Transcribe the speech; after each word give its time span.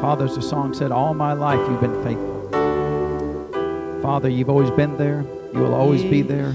Father, 0.00 0.24
as 0.24 0.34
the 0.34 0.40
song 0.40 0.72
said, 0.72 0.92
all 0.92 1.12
my 1.12 1.34
life 1.34 1.60
you've 1.68 1.82
been 1.82 2.02
faithful. 2.02 2.48
Father, 4.00 4.30
you've 4.30 4.48
always 4.48 4.70
been 4.70 4.96
there. 4.96 5.26
You 5.52 5.58
will 5.58 5.74
always 5.74 6.02
be 6.02 6.22
there. 6.22 6.54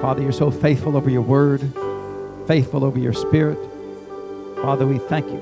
Father, 0.00 0.22
you're 0.22 0.30
so 0.30 0.48
faithful 0.48 0.96
over 0.96 1.10
your 1.10 1.22
word, 1.22 1.60
faithful 2.46 2.84
over 2.84 3.00
your 3.00 3.12
spirit. 3.12 3.58
Father, 4.62 4.86
we 4.86 4.98
thank 4.98 5.26
you 5.26 5.40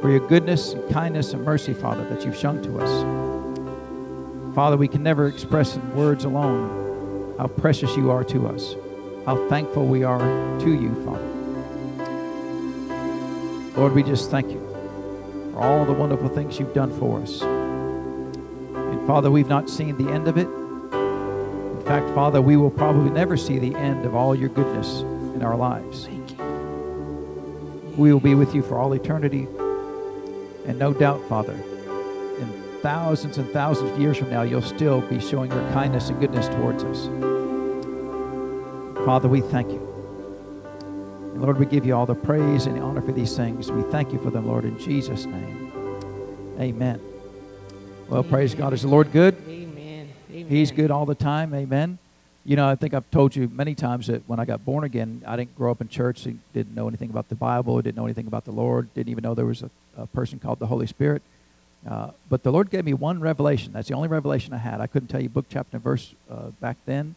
for 0.00 0.10
your 0.10 0.26
goodness 0.26 0.72
and 0.72 0.92
kindness 0.92 1.32
and 1.32 1.44
mercy, 1.44 1.72
Father, 1.72 2.04
that 2.08 2.24
you've 2.24 2.36
shown 2.36 2.60
to 2.64 2.80
us. 2.80 4.54
Father, 4.56 4.76
we 4.76 4.88
can 4.88 5.04
never 5.04 5.28
express 5.28 5.76
in 5.76 5.94
words 5.94 6.24
alone 6.24 7.36
how 7.38 7.46
precious 7.46 7.96
you 7.96 8.10
are 8.10 8.24
to 8.24 8.48
us, 8.48 8.74
how 9.26 9.48
thankful 9.48 9.86
we 9.86 10.02
are 10.02 10.18
to 10.58 10.70
you, 10.72 10.92
Father. 11.04 11.30
Lord, 13.80 13.94
we 13.94 14.02
just 14.02 14.28
thank 14.32 14.50
you 14.50 14.73
for 15.54 15.60
all 15.60 15.84
the 15.84 15.92
wonderful 15.92 16.28
things 16.28 16.58
you've 16.58 16.74
done 16.74 16.90
for 16.98 17.20
us. 17.20 17.40
And 17.42 19.06
Father, 19.06 19.30
we've 19.30 19.48
not 19.48 19.70
seen 19.70 19.96
the 19.96 20.10
end 20.12 20.26
of 20.26 20.36
it. 20.36 20.48
In 20.48 21.82
fact, 21.86 22.12
Father, 22.14 22.42
we 22.42 22.56
will 22.56 22.70
probably 22.70 23.10
never 23.10 23.36
see 23.36 23.58
the 23.58 23.74
end 23.76 24.04
of 24.04 24.16
all 24.16 24.34
your 24.34 24.48
goodness 24.48 25.00
in 25.00 25.42
our 25.42 25.56
lives. 25.56 26.08
We 27.96 28.12
will 28.12 28.20
be 28.20 28.34
with 28.34 28.54
you 28.54 28.62
for 28.62 28.78
all 28.78 28.92
eternity. 28.94 29.46
And 30.66 30.76
no 30.78 30.92
doubt, 30.92 31.22
Father, 31.28 31.52
in 31.52 32.80
thousands 32.82 33.38
and 33.38 33.48
thousands 33.50 33.92
of 33.92 34.00
years 34.00 34.16
from 34.16 34.30
now, 34.30 34.42
you'll 34.42 34.62
still 34.62 35.02
be 35.02 35.20
showing 35.20 35.52
your 35.52 35.72
kindness 35.72 36.08
and 36.08 36.18
goodness 36.18 36.48
towards 36.48 36.82
us. 36.82 37.06
Father, 39.04 39.28
we 39.28 39.40
thank 39.40 39.70
you. 39.70 39.83
Lord, 41.44 41.58
we 41.58 41.66
give 41.66 41.84
you 41.84 41.94
all 41.94 42.06
the 42.06 42.14
praise 42.14 42.64
and 42.64 42.74
the 42.74 42.80
honor 42.80 43.02
for 43.02 43.12
these 43.12 43.36
things. 43.36 43.70
We 43.70 43.82
thank 43.82 44.14
you 44.14 44.18
for 44.18 44.30
them, 44.30 44.46
Lord, 44.46 44.64
in 44.64 44.78
Jesus' 44.78 45.26
name. 45.26 45.70
Amen. 46.58 46.98
Well, 48.08 48.20
Amen. 48.20 48.30
praise 48.30 48.54
God. 48.54 48.72
Is 48.72 48.80
the 48.80 48.88
Lord 48.88 49.12
good? 49.12 49.36
Amen. 49.46 50.08
Amen. 50.30 50.46
He's 50.48 50.70
good 50.70 50.90
all 50.90 51.04
the 51.04 51.14
time. 51.14 51.54
Amen. 51.54 51.98
You 52.46 52.56
know, 52.56 52.66
I 52.66 52.76
think 52.76 52.94
I've 52.94 53.10
told 53.10 53.36
you 53.36 53.50
many 53.52 53.74
times 53.74 54.06
that 54.06 54.26
when 54.26 54.40
I 54.40 54.46
got 54.46 54.64
born 54.64 54.84
again, 54.84 55.22
I 55.26 55.36
didn't 55.36 55.54
grow 55.54 55.70
up 55.70 55.82
in 55.82 55.88
church, 55.88 56.24
and 56.24 56.40
didn't 56.54 56.74
know 56.74 56.88
anything 56.88 57.10
about 57.10 57.28
the 57.28 57.34
Bible, 57.34 57.82
didn't 57.82 57.98
know 57.98 58.06
anything 58.06 58.26
about 58.26 58.46
the 58.46 58.52
Lord, 58.52 58.92
didn't 58.94 59.10
even 59.10 59.22
know 59.22 59.34
there 59.34 59.44
was 59.44 59.62
a, 59.62 59.70
a 59.98 60.06
person 60.06 60.38
called 60.38 60.60
the 60.60 60.66
Holy 60.68 60.86
Spirit. 60.86 61.20
Uh, 61.86 62.12
but 62.30 62.42
the 62.42 62.52
Lord 62.52 62.70
gave 62.70 62.86
me 62.86 62.94
one 62.94 63.20
revelation. 63.20 63.74
That's 63.74 63.88
the 63.88 63.94
only 63.94 64.08
revelation 64.08 64.54
I 64.54 64.58
had. 64.58 64.80
I 64.80 64.86
couldn't 64.86 65.08
tell 65.08 65.20
you 65.20 65.28
book, 65.28 65.44
chapter, 65.50 65.76
and 65.76 65.84
verse 65.84 66.14
uh, 66.30 66.48
back 66.62 66.78
then. 66.86 67.16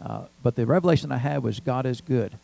Uh, 0.00 0.26
but 0.44 0.54
the 0.54 0.64
revelation 0.64 1.10
I 1.10 1.16
had 1.16 1.42
was 1.42 1.58
God 1.58 1.86
is 1.86 2.00
good. 2.00 2.38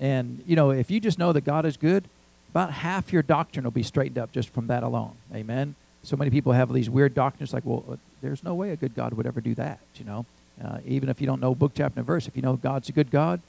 And, 0.00 0.42
you 0.46 0.56
know, 0.56 0.70
if 0.70 0.90
you 0.90 1.00
just 1.00 1.18
know 1.18 1.32
that 1.32 1.44
God 1.44 1.64
is 1.64 1.76
good, 1.76 2.04
about 2.50 2.72
half 2.72 3.12
your 3.12 3.22
doctrine 3.22 3.64
will 3.64 3.70
be 3.70 3.82
straightened 3.82 4.18
up 4.18 4.32
just 4.32 4.48
from 4.50 4.66
that 4.66 4.82
alone. 4.82 5.16
Amen. 5.34 5.74
So 6.02 6.16
many 6.16 6.30
people 6.30 6.52
have 6.52 6.72
these 6.72 6.88
weird 6.88 7.14
doctrines 7.14 7.52
like, 7.52 7.64
well, 7.64 7.98
there's 8.22 8.44
no 8.44 8.54
way 8.54 8.70
a 8.70 8.76
good 8.76 8.94
God 8.94 9.14
would 9.14 9.26
ever 9.26 9.40
do 9.40 9.54
that, 9.54 9.80
you 9.96 10.04
know. 10.04 10.26
Uh, 10.62 10.78
even 10.86 11.08
if 11.08 11.20
you 11.20 11.26
don't 11.26 11.40
know 11.40 11.54
book, 11.54 11.72
chapter, 11.74 12.00
and 12.00 12.06
verse, 12.06 12.26
if 12.26 12.36
you 12.36 12.42
know 12.42 12.56
God's 12.56 12.88
a 12.88 12.92
good 12.92 13.10
God, 13.10 13.40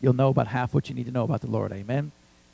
you'll 0.00 0.12
know 0.12 0.28
about 0.28 0.48
half 0.48 0.74
what 0.74 0.88
you 0.88 0.94
need 0.94 1.06
to 1.06 1.12
know 1.12 1.24
about 1.24 1.40
the 1.40 1.46
Lord. 1.46 1.72
Amen. 1.72 2.10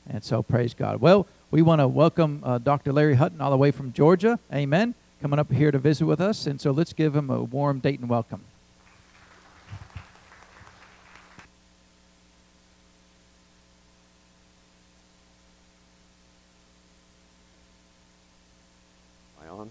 And 0.08 0.23
so 0.23 0.42
praise 0.42 0.75
God. 0.75 1.00
Well, 1.00 1.27
we 1.50 1.62
want 1.62 1.80
to 1.80 1.89
welcome 1.89 2.42
uh, 2.45 2.58
Dr. 2.58 2.92
Larry 2.92 3.14
Hutton 3.14 3.41
all 3.41 3.50
the 3.50 3.56
way 3.56 3.70
from 3.70 3.92
Georgia. 3.92 4.39
Amen. 4.53 4.95
Coming 5.20 5.39
up 5.39 5.53
here 5.53 5.70
to 5.70 5.78
visit 5.78 6.05
with 6.06 6.20
us. 6.20 6.47
And 6.47 6.61
so 6.61 6.73
let's 6.73 6.92
give 6.92 7.14
him 7.14 7.30
a 7.30 7.42
warm 7.42 7.78
Dayton 7.78 8.08
welcome. 8.08 8.42
Am 19.41 19.47
I 19.47 19.51
on? 19.51 19.70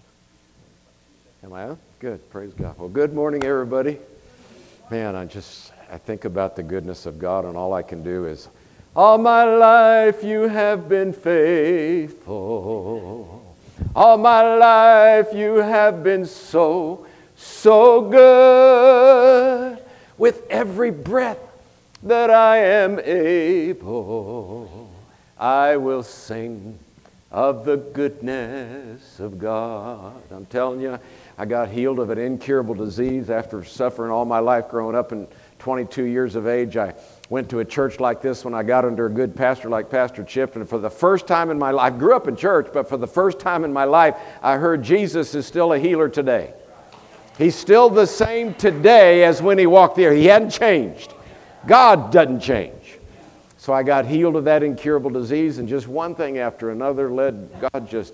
On? 1.52 1.78
Good. 2.00 2.30
Praise 2.30 2.52
God. 2.54 2.78
Well, 2.78 2.88
good 2.88 3.14
morning, 3.14 3.44
everybody 3.44 3.98
man, 4.92 5.16
I 5.16 5.24
just 5.24 5.72
I 5.90 5.96
think 5.96 6.26
about 6.26 6.54
the 6.54 6.62
goodness 6.62 7.06
of 7.06 7.18
God, 7.18 7.46
and 7.46 7.56
all 7.56 7.72
I 7.72 7.80
can 7.80 8.02
do 8.02 8.26
is, 8.26 8.50
all 8.94 9.16
my 9.16 9.44
life 9.44 10.22
you 10.22 10.48
have 10.48 10.86
been 10.86 11.14
faithful. 11.14 12.28
All 13.96 14.18
my 14.18 14.54
life 14.54 15.28
you 15.32 15.56
have 15.56 16.04
been 16.04 16.26
so, 16.26 17.06
so 17.36 18.02
good. 18.02 19.82
With 20.18 20.46
every 20.50 20.90
breath 20.90 21.38
that 22.02 22.28
I 22.28 22.58
am 22.58 23.00
able, 23.00 24.90
I 25.38 25.78
will 25.78 26.02
sing 26.02 26.78
of 27.32 27.64
the 27.64 27.78
goodness 27.78 29.18
of 29.18 29.38
God. 29.38 30.22
I'm 30.30 30.44
telling 30.46 30.82
you, 30.82 30.98
I 31.38 31.46
got 31.46 31.70
healed 31.70 31.98
of 31.98 32.10
an 32.10 32.18
incurable 32.18 32.74
disease 32.74 33.30
after 33.30 33.64
suffering 33.64 34.12
all 34.12 34.26
my 34.26 34.38
life 34.38 34.68
growing 34.68 34.94
up 34.94 35.12
and 35.12 35.26
22 35.58 36.04
years 36.04 36.34
of 36.34 36.46
age. 36.46 36.76
I 36.76 36.92
went 37.30 37.48
to 37.48 37.60
a 37.60 37.64
church 37.64 38.00
like 38.00 38.20
this 38.20 38.44
when 38.44 38.52
I 38.52 38.62
got 38.62 38.84
under 38.84 39.06
a 39.06 39.10
good 39.10 39.34
pastor 39.34 39.70
like 39.70 39.88
Pastor 39.88 40.22
Chip, 40.22 40.56
and 40.56 40.68
for 40.68 40.78
the 40.78 40.90
first 40.90 41.26
time 41.26 41.50
in 41.50 41.58
my 41.58 41.70
life, 41.70 41.94
I 41.94 41.96
grew 41.96 42.14
up 42.14 42.28
in 42.28 42.36
church, 42.36 42.68
but 42.70 42.86
for 42.86 42.98
the 42.98 43.06
first 43.06 43.38
time 43.38 43.64
in 43.64 43.72
my 43.72 43.84
life, 43.84 44.14
I 44.42 44.58
heard 44.58 44.82
Jesus 44.82 45.34
is 45.34 45.46
still 45.46 45.72
a 45.72 45.78
healer 45.78 46.10
today. 46.10 46.52
He's 47.38 47.56
still 47.56 47.88
the 47.88 48.06
same 48.06 48.52
today 48.52 49.24
as 49.24 49.40
when 49.40 49.56
he 49.56 49.66
walked 49.66 49.96
there. 49.96 50.12
He 50.12 50.26
hadn't 50.26 50.50
changed. 50.50 51.14
God 51.66 52.12
doesn't 52.12 52.40
change. 52.40 52.81
So 53.62 53.72
I 53.72 53.84
got 53.84 54.06
healed 54.06 54.34
of 54.34 54.42
that 54.46 54.64
incurable 54.64 55.08
disease, 55.08 55.58
and 55.58 55.68
just 55.68 55.86
one 55.86 56.16
thing 56.16 56.38
after 56.38 56.70
another 56.70 57.12
led 57.12 57.48
God 57.60 57.88
just 57.88 58.12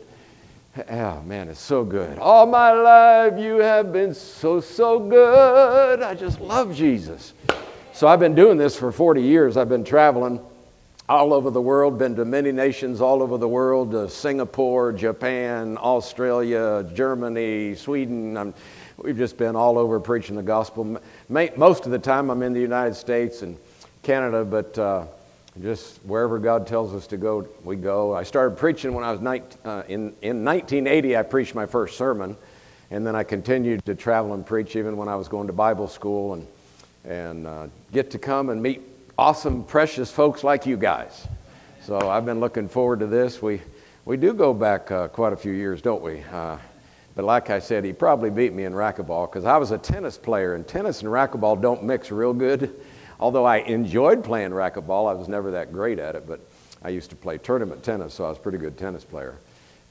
Oh 0.90 1.22
man, 1.22 1.48
it's 1.48 1.58
so 1.58 1.84
good. 1.84 2.18
All 2.18 2.44
my 2.44 2.70
life 2.72 3.38
you 3.38 3.56
have 3.56 3.90
been 3.90 4.12
so, 4.12 4.60
so 4.60 4.98
good. 4.98 6.02
I 6.02 6.14
just 6.14 6.42
love 6.42 6.76
Jesus. 6.76 7.32
So 7.94 8.06
I've 8.06 8.20
been 8.20 8.34
doing 8.34 8.58
this 8.58 8.76
for 8.76 8.92
40 8.92 9.22
years. 9.22 9.56
I've 9.56 9.70
been 9.70 9.84
traveling 9.84 10.38
all 11.08 11.32
over 11.32 11.48
the 11.48 11.62
world, 11.62 11.98
been 11.98 12.14
to 12.16 12.26
many 12.26 12.52
nations 12.52 13.00
all 13.00 13.22
over 13.22 13.38
the 13.38 13.48
world 13.48 13.94
uh, 13.94 14.06
Singapore, 14.06 14.92
Japan, 14.92 15.78
Australia, 15.80 16.86
Germany, 16.92 17.74
Sweden. 17.74 18.36
I'm, 18.36 18.52
we've 18.98 19.16
just 19.16 19.38
been 19.38 19.56
all 19.56 19.78
over 19.78 19.98
preaching 19.98 20.36
the 20.36 20.42
gospel. 20.42 21.00
Most 21.30 21.86
of 21.86 21.90
the 21.90 21.98
time 21.98 22.28
I'm 22.28 22.42
in 22.42 22.52
the 22.52 22.60
United 22.60 22.96
States 22.96 23.40
and 23.40 23.56
Canada, 24.02 24.44
but. 24.44 24.78
Uh, 24.78 25.06
just 25.62 25.98
wherever 26.04 26.38
God 26.38 26.66
tells 26.66 26.94
us 26.94 27.06
to 27.08 27.16
go, 27.16 27.48
we 27.64 27.76
go. 27.76 28.14
I 28.14 28.22
started 28.22 28.56
preaching 28.56 28.94
when 28.94 29.04
I 29.04 29.10
was 29.10 29.20
19, 29.20 29.58
uh, 29.64 29.82
in, 29.88 30.14
in 30.22 30.44
1980. 30.44 31.16
I 31.16 31.22
preached 31.22 31.54
my 31.54 31.66
first 31.66 31.96
sermon, 31.96 32.36
and 32.90 33.06
then 33.06 33.16
I 33.16 33.24
continued 33.24 33.84
to 33.86 33.94
travel 33.94 34.34
and 34.34 34.46
preach 34.46 34.76
even 34.76 34.96
when 34.96 35.08
I 35.08 35.16
was 35.16 35.28
going 35.28 35.46
to 35.48 35.52
Bible 35.52 35.88
school 35.88 36.34
and, 36.34 36.46
and 37.04 37.46
uh, 37.46 37.66
get 37.92 38.10
to 38.12 38.18
come 38.18 38.50
and 38.50 38.62
meet 38.62 38.82
awesome, 39.18 39.64
precious 39.64 40.12
folks 40.12 40.44
like 40.44 40.64
you 40.64 40.76
guys. 40.76 41.26
So 41.82 42.08
I've 42.08 42.24
been 42.24 42.40
looking 42.40 42.68
forward 42.68 43.00
to 43.00 43.06
this. 43.06 43.42
We, 43.42 43.60
we 44.04 44.16
do 44.16 44.32
go 44.32 44.54
back 44.54 44.90
uh, 44.90 45.08
quite 45.08 45.32
a 45.32 45.36
few 45.36 45.52
years, 45.52 45.82
don't 45.82 46.02
we? 46.02 46.22
Uh, 46.32 46.58
but 47.16 47.24
like 47.24 47.50
I 47.50 47.58
said, 47.58 47.84
he 47.84 47.92
probably 47.92 48.30
beat 48.30 48.52
me 48.52 48.64
in 48.64 48.72
racquetball 48.72 49.28
because 49.28 49.44
I 49.44 49.56
was 49.56 49.72
a 49.72 49.78
tennis 49.78 50.16
player, 50.16 50.54
and 50.54 50.68
tennis 50.68 51.02
and 51.02 51.10
racquetball 51.10 51.60
don't 51.60 51.82
mix 51.82 52.12
real 52.12 52.32
good. 52.32 52.78
Although 53.20 53.44
I 53.44 53.58
enjoyed 53.58 54.22
playing 54.22 54.50
racquetball, 54.50 55.10
I 55.10 55.12
was 55.12 55.28
never 55.28 55.50
that 55.52 55.72
great 55.72 55.98
at 55.98 56.14
it, 56.14 56.26
but 56.26 56.40
I 56.82 56.90
used 56.90 57.10
to 57.10 57.16
play 57.16 57.38
tournament 57.38 57.82
tennis, 57.82 58.14
so 58.14 58.24
I 58.24 58.28
was 58.28 58.38
a 58.38 58.40
pretty 58.40 58.58
good 58.58 58.78
tennis 58.78 59.04
player. 59.04 59.36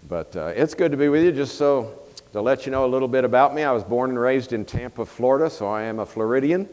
But 0.08 0.36
uh, 0.36 0.54
it's 0.56 0.74
good 0.74 0.92
to 0.92 0.98
be 0.98 1.10
with 1.10 1.24
you. 1.24 1.32
Just 1.34 1.58
so 1.58 2.00
to 2.32 2.42
let 2.42 2.66
you 2.66 2.72
know 2.72 2.86
a 2.86 2.88
little 2.88 3.08
bit 3.08 3.26
about 3.26 3.54
me, 3.54 3.64
I 3.64 3.72
was 3.72 3.84
born 3.84 4.12
and 4.12 4.20
raised 4.20 4.54
in 4.54 4.64
Tampa, 4.64 5.06
Florida, 5.06 5.50
so 5.50 5.68
I 5.68 5.84
am 5.84 6.00
a 6.00 6.06
Floridian 6.06 6.70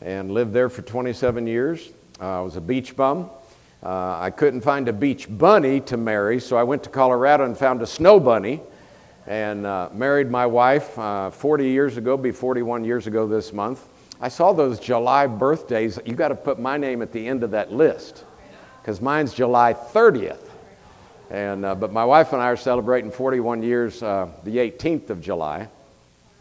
and 0.00 0.30
lived 0.30 0.54
there 0.54 0.70
for 0.70 0.80
27 0.82 1.46
years. 1.46 1.90
Uh, 2.18 2.38
I 2.38 2.40
was 2.40 2.56
a 2.56 2.60
beach 2.60 2.96
bum. 2.96 3.28
Uh, 3.82 4.18
I 4.18 4.30
couldn't 4.30 4.62
find 4.62 4.88
a 4.88 4.92
beach 4.92 5.26
bunny 5.28 5.80
to 5.80 5.96
marry, 5.96 6.40
so 6.40 6.56
I 6.56 6.62
went 6.62 6.82
to 6.84 6.90
Colorado 6.90 7.44
and 7.44 7.56
found 7.56 7.82
a 7.82 7.86
snow 7.86 8.20
bunny 8.20 8.60
and 9.26 9.66
uh, 9.66 9.90
married 9.92 10.30
my 10.30 10.46
wife 10.46 10.98
uh, 10.98 11.30
40 11.30 11.68
years 11.68 11.96
ago, 11.98 12.16
be 12.16 12.30
41 12.30 12.84
years 12.84 13.06
ago 13.06 13.26
this 13.26 13.52
month. 13.52 13.86
I 14.20 14.28
saw 14.28 14.52
those 14.52 14.78
July 14.78 15.26
birthdays. 15.26 15.98
You 16.04 16.14
got 16.14 16.28
to 16.28 16.34
put 16.34 16.58
my 16.58 16.76
name 16.76 17.00
at 17.00 17.12
the 17.12 17.26
end 17.26 17.42
of 17.42 17.52
that 17.52 17.72
list 17.72 18.24
because 18.82 19.00
mine's 19.00 19.32
July 19.32 19.72
30th. 19.72 20.50
And, 21.30 21.64
uh, 21.64 21.74
but 21.74 21.92
my 21.92 22.04
wife 22.04 22.32
and 22.32 22.42
I 22.42 22.46
are 22.46 22.56
celebrating 22.56 23.10
41 23.10 23.62
years 23.62 24.02
uh, 24.02 24.28
the 24.44 24.56
18th 24.56 25.10
of 25.10 25.20
July. 25.20 25.68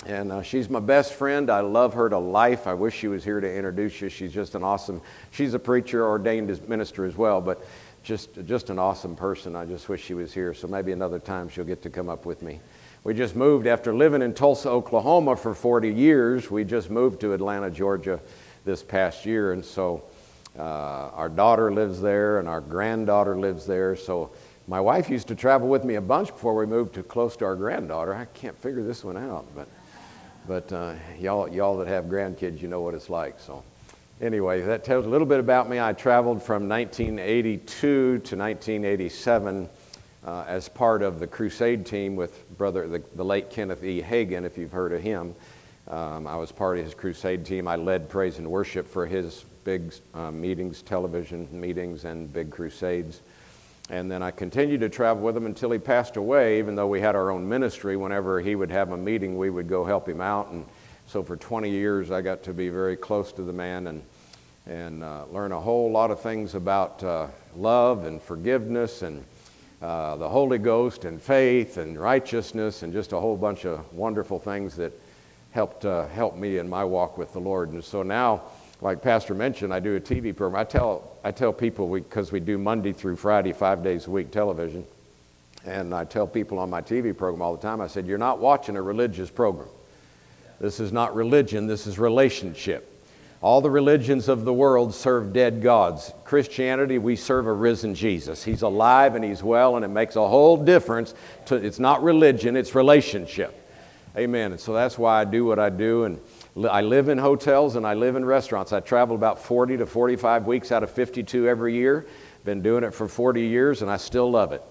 And 0.05 0.31
uh, 0.31 0.41
she's 0.41 0.69
my 0.69 0.79
best 0.79 1.13
friend. 1.13 1.49
I 1.49 1.59
love 1.59 1.93
her 1.93 2.09
to 2.09 2.17
life. 2.17 2.67
I 2.67 2.73
wish 2.73 2.95
she 2.95 3.07
was 3.07 3.23
here 3.23 3.39
to 3.39 3.55
introduce 3.55 4.01
you. 4.01 4.09
She's 4.09 4.33
just 4.33 4.55
an 4.55 4.63
awesome, 4.63 5.01
she's 5.31 5.53
a 5.53 5.59
preacher, 5.59 6.05
ordained 6.05 6.49
as 6.49 6.61
minister 6.61 7.05
as 7.05 7.15
well, 7.15 7.39
but 7.39 7.65
just, 8.03 8.29
just 8.45 8.69
an 8.69 8.79
awesome 8.79 9.15
person. 9.15 9.55
I 9.55 9.65
just 9.65 9.87
wish 9.89 10.03
she 10.03 10.13
was 10.13 10.33
here. 10.33 10.53
So 10.53 10.67
maybe 10.67 10.91
another 10.91 11.19
time 11.19 11.49
she'll 11.49 11.65
get 11.65 11.81
to 11.83 11.89
come 11.89 12.09
up 12.09 12.25
with 12.25 12.41
me. 12.41 12.59
We 13.03 13.13
just 13.13 13.35
moved 13.35 13.65
after 13.65 13.95
living 13.95 14.21
in 14.21 14.33
Tulsa, 14.33 14.69
Oklahoma 14.69 15.35
for 15.35 15.53
40 15.53 15.93
years. 15.93 16.51
We 16.51 16.63
just 16.65 16.89
moved 16.89 17.21
to 17.21 17.33
Atlanta, 17.33 17.69
Georgia 17.71 18.19
this 18.65 18.83
past 18.83 19.25
year. 19.25 19.53
And 19.53 19.63
so 19.63 20.03
uh, 20.57 20.61
our 20.61 21.29
daughter 21.29 21.71
lives 21.71 22.01
there 22.01 22.39
and 22.39 22.47
our 22.49 22.59
granddaughter 22.59 23.37
lives 23.39 23.65
there. 23.65 23.95
So 23.95 24.31
My 24.69 24.79
wife 24.79 25.09
used 25.09 25.27
to 25.29 25.35
travel 25.35 25.67
with 25.67 25.83
me 25.83 25.95
a 25.95 26.01
bunch 26.01 26.27
before 26.27 26.53
we 26.53 26.67
moved 26.67 26.93
to 26.93 27.01
close 27.01 27.35
to 27.37 27.45
our 27.45 27.55
granddaughter. 27.55 28.13
I 28.13 28.25
can't 28.25 28.55
figure 28.55 28.83
this 28.83 29.03
one 29.03 29.17
out, 29.17 29.47
but, 29.55 29.67
but 30.47 30.71
uh, 30.71 30.93
y'all, 31.17 31.47
y'all 31.47 31.75
that 31.79 31.87
have 31.87 32.05
grandkids, 32.05 32.61
you 32.61 32.67
know 32.67 32.81
what 32.81 32.93
it's 32.93 33.09
like. 33.09 33.39
So, 33.39 33.63
anyway, 34.21 34.61
that 34.61 34.83
tells 34.83 35.07
a 35.07 35.09
little 35.09 35.25
bit 35.25 35.39
about 35.39 35.71
me. 35.71 35.79
I 35.79 35.93
traveled 35.93 36.43
from 36.43 36.69
1982 36.69 37.65
to 37.65 38.35
1987 38.35 39.67
uh, 40.25 40.43
as 40.47 40.67
part 40.67 41.01
of 41.01 41.19
the 41.19 41.27
crusade 41.27 41.85
team 41.85 42.15
with 42.15 42.45
brother 42.57 42.87
the, 42.87 43.01
the 43.15 43.23
late 43.23 43.49
Kenneth 43.49 43.83
E. 43.83 44.01
Hagin, 44.01 44.45
if 44.45 44.57
you've 44.57 44.71
heard 44.71 44.93
of 44.93 45.01
him. 45.01 45.35
Um, 45.87 46.27
I 46.27 46.35
was 46.35 46.51
part 46.51 46.77
of 46.77 46.85
his 46.85 46.93
crusade 46.93 47.45
team. 47.45 47.67
I 47.67 47.75
led 47.75 48.09
praise 48.09 48.37
and 48.37 48.49
worship 48.49 48.87
for 48.87 49.07
his 49.07 49.45
big 49.63 49.93
uh, 50.13 50.29
meetings, 50.29 50.81
television 50.81 51.47
meetings, 51.51 52.05
and 52.05 52.31
big 52.31 52.51
crusades. 52.51 53.21
And 53.89 54.11
then 54.11 54.21
I 54.21 54.29
continued 54.29 54.81
to 54.81 54.89
travel 54.89 55.23
with 55.23 55.35
him 55.35 55.47
until 55.47 55.71
he 55.71 55.79
passed 55.79 56.15
away, 56.15 56.59
even 56.59 56.75
though 56.75 56.85
we 56.85 57.01
had 57.01 57.15
our 57.15 57.31
own 57.31 57.47
ministry. 57.47 57.97
Whenever 57.97 58.39
he 58.39 58.53
would 58.53 58.69
have 58.69 58.91
a 58.91 58.97
meeting, 58.97 59.35
we 59.35 59.49
would 59.49 59.67
go 59.67 59.83
help 59.83 60.07
him 60.07 60.21
out. 60.21 60.51
And 60.51 60.63
so 61.07 61.23
for 61.23 61.35
20 61.35 61.71
years, 61.71 62.11
I 62.11 62.21
got 62.21 62.43
to 62.43 62.53
be 62.53 62.69
very 62.69 62.95
close 62.95 63.31
to 63.31 63.41
the 63.41 63.53
man 63.53 63.87
and, 63.87 64.03
and 64.67 65.03
uh, 65.03 65.25
learn 65.31 65.51
a 65.53 65.59
whole 65.59 65.89
lot 65.89 66.11
of 66.11 66.21
things 66.21 66.53
about 66.53 67.03
uh, 67.03 67.27
love 67.55 68.05
and 68.05 68.21
forgiveness 68.21 69.01
and 69.01 69.25
uh, 69.81 70.15
the 70.17 70.27
Holy 70.27 70.57
Ghost 70.57 71.05
and 71.05 71.21
faith 71.21 71.77
and 71.77 71.97
righteousness 71.97 72.83
and 72.83 72.91
just 72.91 73.13
a 73.13 73.19
whole 73.19 73.37
bunch 73.37 73.65
of 73.65 73.91
wonderful 73.93 74.39
things 74.39 74.75
that 74.75 74.91
helped 75.51 75.85
uh, 75.85 76.07
help 76.07 76.35
me 76.35 76.57
in 76.57 76.69
my 76.69 76.83
walk 76.83 77.17
with 77.17 77.33
the 77.33 77.39
Lord. 77.39 77.69
And 77.69 77.83
so 77.83 78.03
now, 78.03 78.43
like 78.81 79.01
Pastor 79.01 79.33
mentioned, 79.33 79.73
I 79.73 79.79
do 79.79 79.95
a 79.95 79.99
TV 79.99 80.35
program. 80.35 80.59
I 80.59 80.63
tell, 80.63 81.17
I 81.23 81.31
tell 81.31 81.51
people, 81.51 81.87
because 81.93 82.31
we, 82.31 82.39
we 82.39 82.45
do 82.45 82.57
Monday 82.57 82.93
through 82.93 83.15
Friday, 83.15 83.53
five 83.53 83.83
days 83.83 84.07
a 84.07 84.11
week 84.11 84.31
television, 84.31 84.85
and 85.65 85.93
I 85.93 86.05
tell 86.05 86.27
people 86.27 86.59
on 86.59 86.69
my 86.69 86.81
TV 86.81 87.15
program 87.15 87.41
all 87.41 87.55
the 87.55 87.61
time, 87.61 87.81
I 87.81 87.87
said, 87.87 88.05
You're 88.05 88.17
not 88.17 88.39
watching 88.39 88.77
a 88.77 88.81
religious 88.81 89.29
program. 89.29 89.67
This 90.59 90.79
is 90.79 90.91
not 90.91 91.15
religion, 91.15 91.67
this 91.67 91.87
is 91.87 91.99
relationship. 91.99 92.88
All 93.41 93.61
the 93.61 93.69
religions 93.69 94.27
of 94.27 94.43
the 94.43 94.53
world 94.53 94.93
serve 94.93 95.31
dead 95.31 95.61
gods. 95.61 96.11
Christianity, 96.25 96.97
we 96.97 97.15
serve 97.15 97.47
a 97.47 97.53
risen 97.53 97.95
Jesus. 97.95 98.43
He's 98.43 98.63
alive 98.63 99.15
and 99.15 99.23
he's 99.23 99.41
well, 99.41 99.77
and 99.77 99.85
it 99.85 99.89
makes 99.89 100.17
a 100.17 100.27
whole 100.27 100.57
difference. 100.57 101.13
To, 101.45 101.55
it's 101.55 101.79
not 101.79 102.03
religion, 102.03 102.57
it's 102.57 102.75
relationship. 102.75 103.55
Amen. 104.17 104.51
And 104.51 104.59
so 104.59 104.73
that's 104.73 104.97
why 104.97 105.21
I 105.21 105.23
do 105.23 105.45
what 105.45 105.57
I 105.57 105.69
do. 105.69 106.03
And 106.03 106.19
I 106.69 106.81
live 106.81 107.07
in 107.07 107.17
hotels 107.17 107.77
and 107.77 107.87
I 107.87 107.93
live 107.93 108.17
in 108.17 108.25
restaurants. 108.25 108.73
I 108.73 108.81
travel 108.81 109.15
about 109.15 109.41
40 109.41 109.77
to 109.77 109.85
45 109.85 110.45
weeks 110.45 110.73
out 110.73 110.83
of 110.83 110.91
52 110.91 111.47
every 111.47 111.75
year. 111.75 112.07
Been 112.43 112.61
doing 112.61 112.83
it 112.83 112.93
for 112.93 113.07
40 113.07 113.45
years 113.45 113.81
and 113.81 113.89
I 113.89 113.97
still 113.97 114.29
love 114.29 114.51
it. 114.51 114.63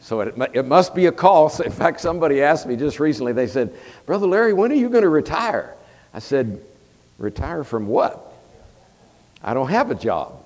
So 0.00 0.20
it, 0.20 0.34
it 0.52 0.66
must 0.66 0.94
be 0.94 1.06
a 1.06 1.12
call. 1.12 1.50
In 1.64 1.72
fact, 1.72 2.00
somebody 2.00 2.42
asked 2.42 2.66
me 2.66 2.76
just 2.76 3.00
recently, 3.00 3.32
they 3.32 3.48
said, 3.48 3.74
Brother 4.06 4.26
Larry, 4.28 4.52
when 4.52 4.70
are 4.70 4.76
you 4.76 4.88
going 4.88 5.02
to 5.02 5.08
retire? 5.08 5.74
I 6.14 6.20
said, 6.20 6.60
Retire 7.18 7.64
from 7.64 7.86
what? 7.86 8.32
I 9.42 9.54
don't 9.54 9.68
have 9.68 9.90
a 9.90 9.94
job. 9.94 10.42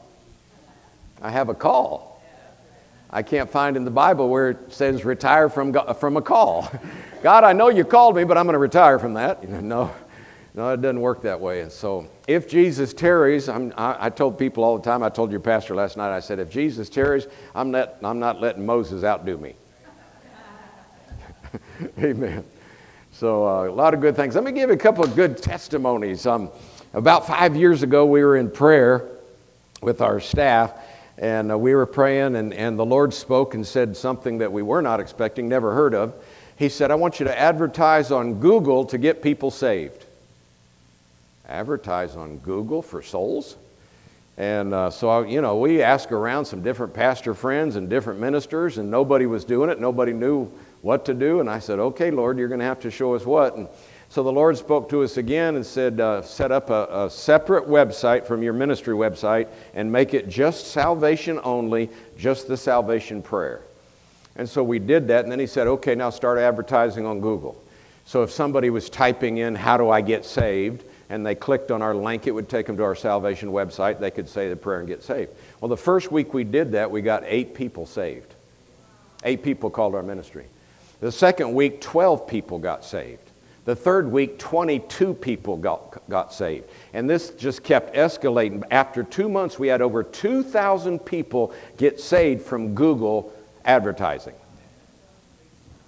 I 1.20 1.30
have 1.30 1.48
a 1.48 1.54
call. 1.54 2.22
I 3.10 3.22
can't 3.22 3.48
find 3.48 3.76
in 3.76 3.84
the 3.84 3.90
Bible 3.90 4.28
where 4.28 4.50
it 4.50 4.72
says 4.72 5.04
retire 5.04 5.48
from, 5.48 5.72
from 5.94 6.16
a 6.16 6.22
call. 6.22 6.70
God, 7.22 7.44
I 7.44 7.52
know 7.52 7.68
you 7.68 7.84
called 7.84 8.16
me, 8.16 8.24
but 8.24 8.36
I'm 8.36 8.44
going 8.44 8.54
to 8.54 8.58
retire 8.58 8.98
from 8.98 9.14
that. 9.14 9.42
You 9.42 9.48
know, 9.50 9.60
no, 9.60 9.94
no, 10.54 10.70
it 10.70 10.80
doesn't 10.80 11.00
work 11.00 11.22
that 11.22 11.40
way. 11.40 11.60
And 11.60 11.70
so, 11.70 12.08
if 12.26 12.48
Jesus 12.48 12.92
tarries, 12.92 13.48
I, 13.48 13.70
I 13.76 14.10
told 14.10 14.38
people 14.38 14.64
all 14.64 14.78
the 14.78 14.84
time, 14.84 15.02
I 15.02 15.08
told 15.08 15.30
your 15.30 15.40
pastor 15.40 15.74
last 15.74 15.96
night, 15.96 16.14
I 16.14 16.20
said, 16.20 16.38
if 16.38 16.50
Jesus 16.50 16.88
tarries, 16.88 17.26
I'm 17.54 17.70
not, 17.70 17.96
I'm 18.02 18.18
not 18.18 18.40
letting 18.40 18.66
Moses 18.66 19.04
outdo 19.04 19.38
me. 19.38 19.54
Amen. 21.98 22.44
So, 23.18 23.46
uh, 23.46 23.68
a 23.68 23.72
lot 23.72 23.94
of 23.94 24.00
good 24.00 24.14
things. 24.14 24.34
Let 24.34 24.44
me 24.44 24.52
give 24.52 24.68
you 24.68 24.74
a 24.74 24.78
couple 24.78 25.02
of 25.02 25.16
good 25.16 25.38
testimonies. 25.38 26.26
Um, 26.26 26.50
about 26.92 27.26
five 27.26 27.56
years 27.56 27.82
ago, 27.82 28.04
we 28.04 28.22
were 28.22 28.36
in 28.36 28.50
prayer 28.50 29.08
with 29.80 30.00
our 30.00 30.20
staff, 30.20 30.72
and 31.18 31.50
uh, 31.50 31.58
we 31.58 31.74
were 31.74 31.86
praying, 31.86 32.36
and, 32.36 32.52
and 32.52 32.78
the 32.78 32.84
Lord 32.84 33.14
spoke 33.14 33.54
and 33.54 33.66
said 33.66 33.96
something 33.96 34.38
that 34.38 34.52
we 34.52 34.62
were 34.62 34.82
not 34.82 35.00
expecting, 35.00 35.48
never 35.48 35.72
heard 35.72 35.94
of 35.94 36.14
he 36.56 36.70
said, 36.70 36.90
I 36.90 36.94
want 36.94 37.20
you 37.20 37.24
to 37.24 37.38
advertise 37.38 38.10
on 38.10 38.40
Google 38.40 38.86
to 38.86 38.98
get 38.98 39.22
people 39.22 39.50
saved. 39.50 40.04
Advertise 41.46 42.16
on 42.16 42.38
Google 42.38 42.80
for 42.80 43.02
souls? 43.02 43.56
And 44.38 44.72
uh, 44.72 44.90
so, 44.90 45.22
you 45.22 45.42
know, 45.42 45.58
we 45.58 45.82
asked 45.82 46.12
around 46.12 46.46
some 46.46 46.62
different 46.62 46.94
pastor 46.94 47.34
friends 47.34 47.76
and 47.76 47.90
different 47.90 48.20
ministers, 48.20 48.78
and 48.78 48.90
nobody 48.90 49.26
was 49.26 49.44
doing 49.44 49.68
it. 49.68 49.78
Nobody 49.80 50.14
knew 50.14 50.50
what 50.86 51.04
to 51.04 51.14
do. 51.14 51.40
And 51.40 51.50
I 51.50 51.58
said, 51.58 51.78
Okay, 51.78 52.10
Lord, 52.10 52.38
you're 52.38 52.48
going 52.48 52.60
to 52.60 52.66
have 52.66 52.80
to 52.80 52.90
show 52.90 53.14
us 53.14 53.26
what. 53.26 53.56
And 53.56 53.68
so 54.08 54.22
the 54.22 54.32
Lord 54.32 54.56
spoke 54.56 54.88
to 54.90 55.02
us 55.02 55.16
again 55.16 55.56
and 55.56 55.66
said, 55.66 56.00
uh, 56.00 56.22
Set 56.22 56.52
up 56.52 56.70
a, 56.70 56.86
a 57.06 57.10
separate 57.10 57.66
website 57.68 58.24
from 58.24 58.42
your 58.42 58.52
ministry 58.52 58.94
website 58.94 59.48
and 59.74 59.90
make 59.90 60.14
it 60.14 60.28
just 60.28 60.68
salvation 60.68 61.40
only, 61.42 61.90
just 62.16 62.46
the 62.46 62.56
salvation 62.56 63.20
prayer. 63.20 63.62
And 64.36 64.48
so 64.48 64.62
we 64.62 64.78
did 64.78 65.08
that, 65.08 65.24
and 65.24 65.32
then 65.32 65.38
he 65.38 65.46
said, 65.46 65.66
okay, 65.66 65.94
now 65.94 66.10
start 66.10 66.38
advertising 66.38 67.06
on 67.06 67.20
Google. 67.20 67.60
So 68.04 68.22
if 68.22 68.30
somebody 68.30 68.70
was 68.70 68.90
typing 68.90 69.38
in, 69.38 69.54
how 69.54 69.76
do 69.76 69.90
I 69.90 70.00
get 70.02 70.24
saved, 70.24 70.84
and 71.08 71.24
they 71.24 71.34
clicked 71.34 71.70
on 71.70 71.82
our 71.82 71.94
link, 71.94 72.26
it 72.26 72.32
would 72.32 72.48
take 72.48 72.66
them 72.66 72.76
to 72.76 72.82
our 72.84 72.94
salvation 72.94 73.50
website. 73.50 73.98
They 73.98 74.10
could 74.10 74.28
say 74.28 74.48
the 74.48 74.56
prayer 74.56 74.80
and 74.80 74.88
get 74.88 75.02
saved. 75.02 75.30
Well, 75.60 75.68
the 75.68 75.76
first 75.76 76.12
week 76.12 76.34
we 76.34 76.44
did 76.44 76.72
that, 76.72 76.90
we 76.90 77.00
got 77.00 77.22
eight 77.26 77.54
people 77.54 77.86
saved. 77.86 78.34
Eight 79.24 79.42
people 79.42 79.70
called 79.70 79.94
our 79.94 80.02
ministry. 80.02 80.46
The 81.00 81.12
second 81.12 81.54
week, 81.54 81.80
12 81.80 82.26
people 82.26 82.58
got 82.58 82.84
saved. 82.84 83.22
The 83.66 83.76
third 83.76 84.10
week, 84.10 84.38
22 84.38 85.14
people 85.14 85.56
got, 85.56 86.08
got 86.08 86.32
saved. 86.32 86.66
And 86.94 87.10
this 87.10 87.30
just 87.30 87.64
kept 87.64 87.94
escalating. 87.96 88.62
After 88.70 89.02
two 89.02 89.28
months, 89.28 89.58
we 89.58 89.66
had 89.66 89.82
over 89.82 90.04
2,000 90.04 91.00
people 91.00 91.52
get 91.76 92.00
saved 92.00 92.42
from 92.42 92.74
Google 92.74 93.32
advertising. 93.64 94.34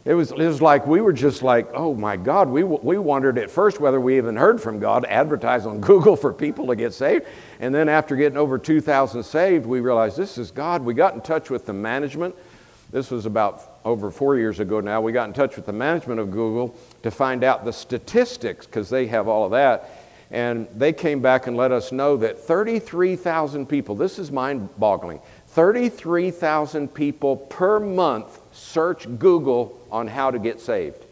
It 0.04 0.14
was, 0.14 0.32
it 0.32 0.38
was 0.38 0.62
like 0.62 0.86
we 0.86 1.00
were 1.00 1.12
just 1.12 1.42
like, 1.42 1.68
oh 1.74 1.94
my 1.94 2.16
God, 2.16 2.48
we, 2.48 2.64
we 2.64 2.98
wondered 2.98 3.38
at 3.38 3.50
first 3.50 3.78
whether 3.78 4.00
we 4.00 4.16
even 4.16 4.36
heard 4.36 4.60
from 4.60 4.80
God, 4.80 5.04
advertise 5.04 5.66
on 5.66 5.80
Google 5.82 6.16
for 6.16 6.32
people 6.32 6.66
to 6.68 6.76
get 6.76 6.94
saved. 6.94 7.26
And 7.60 7.74
then 7.74 7.88
after 7.88 8.16
getting 8.16 8.38
over 8.38 8.58
2,000 8.58 9.22
saved, 9.22 9.66
we 9.66 9.80
realized 9.80 10.16
this 10.16 10.38
is 10.38 10.50
God. 10.50 10.82
We 10.82 10.94
got 10.94 11.14
in 11.14 11.20
touch 11.20 11.50
with 11.50 11.66
the 11.66 11.74
management. 11.74 12.34
This 12.90 13.10
was 13.10 13.26
about 13.26 13.67
over 13.84 14.10
four 14.10 14.36
years 14.36 14.60
ago 14.60 14.80
now. 14.80 15.00
We 15.00 15.12
got 15.12 15.28
in 15.28 15.34
touch 15.34 15.56
with 15.56 15.66
the 15.66 15.72
management 15.72 16.20
of 16.20 16.30
Google 16.30 16.76
to 17.02 17.10
find 17.10 17.44
out 17.44 17.64
the 17.64 17.72
statistics 17.72 18.66
because 18.66 18.90
they 18.90 19.06
have 19.06 19.28
all 19.28 19.44
of 19.44 19.52
that. 19.52 19.90
And 20.30 20.68
they 20.74 20.92
came 20.92 21.20
back 21.20 21.46
and 21.46 21.56
let 21.56 21.72
us 21.72 21.90
know 21.90 22.16
that 22.18 22.38
33,000 22.38 23.66
people, 23.66 23.94
this 23.94 24.18
is 24.18 24.30
mind 24.30 24.68
boggling, 24.78 25.20
33,000 25.48 26.92
people 26.92 27.36
per 27.36 27.80
month 27.80 28.38
search 28.52 29.06
Google 29.18 29.80
on 29.90 30.06
how 30.06 30.30
to 30.30 30.38
get 30.38 30.60
saved. 30.60 31.02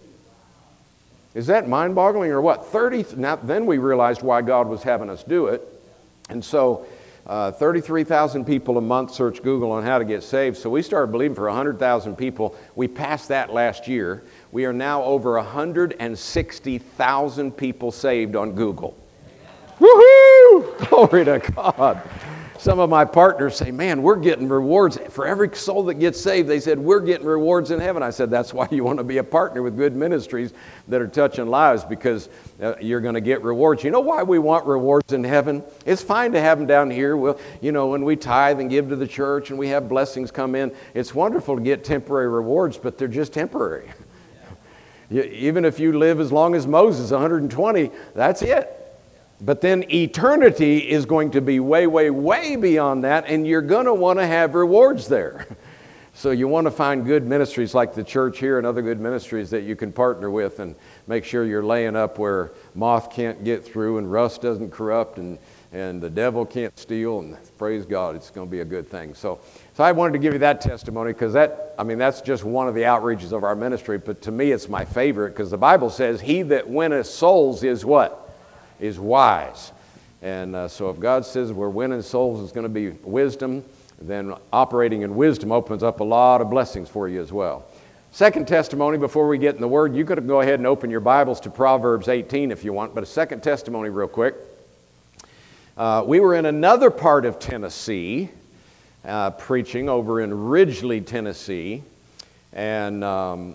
Is 1.35 1.47
that 1.47 1.69
mind 1.69 1.95
boggling 1.95 2.31
or 2.31 2.41
what? 2.41 2.67
30, 2.67 3.17
now, 3.17 3.37
then 3.37 3.67
we 3.67 3.79
realized 3.79 4.23
why 4.23 4.43
God 4.43 4.69
was 4.69 4.83
having 4.83 5.11
us 5.11 5.23
do 5.23 5.47
it. 5.47 5.63
And 6.29 6.45
so 6.45 6.87
uh, 7.27 7.53
33,000 7.53 8.45
people 8.45 8.77
a 8.79 8.81
month 8.81 9.13
search 9.13 9.43
Google 9.43 9.73
on 9.73 9.83
how 9.83 9.99
to 9.99 10.05
get 10.05 10.23
saved. 10.23 10.57
So 10.57 10.71
we 10.71 10.83
started 10.83 11.11
believing 11.11 11.35
for 11.35 11.47
100,000 11.47 12.15
people. 12.15 12.55
We 12.77 12.87
passed 12.87 13.27
that 13.29 13.53
last 13.53 13.89
year. 13.89 14.23
We 14.53 14.65
are 14.65 14.73
now 14.73 15.03
over 15.03 15.35
160,000 15.35 17.57
people 17.57 17.91
saved 17.91 18.37
on 18.37 18.53
Google. 18.53 18.97
Woohoo! 19.81 20.89
Glory 20.89 21.25
to 21.25 21.41
God. 21.55 22.01
Some 22.59 22.79
of 22.79 22.89
my 22.89 23.05
partners 23.05 23.57
say, 23.57 23.71
Man, 23.71 24.03
we're 24.03 24.17
getting 24.17 24.49
rewards. 24.49 24.99
For 25.11 25.27
every 25.27 25.55
soul 25.55 25.85
that 25.85 25.95
gets 25.95 26.21
saved, 26.21 26.49
they 26.49 26.61
said, 26.61 26.79
We're 26.79 27.01
getting 27.01 27.27
rewards 27.27 27.71
in 27.71 27.81
heaven. 27.81 28.03
I 28.03 28.11
said, 28.11 28.31
That's 28.31 28.55
why 28.55 28.69
you 28.71 28.85
want 28.85 28.99
to 28.99 29.05
be 29.05 29.19
a 29.19 29.25
partner 29.25 29.63
with 29.63 29.77
good 29.77 29.95
ministries 29.95 30.53
that 30.89 31.01
are 31.01 31.07
touching 31.07 31.47
lives 31.47 31.85
because 31.85 32.29
uh, 32.63 32.75
you're 32.81 33.01
going 33.01 33.15
to 33.15 33.21
get 33.21 33.43
rewards. 33.43 33.85
You 33.85 33.91
know 33.91 34.01
why 34.01 34.23
we 34.23 34.39
want 34.39 34.67
rewards 34.67 35.13
in 35.13 35.23
heaven? 35.25 35.63
It's 35.85 36.03
fine 36.03 36.33
to 36.33 36.41
have 36.41 36.59
them 36.59 36.67
down 36.67 36.91
here. 36.91 37.17
Well, 37.17 37.39
you 37.61 37.73
know, 37.73 37.89
when 37.89 38.05
we 38.05 38.17
tithe 38.17 38.61
and 38.61 38.71
give 38.71 38.89
to 38.89 38.97
the 38.97 39.09
church 39.09 39.51
and 39.51 39.59
we 39.59 39.69
have 39.69 39.89
blessings 39.89 40.31
come 40.31 40.55
in, 40.55 40.75
it's 40.95 41.15
wonderful 41.15 41.57
to 41.57 41.63
get 41.63 41.85
temporary 41.85 42.29
rewards, 42.29 42.79
but 42.79 42.97
they're 42.97 43.09
just 43.09 43.33
temporary. 43.33 43.91
Even 45.11 45.65
if 45.65 45.79
you 45.79 45.99
live 45.99 46.21
as 46.21 46.33
long 46.33 46.55
as 46.55 46.67
Moses, 46.67 47.11
120, 47.11 47.91
that's 48.15 48.43
it. 48.43 48.76
But 49.41 49.61
then 49.61 49.85
eternity 49.93 50.79
is 50.79 51.05
going 51.05 51.33
to 51.33 51.41
be 51.41 51.61
way, 51.61 51.87
way, 51.87 52.11
way 52.11 52.57
beyond 52.57 53.05
that, 53.05 53.27
and 53.29 53.47
you're 53.47 53.63
going 53.63 53.87
to 53.87 53.95
want 53.95 54.19
to 54.19 54.27
have 54.27 54.55
rewards 54.55 55.09
there. 55.09 55.47
So 56.19 56.31
you 56.31 56.49
want 56.49 56.65
to 56.65 56.71
find 56.71 57.05
good 57.05 57.27
ministries 57.27 57.75
like 57.75 57.93
the 57.93 58.03
church 58.03 58.39
here 58.39 58.57
and 58.57 58.67
other 58.67 58.81
good 58.81 58.99
ministries 58.99 59.51
that 59.51 59.65
you 59.65 59.77
can 59.77 59.93
partner 59.93 60.31
with 60.31 60.61
and 60.61 60.75
make 61.07 61.27
sure 61.27 61.45
you're 61.45 61.63
laying 61.63 61.95
up 61.95 62.19
where 62.19 62.53
moth 62.75 63.13
can't 63.13 63.45
get 63.45 63.63
through 63.63 63.99
and 63.99 64.11
rust 64.11 64.41
doesn't 64.41 64.71
corrupt 64.71 65.19
and 65.19 65.39
and 65.73 66.01
the 66.01 66.09
devil 66.09 66.47
can't 66.47 66.77
steal, 66.79 67.19
and 67.19 67.37
praise 67.59 67.85
God, 67.85 68.17
it's 68.17 68.31
going 68.31 68.47
to 68.47 68.51
be 68.51 68.61
a 68.61 68.65
good 68.65 68.89
thing. 68.89 69.15
So, 69.15 69.41
so 69.75 69.85
I 69.85 69.93
wanted 69.93 70.15
to 70.15 70.19
give 70.19 70.33
you 70.33 70.39
that 70.39 70.63
testimony 70.63 71.13
because 71.13 71.35
that, 71.35 71.75
I 71.79 71.83
mean, 71.83 71.99
that's 71.99 72.23
just 72.23 72.45
one 72.45 72.67
of 72.67 72.75
the 72.75 72.83
outreaches 72.83 73.33
of 73.33 73.45
our 73.45 73.55
ministry, 73.55 73.99
but 73.99 74.23
to 74.23 74.33
me 74.33 74.53
it's 74.53 74.71
my 74.71 74.87
favorite 74.87 75.31
because 75.31 75.51
the 75.51 75.59
Bible 75.59 75.91
says, 75.91 76.21
He 76.21 76.41
that 76.43 76.67
winneth 76.67 77.07
souls 77.07 77.63
is 77.63 77.85
what? 77.85 78.26
Is 78.81 78.99
wise. 78.99 79.73
And 80.23 80.57
uh, 80.57 80.69
so 80.69 80.91
if 80.91 80.99
God 80.99 81.25
says 81.25 81.53
we're 81.53 81.69
winning 81.69 82.03
souls 82.03 82.41
is 82.41 82.53
going 82.53 82.65
to 82.65 82.69
be 82.69 82.91
wisdom, 83.03 83.65
then 84.01 84.35
operating 84.53 85.03
in 85.03 85.15
wisdom 85.15 85.53
opens 85.53 85.83
up 85.83 86.01
a 86.01 86.05
lot 86.05 86.41
of 86.41 86.51
blessings 86.51 86.89
for 86.89 87.09
you 87.09 87.21
as 87.21 87.33
well. 87.33 87.67
Second 88.13 88.49
testimony 88.49 88.97
before 88.99 89.29
we 89.29 89.37
get 89.37 89.55
in 89.55 89.61
the 89.61 89.69
Word, 89.69 89.95
you 89.95 90.05
could 90.05 90.27
go 90.27 90.41
ahead 90.41 90.59
and 90.59 90.67
open 90.67 90.91
your 90.91 91.01
Bibles 91.01 91.39
to 91.41 91.51
Proverbs 91.51 92.09
18 92.09 92.51
if 92.51 92.65
you 92.65 92.73
want, 92.73 92.95
but 92.95 93.03
a 93.03 93.07
second 93.07 93.43
testimony, 93.43 93.91
real 93.91 94.09
quick. 94.09 94.35
Uh, 95.77 96.03
we 96.07 96.21
were 96.21 96.35
in 96.35 96.47
another 96.47 96.91
part 96.91 97.27
of 97.27 97.39
Tennessee, 97.39 98.31
uh, 99.05 99.31
preaching 99.33 99.91
over 99.91 100.23
in 100.23 100.47
Ridgely, 100.49 101.03
Tennessee, 101.03 101.83
and 102.55 103.05
um, 103.05 103.55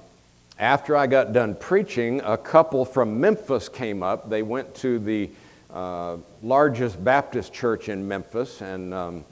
after 0.60 0.96
I 0.96 1.08
got 1.08 1.34
done 1.34 1.56
preaching, 1.56 2.22
a 2.22 2.38
couple 2.38 2.86
from 2.86 3.20
Memphis 3.20 3.70
came 3.70 4.04
up. 4.04 4.30
They 4.30 4.44
went 4.44 4.74
to 4.76 5.00
the 5.00 5.30
uh, 5.74 6.18
largest 6.44 7.04
Baptist 7.04 7.54
church 7.54 7.90
in 7.90 8.08
Memphis, 8.08 8.62
and 8.62 8.94
um, 8.94 9.26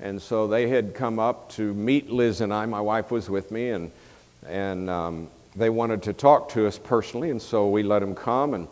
and 0.00 0.20
so 0.20 0.46
they 0.46 0.68
had 0.68 0.94
come 0.94 1.18
up 1.18 1.48
to 1.50 1.72
meet 1.74 2.10
Liz 2.10 2.40
and 2.40 2.52
I. 2.52 2.66
My 2.66 2.80
wife 2.80 3.10
was 3.10 3.30
with 3.30 3.50
me, 3.50 3.70
and 3.70 3.90
and 4.46 4.90
um, 4.90 5.28
they 5.56 5.70
wanted 5.70 6.02
to 6.02 6.12
talk 6.12 6.48
to 6.50 6.66
us 6.66 6.78
personally, 6.78 7.30
and 7.30 7.40
so 7.40 7.68
we 7.68 7.82
let 7.82 8.00
them 8.00 8.14
come 8.14 8.54
and 8.54 8.68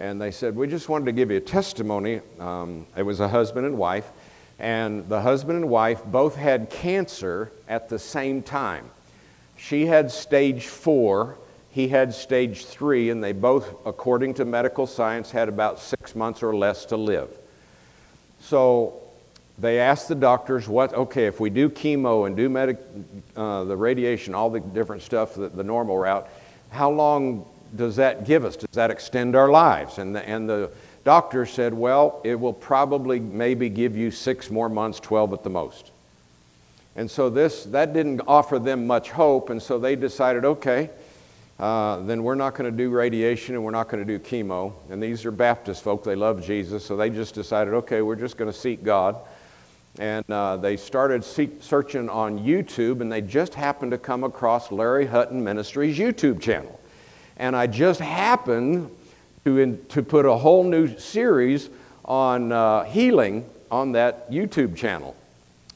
and 0.00 0.18
they 0.18 0.30
said, 0.30 0.56
We 0.56 0.66
just 0.66 0.88
wanted 0.88 1.04
to 1.04 1.12
give 1.12 1.30
you 1.30 1.36
a 1.36 1.42
testimony. 1.42 2.22
Um, 2.40 2.86
it 2.96 3.02
was 3.02 3.20
a 3.20 3.28
husband 3.28 3.66
and 3.66 3.76
wife, 3.76 4.10
and 4.58 5.06
the 5.08 5.20
husband 5.20 5.58
and 5.58 5.68
wife 5.68 6.02
both 6.06 6.36
had 6.36 6.70
cancer 6.70 7.52
at 7.68 7.90
the 7.90 7.98
same 7.98 8.42
time. 8.42 8.90
She 9.60 9.84
had 9.84 10.10
stage 10.10 10.66
four, 10.66 11.36
he 11.68 11.88
had 11.88 12.14
stage 12.14 12.64
three, 12.64 13.10
and 13.10 13.22
they 13.22 13.32
both, 13.32 13.74
according 13.84 14.34
to 14.34 14.46
medical 14.46 14.86
science, 14.86 15.30
had 15.30 15.48
about 15.50 15.78
six 15.78 16.16
months 16.16 16.42
or 16.42 16.56
less 16.56 16.86
to 16.86 16.96
live. 16.96 17.28
So 18.40 19.00
they 19.58 19.78
asked 19.78 20.08
the 20.08 20.14
doctors, 20.14 20.66
what, 20.66 20.94
okay, 20.94 21.26
if 21.26 21.40
we 21.40 21.50
do 21.50 21.68
chemo 21.68 22.26
and 22.26 22.34
do 22.34 22.48
medic, 22.48 22.78
uh, 23.36 23.64
the 23.64 23.76
radiation, 23.76 24.34
all 24.34 24.48
the 24.48 24.60
different 24.60 25.02
stuff, 25.02 25.34
the, 25.34 25.50
the 25.50 25.62
normal 25.62 25.98
route, 25.98 26.26
how 26.70 26.90
long 26.90 27.46
does 27.76 27.96
that 27.96 28.24
give 28.24 28.46
us? 28.46 28.56
Does 28.56 28.74
that 28.74 28.90
extend 28.90 29.36
our 29.36 29.50
lives? 29.50 29.98
And 29.98 30.16
the, 30.16 30.26
and 30.26 30.48
the 30.48 30.70
doctor 31.04 31.44
said, 31.44 31.74
well, 31.74 32.22
it 32.24 32.34
will 32.34 32.54
probably 32.54 33.20
maybe 33.20 33.68
give 33.68 33.94
you 33.94 34.10
six 34.10 34.50
more 34.50 34.70
months, 34.70 34.98
12 35.00 35.34
at 35.34 35.44
the 35.44 35.50
most. 35.50 35.89
And 36.96 37.10
so 37.10 37.30
this, 37.30 37.64
that 37.64 37.92
didn't 37.92 38.22
offer 38.26 38.58
them 38.58 38.86
much 38.86 39.10
hope, 39.10 39.50
and 39.50 39.62
so 39.62 39.78
they 39.78 39.96
decided, 39.96 40.44
okay, 40.44 40.90
uh, 41.60 42.00
then 42.00 42.22
we're 42.22 42.34
not 42.34 42.54
going 42.54 42.70
to 42.70 42.76
do 42.76 42.88
radiation 42.88 43.54
and 43.54 43.62
we're 43.62 43.70
not 43.70 43.88
going 43.88 44.04
to 44.04 44.18
do 44.18 44.18
chemo. 44.18 44.72
And 44.88 45.02
these 45.02 45.26
are 45.26 45.30
Baptist 45.30 45.82
folk, 45.82 46.02
they 46.02 46.16
love 46.16 46.44
Jesus, 46.44 46.84
so 46.84 46.96
they 46.96 47.10
just 47.10 47.34
decided, 47.34 47.74
okay, 47.74 48.00
we're 48.02 48.16
just 48.16 48.36
going 48.36 48.50
to 48.50 48.58
seek 48.58 48.82
God. 48.82 49.16
And 49.98 50.24
uh, 50.30 50.56
they 50.56 50.76
started 50.76 51.22
seek, 51.22 51.62
searching 51.62 52.08
on 52.08 52.38
YouTube, 52.38 53.00
and 53.02 53.12
they 53.12 53.20
just 53.20 53.54
happened 53.54 53.92
to 53.92 53.98
come 53.98 54.24
across 54.24 54.72
Larry 54.72 55.06
Hutton 55.06 55.44
Ministries 55.44 55.98
YouTube 55.98 56.40
channel. 56.40 56.80
And 57.36 57.54
I 57.54 57.66
just 57.66 58.00
happened 58.00 58.90
to, 59.44 59.58
in, 59.58 59.84
to 59.86 60.02
put 60.02 60.26
a 60.26 60.36
whole 60.36 60.64
new 60.64 60.96
series 60.98 61.68
on 62.04 62.52
uh, 62.52 62.84
healing 62.84 63.44
on 63.70 63.92
that 63.92 64.30
YouTube 64.30 64.76
channel. 64.76 65.14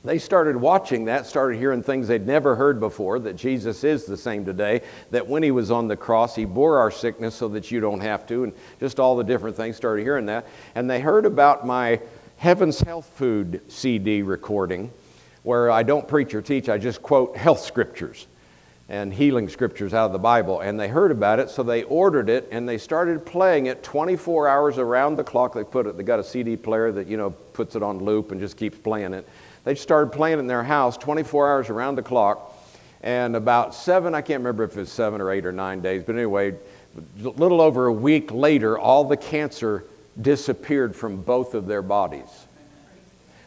They 0.04 0.18
started 0.18 0.56
watching 0.56 1.06
that, 1.06 1.26
started 1.26 1.58
hearing 1.58 1.82
things 1.82 2.08
they'd 2.08 2.26
never 2.26 2.54
heard 2.54 2.78
before 2.78 3.18
that 3.20 3.36
Jesus 3.36 3.84
is 3.84 4.04
the 4.04 4.18
same 4.18 4.44
today, 4.44 4.82
that 5.10 5.26
when 5.26 5.42
he 5.42 5.50
was 5.50 5.70
on 5.70 5.88
the 5.88 5.96
cross, 5.96 6.36
he 6.36 6.44
bore 6.44 6.78
our 6.78 6.90
sickness 6.90 7.34
so 7.34 7.48
that 7.48 7.70
you 7.70 7.80
don't 7.80 8.00
have 8.00 8.26
to, 8.26 8.44
and 8.44 8.52
just 8.80 9.00
all 9.00 9.16
the 9.16 9.24
different 9.24 9.56
things, 9.56 9.76
started 9.76 10.02
hearing 10.02 10.26
that. 10.26 10.46
And 10.74 10.90
they 10.90 11.00
heard 11.00 11.24
about 11.24 11.66
my 11.66 12.00
Heaven's 12.36 12.80
Health 12.80 13.06
Food 13.14 13.62
CD 13.68 14.20
recording, 14.20 14.92
where 15.42 15.70
I 15.70 15.82
don't 15.82 16.06
preach 16.06 16.34
or 16.34 16.42
teach, 16.42 16.68
I 16.68 16.76
just 16.76 17.02
quote 17.02 17.34
health 17.36 17.60
scriptures 17.60 18.26
and 18.90 19.14
healing 19.14 19.48
scriptures 19.48 19.94
out 19.94 20.06
of 20.06 20.12
the 20.12 20.18
Bible. 20.18 20.60
And 20.60 20.78
they 20.78 20.88
heard 20.88 21.10
about 21.10 21.38
it, 21.38 21.48
so 21.48 21.62
they 21.62 21.84
ordered 21.84 22.28
it 22.28 22.48
and 22.50 22.68
they 22.68 22.76
started 22.76 23.24
playing 23.24 23.66
it 23.66 23.82
24 23.82 24.48
hours 24.48 24.76
around 24.76 25.16
the 25.16 25.24
clock. 25.24 25.54
They 25.54 25.64
put 25.64 25.86
it, 25.86 25.96
they 25.96 26.02
got 26.02 26.20
a 26.20 26.24
CD 26.24 26.56
player 26.56 26.92
that, 26.92 27.06
you 27.06 27.16
know, 27.16 27.30
puts 27.30 27.76
it 27.76 27.82
on 27.82 28.00
loop 28.00 28.32
and 28.32 28.40
just 28.40 28.58
keeps 28.58 28.76
playing 28.76 29.14
it. 29.14 29.26
They 29.64 29.74
started 29.74 30.12
playing 30.12 30.38
in 30.38 30.46
their 30.46 30.62
house 30.62 30.96
24 30.96 31.50
hours 31.50 31.70
around 31.70 31.96
the 31.96 32.02
clock. 32.02 32.52
And 33.02 33.36
about 33.36 33.74
seven, 33.74 34.14
I 34.14 34.22
can't 34.22 34.40
remember 34.40 34.64
if 34.64 34.76
it 34.76 34.80
was 34.80 34.92
seven 34.92 35.20
or 35.20 35.30
eight 35.30 35.44
or 35.44 35.52
nine 35.52 35.80
days, 35.80 36.02
but 36.04 36.14
anyway, 36.14 36.54
a 37.22 37.28
little 37.28 37.60
over 37.60 37.86
a 37.86 37.92
week 37.92 38.30
later, 38.32 38.78
all 38.78 39.04
the 39.04 39.16
cancer 39.16 39.84
disappeared 40.20 40.94
from 40.94 41.20
both 41.20 41.54
of 41.54 41.66
their 41.66 41.82
bodies. 41.82 42.46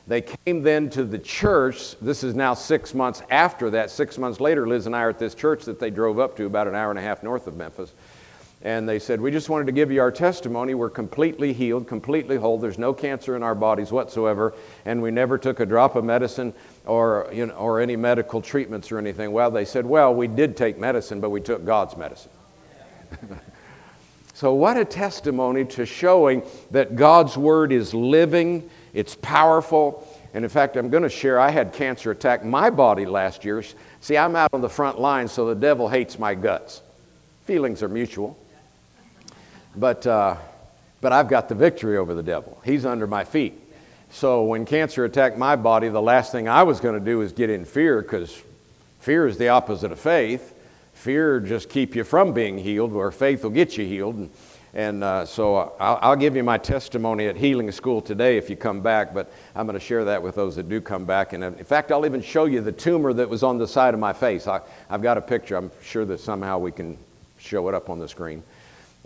They 0.05 0.21
came 0.21 0.63
then 0.63 0.89
to 0.91 1.03
the 1.03 1.19
church. 1.19 1.99
This 1.99 2.23
is 2.23 2.33
now 2.33 2.53
six 2.53 2.93
months 2.93 3.21
after 3.29 3.69
that. 3.71 3.89
Six 3.91 4.17
months 4.17 4.39
later, 4.39 4.65
Liz 4.67 4.85
and 4.85 4.95
I 4.95 5.01
are 5.01 5.09
at 5.09 5.19
this 5.19 5.35
church 5.35 5.65
that 5.65 5.79
they 5.79 5.89
drove 5.89 6.17
up 6.17 6.37
to 6.37 6.45
about 6.45 6.67
an 6.67 6.75
hour 6.75 6.91
and 6.91 6.99
a 6.99 7.01
half 7.01 7.23
north 7.23 7.47
of 7.47 7.57
Memphis. 7.57 7.91
And 8.63 8.89
they 8.89 8.97
said, 8.99 9.21
We 9.21 9.31
just 9.31 9.49
wanted 9.49 9.67
to 9.67 9.71
give 9.71 9.91
you 9.91 10.01
our 10.01 10.11
testimony. 10.11 10.73
We're 10.73 10.89
completely 10.89 11.53
healed, 11.53 11.87
completely 11.87 12.37
whole. 12.37 12.57
There's 12.57 12.79
no 12.79 12.93
cancer 12.93 13.35
in 13.35 13.43
our 13.43 13.53
bodies 13.53 13.91
whatsoever. 13.91 14.53
And 14.85 15.01
we 15.01 15.11
never 15.11 15.37
took 15.37 15.59
a 15.59 15.65
drop 15.65 15.95
of 15.95 16.03
medicine 16.03 16.53
or, 16.85 17.29
you 17.31 17.45
know, 17.45 17.53
or 17.53 17.79
any 17.79 17.95
medical 17.95 18.41
treatments 18.41 18.91
or 18.91 18.97
anything. 18.97 19.31
Well, 19.31 19.51
they 19.51 19.65
said, 19.65 19.85
Well, 19.85 20.13
we 20.13 20.27
did 20.27 20.57
take 20.57 20.79
medicine, 20.79 21.21
but 21.21 21.29
we 21.29 21.41
took 21.41 21.65
God's 21.65 21.95
medicine. 21.95 22.31
so, 24.33 24.53
what 24.53 24.75
a 24.75 24.85
testimony 24.85 25.63
to 25.65 25.85
showing 25.85 26.41
that 26.71 26.95
God's 26.95 27.37
word 27.37 27.71
is 27.71 27.93
living 27.93 28.69
it's 28.97 29.13
powerful. 29.13 30.07
And 30.33 30.43
in 30.43 30.49
fact, 30.49 30.75
I'm 30.75 30.89
going 30.89 31.03
to 31.03 31.09
share, 31.09 31.39
I 31.39 31.51
had 31.51 31.71
cancer 31.71 32.09
attack 32.09 32.43
my 32.43 32.71
body 32.71 33.05
last 33.05 33.45
year. 33.45 33.63
See, 34.01 34.17
I'm 34.17 34.35
out 34.35 34.49
on 34.53 34.61
the 34.61 34.69
front 34.69 34.99
line, 34.99 35.27
so 35.27 35.45
the 35.45 35.53
devil 35.53 35.87
hates 35.87 36.17
my 36.17 36.33
guts. 36.33 36.81
Feelings 37.45 37.83
are 37.83 37.89
mutual. 37.89 38.35
But, 39.77 40.05
uh, 40.07 40.35
but 41.01 41.13
I've 41.13 41.29
got 41.29 41.49
the 41.49 41.55
victory 41.55 41.97
over 41.97 42.13
the 42.13 42.23
devil. 42.23 42.59
He's 42.65 42.85
under 42.85 43.07
my 43.07 43.23
feet. 43.23 43.53
So 44.09 44.43
when 44.43 44.65
cancer 44.65 45.05
attacked 45.05 45.37
my 45.37 45.55
body, 45.55 45.89
the 45.89 46.01
last 46.01 46.31
thing 46.31 46.49
I 46.49 46.63
was 46.63 46.79
going 46.79 46.97
to 46.97 47.05
do 47.05 47.21
is 47.21 47.31
get 47.31 47.49
in 47.49 47.65
fear 47.65 48.01
because 48.01 48.41
fear 48.99 49.27
is 49.27 49.37
the 49.37 49.49
opposite 49.49 49.91
of 49.91 49.99
faith. 49.99 50.53
Fear 50.93 51.41
just 51.41 51.69
keep 51.69 51.95
you 51.95 52.03
from 52.03 52.33
being 52.33 52.57
healed, 52.57 52.91
where 52.91 53.11
faith 53.11 53.43
will 53.43 53.51
get 53.51 53.77
you 53.77 53.85
healed. 53.85 54.15
And 54.15 54.29
and 54.77 55.03
uh, 55.03 55.25
so 55.25 55.73
I'll, 55.79 55.97
I'll, 56.03 56.15
give 56.15 56.35
you 56.35 56.43
my 56.43 56.59
testimony 56.59 57.25
at 57.25 57.35
Healing 57.35 57.71
School 57.71 57.99
today 57.99 58.37
if 58.37 58.47
you 58.47 58.55
come 58.55 58.81
back, 58.81 59.11
but 59.11 59.31
I'm 59.55 59.65
going 59.65 59.79
to 59.79 59.83
share 59.83 60.05
that 60.05 60.21
with 60.21 60.35
those 60.35 60.55
that 60.57 60.69
do 60.69 60.81
come 60.81 61.03
back. 61.03 61.33
And 61.33 61.43
uh, 61.43 61.47
in 61.47 61.63
fact, 61.63 61.91
I'll 61.91 62.05
even 62.05 62.21
show 62.21 62.45
you 62.45 62.61
the 62.61 62.71
tumor 62.71 63.11
that 63.13 63.27
was 63.27 63.41
on 63.41 63.57
the 63.57 63.67
side 63.67 63.95
of 63.95 63.99
my 63.99 64.13
face. 64.13 64.45
I, 64.45 64.61
have 64.89 65.01
got 65.01 65.17
a 65.17 65.21
picture. 65.21 65.55
I'm 65.55 65.71
sure 65.81 66.05
that 66.05 66.19
somehow 66.19 66.59
we 66.59 66.71
can 66.71 66.95
show 67.39 67.67
it 67.69 67.73
up 67.73 67.89
on 67.89 67.97
the 67.97 68.07
screen. 68.07 68.43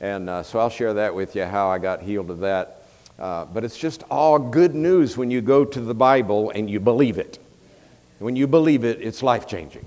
And 0.02 0.30
uh, 0.32 0.42
so 0.42 0.60
I'll 0.60 0.70
share 0.72 0.96
that 0.96 1.14
with 1.14 1.36
you, 1.36 1.46
how 1.46 1.70
I 1.70 1.78
got 1.78 2.02
healed 2.02 2.32
of 2.32 2.40
that. 2.40 2.84
Uh, 3.20 3.46
but 3.46 3.64
it's 3.64 3.78
just 3.78 4.02
all 4.10 4.40
good 4.40 4.74
news 4.74 5.16
when 5.16 5.30
you 5.30 5.42
go 5.42 5.64
to 5.64 5.80
the 5.80 5.94
Bible 5.94 6.50
and 6.50 6.68
you 6.68 6.80
believe 6.80 7.20
it. 7.20 7.38
When 8.18 8.36
you 8.36 8.48
believe 8.48 8.84
it, 8.84 9.00
it's 9.00 9.22
life 9.22 9.46
changing. 9.46 9.86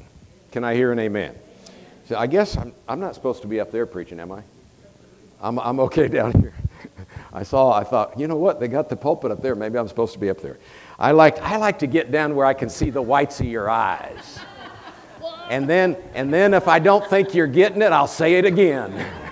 Can 0.53 0.63
I 0.63 0.75
hear 0.75 0.93
an 0.93 1.01
amen? 1.01 1.35
So 2.07 2.17
I 2.17 2.29
guess 2.29 2.57
I'm, 2.57 2.73
I'm 2.89 3.01
not 3.01 3.17
supposed 3.17 3.43
to 3.43 3.49
be 3.49 3.59
up 3.59 3.73
there 3.73 3.87
preaching, 3.87 4.21
am 4.21 4.31
I? 4.31 4.43
I'm, 5.43 5.59
I'm 5.59 5.81
okay 5.81 6.07
down 6.21 6.33
here. 6.41 6.55
I 7.33 7.43
saw, 7.43 7.73
I 7.73 7.83
thought, 7.83 8.17
you 8.17 8.29
know 8.29 8.37
what? 8.37 8.61
They 8.61 8.69
got 8.69 8.89
the 8.89 8.95
pulpit 8.97 9.33
up 9.33 9.43
there. 9.43 9.57
Maybe 9.57 9.79
I'm 9.79 9.89
supposed 9.89 10.13
to 10.13 10.21
be 10.21 10.31
up 10.31 10.41
there. 10.41 10.59
I 10.97 11.11
like, 11.11 11.39
I 11.41 11.57
like 11.57 11.81
to 11.81 11.89
get 11.89 12.13
down 12.13 12.37
where 12.37 12.47
I 12.47 12.55
can 12.55 12.71
see 12.71 12.91
the 12.91 13.03
whites 13.03 13.41
of 13.41 13.47
your 13.47 13.69
eyes. 13.69 14.39
And 15.51 15.69
then, 15.69 15.99
and 16.15 16.33
then 16.33 16.55
if 16.55 16.69
I 16.69 16.79
don't 16.79 17.07
think 17.07 17.35
you're 17.35 17.47
getting 17.47 17.83
it, 17.83 17.93
I'll 17.93 18.07
say 18.07 18.37
it 18.37 18.47
again. 18.47 19.07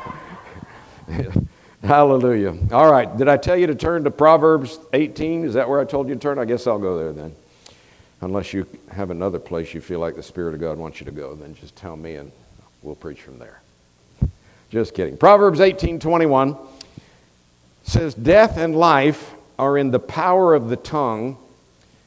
Hallelujah. 1.83 2.57
All 2.73 2.91
right. 2.91 3.17
Did 3.17 3.29
I 3.29 3.37
tell 3.37 3.57
you 3.57 3.67
to 3.67 3.75
turn 3.75 4.05
to 4.05 4.11
Proverbs 4.11 4.79
18? 4.93 5.45
Is 5.45 5.55
that 5.55 5.69
where 5.69 5.81
I 5.81 5.85
told 5.85 6.09
you 6.09 6.15
to 6.15 6.21
turn? 6.21 6.39
I 6.39 6.45
guess 6.45 6.67
I'll 6.67 6.79
go 6.79 6.99
there 6.99 7.13
then. 7.13 7.35
Unless 8.21 8.53
you 8.53 8.67
have 8.91 9.11
another 9.11 9.41
place 9.41 9.75
you 9.75 9.81
feel 9.81 9.99
like 9.99 10.15
the 10.15 10.23
Spirit 10.23 10.55
of 10.55 10.61
God 10.61 10.79
wants 10.79 11.01
you 11.01 11.07
to 11.07 11.13
go, 11.13 11.35
then 11.35 11.57
just 11.57 11.75
tell 11.75 11.97
me 11.97 12.15
and 12.17 12.31
we'll 12.83 12.95
preach 12.95 13.21
from 13.21 13.39
there. 13.39 13.61
Just 14.71 14.95
kidding. 14.95 15.17
Proverbs 15.17 15.61
18:21 15.61 16.57
says, 17.83 18.15
"Death 18.15 18.57
and 18.57 18.77
life 18.77 19.35
are 19.59 19.77
in 19.77 19.91
the 19.91 19.99
power 19.99 20.55
of 20.55 20.69
the 20.69 20.77
tongue, 20.77 21.37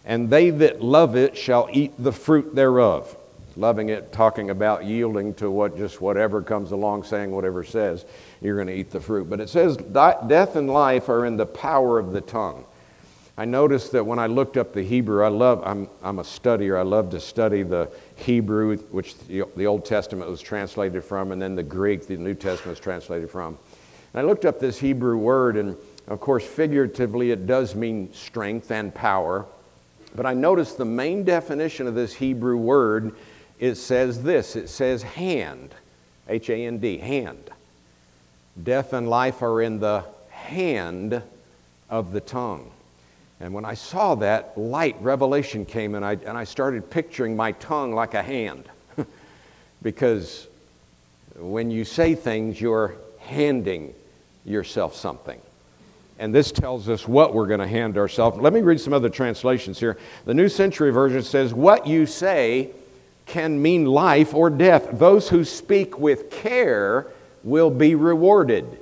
and 0.06 0.30
they 0.30 0.50
that 0.50 0.82
love 0.82 1.16
it 1.16 1.36
shall 1.36 1.68
eat 1.72 1.92
the 2.00 2.14
fruit 2.14 2.56
thereof." 2.56 3.18
Loving 3.58 3.90
it, 3.90 4.12
talking 4.12 4.50
about 4.50 4.84
yielding 4.84 5.34
to 5.36 5.50
what 5.50 5.78
just 5.78 6.02
whatever 6.02 6.42
comes 6.42 6.72
along, 6.72 7.04
saying 7.04 7.32
whatever 7.32 7.64
says, 7.64 8.04
you're 8.46 8.56
going 8.56 8.68
to 8.68 8.74
eat 8.74 8.92
the 8.92 9.02
fruit. 9.02 9.30
But 9.30 9.40
it 9.40 9.50
says, 9.50 9.78
"Death 9.78 10.56
and 10.56 10.70
life 10.70 11.10
are 11.10 11.25
in 11.25 11.38
the 11.38 11.46
power 11.46 12.00
of 12.00 12.14
the 12.14 12.22
tongue." 12.22 12.66
I 13.38 13.44
noticed 13.44 13.92
that 13.92 14.06
when 14.06 14.18
I 14.18 14.28
looked 14.28 14.56
up 14.56 14.72
the 14.72 14.82
Hebrew, 14.82 15.22
I 15.22 15.28
love, 15.28 15.62
I'm, 15.66 15.90
I'm 16.02 16.20
a 16.20 16.24
studier, 16.24 16.80
I 16.80 16.84
love 16.84 17.10
to 17.10 17.20
study 17.20 17.64
the 17.64 17.92
Hebrew, 18.16 18.78
which 18.78 19.18
the, 19.28 19.44
the 19.58 19.68
Old 19.68 19.84
Testament 19.84 20.30
was 20.30 20.40
translated 20.40 21.04
from, 21.04 21.34
and 21.34 21.42
then 21.42 21.54
the 21.54 21.64
Greek, 21.64 22.08
the 22.08 22.16
New 22.16 22.34
Testament 22.34 22.78
was 22.78 22.80
translated 22.80 23.30
from. 23.30 23.58
And 24.14 24.22
I 24.22 24.30
looked 24.30 24.46
up 24.46 24.62
this 24.62 24.80
Hebrew 24.80 25.18
word, 25.18 25.58
and 25.58 25.75
of 26.08 26.22
course, 26.22 26.46
figuratively, 26.46 27.32
it 27.32 27.46
does 27.46 27.75
mean 27.75 28.14
strength 28.14 28.72
and 28.72 28.96
power. 28.96 29.46
But 30.16 30.25
I 30.25 30.34
noticed 30.34 30.78
the 30.78 30.86
main 30.86 31.25
definition 31.25 31.88
of 31.88 31.96
this 31.96 32.14
Hebrew 32.14 32.56
word, 32.56 33.16
it 33.60 33.75
says 33.75 34.24
this 34.24 34.56
it 34.56 34.70
says 34.70 35.04
hand, 35.04 35.75
H 36.30 36.50
A 36.50 36.56
N 36.56 36.78
D, 36.78 37.00
hand. 37.00 37.50
Death 38.62 38.94
and 38.94 39.10
life 39.10 39.42
are 39.42 39.62
in 39.62 39.80
the 39.80 40.04
hand 40.30 41.22
of 41.90 42.12
the 42.12 42.22
tongue. 42.22 42.72
And 43.40 43.54
when 43.54 43.66
I 43.66 43.74
saw 43.74 44.16
that, 44.16 44.58
light, 44.58 44.96
revelation 45.02 45.66
came, 45.66 45.96
and 45.96 46.06
I, 46.06 46.14
and 46.14 46.38
I 46.38 46.46
started 46.46 46.90
picturing 46.90 47.36
my 47.36 47.52
tongue 47.54 47.94
like 47.94 48.14
a 48.14 48.24
hand. 48.24 48.64
because 49.82 50.48
when 51.36 51.70
you 51.70 51.84
say 51.84 52.16
things, 52.16 52.60
you're 52.62 52.96
handing 53.20 53.94
yourself 54.46 54.96
something. 54.96 55.42
And 56.18 56.34
this 56.34 56.52
tells 56.52 56.88
us 56.88 57.08
what 57.08 57.34
we're 57.34 57.48
going 57.48 57.60
to 57.60 57.68
hand 57.68 57.98
ourselves. 57.98 58.38
Let 58.38 58.54
me 58.54 58.62
read 58.62 58.80
some 58.80 58.94
other 58.94 59.10
translations 59.10 59.80
here. 59.80 59.98
The 60.24 60.34
New 60.34 60.48
Century 60.48 60.92
Version 60.92 61.22
says, 61.22 61.54
What 61.54 61.86
you 61.86 62.06
say 62.06 62.70
can 63.26 63.62
mean 63.62 63.86
life 63.86 64.34
or 64.34 64.50
death. 64.50 64.88
Those 64.94 65.28
who 65.28 65.44
speak 65.44 66.00
with 66.00 66.32
care 66.32 67.08
will 67.46 67.70
be 67.70 67.96
rewarded. 67.96 68.80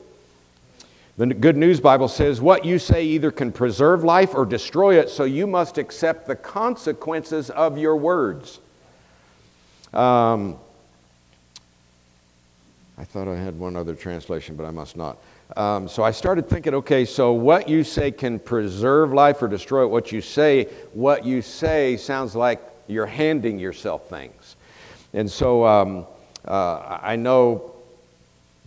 The 1.17 1.27
Good 1.27 1.58
News 1.58 1.79
Bible 1.79 2.08
says, 2.08 2.41
What 2.41 2.65
you 2.65 2.79
say 2.79 3.03
either 3.05 3.29
can 3.29 3.51
preserve 3.51 4.03
life 4.03 4.34
or 4.34 4.46
destroy 4.46 4.98
it, 4.98 5.10
so 5.10 5.25
you 5.25 5.46
must 5.46 5.77
accept 5.77 6.25
the 6.25 6.36
consequences 6.36 7.51
of 7.51 7.77
your 7.77 7.96
words. 7.96 8.60
Um, 9.93 10.58
I 12.98 13.03
thought 13.03 13.27
I 13.27 13.36
had 13.36 13.60
one 13.60 13.75
other 13.75 13.93
translation, 13.93 14.55
but 14.55 14.65
I 14.65 14.72
must 14.72 14.98
not. 14.98 15.17
Um, 15.55 15.88
so 15.88 16.01
I 16.01 16.10
started 16.10 16.50
thinking, 16.50 16.74
okay, 16.74 17.05
so 17.05 17.34
what 17.34 17.70
you 17.70 17.84
say 17.84 18.12
can 18.12 18.39
preserve 18.39 19.13
life 19.13 19.41
or 19.41 19.48
destroy 19.48 19.84
it. 19.84 19.88
What 19.89 20.12
you 20.12 20.22
say, 20.22 20.65
what 20.93 21.25
you 21.25 21.43
say 21.43 21.98
sounds 21.98 22.36
like 22.36 22.60
you're 22.88 23.05
handing 23.05 23.60
yourself 23.60 24.10
things. 24.10 24.55
And 25.13 25.29
so 25.29 25.63
um, 25.65 26.08
uh, 26.46 27.00
I 27.01 27.17
know 27.17 27.73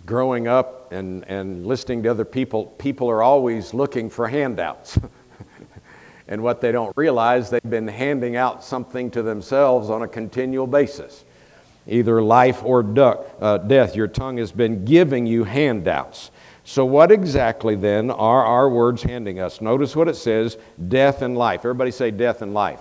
growing 0.06 0.46
up 0.46 0.92
and, 0.92 1.24
and 1.24 1.66
listening 1.66 2.02
to 2.04 2.08
other 2.08 2.24
people, 2.24 2.66
people 2.78 3.10
are 3.10 3.22
always 3.22 3.74
looking 3.74 4.08
for 4.08 4.28
handouts. 4.28 4.98
and 6.28 6.42
what 6.42 6.60
they 6.60 6.72
don't 6.72 6.96
realize, 6.96 7.50
they've 7.50 7.60
been 7.68 7.88
handing 7.88 8.36
out 8.36 8.64
something 8.64 9.10
to 9.10 9.22
themselves 9.22 9.90
on 9.90 10.02
a 10.02 10.08
continual 10.08 10.66
basis 10.66 11.24
either 11.88 12.20
life 12.20 12.64
or 12.64 12.82
duck, 12.82 13.26
uh, 13.40 13.58
death. 13.58 13.94
Your 13.94 14.08
tongue 14.08 14.38
has 14.38 14.50
been 14.50 14.84
giving 14.84 15.26
you 15.26 15.44
handouts. 15.44 16.30
So, 16.64 16.84
what 16.84 17.12
exactly 17.12 17.76
then 17.76 18.10
are 18.10 18.44
our 18.44 18.68
words 18.68 19.02
handing 19.02 19.38
us? 19.38 19.60
Notice 19.60 19.94
what 19.94 20.08
it 20.08 20.16
says 20.16 20.58
death 20.88 21.22
and 21.22 21.38
life. 21.38 21.60
Everybody 21.60 21.92
say 21.92 22.10
death 22.10 22.42
and 22.42 22.52
life. 22.52 22.80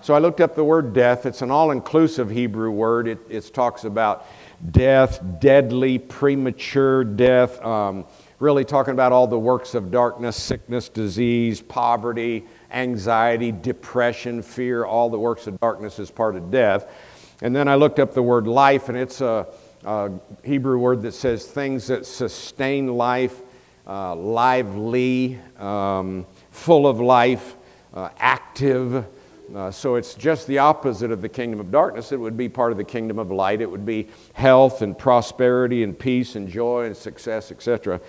So, 0.00 0.14
I 0.14 0.18
looked 0.18 0.40
up 0.40 0.54
the 0.54 0.64
word 0.64 0.94
death. 0.94 1.26
It's 1.26 1.42
an 1.42 1.50
all 1.50 1.72
inclusive 1.72 2.30
Hebrew 2.30 2.70
word. 2.70 3.06
It, 3.06 3.18
it 3.28 3.52
talks 3.52 3.84
about 3.84 4.26
death, 4.70 5.20
deadly, 5.40 5.98
premature 5.98 7.04
death, 7.04 7.60
um, 7.64 8.04
really 8.38 8.64
talking 8.64 8.92
about 8.92 9.12
all 9.12 9.26
the 9.26 9.38
works 9.38 9.74
of 9.74 9.90
darkness, 9.90 10.36
sickness, 10.36 10.88
disease, 10.88 11.60
poverty, 11.60 12.44
anxiety, 12.70 13.52
depression, 13.52 14.42
fear, 14.42 14.84
all 14.84 15.10
the 15.10 15.18
works 15.18 15.46
of 15.46 15.58
darkness 15.60 15.98
is 15.98 16.10
part 16.10 16.36
of 16.36 16.50
death. 16.50 16.86
And 17.40 17.54
then 17.54 17.66
I 17.66 17.74
looked 17.74 17.98
up 17.98 18.14
the 18.14 18.22
word 18.22 18.46
life, 18.46 18.88
and 18.88 18.96
it's 18.96 19.20
a, 19.20 19.46
a 19.84 20.12
Hebrew 20.44 20.78
word 20.78 21.02
that 21.02 21.12
says 21.12 21.44
things 21.46 21.88
that 21.88 22.06
sustain 22.06 22.86
life, 22.86 23.40
uh, 23.86 24.14
lively, 24.14 25.40
um, 25.58 26.24
full 26.50 26.86
of 26.86 27.00
life, 27.00 27.56
uh, 27.94 28.10
active. 28.18 29.06
Uh, 29.54 29.70
so 29.70 29.96
it's 29.96 30.14
just 30.14 30.46
the 30.46 30.58
opposite 30.58 31.10
of 31.10 31.20
the 31.20 31.28
kingdom 31.28 31.60
of 31.60 31.70
darkness. 31.70 32.10
It 32.10 32.16
would 32.16 32.36
be 32.36 32.48
part 32.48 32.72
of 32.72 32.78
the 32.78 32.84
kingdom 32.84 33.18
of 33.18 33.30
light. 33.30 33.60
It 33.60 33.70
would 33.70 33.84
be 33.84 34.08
health 34.32 34.80
and 34.80 34.96
prosperity 34.96 35.82
and 35.82 35.98
peace 35.98 36.36
and 36.36 36.48
joy 36.48 36.86
and 36.86 36.96
success, 36.96 37.52
etc. 37.52 38.00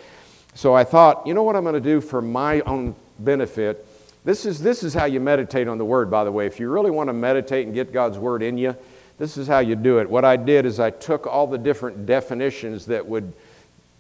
So 0.54 0.74
I 0.74 0.86
thought, 0.86 1.28
you 1.28 1.34
know 1.34 1.44
what 1.44 1.56
I'm 1.56 1.64
going 1.64 1.74
to 1.74 1.82
do 1.82 2.00
for 2.00 2.22
my 2.22 2.62
own 2.62 2.96
benefit? 3.20 3.86
This 4.24 4.46
is, 4.46 4.62
this 4.62 4.84
is 4.84 4.94
how 4.94 5.06
you 5.06 5.20
meditate 5.20 5.68
on 5.68 5.78
the 5.78 5.86
Word, 5.86 6.10
by 6.10 6.24
the 6.24 6.32
way. 6.32 6.46
If 6.46 6.62
you 6.62 6.70
really 6.70 6.92
want 6.92 7.10
to 7.10 7.14
meditate 7.14 7.66
and 7.66 7.76
get 7.76 7.92
God's 7.92 8.18
Word 8.18 8.42
in 8.42 8.58
you, 8.58 8.76
this 9.18 9.36
is 9.36 9.46
how 9.48 9.60
you 9.60 9.76
do 9.76 10.00
it. 10.00 10.10
What 10.10 10.24
I 10.24 10.38
did 10.38 10.66
is 10.66 10.80
I 10.80 10.92
took 10.92 11.28
all 11.28 11.46
the 11.46 11.58
different 11.58 12.06
definitions 12.06 12.86
that 12.86 13.06
would 13.06 13.34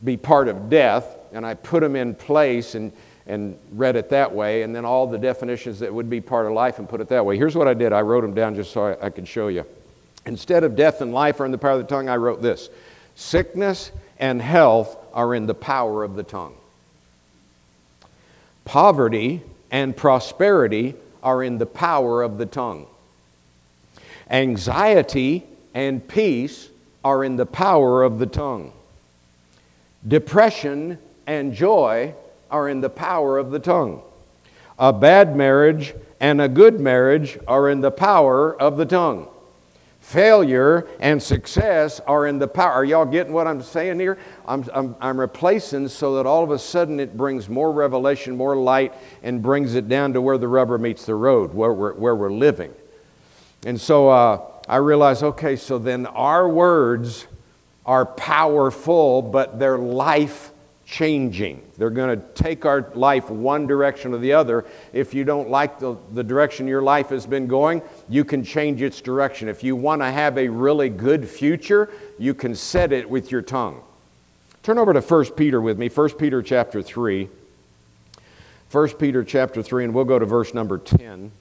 be 0.03 0.15
part 0.15 0.47
of 0.47 0.69
death 0.69 1.17
and 1.33 1.45
I 1.45 1.55
put 1.55 1.81
them 1.81 1.95
in 1.95 2.15
place 2.15 2.75
and 2.75 2.93
and 3.27 3.57
read 3.71 3.95
it 3.95 4.09
that 4.09 4.33
way, 4.33 4.63
and 4.63 4.75
then 4.75 4.85
all 4.85 5.07
the 5.07 5.17
definitions 5.17 5.79
that 5.79 5.93
would 5.93 6.09
be 6.09 6.19
part 6.19 6.45
of 6.45 6.51
life 6.51 6.79
and 6.79 6.89
put 6.89 6.99
it 6.99 7.07
that 7.09 7.25
way. 7.25 7.37
Here's 7.37 7.55
what 7.55 7.67
I 7.67 7.73
did 7.73 7.93
I 7.93 8.01
wrote 8.01 8.21
them 8.21 8.33
down 8.33 8.55
just 8.55 8.71
so 8.71 8.87
I, 8.87 9.05
I 9.05 9.09
could 9.09 9.27
show 9.27 9.47
you. 9.47 9.65
Instead 10.25 10.63
of 10.63 10.75
death 10.75 11.01
and 11.01 11.13
life 11.13 11.39
are 11.39 11.45
in 11.45 11.51
the 11.51 11.57
power 11.57 11.73
of 11.73 11.79
the 11.79 11.87
tongue, 11.87 12.09
I 12.09 12.17
wrote 12.17 12.41
this 12.41 12.69
Sickness 13.15 13.91
and 14.19 14.41
health 14.41 14.97
are 15.13 15.35
in 15.35 15.45
the 15.45 15.53
power 15.53 16.03
of 16.03 16.15
the 16.15 16.23
tongue. 16.23 16.55
Poverty 18.65 19.41
and 19.71 19.95
prosperity 19.95 20.95
are 21.21 21.43
in 21.43 21.57
the 21.57 21.65
power 21.65 22.23
of 22.23 22.37
the 22.37 22.45
tongue. 22.45 22.87
Anxiety 24.29 25.43
and 25.73 26.05
peace 26.07 26.69
are 27.03 27.23
in 27.23 27.35
the 27.35 27.45
power 27.45 28.03
of 28.03 28.19
the 28.19 28.25
tongue. 28.25 28.71
Depression 30.07 30.97
and 31.27 31.53
joy 31.53 32.13
are 32.53 32.69
in 32.69 32.79
the 32.79 32.89
power 32.89 33.39
of 33.39 33.49
the 33.49 33.59
tongue. 33.59 34.03
A 34.77 34.93
bad 34.93 35.35
marriage 35.35 35.93
and 36.19 36.39
a 36.39 36.47
good 36.47 36.79
marriage 36.79 37.37
are 37.47 37.67
in 37.67 37.81
the 37.81 37.91
power 37.91 38.59
of 38.61 38.77
the 38.77 38.85
tongue. 38.85 39.27
Failure 39.99 40.87
and 40.99 41.21
success 41.21 41.99
are 42.01 42.27
in 42.27 42.37
the 42.37 42.47
power. 42.47 42.71
Are 42.71 42.85
y'all 42.85 43.05
getting 43.05 43.33
what 43.33 43.47
I'm 43.47 43.61
saying 43.61 43.99
here? 43.99 44.19
I'm, 44.45 44.65
I'm, 44.73 44.95
I'm, 45.01 45.19
replacing 45.19 45.87
so 45.87 46.15
that 46.15 46.25
all 46.25 46.43
of 46.43 46.51
a 46.51 46.59
sudden 46.59 46.99
it 46.99 47.17
brings 47.17 47.49
more 47.49 47.71
revelation, 47.71 48.35
more 48.35 48.55
light, 48.55 48.93
and 49.23 49.41
brings 49.41 49.75
it 49.75 49.89
down 49.89 50.13
to 50.13 50.21
where 50.21 50.37
the 50.37 50.47
rubber 50.47 50.77
meets 50.77 51.05
the 51.05 51.15
road, 51.15 51.53
where 51.53 51.73
we're, 51.73 51.93
where 51.93 52.15
we're 52.15 52.31
living. 52.31 52.73
And 53.65 53.79
so 53.79 54.09
uh, 54.09 54.41
I 54.67 54.75
realize, 54.75 55.23
okay, 55.23 55.55
so 55.55 55.79
then 55.79 56.05
our 56.05 56.47
words 56.47 57.25
are 57.85 58.05
powerful, 58.05 59.21
but 59.21 59.57
they're 59.57 59.77
life 59.77 60.51
changing. 60.93 61.59
They're 61.75 61.89
going 61.89 62.19
to 62.19 62.25
take 62.35 62.65
our 62.65 62.91
life 62.93 63.27
one 63.31 63.65
direction 63.65 64.13
or 64.13 64.19
the 64.19 64.33
other. 64.33 64.63
If 64.93 65.15
you 65.15 65.23
don't 65.23 65.49
like 65.49 65.79
the, 65.79 65.97
the 66.13 66.23
direction 66.23 66.67
your 66.67 66.83
life 66.83 67.09
has 67.09 67.25
been 67.25 67.47
going, 67.47 67.81
you 68.09 68.23
can 68.23 68.43
change 68.43 68.79
its 68.79 69.01
direction. 69.01 69.49
If 69.49 69.63
you 69.63 69.75
want 69.75 70.03
to 70.03 70.11
have 70.11 70.37
a 70.37 70.47
really 70.47 70.89
good 70.89 71.27
future, 71.27 71.89
you 72.19 72.35
can 72.35 72.53
set 72.53 72.91
it 72.91 73.09
with 73.09 73.31
your 73.31 73.41
tongue. 73.41 73.81
Turn 74.61 74.77
over 74.77 74.93
to 74.93 75.01
1 75.01 75.31
Peter 75.31 75.59
with 75.59 75.79
me, 75.79 75.89
1 75.89 76.09
Peter 76.11 76.43
chapter 76.43 76.83
3. 76.83 77.27
1 78.71 78.89
Peter 78.89 79.23
chapter 79.23 79.63
3, 79.63 79.85
and 79.85 79.95
we'll 79.95 80.05
go 80.05 80.19
to 80.19 80.27
verse 80.27 80.53
number 80.53 80.77
10. 80.77 81.31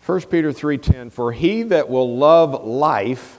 First 0.00 0.30
Peter 0.30 0.52
3:10 0.52 1.12
For 1.12 1.32
he 1.32 1.64
that 1.64 1.90
will 1.90 2.16
love 2.16 2.64
life 2.64 3.37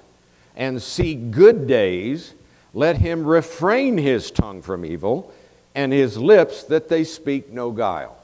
and 0.60 0.80
see 0.80 1.16
good 1.16 1.66
days, 1.66 2.36
let 2.74 2.98
him 2.98 3.26
refrain 3.26 3.98
his 3.98 4.30
tongue 4.30 4.62
from 4.62 4.86
evil 4.86 5.34
and 5.74 5.92
his 5.94 6.18
lips 6.18 6.64
that 6.66 6.90
they 6.90 7.06
speak 7.06 7.52
no 7.52 7.72
guile. 7.72 8.16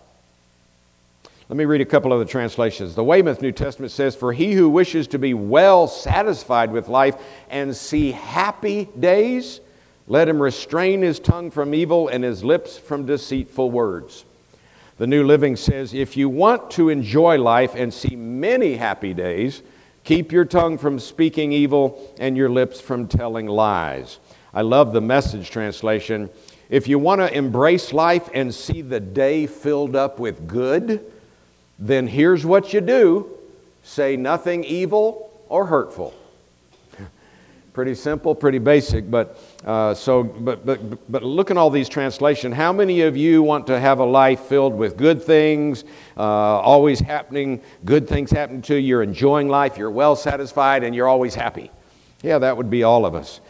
Let 1.48 1.58
me 1.58 1.66
read 1.66 1.82
a 1.82 1.86
couple 1.86 2.12
of 2.12 2.20
the 2.20 2.26
translations. 2.26 2.94
The 2.94 3.04
Weymouth 3.04 3.42
New 3.42 3.52
Testament 3.52 3.92
says, 3.92 4.16
For 4.16 4.34
he 4.34 4.52
who 4.52 4.68
wishes 4.68 5.08
to 5.10 5.20
be 5.20 5.34
well 5.34 5.88
satisfied 5.88 6.72
with 6.72 6.90
life 6.90 7.16
and 7.50 7.76
see 7.76 8.12
happy 8.12 8.90
days, 9.00 9.62
let 10.08 10.28
him 10.28 10.42
restrain 10.42 11.02
his 11.04 11.20
tongue 11.20 11.52
from 11.52 11.74
evil 11.74 12.10
and 12.10 12.24
his 12.24 12.44
lips 12.44 12.78
from 12.78 13.06
deceitful 13.06 13.72
words. 13.72 14.26
The 14.98 15.08
New 15.08 15.24
Living 15.24 15.56
says, 15.56 15.94
If 15.94 16.18
you 16.18 16.30
want 16.30 16.72
to 16.72 16.90
enjoy 16.90 17.38
life 17.38 17.76
and 17.76 17.94
see 17.94 18.16
many 18.16 18.76
happy 18.76 19.14
days, 19.14 19.62
Keep 20.06 20.32
your 20.32 20.46
tongue 20.46 20.78
from 20.78 21.00
speaking 21.00 21.52
evil 21.52 22.14
and 22.20 22.38
your 22.38 22.50
lips 22.50 22.80
from 22.80 23.08
telling 23.08 23.48
lies. 23.48 24.20
I 24.54 24.62
love 24.62 24.94
the 24.94 25.02
message 25.02 25.50
translation. 25.50 26.30
If 26.70 26.88
you 26.88 27.00
want 27.00 27.22
to 27.22 27.36
embrace 27.36 27.92
life 27.92 28.30
and 28.32 28.54
see 28.54 28.84
the 28.84 29.00
day 29.00 29.48
filled 29.48 29.96
up 29.96 30.20
with 30.20 30.48
good, 30.48 31.12
then 31.80 32.08
here's 32.08 32.46
what 32.46 32.72
you 32.72 32.82
do 32.82 33.32
say 33.82 34.16
nothing 34.16 34.64
evil 34.64 35.44
or 35.50 35.66
hurtful. 35.66 36.14
Pretty 37.74 37.96
simple, 37.96 38.34
pretty 38.34 38.58
basic, 38.58 39.10
but 39.12 39.38
uh, 39.66 39.96
so 39.96 40.24
but 40.24 40.64
but 40.66 41.12
but 41.12 41.24
look 41.24 41.50
at 41.50 41.58
all 41.58 41.72
these 41.72 41.90
translations. 41.90 42.54
How 42.54 42.72
many 42.72 43.02
of 43.02 43.18
you 43.18 43.42
want 43.42 43.66
to 43.68 43.80
have 43.80 44.00
a 44.00 44.06
life 44.06 44.42
filled 44.42 44.76
with 44.76 44.96
good 44.96 45.22
things, 45.24 45.84
uh, 46.16 46.22
always 46.22 47.00
happening, 47.00 47.62
good 47.84 48.08
things 48.08 48.30
happen 48.30 48.62
to 48.64 48.76
you, 48.76 48.88
you're 48.88 49.04
enjoying 49.04 49.50
life, 49.50 49.78
you're 49.78 49.90
well 49.90 50.16
satisfied, 50.16 50.84
and 50.84 50.94
you're 50.94 51.08
always 51.08 51.34
happy? 51.34 51.72
Yeah, 52.22 52.38
that 52.38 52.56
would 52.56 52.70
be 52.70 52.84
all 52.84 53.06
of 53.06 53.16
us. 53.16 53.42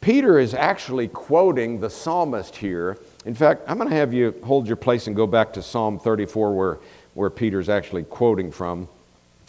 Peter 0.00 0.38
is 0.38 0.54
actually 0.54 1.08
quoting 1.08 1.80
the 1.80 1.90
psalmist 1.90 2.56
here. 2.56 2.96
In 3.26 3.34
fact, 3.34 3.62
I'm 3.66 3.78
going 3.78 3.90
to 3.90 3.96
have 3.96 4.14
you 4.14 4.34
hold 4.44 4.66
your 4.66 4.76
place 4.76 5.06
and 5.06 5.16
go 5.16 5.26
back 5.26 5.52
to 5.54 5.62
Psalm 5.62 5.98
34 5.98 6.54
where, 6.54 6.78
where 7.14 7.30
Peter's 7.30 7.68
actually 7.68 8.04
quoting 8.04 8.50
from. 8.52 8.88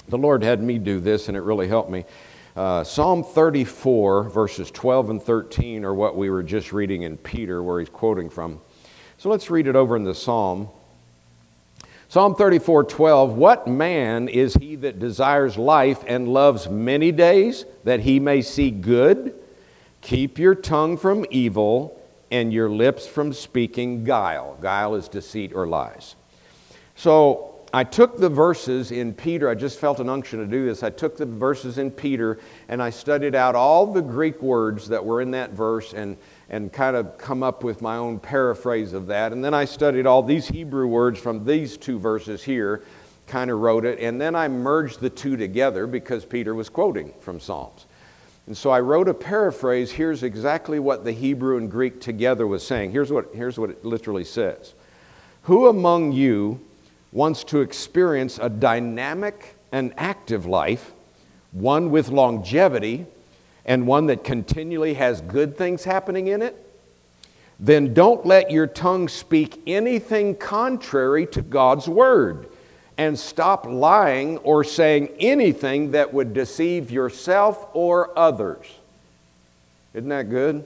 The 0.08 0.18
Lord 0.18 0.44
had 0.44 0.62
me 0.62 0.80
do 0.80 1.00
this, 1.00 1.28
and 1.28 1.38
it 1.38 1.42
really 1.42 1.68
helped 1.68 1.92
me. 1.92 2.04
Uh, 2.60 2.84
Psalm 2.84 3.24
34, 3.24 4.24
verses 4.24 4.69
12 4.69 5.12
and 5.12 5.24
13, 5.24 5.86
are 5.86 5.93
what 5.93 6.17
we 6.17 6.30
were 6.30 6.43
just 6.43 6.74
reading 6.74 7.04
in 7.04 7.15
Peter, 7.15 7.63
where 7.63 7.80
he's 7.80 7.88
quoting 7.88 8.30
from. 8.30 8.60
So 9.17 9.30
let's 9.30 9.50
read 9.50 9.65
it 9.65 9.78
over 9.78 9.95
in 9.95 10.04
the 10.04 10.13
Psalm. 10.13 10.67
Psalm 12.10 12.36
34, 12.36 12.84
12. 12.84 13.32
What 13.32 13.65
man 13.65 14.28
is 14.28 14.56
he 14.56 14.76
that 14.76 15.00
desires 15.00 15.58
life 15.58 16.04
and 16.06 16.28
loves 16.28 16.67
many 16.67 17.13
days, 17.13 17.63
that 17.86 18.02
he 18.02 18.19
may 18.19 18.41
see 18.41 18.72
good? 18.72 19.34
Keep 20.02 20.38
your 20.38 20.54
tongue 20.54 20.98
from 20.98 21.26
evil 21.30 21.98
and 22.30 22.52
your 22.52 22.69
lips 22.69 23.08
from 23.08 23.32
speaking 23.32 24.04
guile. 24.04 24.58
Guile 24.62 24.95
is 24.95 25.08
deceit 25.08 25.54
or 25.56 25.65
lies. 25.65 26.17
So 26.98 27.49
I 27.72 27.84
took 27.84 28.18
the 28.18 28.30
verses 28.30 28.92
in 28.92 29.14
Peter, 29.14 29.48
I 29.48 29.54
just 29.54 29.78
felt 29.80 30.00
an 30.00 30.10
unction 30.10 30.40
to 30.40 30.48
do 30.48 30.66
this. 30.66 30.82
I 30.82 30.90
took 30.90 31.18
the 31.18 31.26
verses 31.28 31.78
in 31.78 31.92
Peter 31.92 32.40
and 32.68 32.82
I 32.82 32.90
studied 32.90 33.36
out 33.36 33.54
all 33.56 33.86
the 33.86 34.02
Greek 34.02 34.42
words 34.42 34.88
that 34.88 35.06
were 35.06 35.22
in 35.22 35.32
that 35.32 35.52
verse 35.52 35.94
and, 35.94 36.18
and 36.50 36.74
kind 36.74 36.96
of 36.96 37.20
come 37.20 37.44
up 37.44 37.64
with 37.64 37.84
my 37.84 37.98
own 37.98 38.20
paraphrase 38.20 38.94
of 38.94 39.06
that. 39.08 39.34
And 39.34 39.46
then 39.46 39.54
I 39.54 39.66
studied 39.66 40.08
all 40.08 40.24
these 40.24 40.48
Hebrew 40.48 40.88
words 40.88 41.20
from 41.20 41.46
these 41.46 41.78
two 41.78 42.00
verses 42.00 42.44
here, 42.44 42.82
kind 43.28 43.52
of 43.52 43.60
wrote 43.60 43.86
it. 43.86 44.00
And 44.00 44.20
then 44.20 44.34
I 44.34 44.48
merged 44.48 45.00
the 45.00 45.12
two 45.12 45.38
together 45.38 45.86
because 45.86 46.26
Peter 46.26 46.56
was 46.56 46.70
quoting 46.70 47.14
from 47.20 47.40
Psalms. 47.40 47.86
And 48.48 48.58
so 48.58 48.72
I 48.72 48.80
wrote 48.80 49.08
a 49.08 49.14
paraphrase. 49.14 49.92
Here's 49.92 50.24
exactly 50.24 50.80
what 50.80 51.06
the 51.06 51.12
Hebrew 51.12 51.58
and 51.58 51.70
Greek 51.70 52.02
together 52.02 52.48
was 52.48 52.66
saying. 52.66 52.90
Here's 52.90 53.12
what, 53.12 53.30
here's 53.36 53.60
what 53.60 53.70
it 53.70 53.86
literally 53.86 54.24
says 54.24 54.74
Who 55.44 55.68
among 55.68 56.14
you 56.14 56.66
wants 57.12 57.43
to 57.45 57.62
experience 57.62 58.39
a 58.39 58.50
dynamic 58.50 59.56
and 59.72 59.93
active 59.98 60.45
life, 60.45 60.93
one 61.52 61.91
with 61.91 62.10
longevity, 62.10 63.06
and 63.65 63.86
one 63.86 64.08
that 64.08 64.24
continually 64.24 64.95
has 64.95 65.22
good 65.22 65.58
things 65.58 65.84
happening 65.84 66.28
in 66.28 66.41
it, 66.41 66.56
then 67.60 67.93
don't 67.93 68.26
let 68.26 68.52
your 68.52 68.67
tongue 68.67 69.08
speak 69.08 69.62
anything 69.67 70.36
contrary 70.36 71.26
to 71.28 71.41
God's 71.41 71.88
word. 71.88 72.48
And 72.98 73.17
stop 73.17 73.65
lying 73.65 74.39
or 74.39 74.65
saying 74.65 75.10
anything 75.19 75.91
that 75.91 76.13
would 76.13 76.34
deceive 76.34 76.91
yourself 76.91 77.67
or 77.74 78.17
others. 78.19 78.65
Isn't 79.93 80.10
that 80.10 80.30
good? 80.30 80.58
It 80.58 80.65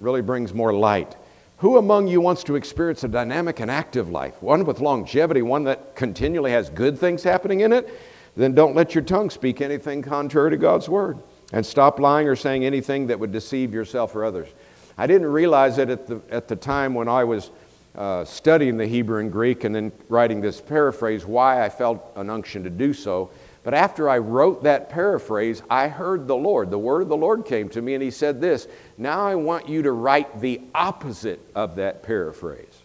really 0.00 0.22
brings 0.22 0.54
more 0.54 0.72
light. 0.72 1.16
Who 1.60 1.76
among 1.76 2.08
you 2.08 2.22
wants 2.22 2.42
to 2.44 2.56
experience 2.56 3.04
a 3.04 3.08
dynamic 3.08 3.60
and 3.60 3.70
active 3.70 4.08
life, 4.08 4.42
one 4.42 4.64
with 4.64 4.80
longevity, 4.80 5.42
one 5.42 5.64
that 5.64 5.94
continually 5.94 6.52
has 6.52 6.70
good 6.70 6.98
things 6.98 7.22
happening 7.22 7.60
in 7.60 7.70
it? 7.74 8.00
Then 8.34 8.54
don't 8.54 8.74
let 8.74 8.94
your 8.94 9.04
tongue 9.04 9.28
speak 9.28 9.60
anything 9.60 10.00
contrary 10.00 10.50
to 10.52 10.56
God's 10.56 10.88
word. 10.88 11.18
And 11.52 11.66
stop 11.66 12.00
lying 12.00 12.28
or 12.28 12.34
saying 12.34 12.64
anything 12.64 13.08
that 13.08 13.20
would 13.20 13.30
deceive 13.30 13.74
yourself 13.74 14.16
or 14.16 14.24
others. 14.24 14.48
I 14.96 15.06
didn't 15.06 15.26
realize 15.26 15.76
it 15.76 15.90
at 15.90 16.06
the, 16.06 16.22
at 16.30 16.48
the 16.48 16.56
time 16.56 16.94
when 16.94 17.08
I 17.08 17.24
was 17.24 17.50
uh, 17.94 18.24
studying 18.24 18.78
the 18.78 18.86
Hebrew 18.86 19.20
and 19.20 19.30
Greek 19.30 19.64
and 19.64 19.74
then 19.74 19.92
writing 20.08 20.40
this 20.40 20.62
paraphrase 20.62 21.26
why 21.26 21.62
I 21.62 21.68
felt 21.68 22.10
an 22.16 22.30
unction 22.30 22.64
to 22.64 22.70
do 22.70 22.94
so. 22.94 23.30
But 23.70 23.76
after 23.76 24.08
I 24.08 24.18
wrote 24.18 24.64
that 24.64 24.90
paraphrase, 24.90 25.62
I 25.70 25.86
heard 25.86 26.26
the 26.26 26.34
Lord. 26.34 26.72
The 26.72 26.78
word 26.80 27.02
of 27.02 27.08
the 27.08 27.16
Lord 27.16 27.44
came 27.44 27.68
to 27.68 27.80
me, 27.80 27.94
and 27.94 28.02
He 28.02 28.10
said 28.10 28.40
this 28.40 28.66
Now 28.98 29.24
I 29.24 29.36
want 29.36 29.68
you 29.68 29.82
to 29.82 29.92
write 29.92 30.40
the 30.40 30.60
opposite 30.74 31.38
of 31.54 31.76
that 31.76 32.02
paraphrase. 32.02 32.82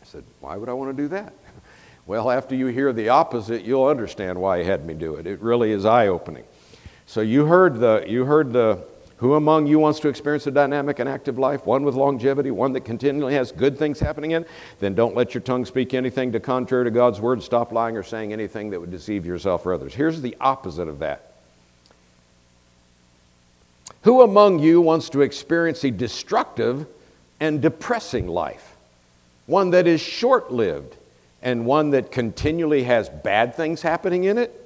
I 0.00 0.06
said, 0.06 0.24
Why 0.40 0.56
would 0.56 0.70
I 0.70 0.72
want 0.72 0.96
to 0.96 1.02
do 1.02 1.08
that? 1.08 1.34
Well, 2.06 2.30
after 2.30 2.54
you 2.54 2.68
hear 2.68 2.94
the 2.94 3.10
opposite, 3.10 3.62
you'll 3.62 3.84
understand 3.84 4.38
why 4.38 4.60
He 4.60 4.64
had 4.64 4.86
me 4.86 4.94
do 4.94 5.16
it. 5.16 5.26
It 5.26 5.40
really 5.42 5.70
is 5.70 5.84
eye 5.84 6.06
opening. 6.06 6.44
So 7.04 7.20
you 7.20 7.44
heard 7.44 7.78
the, 7.78 8.04
you 8.06 8.24
heard 8.24 8.54
the, 8.54 8.84
who 9.18 9.34
among 9.34 9.66
you 9.66 9.78
wants 9.78 10.00
to 10.00 10.08
experience 10.08 10.46
a 10.46 10.50
dynamic 10.50 10.98
and 10.98 11.08
active 11.08 11.38
life, 11.38 11.66
one 11.66 11.84
with 11.84 11.94
longevity, 11.94 12.50
one 12.50 12.72
that 12.72 12.84
continually 12.84 13.34
has 13.34 13.52
good 13.52 13.78
things 13.78 14.00
happening 14.00 14.32
in? 14.32 14.44
Then 14.80 14.94
don't 14.94 15.14
let 15.14 15.34
your 15.34 15.40
tongue 15.40 15.64
speak 15.64 15.94
anything 15.94 16.32
to 16.32 16.40
contrary 16.40 16.84
to 16.84 16.90
God's 16.90 17.20
word. 17.20 17.42
Stop 17.42 17.70
lying 17.72 17.96
or 17.96 18.02
saying 18.02 18.32
anything 18.32 18.70
that 18.70 18.80
would 18.80 18.90
deceive 18.90 19.24
yourself 19.24 19.64
or 19.66 19.74
others. 19.74 19.94
Here's 19.94 20.20
the 20.20 20.36
opposite 20.40 20.88
of 20.88 20.98
that. 20.98 21.32
Who 24.02 24.20
among 24.22 24.58
you 24.58 24.80
wants 24.80 25.08
to 25.10 25.22
experience 25.22 25.84
a 25.84 25.90
destructive 25.90 26.86
and 27.40 27.62
depressing 27.62 28.26
life? 28.26 28.76
One 29.46 29.70
that 29.70 29.86
is 29.86 30.00
short 30.00 30.52
lived 30.52 30.96
and 31.42 31.64
one 31.66 31.90
that 31.90 32.10
continually 32.10 32.82
has 32.84 33.08
bad 33.08 33.54
things 33.54 33.80
happening 33.80 34.24
in 34.24 34.38
it? 34.38 34.60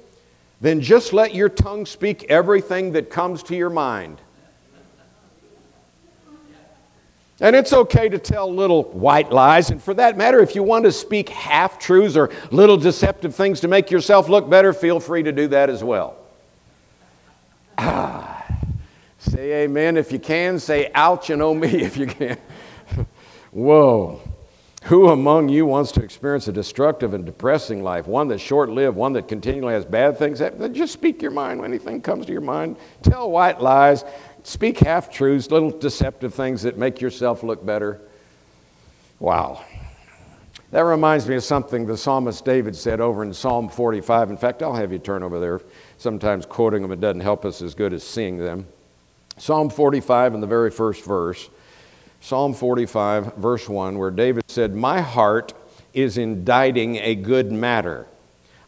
Then 0.59 0.81
just 0.81 1.13
let 1.13 1.35
your 1.35 1.49
tongue 1.49 1.85
speak 1.85 2.25
everything 2.25 2.93
that 2.93 3.09
comes 3.09 3.43
to 3.43 3.55
your 3.55 3.69
mind. 3.69 4.19
And 7.41 7.55
it's 7.55 7.71
okay 7.71 8.09
to 8.09 8.19
tell 8.19 8.53
little 8.53 8.83
white 8.83 9.31
lies. 9.31 9.69
And 9.69 9.81
for 9.81 9.93
that 9.93 10.17
matter, 10.17 10.39
if 10.39 10.55
you 10.55 10.63
want 10.63 10.85
to 10.85 10.91
speak 10.91 11.29
half 11.29 11.79
truths 11.79 12.17
or 12.17 12.29
little 12.51 12.75
deceptive 12.75 13.33
things 13.33 13.61
to 13.61 13.67
make 13.67 13.89
yourself 13.89 14.27
look 14.27 14.49
better, 14.49 14.73
feel 14.73 14.99
free 14.99 15.23
to 15.23 15.31
do 15.31 15.47
that 15.47 15.69
as 15.69 15.83
well. 15.83 16.17
Ah, 17.77 18.45
say 19.19 19.63
amen 19.63 19.95
if 19.95 20.11
you 20.11 20.19
can. 20.19 20.59
Say 20.59 20.91
ouch 20.93 21.29
and 21.29 21.41
oh 21.41 21.53
me 21.53 21.69
if 21.81 21.95
you 21.95 22.07
can. 22.07 22.37
Whoa. 23.51 24.21
Who 24.83 25.09
among 25.09 25.49
you 25.49 25.65
wants 25.65 25.91
to 25.93 26.03
experience 26.03 26.47
a 26.47 26.53
destructive 26.53 27.13
and 27.13 27.25
depressing 27.25 27.83
life, 27.83 28.07
one 28.07 28.29
that's 28.29 28.41
short 28.41 28.69
lived, 28.69 28.95
one 28.95 29.11
that 29.13 29.27
continually 29.27 29.73
has 29.73 29.85
bad 29.85 30.17
things? 30.17 30.39
happen? 30.39 30.73
Just 30.73 30.93
speak 30.93 31.21
your 31.21 31.31
mind 31.31 31.59
when 31.59 31.69
anything 31.69 32.01
comes 32.01 32.25
to 32.27 32.31
your 32.31 32.41
mind. 32.41 32.77
Tell 33.03 33.29
white 33.29 33.61
lies. 33.61 34.05
Speak 34.43 34.79
half 34.79 35.11
truths, 35.11 35.51
little 35.51 35.71
deceptive 35.71 36.33
things 36.33 36.63
that 36.63 36.77
make 36.77 37.01
yourself 37.01 37.43
look 37.43 37.65
better. 37.65 38.01
Wow. 39.19 39.63
That 40.71 40.81
reminds 40.81 41.27
me 41.27 41.35
of 41.35 41.43
something 41.43 41.85
the 41.85 41.97
psalmist 41.97 42.45
David 42.45 42.75
said 42.75 43.01
over 43.01 43.23
in 43.23 43.33
Psalm 43.33 43.69
45. 43.69 44.29
In 44.29 44.37
fact, 44.37 44.61
I'll 44.61 44.75
have 44.75 44.91
you 44.91 44.99
turn 44.99 45.23
over 45.23 45.39
there. 45.39 45.61
Sometimes 45.97 46.45
quoting 46.45 46.83
them, 46.83 46.91
it 46.91 47.01
doesn't 47.01 47.21
help 47.21 47.43
us 47.43 47.61
as 47.61 47.73
good 47.73 47.91
as 47.91 48.03
seeing 48.03 48.37
them. 48.37 48.67
Psalm 49.37 49.69
45 49.69 50.35
in 50.35 50.41
the 50.41 50.47
very 50.47 50.69
first 50.69 51.03
verse. 51.03 51.49
Psalm 52.21 52.53
45, 52.53 53.35
verse 53.35 53.67
1, 53.67 53.97
where 53.97 54.11
David 54.11 54.43
said, 54.47 54.75
My 54.75 55.01
heart 55.01 55.53
is 55.93 56.17
inditing 56.17 56.97
a 56.97 57.15
good 57.15 57.51
matter. 57.51 58.05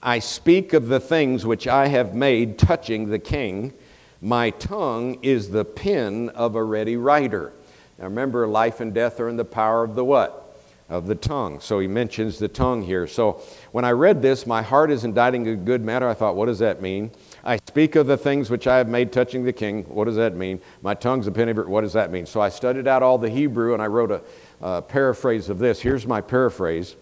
I 0.01 0.19
speak 0.19 0.73
of 0.73 0.87
the 0.87 0.99
things 0.99 1.45
which 1.45 1.67
I 1.67 1.87
have 1.87 2.15
made 2.15 2.57
touching 2.57 3.09
the 3.09 3.19
king. 3.19 3.73
My 4.21 4.51
tongue 4.51 5.17
is 5.23 5.49
the 5.49 5.65
pen 5.65 6.29
of 6.29 6.55
a 6.55 6.63
ready 6.63 6.95
writer. 6.95 7.53
Now 7.97 8.05
remember, 8.05 8.47
life 8.47 8.79
and 8.79 8.93
death 8.93 9.19
are 9.19 9.27
in 9.27 9.35
the 9.35 9.45
power 9.45 9.83
of 9.83 9.95
the 9.95 10.05
what? 10.05 10.55
Of 10.89 11.07
the 11.07 11.15
tongue. 11.15 11.59
So 11.59 11.79
he 11.79 11.87
mentions 11.87 12.37
the 12.37 12.47
tongue 12.47 12.83
here. 12.83 13.07
So 13.07 13.41
when 13.71 13.83
I 13.83 13.91
read 13.91 14.21
this, 14.21 14.45
my 14.45 14.61
heart 14.61 14.91
is 14.91 15.05
inditing 15.05 15.47
a 15.47 15.55
good 15.55 15.83
matter. 15.83 16.07
I 16.07 16.13
thought, 16.13 16.35
what 16.35 16.45
does 16.45 16.59
that 16.59 16.83
mean? 16.83 17.09
I 17.43 17.57
speak 17.67 17.95
of 17.95 18.05
the 18.05 18.17
things 18.17 18.51
which 18.51 18.67
I 18.67 18.77
have 18.77 18.87
made 18.87 19.11
touching 19.11 19.43
the 19.43 19.53
king. 19.53 19.85
What 19.85 20.05
does 20.05 20.17
that 20.17 20.35
mean? 20.35 20.61
My 20.83 20.93
tongue's 20.93 21.25
a 21.25 21.31
pen 21.31 21.49
of. 21.49 21.67
What 21.67 21.81
does 21.81 21.93
that 21.93 22.11
mean? 22.11 22.27
So 22.27 22.41
I 22.41 22.49
studied 22.49 22.87
out 22.87 23.01
all 23.01 23.17
the 23.17 23.29
Hebrew 23.29 23.73
and 23.73 23.81
I 23.81 23.87
wrote 23.87 24.11
a, 24.11 24.21
a 24.61 24.81
paraphrase 24.83 25.49
of 25.49 25.57
this. 25.57 25.79
Here's 25.79 26.05
my 26.05 26.21
paraphrase. 26.21 26.95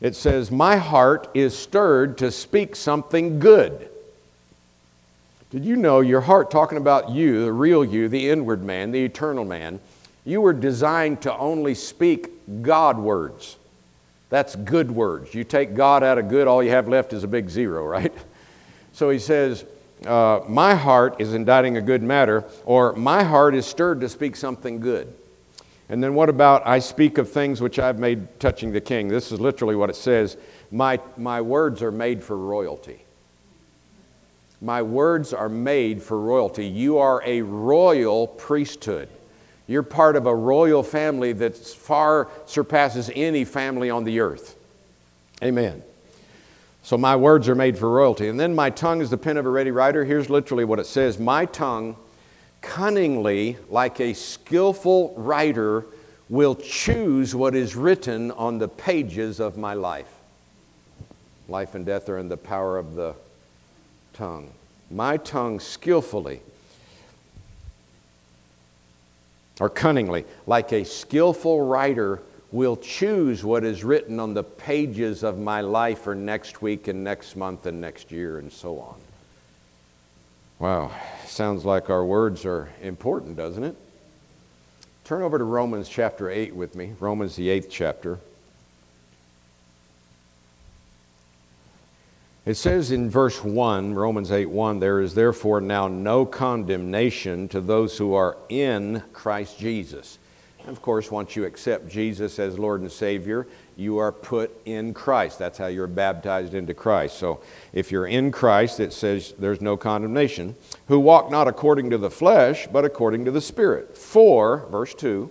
It 0.00 0.16
says, 0.16 0.50
My 0.50 0.76
heart 0.76 1.28
is 1.34 1.56
stirred 1.56 2.18
to 2.18 2.32
speak 2.32 2.74
something 2.74 3.38
good. 3.38 3.90
Did 5.50 5.64
you 5.64 5.76
know 5.76 6.00
your 6.00 6.20
heart, 6.20 6.50
talking 6.50 6.76
about 6.76 7.10
you, 7.10 7.44
the 7.44 7.52
real 7.52 7.82
you, 7.82 8.08
the 8.08 8.28
inward 8.28 8.62
man, 8.62 8.90
the 8.90 9.04
eternal 9.04 9.46
man, 9.46 9.80
you 10.24 10.42
were 10.42 10.52
designed 10.52 11.22
to 11.22 11.34
only 11.36 11.74
speak 11.74 12.62
God 12.62 12.98
words. 12.98 13.56
That's 14.28 14.56
good 14.56 14.90
words. 14.90 15.34
You 15.34 15.44
take 15.44 15.74
God 15.74 16.02
out 16.02 16.18
of 16.18 16.28
good, 16.28 16.46
all 16.46 16.62
you 16.62 16.70
have 16.70 16.86
left 16.86 17.14
is 17.14 17.24
a 17.24 17.28
big 17.28 17.48
zero, 17.48 17.86
right? 17.86 18.12
So 18.92 19.08
he 19.08 19.18
says, 19.18 19.64
uh, 20.04 20.40
My 20.48 20.74
heart 20.74 21.18
is 21.18 21.32
inditing 21.32 21.78
a 21.78 21.80
good 21.80 22.02
matter, 22.02 22.44
or 22.66 22.92
my 22.92 23.22
heart 23.22 23.54
is 23.54 23.64
stirred 23.64 24.00
to 24.02 24.08
speak 24.08 24.36
something 24.36 24.80
good. 24.80 25.14
And 25.88 26.04
then 26.04 26.14
what 26.14 26.28
about, 26.28 26.66
I 26.66 26.80
speak 26.80 27.16
of 27.16 27.30
things 27.30 27.62
which 27.62 27.78
I've 27.78 27.98
made 27.98 28.38
touching 28.38 28.72
the 28.72 28.82
king? 28.82 29.08
This 29.08 29.32
is 29.32 29.40
literally 29.40 29.76
what 29.76 29.88
it 29.88 29.96
says. 29.96 30.36
My, 30.70 31.00
my 31.16 31.40
words 31.40 31.82
are 31.82 31.90
made 31.90 32.22
for 32.22 32.36
royalty. 32.36 33.06
My 34.60 34.82
words 34.82 35.32
are 35.32 35.48
made 35.48 36.02
for 36.02 36.18
royalty. 36.18 36.66
You 36.66 36.98
are 36.98 37.22
a 37.24 37.42
royal 37.42 38.26
priesthood. 38.26 39.08
You're 39.68 39.82
part 39.82 40.16
of 40.16 40.26
a 40.26 40.34
royal 40.34 40.82
family 40.82 41.32
that 41.34 41.56
far 41.56 42.28
surpasses 42.46 43.10
any 43.14 43.44
family 43.44 43.90
on 43.90 44.04
the 44.04 44.20
earth. 44.20 44.56
Amen. 45.42 45.82
So 46.82 46.96
my 46.96 47.14
words 47.16 47.48
are 47.48 47.54
made 47.54 47.78
for 47.78 47.90
royalty. 47.90 48.28
And 48.28 48.40
then 48.40 48.54
my 48.54 48.70
tongue 48.70 49.00
is 49.02 49.10
the 49.10 49.18
pen 49.18 49.36
of 49.36 49.46
a 49.46 49.50
ready 49.50 49.70
writer. 49.70 50.04
Here's 50.04 50.30
literally 50.30 50.64
what 50.64 50.78
it 50.78 50.86
says 50.86 51.18
My 51.18 51.44
tongue, 51.44 51.96
cunningly, 52.62 53.58
like 53.68 54.00
a 54.00 54.14
skillful 54.14 55.14
writer, 55.16 55.84
will 56.28 56.54
choose 56.56 57.34
what 57.34 57.54
is 57.54 57.76
written 57.76 58.30
on 58.32 58.58
the 58.58 58.68
pages 58.68 59.38
of 59.38 59.56
my 59.56 59.74
life. 59.74 60.12
Life 61.48 61.74
and 61.74 61.86
death 61.86 62.08
are 62.08 62.18
in 62.18 62.28
the 62.28 62.36
power 62.36 62.76
of 62.78 62.94
the 62.94 63.14
tongue. 64.18 64.50
My 64.90 65.16
tongue 65.16 65.60
skillfully 65.60 66.40
or 69.60 69.70
cunningly, 69.70 70.24
like 70.46 70.72
a 70.72 70.84
skillful 70.84 71.64
writer, 71.64 72.20
will 72.50 72.76
choose 72.76 73.44
what 73.44 73.64
is 73.64 73.84
written 73.84 74.18
on 74.18 74.34
the 74.34 74.42
pages 74.42 75.22
of 75.22 75.38
my 75.38 75.60
life 75.60 76.00
for 76.00 76.14
next 76.14 76.62
week 76.62 76.88
and 76.88 77.04
next 77.04 77.36
month 77.36 77.66
and 77.66 77.80
next 77.80 78.10
year 78.10 78.38
and 78.38 78.50
so 78.52 78.80
on. 78.80 78.96
Wow, 80.58 80.90
sounds 81.24 81.64
like 81.64 81.88
our 81.88 82.04
words 82.04 82.44
are 82.44 82.68
important, 82.82 83.36
doesn't 83.36 83.62
it? 83.62 83.76
Turn 85.04 85.22
over 85.22 85.38
to 85.38 85.44
Romans 85.44 85.88
chapter 85.88 86.28
8 86.28 86.54
with 86.56 86.74
me, 86.74 86.94
Romans 86.98 87.36
the 87.36 87.48
8th 87.48 87.68
chapter. 87.70 88.18
It 92.48 92.56
says 92.56 92.92
in 92.92 93.10
verse 93.10 93.44
1, 93.44 93.92
Romans 93.92 94.32
8 94.32 94.46
1, 94.46 94.80
there 94.80 95.02
is 95.02 95.12
therefore 95.12 95.60
now 95.60 95.86
no 95.86 96.24
condemnation 96.24 97.46
to 97.48 97.60
those 97.60 97.98
who 97.98 98.14
are 98.14 98.38
in 98.48 99.02
Christ 99.12 99.58
Jesus. 99.58 100.18
And 100.60 100.70
of 100.70 100.80
course, 100.80 101.10
once 101.10 101.36
you 101.36 101.44
accept 101.44 101.90
Jesus 101.90 102.38
as 102.38 102.58
Lord 102.58 102.80
and 102.80 102.90
Savior, 102.90 103.46
you 103.76 103.98
are 103.98 104.10
put 104.10 104.50
in 104.64 104.94
Christ. 104.94 105.38
That's 105.38 105.58
how 105.58 105.66
you're 105.66 105.86
baptized 105.86 106.54
into 106.54 106.72
Christ. 106.72 107.18
So 107.18 107.42
if 107.74 107.92
you're 107.92 108.06
in 108.06 108.32
Christ, 108.32 108.80
it 108.80 108.94
says 108.94 109.34
there's 109.38 109.60
no 109.60 109.76
condemnation. 109.76 110.56
Who 110.86 111.00
walk 111.00 111.30
not 111.30 111.48
according 111.48 111.90
to 111.90 111.98
the 111.98 112.10
flesh, 112.10 112.66
but 112.66 112.82
according 112.82 113.26
to 113.26 113.30
the 113.30 113.42
Spirit. 113.42 113.94
For, 113.94 114.66
verse 114.70 114.94
2, 114.94 115.30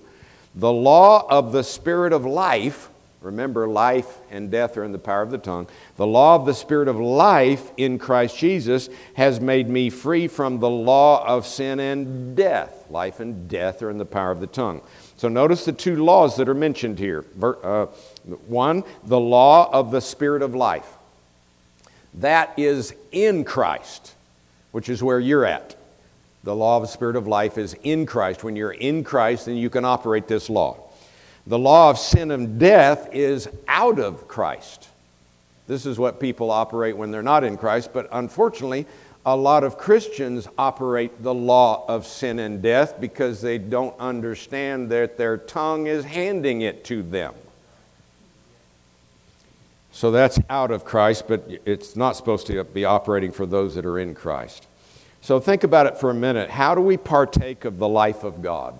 the 0.54 0.72
law 0.72 1.26
of 1.32 1.52
the 1.52 1.64
Spirit 1.64 2.14
of 2.14 2.28
life 2.28 2.92
Remember, 3.28 3.68
life 3.68 4.20
and 4.32 4.50
death 4.50 4.78
are 4.78 4.86
in 4.86 4.94
the 4.94 4.98
power 4.98 5.22
of 5.22 5.32
the 5.32 5.38
tongue. 5.38 5.68
The 5.98 6.08
law 6.08 6.36
of 6.36 6.46
the 6.46 6.54
Spirit 6.54 6.88
of 6.88 6.98
life 6.98 7.72
in 7.76 8.00
Christ 8.00 8.38
Jesus 8.38 8.90
has 9.16 9.42
made 9.42 9.70
me 9.70 9.90
free 9.90 10.30
from 10.30 10.60
the 10.60 10.70
law 10.70 11.28
of 11.28 11.46
sin 11.46 11.82
and 11.82 12.38
death. 12.38 12.86
Life 12.90 13.20
and 13.20 13.50
death 13.50 13.82
are 13.82 13.90
in 13.90 13.98
the 13.98 14.06
power 14.06 14.32
of 14.32 14.40
the 14.40 14.48
tongue. 14.48 14.82
So 15.18 15.28
notice 15.28 15.66
the 15.66 15.74
two 15.74 16.02
laws 16.04 16.38
that 16.38 16.48
are 16.48 16.54
mentioned 16.54 17.00
here. 17.00 17.26
Uh, 17.42 17.88
one, 18.48 18.86
the 19.04 19.20
law 19.20 19.70
of 19.74 19.92
the 19.92 20.00
Spirit 20.00 20.42
of 20.42 20.56
life. 20.56 20.88
That 22.14 22.58
is 22.58 22.96
in 23.12 23.44
Christ, 23.44 24.14
which 24.72 24.88
is 24.88 25.04
where 25.04 25.20
you're 25.20 25.46
at. 25.46 25.76
The 26.46 26.56
law 26.56 26.78
of 26.78 26.84
the 26.84 26.88
Spirit 26.88 27.18
of 27.18 27.28
life 27.28 27.58
is 27.58 27.76
in 27.84 28.06
Christ. 28.06 28.46
When 28.46 28.56
you're 28.56 28.72
in 28.72 29.04
Christ, 29.04 29.48
then 29.48 29.58
you 29.58 29.70
can 29.70 29.84
operate 29.84 30.30
this 30.30 30.50
law. 30.50 30.87
The 31.48 31.58
law 31.58 31.90
of 31.90 31.98
sin 31.98 32.32
and 32.32 32.60
death 32.60 33.10
is 33.14 33.48
out 33.70 34.00
of 34.00 34.28
Christ. 34.28 34.90
This 35.66 35.86
is 35.86 35.98
what 35.98 36.20
people 36.20 36.52
operate 36.52 36.98
when 36.98 37.10
they're 37.10 37.24
not 37.24 37.46
in 37.46 37.58
Christ, 37.58 37.92
but 37.94 38.10
unfortunately, 38.12 38.86
a 39.26 39.36
lot 39.36 39.64
of 39.64 39.78
Christians 39.78 40.48
operate 40.58 41.24
the 41.24 41.34
law 41.34 41.86
of 41.88 42.06
sin 42.06 42.40
and 42.40 42.62
death 42.62 43.00
because 43.00 43.42
they 43.42 43.58
don't 43.58 43.98
understand 43.98 44.90
that 44.90 45.18
their 45.18 45.38
tongue 45.38 45.88
is 45.88 46.04
handing 46.04 46.62
it 46.62 46.84
to 46.86 47.02
them. 47.02 47.34
So 49.94 50.12
that's 50.12 50.40
out 50.50 50.72
of 50.72 50.84
Christ, 50.84 51.26
but 51.30 51.50
it's 51.66 51.96
not 51.96 52.18
supposed 52.18 52.48
to 52.48 52.64
be 52.66 52.84
operating 52.84 53.32
for 53.32 53.46
those 53.46 53.76
that 53.76 53.86
are 53.86 54.00
in 54.00 54.16
Christ. 54.16 54.68
So 55.22 55.40
think 55.40 55.64
about 55.64 55.88
it 55.88 55.98
for 55.98 56.10
a 56.10 56.14
minute. 56.14 56.50
How 56.50 56.76
do 56.76 56.82
we 56.82 56.98
partake 56.98 57.64
of 57.66 57.78
the 57.78 57.88
life 57.88 58.24
of 58.24 58.42
God? 58.42 58.78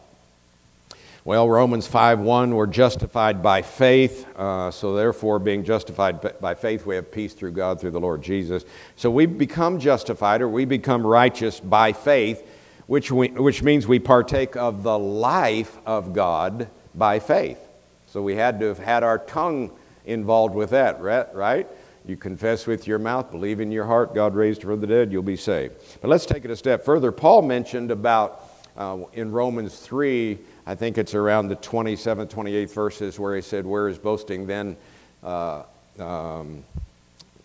Well, 1.28 1.50
Romans 1.50 1.86
5 1.88 2.22
1, 2.22 2.56
we're 2.56 2.68
justified 2.68 3.44
by 3.44 3.62
faith. 3.62 4.26
Uh, 4.38 4.72
so, 4.72 4.96
therefore, 4.96 5.40
being 5.40 5.66
justified 5.66 6.40
by 6.40 6.56
faith, 6.56 6.86
we 6.86 6.96
have 6.96 7.12
peace 7.12 7.34
through 7.34 7.52
God 7.52 7.82
through 7.82 7.92
the 7.92 8.00
Lord 8.00 8.22
Jesus. 8.22 8.64
So, 8.96 9.12
we 9.12 9.26
become 9.26 9.78
justified 9.78 10.42
or 10.42 10.48
we 10.48 10.64
become 10.64 11.06
righteous 11.06 11.60
by 11.60 11.92
faith, 11.92 12.50
which, 12.86 13.12
we, 13.12 13.28
which 13.28 13.62
means 13.62 13.86
we 13.86 14.00
partake 14.00 14.56
of 14.56 14.84
the 14.84 14.98
life 14.98 15.78
of 15.86 16.14
God 16.14 16.70
by 16.96 17.20
faith. 17.20 17.60
So, 18.06 18.22
we 18.22 18.36
had 18.38 18.62
to 18.62 18.68
have 18.68 18.80
had 18.80 19.04
our 19.04 19.20
tongue 19.20 19.72
involved 20.06 20.56
with 20.56 20.70
that, 20.70 21.02
right? 21.02 21.28
Right? 21.36 21.68
You 22.06 22.16
confess 22.16 22.66
with 22.66 22.88
your 22.88 23.00
mouth, 23.00 23.32
believe 23.32 23.60
in 23.60 23.70
your 23.70 23.86
heart, 23.86 24.16
God 24.16 24.34
raised 24.34 24.62
from 24.62 24.80
the 24.80 24.88
dead, 24.88 25.12
you'll 25.12 25.24
be 25.24 25.36
saved. 25.36 25.76
But 26.00 26.08
let's 26.08 26.26
take 26.26 26.46
it 26.46 26.52
a 26.52 26.56
step 26.56 26.86
further. 26.86 27.12
Paul 27.12 27.42
mentioned 27.42 27.92
about 27.92 28.46
uh, 28.78 29.00
in 29.12 29.32
Romans 29.32 29.78
3 29.80 30.38
I 30.68 30.76
think 30.76 30.98
it's 30.98 31.16
around 31.16 31.48
the 31.48 31.56
27th, 31.56 32.28
28th 32.28 32.74
verses 32.74 33.18
where 33.18 33.34
he 33.38 33.42
said, 33.42 33.66
Where 33.66 33.88
is 33.88 33.98
boasting 33.98 34.48
then? 34.48 34.76
Uh, 35.24 35.64
um, 35.98 36.66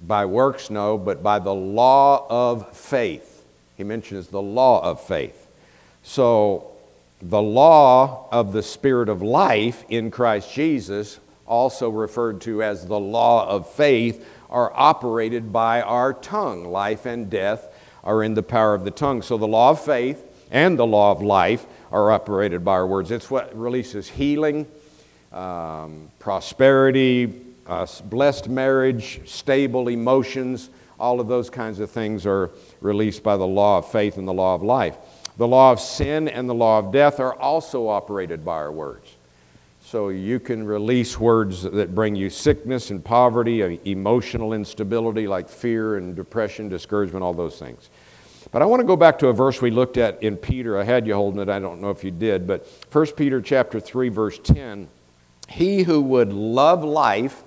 by 0.04 0.26
works, 0.26 0.70
no, 0.70 0.98
but 0.98 1.22
by 1.22 1.38
the 1.38 1.54
law 1.54 2.26
of 2.28 2.76
faith. 2.76 3.44
He 3.76 3.84
mentions 3.84 4.26
the 4.26 4.42
law 4.42 4.82
of 4.82 5.00
faith. 5.00 5.46
So, 6.02 6.72
the 7.22 7.40
law 7.40 8.26
of 8.32 8.52
the 8.52 8.62
Spirit 8.62 9.08
of 9.08 9.22
life 9.22 9.84
in 9.88 10.10
Christ 10.10 10.52
Jesus, 10.52 11.20
also 11.46 11.90
referred 11.90 12.40
to 12.40 12.60
as 12.60 12.86
the 12.86 12.98
law 12.98 13.48
of 13.48 13.70
faith, 13.70 14.26
are 14.50 14.72
operated 14.74 15.52
by 15.52 15.80
our 15.80 16.12
tongue. 16.12 16.64
Life 16.64 17.06
and 17.06 17.30
death 17.30 17.72
are 18.02 18.24
in 18.24 18.34
the 18.34 18.42
power 18.42 18.74
of 18.74 18.84
the 18.84 18.90
tongue. 18.90 19.22
So, 19.22 19.38
the 19.38 19.46
law 19.46 19.70
of 19.70 19.84
faith 19.84 20.24
and 20.50 20.76
the 20.76 20.86
law 20.86 21.12
of 21.12 21.22
life 21.22 21.66
are 21.92 22.10
operated 22.10 22.64
by 22.64 22.72
our 22.72 22.86
words. 22.86 23.10
It's 23.10 23.30
what 23.30 23.56
releases 23.56 24.08
healing, 24.08 24.66
um, 25.30 26.10
prosperity, 26.18 27.40
uh, 27.66 27.86
blessed 28.06 28.48
marriage, 28.48 29.20
stable 29.28 29.88
emotions. 29.88 30.70
All 30.98 31.20
of 31.20 31.28
those 31.28 31.50
kinds 31.50 31.80
of 31.80 31.90
things 31.90 32.26
are 32.26 32.50
released 32.80 33.22
by 33.22 33.36
the 33.36 33.46
law 33.46 33.78
of 33.78 33.90
faith 33.90 34.16
and 34.16 34.26
the 34.26 34.32
law 34.32 34.54
of 34.54 34.62
life. 34.62 34.96
The 35.36 35.46
law 35.46 35.72
of 35.72 35.80
sin 35.80 36.28
and 36.28 36.48
the 36.48 36.54
law 36.54 36.78
of 36.78 36.92
death 36.92 37.20
are 37.20 37.34
also 37.34 37.88
operated 37.88 38.44
by 38.44 38.54
our 38.56 38.72
words. 38.72 39.16
So 39.84 40.08
you 40.08 40.40
can 40.40 40.64
release 40.64 41.18
words 41.18 41.62
that 41.62 41.94
bring 41.94 42.14
you 42.14 42.30
sickness 42.30 42.90
and 42.90 43.04
poverty, 43.04 43.80
emotional 43.84 44.54
instability 44.54 45.26
like 45.26 45.48
fear 45.48 45.96
and 45.96 46.16
depression, 46.16 46.68
discouragement, 46.68 47.22
all 47.22 47.34
those 47.34 47.58
things. 47.58 47.90
But 48.50 48.62
I 48.62 48.64
want 48.64 48.80
to 48.80 48.86
go 48.86 48.96
back 48.96 49.18
to 49.20 49.28
a 49.28 49.32
verse 49.32 49.62
we 49.62 49.70
looked 49.70 49.96
at 49.96 50.22
in 50.22 50.36
Peter. 50.36 50.78
I 50.78 50.84
had 50.84 51.06
you 51.06 51.14
holding 51.14 51.40
it, 51.40 51.48
I 51.48 51.58
don't 51.58 51.80
know 51.80 51.90
if 51.90 52.02
you 52.02 52.10
did, 52.10 52.46
but 52.46 52.66
1 52.90 53.06
Peter 53.12 53.40
chapter 53.40 53.78
3 53.78 54.08
verse 54.08 54.38
10, 54.38 54.88
he 55.48 55.82
who 55.82 56.00
would 56.00 56.32
love 56.32 56.82
life 56.82 57.42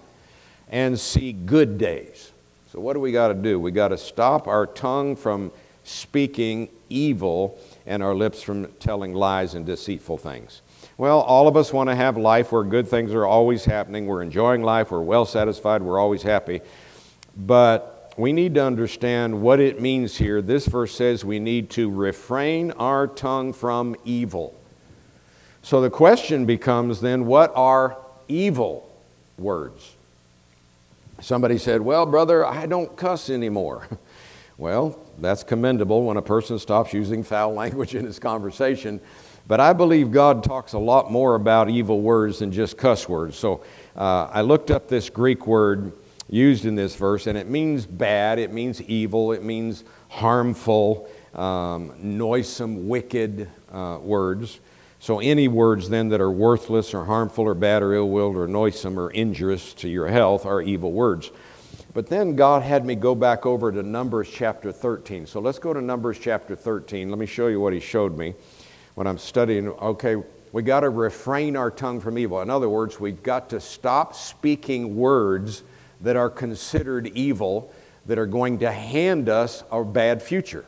and 0.69 0.99
see 0.99 1.33
good 1.33 1.77
days. 1.77 2.31
So 2.71 2.79
what 2.79 2.93
do 2.93 2.99
we 2.99 3.11
got 3.11 3.29
to 3.29 3.33
do? 3.33 3.59
We 3.59 3.71
got 3.71 3.89
to 3.89 3.97
stop 3.97 4.47
our 4.47 4.65
tongue 4.65 5.15
from 5.15 5.51
speaking 5.83 6.69
evil 6.89 7.59
and 7.85 8.01
our 8.01 8.15
lips 8.15 8.41
from 8.41 8.67
telling 8.79 9.13
lies 9.13 9.53
and 9.53 9.65
deceitful 9.65 10.17
things. 10.17 10.61
Well, 10.97 11.19
all 11.21 11.47
of 11.47 11.57
us 11.57 11.73
want 11.73 11.89
to 11.89 11.95
have 11.95 12.17
life 12.17 12.51
where 12.51 12.63
good 12.63 12.87
things 12.87 13.13
are 13.13 13.25
always 13.25 13.65
happening. 13.65 14.07
We're 14.07 14.21
enjoying 14.21 14.63
life. 14.63 14.91
We're 14.91 15.01
well 15.01 15.25
satisfied. 15.25 15.81
We're 15.81 15.99
always 15.99 16.23
happy. 16.23 16.61
But 17.37 17.94
we 18.17 18.31
need 18.31 18.55
to 18.55 18.63
understand 18.63 19.41
what 19.41 19.59
it 19.59 19.81
means 19.81 20.17
here. 20.17 20.41
This 20.41 20.67
verse 20.67 20.95
says 20.95 21.25
we 21.25 21.39
need 21.39 21.69
to 21.71 21.89
refrain 21.89 22.71
our 22.71 23.07
tongue 23.07 23.51
from 23.51 23.95
evil. 24.05 24.55
So 25.61 25.81
the 25.81 25.89
question 25.89 26.45
becomes 26.45 27.01
then 27.01 27.25
what 27.25 27.51
are 27.55 27.97
evil 28.27 28.89
words? 29.37 29.95
Somebody 31.21 31.57
said, 31.57 31.81
Well, 31.81 32.05
brother, 32.05 32.45
I 32.45 32.65
don't 32.65 32.95
cuss 32.95 33.29
anymore. 33.29 33.87
well, 34.57 34.99
that's 35.19 35.43
commendable 35.43 36.03
when 36.03 36.17
a 36.17 36.21
person 36.21 36.59
stops 36.59 36.93
using 36.93 37.23
foul 37.23 37.53
language 37.53 37.95
in 37.95 38.05
his 38.05 38.19
conversation. 38.19 39.01
But 39.47 39.59
I 39.59 39.73
believe 39.73 40.11
God 40.11 40.43
talks 40.43 40.73
a 40.73 40.79
lot 40.79 41.11
more 41.11 41.35
about 41.35 41.69
evil 41.69 42.01
words 42.01 42.39
than 42.39 42.51
just 42.51 42.77
cuss 42.77 43.07
words. 43.07 43.37
So 43.37 43.63
uh, 43.95 44.29
I 44.31 44.41
looked 44.41 44.71
up 44.71 44.87
this 44.87 45.09
Greek 45.09 45.45
word 45.45 45.93
used 46.29 46.65
in 46.65 46.75
this 46.75 46.95
verse, 46.95 47.27
and 47.27 47.37
it 47.37 47.47
means 47.47 47.85
bad, 47.85 48.39
it 48.39 48.51
means 48.51 48.81
evil, 48.81 49.31
it 49.31 49.43
means 49.43 49.83
harmful, 50.09 51.09
um, 51.33 51.93
noisome, 51.99 52.87
wicked 52.87 53.49
uh, 53.71 53.99
words. 54.01 54.59
So, 54.99 55.19
any 55.19 55.47
words 55.47 55.89
then 55.89 56.09
that 56.09 56.21
are 56.21 56.31
worthless 56.31 56.93
or 56.93 57.05
harmful 57.05 57.45
or 57.45 57.53
bad 57.53 57.83
or 57.83 57.93
ill 57.93 58.09
willed 58.09 58.37
or 58.37 58.47
noisome 58.47 58.97
or 58.97 59.11
injurious 59.11 59.73
to 59.75 59.89
your 59.89 60.07
health 60.07 60.45
are 60.45 60.61
evil 60.61 60.91
words. 60.91 61.31
But 61.93 62.07
then 62.07 62.35
God 62.35 62.63
had 62.63 62.85
me 62.85 62.95
go 62.95 63.15
back 63.15 63.45
over 63.45 63.71
to 63.71 63.83
Numbers 63.83 64.29
chapter 64.29 64.71
13. 64.71 65.25
So 65.27 65.39
let's 65.39 65.59
go 65.59 65.73
to 65.73 65.81
Numbers 65.81 66.19
chapter 66.19 66.55
13. 66.55 67.09
Let 67.09 67.19
me 67.19 67.25
show 67.25 67.47
you 67.47 67.61
what 67.61 67.71
He 67.71 67.79
showed 67.79 68.17
me 68.17 68.33
when 68.95 69.05
I'm 69.07 69.17
studying. 69.17 69.69
Okay, 69.69 70.17
we 70.51 70.63
got 70.63 70.81
to 70.81 70.89
refrain 70.89 71.55
our 71.55 71.71
tongue 71.71 72.01
from 72.01 72.17
evil. 72.17 72.41
In 72.41 72.49
other 72.49 72.67
words, 72.67 72.99
we've 72.99 73.21
got 73.21 73.49
to 73.51 73.59
stop 73.59 74.15
speaking 74.15 74.95
words 74.95 75.63
that 76.01 76.15
are 76.15 76.29
considered 76.29 77.07
evil, 77.07 77.71
that 78.05 78.17
are 78.17 78.25
going 78.25 78.59
to 78.59 78.71
hand 78.71 79.29
us 79.29 79.63
a 79.71 79.83
bad 79.83 80.21
future. 80.21 80.65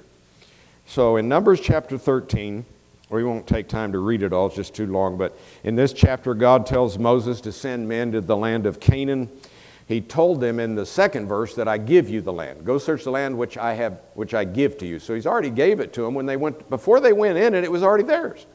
So 0.85 1.17
in 1.17 1.27
Numbers 1.27 1.59
chapter 1.59 1.97
13, 1.97 2.65
we 3.09 3.23
won't 3.23 3.47
take 3.47 3.67
time 3.67 3.91
to 3.93 3.99
read 3.99 4.21
it 4.21 4.33
all, 4.33 4.47
it's 4.47 4.55
just 4.55 4.73
too 4.73 4.87
long. 4.87 5.17
But 5.17 5.37
in 5.63 5.75
this 5.75 5.93
chapter, 5.93 6.33
God 6.33 6.65
tells 6.65 6.97
Moses 6.97 7.39
to 7.41 7.51
send 7.51 7.87
men 7.87 8.11
to 8.11 8.21
the 8.21 8.35
land 8.35 8.65
of 8.65 8.79
Canaan. 8.79 9.29
He 9.87 10.01
told 10.01 10.41
them 10.41 10.59
in 10.59 10.75
the 10.75 10.85
second 10.85 11.27
verse 11.27 11.55
that 11.55 11.67
I 11.67 11.77
give 11.77 12.09
you 12.09 12.19
the 12.19 12.33
land. 12.33 12.65
Go 12.65 12.77
search 12.77 13.05
the 13.05 13.11
land 13.11 13.37
which 13.37 13.57
I 13.57 13.73
have, 13.75 14.01
which 14.15 14.33
I 14.33 14.43
give 14.43 14.77
to 14.79 14.85
you. 14.85 14.99
So 14.99 15.15
he's 15.15 15.25
already 15.25 15.49
gave 15.49 15.79
it 15.79 15.93
to 15.93 16.01
them 16.01 16.13
when 16.13 16.25
they 16.25 16.35
went 16.35 16.69
before 16.69 16.99
they 16.99 17.13
went 17.13 17.37
in, 17.37 17.53
and 17.53 17.63
it 17.63 17.71
was 17.71 17.83
already 17.83 18.03
theirs. 18.03 18.45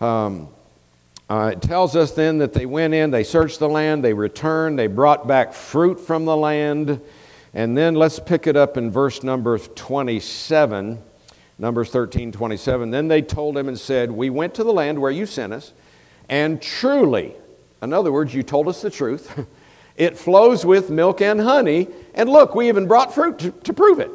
Um, 0.00 0.48
uh, 1.30 1.52
it 1.52 1.62
tells 1.62 1.94
us 1.94 2.10
then 2.10 2.38
that 2.38 2.52
they 2.52 2.66
went 2.66 2.92
in, 2.92 3.12
they 3.12 3.22
searched 3.22 3.60
the 3.60 3.68
land, 3.68 4.02
they 4.02 4.12
returned, 4.12 4.76
they 4.76 4.88
brought 4.88 5.28
back 5.28 5.52
fruit 5.52 6.00
from 6.00 6.24
the 6.24 6.36
land. 6.36 7.00
And 7.54 7.78
then 7.78 7.94
let's 7.94 8.18
pick 8.18 8.48
it 8.48 8.56
up 8.56 8.76
in 8.76 8.90
verse 8.90 9.22
number 9.22 9.56
27. 9.56 11.00
Numbers 11.56 11.90
13, 11.90 12.32
27. 12.32 12.90
Then 12.90 13.06
they 13.06 13.22
told 13.22 13.56
him 13.56 13.68
and 13.68 13.78
said, 13.78 14.10
We 14.10 14.28
went 14.28 14.54
to 14.54 14.64
the 14.64 14.72
land 14.72 14.98
where 14.98 15.12
you 15.12 15.24
sent 15.24 15.52
us, 15.52 15.72
and 16.28 16.60
truly, 16.60 17.36
in 17.80 17.92
other 17.92 18.10
words, 18.10 18.34
you 18.34 18.42
told 18.42 18.66
us 18.66 18.82
the 18.82 18.90
truth. 18.90 19.46
it 19.96 20.18
flows 20.18 20.66
with 20.66 20.90
milk 20.90 21.20
and 21.20 21.40
honey, 21.40 21.86
and 22.12 22.28
look, 22.28 22.56
we 22.56 22.66
even 22.66 22.88
brought 22.88 23.14
fruit 23.14 23.38
to, 23.38 23.52
to 23.52 23.72
prove 23.72 24.00
it. 24.00 24.10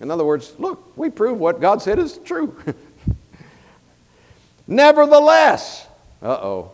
In 0.00 0.10
other 0.10 0.26
words, 0.26 0.52
look, 0.58 0.94
we 0.94 1.08
prove 1.08 1.38
what 1.38 1.62
God 1.62 1.80
said 1.80 1.98
is 1.98 2.18
true. 2.18 2.54
Nevertheless, 4.66 5.86
uh 6.22 6.28
oh. 6.28 6.72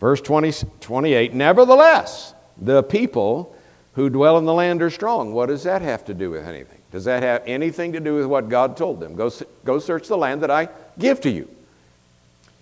Verse 0.00 0.20
20, 0.20 0.52
28, 0.80 1.34
nevertheless, 1.34 2.34
the 2.60 2.82
people 2.82 3.54
who 3.94 4.10
dwell 4.10 4.38
in 4.38 4.44
the 4.44 4.52
land 4.52 4.82
are 4.82 4.90
strong. 4.90 5.32
What 5.32 5.46
does 5.46 5.62
that 5.62 5.82
have 5.82 6.04
to 6.06 6.14
do 6.14 6.30
with 6.30 6.46
anything? 6.46 6.78
Does 6.90 7.04
that 7.04 7.22
have 7.22 7.42
anything 7.46 7.92
to 7.92 8.00
do 8.00 8.16
with 8.16 8.26
what 8.26 8.48
God 8.48 8.76
told 8.76 9.00
them? 9.00 9.14
Go, 9.14 9.30
go 9.64 9.78
search 9.78 10.08
the 10.08 10.16
land 10.16 10.42
that 10.42 10.50
I 10.50 10.68
give 10.98 11.20
to 11.22 11.30
you. 11.30 11.48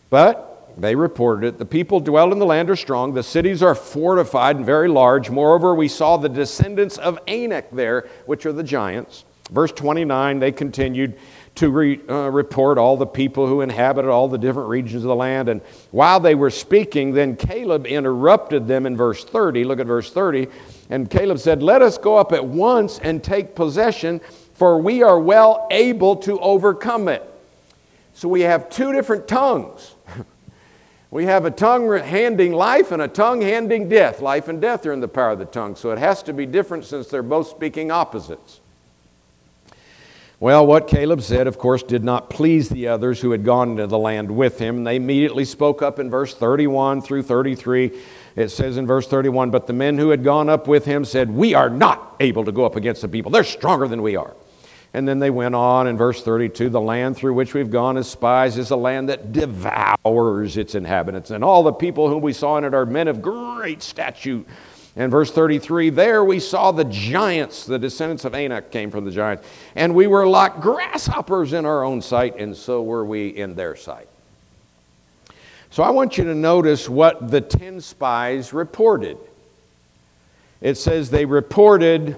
But 0.08 0.74
they 0.76 0.94
reported 0.94 1.46
it. 1.46 1.58
The 1.58 1.66
people 1.66 2.00
dwell 2.00 2.32
in 2.32 2.38
the 2.38 2.46
land 2.46 2.70
are 2.70 2.76
strong. 2.76 3.14
The 3.14 3.22
cities 3.22 3.62
are 3.62 3.74
fortified 3.74 4.56
and 4.56 4.64
very 4.64 4.88
large. 4.88 5.30
Moreover, 5.30 5.74
we 5.74 5.88
saw 5.88 6.16
the 6.16 6.28
descendants 6.28 6.98
of 6.98 7.18
Anak 7.26 7.70
there, 7.70 8.08
which 8.26 8.46
are 8.46 8.52
the 8.52 8.62
giants. 8.62 9.24
Verse 9.50 9.72
29, 9.72 10.38
they 10.38 10.52
continued 10.52 11.18
to 11.54 11.70
re, 11.70 12.00
uh, 12.08 12.30
report 12.30 12.78
all 12.78 12.96
the 12.96 13.06
people 13.06 13.46
who 13.46 13.60
inhabited 13.60 14.10
all 14.10 14.28
the 14.28 14.38
different 14.38 14.68
regions 14.68 15.04
of 15.04 15.08
the 15.08 15.14
land. 15.14 15.48
And 15.48 15.60
while 15.90 16.18
they 16.18 16.34
were 16.34 16.50
speaking, 16.50 17.12
then 17.12 17.36
Caleb 17.36 17.86
interrupted 17.86 18.66
them 18.66 18.86
in 18.86 18.96
verse 18.96 19.24
30. 19.24 19.64
Look 19.64 19.78
at 19.78 19.86
verse 19.86 20.10
30. 20.10 20.48
And 20.88 21.10
Caleb 21.10 21.38
said, 21.38 21.62
Let 21.62 21.82
us 21.82 21.98
go 21.98 22.16
up 22.16 22.32
at 22.32 22.44
once 22.44 22.98
and 23.00 23.22
take 23.22 23.54
possession, 23.54 24.20
for 24.54 24.80
we 24.80 25.02
are 25.02 25.20
well 25.20 25.66
able 25.70 26.16
to 26.16 26.38
overcome 26.40 27.08
it. 27.08 27.28
So 28.14 28.28
we 28.28 28.42
have 28.42 28.70
two 28.70 28.92
different 28.92 29.28
tongues. 29.28 29.94
we 31.10 31.24
have 31.26 31.44
a 31.44 31.50
tongue 31.50 31.98
handing 31.98 32.52
life 32.52 32.92
and 32.92 33.02
a 33.02 33.08
tongue 33.08 33.42
handing 33.42 33.90
death. 33.90 34.20
Life 34.20 34.48
and 34.48 34.60
death 34.60 34.86
are 34.86 34.92
in 34.92 35.00
the 35.00 35.08
power 35.08 35.30
of 35.30 35.38
the 35.38 35.44
tongue, 35.44 35.76
so 35.76 35.90
it 35.90 35.98
has 35.98 36.22
to 36.24 36.32
be 36.32 36.46
different 36.46 36.86
since 36.86 37.08
they're 37.08 37.22
both 37.22 37.48
speaking 37.48 37.90
opposites. 37.90 38.61
Well, 40.42 40.66
what 40.66 40.88
Caleb 40.88 41.22
said, 41.22 41.46
of 41.46 41.56
course, 41.56 41.84
did 41.84 42.02
not 42.02 42.28
please 42.28 42.68
the 42.68 42.88
others 42.88 43.20
who 43.20 43.30
had 43.30 43.44
gone 43.44 43.70
into 43.70 43.86
the 43.86 43.96
land 43.96 44.28
with 44.28 44.58
him. 44.58 44.82
They 44.82 44.96
immediately 44.96 45.44
spoke 45.44 45.82
up 45.82 46.00
in 46.00 46.10
verse 46.10 46.34
31 46.34 47.00
through 47.00 47.22
33 47.22 47.92
it 48.34 48.48
says 48.48 48.76
in 48.76 48.84
verse 48.84 49.06
31 49.06 49.52
But 49.52 49.68
the 49.68 49.72
men 49.72 49.98
who 49.98 50.08
had 50.08 50.24
gone 50.24 50.48
up 50.48 50.66
with 50.66 50.84
him 50.84 51.04
said, 51.04 51.30
We 51.30 51.54
are 51.54 51.70
not 51.70 52.16
able 52.18 52.44
to 52.44 52.50
go 52.50 52.64
up 52.64 52.74
against 52.74 53.02
the 53.02 53.08
people. 53.08 53.30
They're 53.30 53.44
stronger 53.44 53.86
than 53.86 54.02
we 54.02 54.16
are. 54.16 54.34
And 54.92 55.06
then 55.06 55.20
they 55.20 55.30
went 55.30 55.54
on 55.54 55.86
in 55.86 55.96
verse 55.96 56.24
32 56.24 56.70
The 56.70 56.80
land 56.80 57.16
through 57.16 57.34
which 57.34 57.54
we've 57.54 57.70
gone 57.70 57.96
as 57.96 58.10
spies 58.10 58.58
is 58.58 58.72
a 58.72 58.76
land 58.76 59.10
that 59.10 59.30
devours 59.30 60.56
its 60.56 60.74
inhabitants. 60.74 61.30
And 61.30 61.44
all 61.44 61.62
the 61.62 61.72
people 61.72 62.08
whom 62.08 62.20
we 62.20 62.32
saw 62.32 62.58
in 62.58 62.64
it 62.64 62.74
are 62.74 62.84
men 62.84 63.06
of 63.06 63.22
great 63.22 63.80
stature. 63.80 64.42
And 64.96 65.10
verse 65.10 65.30
33 65.30 65.90
There 65.90 66.24
we 66.24 66.38
saw 66.40 66.72
the 66.72 66.84
giants, 66.84 67.64
the 67.64 67.78
descendants 67.78 68.24
of 68.24 68.34
Anak 68.34 68.70
came 68.70 68.90
from 68.90 69.04
the 69.04 69.10
giants. 69.10 69.46
And 69.74 69.94
we 69.94 70.06
were 70.06 70.26
like 70.26 70.60
grasshoppers 70.60 71.52
in 71.52 71.64
our 71.64 71.84
own 71.84 72.02
sight, 72.02 72.36
and 72.38 72.56
so 72.56 72.82
were 72.82 73.04
we 73.04 73.28
in 73.28 73.54
their 73.54 73.76
sight. 73.76 74.08
So 75.70 75.82
I 75.82 75.90
want 75.90 76.18
you 76.18 76.24
to 76.24 76.34
notice 76.34 76.88
what 76.88 77.30
the 77.30 77.40
10 77.40 77.80
spies 77.80 78.52
reported. 78.52 79.16
It 80.60 80.76
says 80.76 81.08
they 81.08 81.24
reported, 81.24 82.16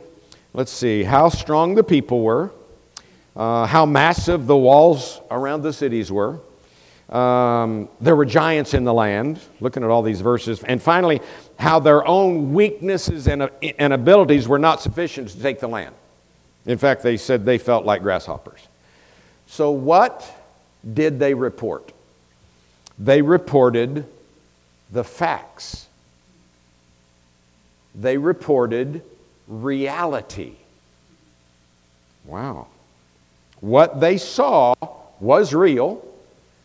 let's 0.52 0.72
see, 0.72 1.04
how 1.04 1.28
strong 1.28 1.76
the 1.76 1.84
people 1.84 2.22
were, 2.22 2.50
uh, 3.36 3.66
how 3.66 3.86
massive 3.86 4.46
the 4.46 4.56
walls 4.56 5.20
around 5.30 5.62
the 5.62 5.72
cities 5.72 6.10
were. 6.10 6.40
Um, 7.08 7.88
there 8.00 8.16
were 8.16 8.24
giants 8.24 8.74
in 8.74 8.82
the 8.84 8.92
land, 8.92 9.38
looking 9.60 9.84
at 9.84 9.90
all 9.90 10.02
these 10.02 10.20
verses. 10.20 10.62
And 10.64 10.82
finally, 10.82 11.20
how 11.58 11.78
their 11.78 12.06
own 12.06 12.52
weaknesses 12.52 13.28
and, 13.28 13.48
and 13.78 13.92
abilities 13.92 14.48
were 14.48 14.58
not 14.58 14.80
sufficient 14.80 15.28
to 15.28 15.40
take 15.40 15.60
the 15.60 15.68
land. 15.68 15.94
In 16.66 16.78
fact, 16.78 17.02
they 17.02 17.16
said 17.16 17.44
they 17.44 17.58
felt 17.58 17.84
like 17.84 18.02
grasshoppers. 18.02 18.60
So, 19.46 19.70
what 19.70 20.24
did 20.92 21.18
they 21.18 21.34
report? 21.34 21.92
They 22.98 23.22
reported 23.22 24.06
the 24.90 25.04
facts. 25.04 25.88
They 27.94 28.16
reported 28.16 29.02
reality. 29.46 30.54
Wow. 32.24 32.68
What 33.60 34.00
they 34.00 34.16
saw 34.16 34.74
was 35.20 35.54
real, 35.54 36.04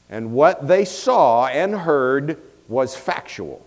and 0.09 0.31
what 0.31 0.67
they 0.67 0.85
saw 0.85 1.47
and 1.47 1.75
heard 1.75 2.37
was 2.67 2.95
factual. 2.95 3.65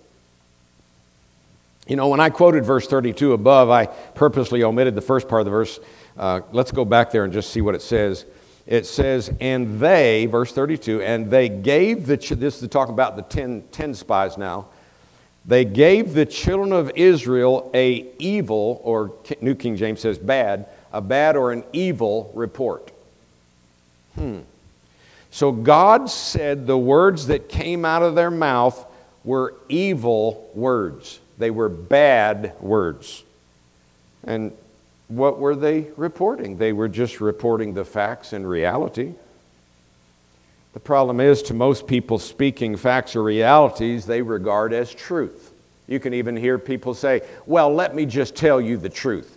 You 1.86 1.96
know, 1.96 2.08
when 2.08 2.20
I 2.20 2.30
quoted 2.30 2.64
verse 2.64 2.86
32 2.86 3.32
above, 3.32 3.70
I 3.70 3.86
purposely 3.86 4.62
omitted 4.62 4.94
the 4.94 5.00
first 5.00 5.28
part 5.28 5.40
of 5.40 5.46
the 5.46 5.50
verse. 5.50 5.80
Uh, 6.16 6.40
let's 6.52 6.70
go 6.70 6.84
back 6.84 7.10
there 7.10 7.24
and 7.24 7.32
just 7.32 7.50
see 7.50 7.60
what 7.60 7.74
it 7.74 7.82
says 7.82 8.24
it 8.66 8.86
says, 8.86 9.32
and 9.40 9.80
they, 9.80 10.26
verse 10.26 10.52
32, 10.52 11.02
and 11.02 11.30
they 11.30 11.48
gave 11.48 12.06
the, 12.06 12.16
this 12.16 12.62
is 12.62 12.68
talking 12.68 12.94
about 12.94 13.16
the 13.16 13.22
ten, 13.22 13.64
ten 13.72 13.94
spies 13.94 14.38
now, 14.38 14.66
they 15.44 15.64
gave 15.64 16.14
the 16.14 16.24
children 16.24 16.72
of 16.72 16.92
Israel 16.94 17.70
a 17.74 18.06
evil, 18.18 18.80
or 18.84 19.12
New 19.40 19.56
King 19.56 19.76
James 19.76 20.00
says 20.00 20.16
bad, 20.16 20.66
a 20.92 21.00
bad 21.00 21.36
or 21.36 21.50
an 21.50 21.64
evil 21.72 22.30
report. 22.34 22.92
Hmm. 24.14 24.40
So 25.32 25.50
God 25.50 26.08
said 26.08 26.66
the 26.66 26.78
words 26.78 27.26
that 27.26 27.48
came 27.48 27.84
out 27.84 28.02
of 28.02 28.14
their 28.14 28.30
mouth 28.30 28.86
were 29.24 29.54
evil 29.68 30.48
words. 30.54 31.18
They 31.38 31.50
were 31.50 31.68
bad 31.68 32.54
words. 32.60 33.24
And 34.24 34.52
what 35.08 35.38
were 35.38 35.54
they 35.54 35.88
reporting? 35.96 36.56
They 36.56 36.72
were 36.72 36.88
just 36.88 37.20
reporting 37.20 37.74
the 37.74 37.84
facts 37.84 38.32
and 38.32 38.48
reality. 38.48 39.14
The 40.72 40.80
problem 40.80 41.20
is, 41.20 41.42
to 41.44 41.54
most 41.54 41.86
people, 41.86 42.18
speaking 42.18 42.76
facts 42.76 43.14
or 43.14 43.22
realities 43.22 44.06
they 44.06 44.22
regard 44.22 44.72
as 44.72 44.94
truth. 44.94 45.52
You 45.86 46.00
can 46.00 46.14
even 46.14 46.36
hear 46.36 46.58
people 46.58 46.94
say, 46.94 47.22
Well, 47.44 47.72
let 47.74 47.94
me 47.94 48.06
just 48.06 48.34
tell 48.34 48.60
you 48.60 48.78
the 48.78 48.88
truth. 48.88 49.36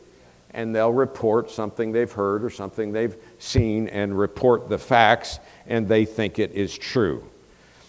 And 0.54 0.74
they'll 0.74 0.94
report 0.94 1.52
something 1.52 1.92
they've 1.92 2.12
heard 2.12 2.46
or 2.46 2.50
something 2.50 2.94
they've 2.94 3.18
seen 3.40 3.90
and 3.90 4.18
report 4.18 4.70
the 4.70 4.78
facts, 4.78 5.40
and 5.68 5.90
they 5.90 6.06
think 6.06 6.40
it 6.40 6.54
is 6.54 6.78
true. 6.78 7.26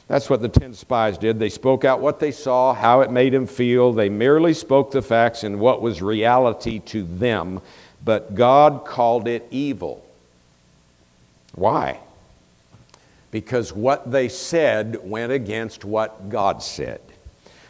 That's 0.09 0.31
what 0.31 0.41
the 0.41 0.49
ten 0.49 0.73
spies 0.73 1.19
did. 1.19 1.39
They 1.39 1.49
spoke 1.49 1.85
out 1.85 2.01
what 2.01 2.21
they 2.21 2.31
saw, 2.31 2.73
how 2.73 3.01
it 3.01 3.11
made 3.11 3.33
them 3.33 3.47
feel. 3.47 3.93
They 3.93 4.09
merely 4.09 4.55
spoke 4.55 4.93
the 4.93 5.03
facts 5.03 5.43
and 5.43 5.59
what 5.59 5.83
was 5.83 6.01
reality 6.01 6.79
to 6.81 7.03
them, 7.03 7.61
but 8.05 8.35
God 8.35 8.85
called 8.85 9.27
it 9.27 9.47
evil. 9.51 10.07
Why? 11.55 11.99
Because 13.33 13.73
what 13.73 14.11
they 14.11 14.29
said 14.29 15.01
went 15.03 15.33
against 15.33 15.85
what 15.85 16.29
God 16.29 16.63
said. 16.63 17.01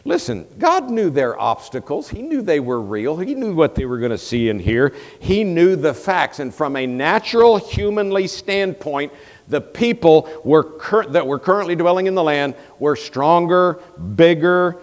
Listen, 0.05 0.47
God 0.59 0.89
knew 0.89 1.11
their 1.11 1.41
obstacles. 1.41 2.09
He 2.09 2.23
knew 2.23 2.41
they 2.41 2.61
were 2.61 2.81
real. 2.81 3.17
He 3.17 3.35
knew 3.35 3.55
what 3.55 3.75
they 3.75 3.87
were 3.87 3.99
going 3.99 4.13
to 4.13 4.19
see 4.19 4.51
and 4.51 4.61
hear. 4.61 4.95
He 5.19 5.43
knew 5.43 5.75
the 5.75 5.95
facts. 5.95 6.39
And 6.39 6.55
from 6.55 6.77
a 6.77 6.87
natural, 6.87 7.57
humanly 7.57 8.29
standpoint, 8.29 9.13
the 9.49 9.61
people 9.61 10.29
were 10.45 10.65
cur- 10.65 11.07
that 11.07 11.27
were 11.27 11.39
currently 11.39 11.77
dwelling 11.77 12.07
in 12.07 12.15
the 12.15 12.23
land 12.23 12.55
were 12.79 12.97
stronger, 12.97 13.81
bigger 14.15 14.77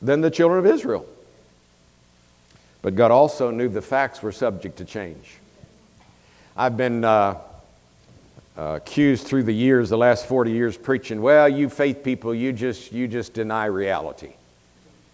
than 0.00 0.20
the 0.20 0.30
children 0.30 0.58
of 0.58 0.66
Israel. 0.66 1.06
But 2.82 2.94
God 2.94 3.10
also 3.10 3.50
knew 3.50 3.68
the 3.68 3.82
facts 3.82 4.22
were 4.22 4.32
subject 4.32 4.78
to 4.78 4.84
change. 4.84 5.36
I've 6.56 6.76
been 6.76 7.04
uh, 7.04 7.38
uh, 8.56 8.74
accused 8.76 9.26
through 9.26 9.44
the 9.44 9.52
years, 9.52 9.90
the 9.90 9.98
last 9.98 10.26
40 10.26 10.50
years, 10.50 10.76
preaching, 10.76 11.22
well, 11.22 11.48
you 11.48 11.68
faith 11.68 12.02
people, 12.02 12.34
you 12.34 12.52
just, 12.52 12.92
you 12.92 13.08
just 13.08 13.32
deny 13.34 13.66
reality. 13.66 14.32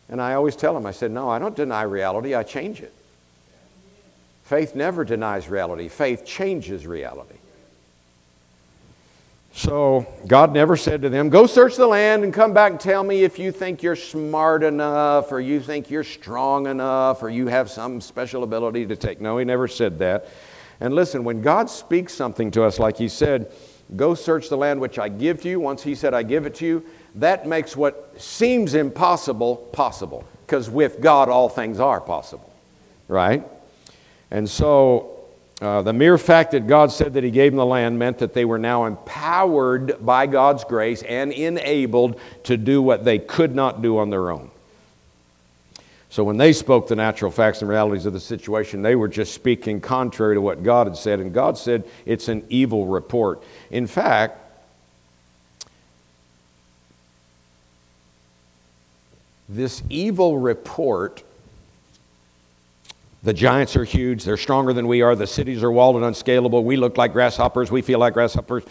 And 0.08 0.20
I 0.20 0.34
always 0.34 0.54
tell 0.56 0.74
them, 0.74 0.86
I 0.86 0.92
said, 0.92 1.10
no, 1.10 1.28
I 1.28 1.38
don't 1.38 1.56
deny 1.56 1.82
reality, 1.82 2.34
I 2.34 2.44
change 2.44 2.80
it. 2.80 2.92
Faith 4.44 4.76
never 4.76 5.04
denies 5.04 5.48
reality, 5.48 5.88
faith 5.88 6.24
changes 6.24 6.86
reality. 6.86 7.34
So 9.56 10.06
God 10.26 10.52
never 10.52 10.76
said 10.76 11.00
to 11.00 11.08
them, 11.08 11.30
Go 11.30 11.46
search 11.46 11.76
the 11.76 11.86
land 11.86 12.24
and 12.24 12.32
come 12.32 12.52
back 12.52 12.72
and 12.72 12.78
tell 12.80 13.02
me 13.02 13.24
if 13.24 13.38
you 13.38 13.50
think 13.50 13.82
you're 13.82 13.96
smart 13.96 14.62
enough 14.62 15.32
or 15.32 15.40
you 15.40 15.60
think 15.60 15.90
you're 15.90 16.04
strong 16.04 16.66
enough 16.66 17.22
or 17.22 17.30
you 17.30 17.46
have 17.46 17.70
some 17.70 18.02
special 18.02 18.42
ability 18.42 18.84
to 18.84 18.96
take. 18.96 19.18
No, 19.18 19.38
He 19.38 19.46
never 19.46 19.66
said 19.66 19.98
that. 20.00 20.28
And 20.78 20.94
listen, 20.94 21.24
when 21.24 21.40
God 21.40 21.70
speaks 21.70 22.12
something 22.12 22.50
to 22.50 22.64
us, 22.64 22.78
like 22.78 22.98
He 22.98 23.08
said, 23.08 23.50
Go 23.96 24.14
search 24.14 24.50
the 24.50 24.58
land 24.58 24.78
which 24.78 24.98
I 24.98 25.08
give 25.08 25.40
to 25.40 25.48
you, 25.48 25.58
once 25.58 25.82
He 25.82 25.94
said, 25.94 26.12
I 26.12 26.22
give 26.22 26.44
it 26.44 26.54
to 26.56 26.66
you, 26.66 26.84
that 27.14 27.48
makes 27.48 27.74
what 27.74 28.12
seems 28.20 28.74
impossible 28.74 29.56
possible. 29.56 30.26
Because 30.44 30.68
with 30.68 31.00
God, 31.00 31.30
all 31.30 31.48
things 31.48 31.80
are 31.80 32.02
possible, 32.02 32.52
right? 33.08 33.42
And 34.30 34.46
so 34.50 35.15
uh, 35.60 35.80
the 35.80 35.92
mere 35.92 36.18
fact 36.18 36.50
that 36.50 36.66
God 36.66 36.92
said 36.92 37.14
that 37.14 37.24
He 37.24 37.30
gave 37.30 37.52
them 37.52 37.56
the 37.56 37.66
land 37.66 37.98
meant 37.98 38.18
that 38.18 38.34
they 38.34 38.44
were 38.44 38.58
now 38.58 38.84
empowered 38.84 40.04
by 40.04 40.26
God's 40.26 40.64
grace 40.64 41.02
and 41.02 41.32
enabled 41.32 42.20
to 42.44 42.56
do 42.58 42.82
what 42.82 43.04
they 43.04 43.18
could 43.18 43.54
not 43.54 43.80
do 43.80 43.98
on 43.98 44.10
their 44.10 44.30
own. 44.30 44.50
So 46.10 46.24
when 46.24 46.36
they 46.36 46.52
spoke 46.52 46.88
the 46.88 46.96
natural 46.96 47.30
facts 47.30 47.60
and 47.60 47.68
realities 47.68 48.06
of 48.06 48.12
the 48.12 48.20
situation, 48.20 48.82
they 48.82 48.96
were 48.96 49.08
just 49.08 49.34
speaking 49.34 49.80
contrary 49.80 50.34
to 50.34 50.40
what 50.40 50.62
God 50.62 50.86
had 50.86 50.96
said. 50.96 51.20
And 51.20 51.32
God 51.32 51.58
said 51.58 51.84
it's 52.04 52.28
an 52.28 52.44
evil 52.48 52.86
report. 52.86 53.42
In 53.70 53.86
fact, 53.86 54.38
this 59.48 59.82
evil 59.88 60.38
report 60.38 61.22
the 63.26 63.34
giants 63.34 63.74
are 63.74 63.82
huge. 63.82 64.22
They're 64.22 64.36
stronger 64.36 64.72
than 64.72 64.86
we 64.86 65.02
are. 65.02 65.16
The 65.16 65.26
cities 65.26 65.64
are 65.64 65.72
walled 65.72 65.96
and 65.96 66.04
unscalable. 66.04 66.62
We 66.62 66.76
look 66.76 66.96
like 66.96 67.12
grasshoppers. 67.12 67.72
We 67.72 67.82
feel 67.82 67.98
like 67.98 68.14
grasshoppers. 68.14 68.62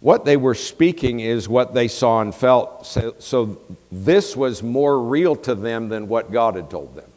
What 0.00 0.24
they 0.24 0.38
were 0.38 0.54
speaking 0.54 1.20
is 1.20 1.50
what 1.50 1.74
they 1.74 1.86
saw 1.86 2.22
and 2.22 2.34
felt. 2.34 2.86
So, 2.86 3.14
so 3.18 3.60
this 3.92 4.34
was 4.34 4.62
more 4.62 4.98
real 5.02 5.36
to 5.36 5.54
them 5.54 5.90
than 5.90 6.08
what 6.08 6.32
God 6.32 6.54
had 6.54 6.70
told 6.70 6.94
them. 6.94 7.10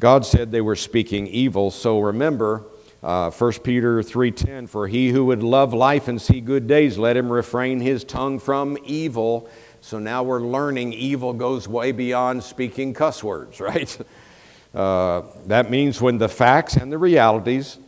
God 0.00 0.26
said 0.26 0.50
they 0.50 0.60
were 0.60 0.74
speaking 0.74 1.28
evil. 1.28 1.70
So 1.70 2.00
remember, 2.00 2.64
uh, 3.00 3.30
1 3.30 3.52
Peter 3.62 4.02
3.10, 4.02 4.68
For 4.68 4.88
he 4.88 5.10
who 5.10 5.26
would 5.26 5.44
love 5.44 5.72
life 5.72 6.08
and 6.08 6.20
see 6.20 6.40
good 6.40 6.66
days, 6.66 6.98
let 6.98 7.16
him 7.16 7.30
refrain 7.30 7.78
his 7.78 8.02
tongue 8.02 8.40
from 8.40 8.76
evil. 8.84 9.48
So 9.80 10.00
now 10.00 10.24
we're 10.24 10.40
learning 10.40 10.94
evil 10.94 11.32
goes 11.32 11.68
way 11.68 11.92
beyond 11.92 12.42
speaking 12.42 12.92
cuss 12.92 13.22
words, 13.22 13.60
right? 13.60 13.96
Uh, 14.74 15.22
that 15.46 15.70
means 15.70 16.00
when 16.00 16.18
the 16.18 16.28
facts 16.28 16.76
and 16.76 16.90
the 16.90 16.98
realities 16.98 17.78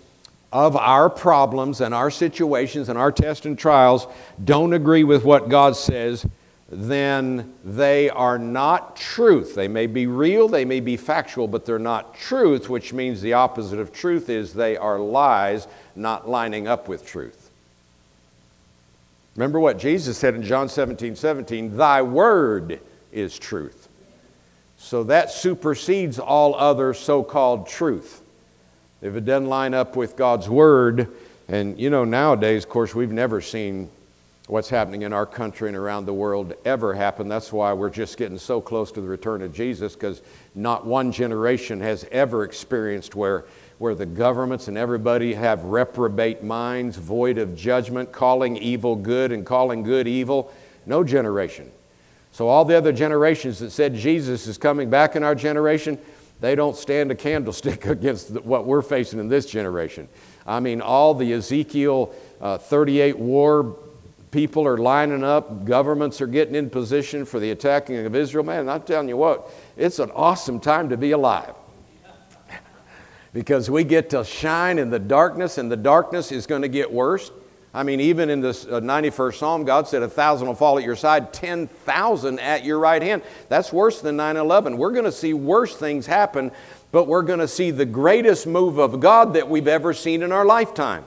of 0.53 0.76
our 0.76 1.11
problems 1.11 1.80
and 1.80 1.93
our 1.93 2.11
situations 2.11 2.89
and 2.89 2.99
our 2.99 3.11
tests 3.11 3.45
and 3.45 3.59
trials 3.59 4.07
don't 4.45 4.72
agree 4.72 5.05
with 5.05 5.24
what 5.24 5.49
God 5.49 5.76
says, 5.76 6.24
then 6.68 7.55
they 7.64 8.09
are 8.11 8.39
not 8.39 8.97
truth. 8.97 9.55
They 9.55 9.68
may 9.68 9.87
be 9.87 10.07
real, 10.07 10.49
they 10.49 10.64
may 10.64 10.80
be 10.80 10.97
factual, 10.97 11.49
but 11.49 11.64
they're 11.64 11.78
not 11.78 12.14
truth, 12.14 12.68
which 12.68 12.93
means 12.93 13.20
the 13.20 13.34
opposite 13.34 13.78
of 13.78 13.93
truth 13.93 14.28
is 14.28 14.53
they 14.53 14.76
are 14.76 14.99
lies 14.99 15.66
not 15.95 16.28
lining 16.28 16.68
up 16.68 16.89
with 16.89 17.07
truth. 17.07 17.51
Remember 19.37 19.61
what 19.61 19.78
Jesus 19.78 20.16
said 20.16 20.34
in 20.34 20.43
John 20.43 20.68
17 20.68 21.14
17, 21.14 21.76
Thy 21.76 22.03
word 22.03 22.80
is 23.12 23.39
truth. 23.39 23.86
So 24.79 25.05
that 25.05 25.31
supersedes 25.31 26.18
all 26.18 26.55
other 26.55 26.95
so 26.95 27.22
called 27.22 27.66
truth. 27.66 28.22
If 29.03 29.14
it 29.14 29.24
doesn't 29.24 29.49
line 29.49 29.74
up 29.74 29.97
with 29.97 30.16
God's 30.16 30.49
Word, 30.49 31.09
and 31.49 31.79
you 31.79 31.91
know, 31.91 32.05
nowadays, 32.05 32.64
of 32.64 32.70
course, 32.70 32.95
we've 32.95 33.12
never 33.12 33.41
seen 33.41 33.91
what's 34.49 34.68
happening 34.68 35.03
in 35.03 35.12
our 35.12 35.27
country 35.27 35.68
and 35.68 35.77
around 35.77 36.07
the 36.07 36.12
world 36.12 36.55
ever 36.64 36.95
happen. 36.95 37.29
That's 37.29 37.53
why 37.53 37.72
we're 37.72 37.91
just 37.91 38.16
getting 38.16 38.39
so 38.39 38.61
close 38.61 38.93
to 38.93 39.01
the 39.01 39.09
return 39.09 39.43
of 39.43 39.53
Jesus, 39.53 39.95
because 39.95 40.22
not 40.55 40.87
one 40.87 41.11
generation 41.11 41.81
has 41.81 42.07
ever 42.12 42.45
experienced 42.45 43.16
where, 43.16 43.45
where 43.79 43.95
the 43.95 44.07
governments 44.07 44.68
and 44.68 44.79
everybody 44.79 45.35
have 45.35 45.64
reprobate 45.64 46.45
minds, 46.45 46.97
void 46.97 47.39
of 47.39 47.57
judgment, 47.57 48.12
calling 48.12 48.57
evil 48.57 48.95
good 48.95 49.33
and 49.33 49.45
calling 49.45 49.83
good 49.83 50.07
evil. 50.07 50.53
No 50.87 51.03
generation. 51.03 51.72
So, 52.37 52.49
all 52.49 52.66
the 52.66 52.76
other 52.76 52.93
generations 52.93 53.61
that 53.61 53.70
said 53.70 53.95
Jesus 53.95 54.47
is 54.47 54.59
coming 54.59 54.91
back 54.91 55.16
in 55.16 55.22
our 55.22 55.34
generation, 55.34 55.99
they 56.39 56.55
don't 56.55 56.76
stand 56.76 57.11
a 57.11 57.14
candlestick 57.14 57.87
against 57.87 58.28
what 58.43 58.66
we're 58.66 58.82
facing 58.82 59.18
in 59.20 59.30
this 59.30 59.47
generation. 59.47 60.07
I 60.47 60.61
mean, 60.61 60.82
all 60.82 61.14
the 61.14 61.32
Ezekiel 61.32 62.14
uh, 62.39 62.59
38 62.59 63.18
war 63.18 63.78
people 64.32 64.66
are 64.66 64.76
lining 64.76 65.24
up, 65.24 65.64
governments 65.64 66.20
are 66.20 66.26
getting 66.26 66.55
in 66.55 66.68
position 66.68 67.24
for 67.24 67.41
the 67.41 67.53
attacking 67.53 68.05
of 68.05 68.14
Israel. 68.14 68.45
Man, 68.45 68.68
I'm 68.68 68.82
telling 68.82 69.09
you 69.09 69.16
what, 69.16 69.51
it's 69.78 69.99
an 69.99 70.11
awesome 70.11 70.61
time 70.61 70.91
to 70.91 70.99
be 70.99 71.12
alive. 71.12 71.55
because 73.32 73.70
we 73.70 73.82
get 73.82 74.11
to 74.11 74.22
shine 74.26 74.78
in 74.78 74.91
the 74.91 74.99
darkness, 74.99 75.57
and 75.57 75.72
the 75.72 75.76
darkness 75.78 76.30
is 76.30 76.47
going 76.47 76.61
to 76.61 76.68
get 76.68 76.93
worse. 76.93 77.30
I 77.77 77.83
mean, 77.83 78.01
even 78.01 78.31
in 78.31 78.41
this 78.41 78.64
91st 78.64 79.29
uh, 79.29 79.37
Psalm, 79.37 79.64
God 79.64 79.87
said, 79.87 80.03
A 80.03 80.09
thousand 80.09 80.49
will 80.49 80.55
fall 80.55 80.79
at 80.79 80.85
your 80.85 80.97
side, 80.97 81.35
10,000 81.35 82.41
at 82.41 82.64
your 82.64 82.79
right 82.79 83.03
hand. 83.03 83.20
That's 83.51 83.70
worse 83.70 84.01
than 84.01 84.16
9 84.16 84.39
11. 84.39 84.79
We're 84.79 84.93
going 84.93 85.05
to 85.05 85.12
see 85.12 85.35
worse 85.35 85.77
things 85.77 86.07
happen, 86.07 86.53
but 86.91 87.07
we're 87.07 87.20
going 87.20 87.41
to 87.41 87.47
see 87.47 87.70
the 87.70 87.85
greatest 87.85 88.47
move 88.47 88.79
of 88.79 88.99
God 88.99 89.35
that 89.35 89.51
we've 89.51 89.68
ever 89.68 89.93
seen 89.93 90.22
in 90.22 90.33
our 90.33 90.47
lifetime. 90.47 91.05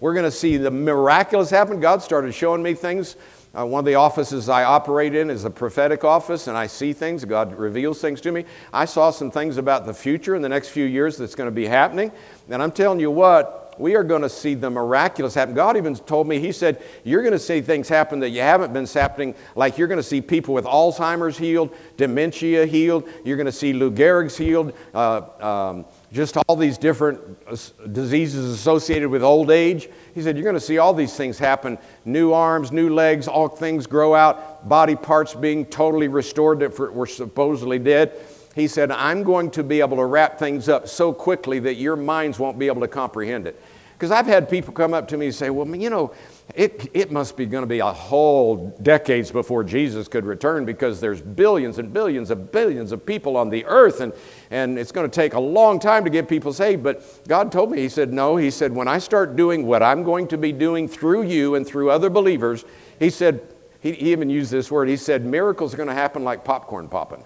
We're 0.00 0.14
going 0.14 0.24
to 0.24 0.32
see 0.32 0.56
the 0.56 0.72
miraculous 0.72 1.48
happen. 1.48 1.78
God 1.78 2.02
started 2.02 2.34
showing 2.34 2.60
me 2.60 2.74
things. 2.74 3.14
Uh, 3.56 3.64
one 3.66 3.78
of 3.78 3.84
the 3.84 3.94
offices 3.94 4.48
I 4.48 4.64
operate 4.64 5.14
in 5.14 5.30
is 5.30 5.44
the 5.44 5.50
prophetic 5.50 6.02
office, 6.02 6.48
and 6.48 6.56
I 6.56 6.66
see 6.66 6.92
things. 6.92 7.24
God 7.24 7.56
reveals 7.56 8.00
things 8.00 8.20
to 8.22 8.32
me. 8.32 8.46
I 8.72 8.84
saw 8.84 9.12
some 9.12 9.30
things 9.30 9.58
about 9.58 9.86
the 9.86 9.94
future 9.94 10.34
in 10.34 10.42
the 10.42 10.48
next 10.48 10.70
few 10.70 10.86
years 10.86 11.16
that's 11.16 11.36
going 11.36 11.46
to 11.48 11.54
be 11.54 11.66
happening. 11.66 12.10
And 12.48 12.60
I'm 12.60 12.72
telling 12.72 12.98
you 12.98 13.12
what, 13.12 13.69
we 13.80 13.96
are 13.96 14.04
going 14.04 14.22
to 14.22 14.28
see 14.28 14.54
the 14.54 14.68
miraculous 14.68 15.34
happen. 15.34 15.54
God 15.54 15.76
even 15.76 15.96
told 15.96 16.28
me, 16.28 16.38
He 16.38 16.52
said, 16.52 16.82
You're 17.02 17.22
going 17.22 17.32
to 17.32 17.38
see 17.38 17.60
things 17.62 17.88
happen 17.88 18.20
that 18.20 18.30
you 18.30 18.40
haven't 18.40 18.72
been 18.72 18.86
happening. 18.86 19.34
Like 19.56 19.78
you're 19.78 19.88
going 19.88 19.98
to 19.98 20.02
see 20.02 20.20
people 20.20 20.54
with 20.54 20.66
Alzheimer's 20.66 21.38
healed, 21.38 21.74
dementia 21.96 22.66
healed, 22.66 23.08
you're 23.24 23.36
going 23.36 23.46
to 23.46 23.52
see 23.52 23.72
Lou 23.72 23.90
Gehrig's 23.90 24.36
healed, 24.36 24.74
uh, 24.94 25.22
um, 25.40 25.86
just 26.12 26.36
all 26.36 26.56
these 26.56 26.76
different 26.76 27.20
uh, 27.48 27.56
diseases 27.90 28.52
associated 28.52 29.08
with 29.08 29.22
old 29.22 29.50
age. 29.50 29.88
He 30.14 30.22
said, 30.22 30.36
You're 30.36 30.44
going 30.44 30.54
to 30.54 30.60
see 30.60 30.78
all 30.78 30.92
these 30.92 31.16
things 31.16 31.38
happen 31.38 31.78
new 32.04 32.32
arms, 32.32 32.70
new 32.70 32.92
legs, 32.92 33.26
all 33.28 33.48
things 33.48 33.86
grow 33.86 34.14
out, 34.14 34.68
body 34.68 34.96
parts 34.96 35.34
being 35.34 35.64
totally 35.64 36.08
restored 36.08 36.60
that 36.60 36.78
were 36.78 37.06
supposedly 37.06 37.78
dead. 37.78 38.12
He 38.54 38.66
said, 38.66 38.90
I'm 38.90 39.22
going 39.22 39.50
to 39.52 39.62
be 39.62 39.80
able 39.80 39.96
to 39.98 40.04
wrap 40.04 40.38
things 40.38 40.68
up 40.68 40.88
so 40.88 41.12
quickly 41.12 41.60
that 41.60 41.74
your 41.74 41.96
minds 41.96 42.38
won't 42.38 42.58
be 42.58 42.66
able 42.66 42.80
to 42.80 42.88
comprehend 42.88 43.46
it. 43.46 43.60
Because 44.00 44.12
I've 44.12 44.24
had 44.24 44.48
people 44.48 44.72
come 44.72 44.94
up 44.94 45.08
to 45.08 45.18
me 45.18 45.26
and 45.26 45.34
say, 45.34 45.50
well, 45.50 45.68
you 45.76 45.90
know, 45.90 46.14
it, 46.54 46.90
it 46.94 47.12
must 47.12 47.36
be 47.36 47.44
going 47.44 47.64
to 47.64 47.68
be 47.68 47.80
a 47.80 47.92
whole 47.92 48.74
decades 48.80 49.30
before 49.30 49.62
Jesus 49.62 50.08
could 50.08 50.24
return 50.24 50.64
because 50.64 51.02
there's 51.02 51.20
billions 51.20 51.78
and 51.78 51.92
billions 51.92 52.30
of 52.30 52.50
billions 52.50 52.92
of 52.92 53.04
people 53.04 53.36
on 53.36 53.50
the 53.50 53.62
earth 53.66 54.00
and, 54.00 54.14
and 54.50 54.78
it's 54.78 54.90
going 54.90 55.08
to 55.08 55.14
take 55.14 55.34
a 55.34 55.38
long 55.38 55.78
time 55.78 56.02
to 56.04 56.08
get 56.08 56.30
people 56.30 56.50
saved. 56.50 56.82
But 56.82 57.28
God 57.28 57.52
told 57.52 57.70
me, 57.70 57.76
He 57.76 57.90
said, 57.90 58.10
no. 58.10 58.38
He 58.38 58.50
said, 58.50 58.72
when 58.72 58.88
I 58.88 58.96
start 58.96 59.36
doing 59.36 59.66
what 59.66 59.82
I'm 59.82 60.02
going 60.02 60.28
to 60.28 60.38
be 60.38 60.50
doing 60.50 60.88
through 60.88 61.24
you 61.24 61.54
and 61.56 61.66
through 61.66 61.90
other 61.90 62.08
believers, 62.08 62.64
He 62.98 63.10
said, 63.10 63.54
He, 63.80 63.92
he 63.92 64.12
even 64.12 64.30
used 64.30 64.50
this 64.50 64.70
word, 64.70 64.88
He 64.88 64.96
said, 64.96 65.26
miracles 65.26 65.74
are 65.74 65.76
going 65.76 65.90
to 65.90 65.94
happen 65.94 66.24
like 66.24 66.42
popcorn 66.42 66.88
popping. 66.88 67.22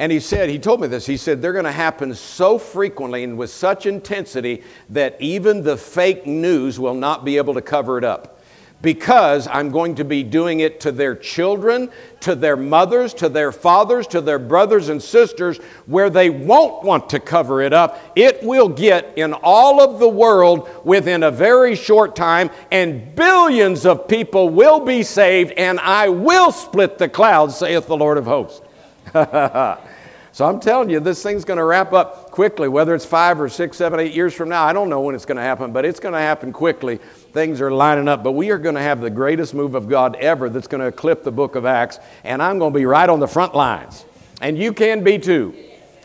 And 0.00 0.10
he 0.10 0.18
said, 0.18 0.48
he 0.48 0.58
told 0.58 0.80
me 0.80 0.88
this, 0.88 1.04
he 1.04 1.18
said, 1.18 1.42
they're 1.42 1.52
going 1.52 1.66
to 1.66 1.70
happen 1.70 2.14
so 2.14 2.58
frequently 2.58 3.22
and 3.22 3.36
with 3.36 3.50
such 3.50 3.84
intensity 3.84 4.62
that 4.88 5.14
even 5.20 5.62
the 5.62 5.76
fake 5.76 6.24
news 6.24 6.80
will 6.80 6.94
not 6.94 7.22
be 7.22 7.36
able 7.36 7.52
to 7.52 7.60
cover 7.60 7.98
it 7.98 8.04
up. 8.04 8.40
Because 8.80 9.46
I'm 9.46 9.68
going 9.68 9.96
to 9.96 10.04
be 10.06 10.22
doing 10.22 10.60
it 10.60 10.80
to 10.80 10.90
their 10.90 11.14
children, 11.14 11.90
to 12.20 12.34
their 12.34 12.56
mothers, 12.56 13.12
to 13.12 13.28
their 13.28 13.52
fathers, 13.52 14.06
to 14.06 14.22
their 14.22 14.38
brothers 14.38 14.88
and 14.88 15.02
sisters, 15.02 15.58
where 15.84 16.08
they 16.08 16.30
won't 16.30 16.82
want 16.82 17.10
to 17.10 17.20
cover 17.20 17.60
it 17.60 17.74
up. 17.74 18.00
It 18.16 18.42
will 18.42 18.70
get 18.70 19.12
in 19.18 19.34
all 19.34 19.82
of 19.82 19.98
the 19.98 20.08
world 20.08 20.66
within 20.82 21.22
a 21.22 21.30
very 21.30 21.76
short 21.76 22.16
time, 22.16 22.48
and 22.72 23.14
billions 23.14 23.84
of 23.84 24.08
people 24.08 24.48
will 24.48 24.80
be 24.80 25.02
saved, 25.02 25.52
and 25.58 25.78
I 25.78 26.08
will 26.08 26.52
split 26.52 26.96
the 26.96 27.10
clouds, 27.10 27.58
saith 27.58 27.86
the 27.86 27.98
Lord 27.98 28.16
of 28.16 28.24
hosts. 28.24 28.62
So 30.32 30.46
I'm 30.46 30.60
telling 30.60 30.90
you, 30.90 31.00
this 31.00 31.22
thing's 31.22 31.44
going 31.44 31.58
to 31.58 31.64
wrap 31.64 31.92
up 31.92 32.30
quickly, 32.30 32.68
whether 32.68 32.94
it's 32.94 33.04
five 33.04 33.40
or 33.40 33.48
six, 33.48 33.76
seven, 33.76 33.98
eight 33.98 34.14
years 34.14 34.32
from 34.32 34.48
now. 34.48 34.64
I 34.64 34.72
don't 34.72 34.88
know 34.88 35.00
when 35.00 35.14
it's 35.14 35.24
going 35.24 35.36
to 35.36 35.42
happen, 35.42 35.72
but 35.72 35.84
it's 35.84 35.98
going 35.98 36.14
to 36.14 36.20
happen 36.20 36.52
quickly. 36.52 36.96
Things 37.32 37.60
are 37.60 37.70
lining 37.70 38.06
up. 38.06 38.22
But 38.22 38.32
we 38.32 38.50
are 38.50 38.58
going 38.58 38.76
to 38.76 38.80
have 38.82 39.00
the 39.00 39.10
greatest 39.10 39.54
move 39.54 39.74
of 39.74 39.88
God 39.88 40.16
ever 40.16 40.48
that's 40.48 40.68
going 40.68 40.80
to 40.80 40.86
eclipse 40.86 41.24
the 41.24 41.32
book 41.32 41.56
of 41.56 41.66
Acts, 41.66 41.98
and 42.22 42.42
I'm 42.42 42.58
going 42.58 42.72
to 42.72 42.78
be 42.78 42.86
right 42.86 43.08
on 43.08 43.18
the 43.18 43.28
front 43.28 43.54
lines. 43.54 44.04
And 44.40 44.56
you 44.56 44.72
can 44.72 45.02
be 45.02 45.18
too. 45.18 45.54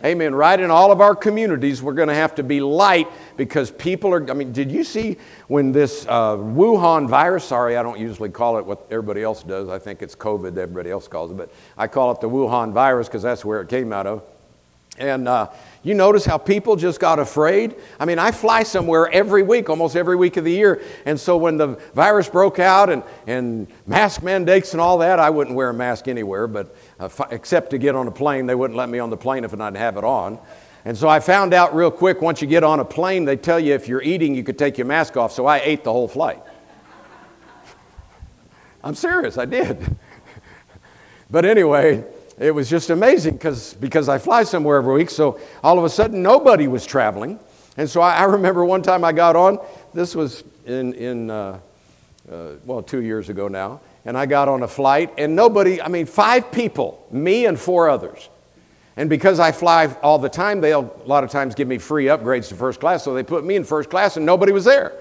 Amen. 0.06 0.36
Right 0.36 0.60
in 0.60 0.70
all 0.70 0.92
of 0.92 1.02
our 1.02 1.16
communities, 1.16 1.82
we're 1.82 1.96
going 1.96 2.10
to 2.10 2.14
have 2.14 2.36
to 2.36 2.44
be 2.44 2.62
light 2.62 3.08
because 3.38 3.72
people 3.72 4.14
are. 4.14 4.30
I 4.30 4.36
mean, 4.36 4.52
did 4.52 4.72
you 4.72 4.84
see 4.84 5.18
when 5.48 5.72
this 5.72 6.06
uh, 6.08 6.38
Wuhan 6.38 7.10
virus? 7.10 7.46
Sorry, 7.46 7.76
I 7.76 7.82
don't 7.82 8.00
usually 8.00 8.30
call 8.30 8.60
it 8.60 8.66
what 8.68 8.86
everybody 8.92 9.24
else 9.24 9.42
does. 9.42 9.68
I 9.68 9.80
think 9.80 10.04
it's 10.04 10.16
COVID, 10.16 10.56
everybody 10.58 10.92
else 10.92 11.08
calls 11.08 11.32
it, 11.32 11.38
but 11.38 11.52
I 11.76 11.88
call 11.88 12.12
it 12.12 12.22
the 12.22 12.30
Wuhan 12.30 12.72
virus 12.72 13.08
because 13.08 13.24
that's 13.24 13.44
where 13.44 13.62
it 13.62 13.68
came 13.68 13.92
out 13.92 14.06
of. 14.06 14.22
And 14.98 15.28
uh, 15.28 15.50
you 15.84 15.94
notice 15.94 16.26
how 16.26 16.38
people 16.38 16.78
just 16.78 17.02
got 17.02 17.20
afraid? 17.20 17.76
I 18.00 18.06
mean, 18.06 18.18
I 18.18 18.32
fly 18.32 18.64
somewhere 18.64 19.12
every 19.12 19.44
week, 19.44 19.70
almost 19.70 19.98
every 19.98 20.16
week 20.16 20.38
of 20.38 20.46
the 20.46 20.52
year. 20.52 20.82
And 21.06 21.20
so 21.20 21.36
when 21.36 21.58
the 21.58 21.80
virus 21.94 22.30
broke 22.30 22.60
out 22.60 22.90
and, 22.90 23.04
and 23.28 23.68
mask 23.86 24.24
mandates 24.24 24.72
and 24.72 24.80
all 24.80 24.98
that, 25.00 25.20
I 25.20 25.30
wouldn't 25.30 25.56
wear 25.56 25.70
a 25.70 25.74
mask 25.74 26.08
anywhere, 26.08 26.48
but 26.48 26.76
uh, 27.00 27.10
except 27.30 27.72
to 27.72 27.78
get 27.78 27.94
on 27.94 28.08
a 28.08 28.12
plane. 28.12 28.46
They 28.46 28.56
wouldn't 28.56 28.78
let 28.78 28.88
me 28.88 29.00
on 29.00 29.10
the 29.10 29.18
plane 29.18 29.44
if 29.44 29.54
I 29.54 29.58
didn't 29.58 29.78
have 29.78 29.98
it 29.98 30.06
on. 30.06 30.40
And 30.86 30.98
so 30.98 31.10
I 31.10 31.20
found 31.20 31.54
out 31.54 31.76
real 31.76 31.92
quick 31.92 32.22
once 32.22 32.42
you 32.42 32.48
get 32.48 32.64
on 32.64 32.80
a 32.80 32.86
plane, 32.86 33.26
they 33.26 33.36
tell 33.36 33.60
you 33.60 33.74
if 33.74 33.88
you're 33.90 34.04
eating, 34.04 34.34
you 34.34 34.44
could 34.44 34.58
take 34.58 34.78
your 34.78 34.88
mask 34.88 35.18
off. 35.18 35.34
So 35.34 35.46
I 35.46 35.60
ate 35.60 35.84
the 35.84 35.92
whole 35.92 36.08
flight. 36.08 36.42
I'm 38.84 38.96
serious, 38.96 39.38
I 39.38 39.46
did. 39.46 39.98
but 41.30 41.44
anyway, 41.44 42.06
it 42.38 42.52
was 42.52 42.70
just 42.70 42.90
amazing 42.90 43.34
because 43.34 43.74
because 43.76 44.10
I 44.10 44.18
fly 44.18 44.44
somewhere 44.44 44.78
every 44.78 44.94
week. 44.94 45.10
So 45.10 45.40
all 45.64 45.78
of 45.78 45.86
a 45.86 45.90
sudden, 45.90 46.22
nobody 46.22 46.68
was 46.68 46.86
traveling. 46.86 47.40
And 47.78 47.90
so 47.90 48.02
I, 48.02 48.16
I 48.16 48.24
remember 48.24 48.64
one 48.64 48.82
time 48.82 49.04
I 49.04 49.12
got 49.12 49.36
on, 49.36 49.60
this 49.94 50.16
was 50.16 50.44
in, 50.66 50.94
in 50.94 51.30
uh, 51.30 51.60
uh, 52.32 52.52
well, 52.66 52.82
two 52.82 53.02
years 53.02 53.30
ago 53.30 53.48
now, 53.48 53.82
and 54.06 54.18
I 54.18 54.26
got 54.26 54.48
on 54.48 54.64
a 54.64 54.68
flight, 54.68 55.14
and 55.18 55.36
nobody, 55.36 55.82
I 55.82 55.90
mean, 55.90 56.06
five 56.06 56.52
people, 56.52 57.06
me 57.12 57.46
and 57.46 57.60
four 57.60 57.90
others. 57.90 58.30
And 58.98 59.10
because 59.10 59.40
I 59.40 59.52
fly 59.52 59.88
all 60.02 60.20
the 60.20 60.30
time, 60.30 60.62
they'll 60.62 60.96
a 61.04 61.08
lot 61.08 61.26
of 61.26 61.30
times 61.30 61.54
give 61.54 61.68
me 61.68 61.78
free 61.78 62.06
upgrades 62.06 62.48
to 62.50 62.56
first 62.56 62.80
class, 62.80 63.04
so 63.04 63.14
they 63.14 63.24
put 63.24 63.44
me 63.44 63.56
in 63.56 63.64
first 63.64 63.90
class, 63.90 64.16
and 64.16 64.26
nobody 64.26 64.54
was 64.54 64.64
there. 64.64 64.94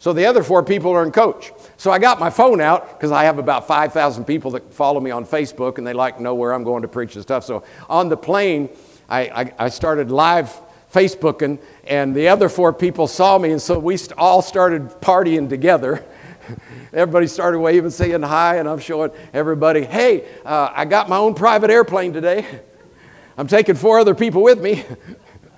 So 0.00 0.12
the 0.12 0.26
other 0.26 0.42
four 0.42 0.62
people 0.62 0.92
are 0.92 1.04
in 1.04 1.10
coach. 1.10 1.52
So 1.76 1.90
I 1.90 1.98
got 1.98 2.20
my 2.20 2.30
phone 2.30 2.60
out 2.60 2.90
because 2.90 3.10
I 3.10 3.24
have 3.24 3.38
about 3.38 3.66
5,000 3.66 4.24
people 4.24 4.52
that 4.52 4.72
follow 4.72 5.00
me 5.00 5.10
on 5.10 5.24
Facebook 5.24 5.78
and 5.78 5.86
they 5.86 5.92
like 5.92 6.18
to 6.18 6.22
know 6.22 6.34
where 6.34 6.52
I'm 6.52 6.62
going 6.62 6.82
to 6.82 6.88
preach 6.88 7.14
and 7.16 7.22
stuff. 7.22 7.44
So 7.44 7.64
on 7.88 8.08
the 8.08 8.16
plane, 8.16 8.68
I, 9.08 9.20
I, 9.20 9.52
I 9.58 9.68
started 9.68 10.10
live 10.10 10.54
Facebooking 10.92 11.58
and 11.84 12.14
the 12.14 12.28
other 12.28 12.48
four 12.48 12.72
people 12.72 13.08
saw 13.08 13.38
me 13.38 13.50
and 13.50 13.60
so 13.60 13.78
we 13.78 13.98
all 14.16 14.40
started 14.40 14.88
partying 15.00 15.48
together. 15.48 16.04
everybody 16.92 17.26
started 17.26 17.58
waving, 17.58 17.90
saying 17.90 18.22
hi, 18.22 18.56
and 18.56 18.68
I'm 18.68 18.78
showing 18.78 19.10
everybody, 19.32 19.84
hey, 19.84 20.28
uh, 20.44 20.70
I 20.72 20.84
got 20.84 21.08
my 21.08 21.16
own 21.16 21.34
private 21.34 21.70
airplane 21.70 22.12
today. 22.12 22.46
I'm 23.36 23.48
taking 23.48 23.74
four 23.74 23.98
other 23.98 24.14
people 24.14 24.42
with 24.42 24.60
me 24.60 24.84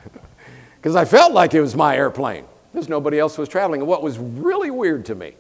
because 0.76 0.97
I 0.97 1.05
felt 1.05 1.32
like 1.32 1.53
it 1.55 1.61
was 1.61 1.76
my 1.76 1.95
airplane 1.95 2.47
because 2.72 2.88
nobody 2.88 3.18
else 3.18 3.36
was 3.38 3.48
traveling. 3.48 3.80
And 3.80 3.88
what 3.88 4.02
was 4.02 4.18
really 4.18 4.70
weird 4.70 5.04
to 5.06 5.14
me, 5.14 5.34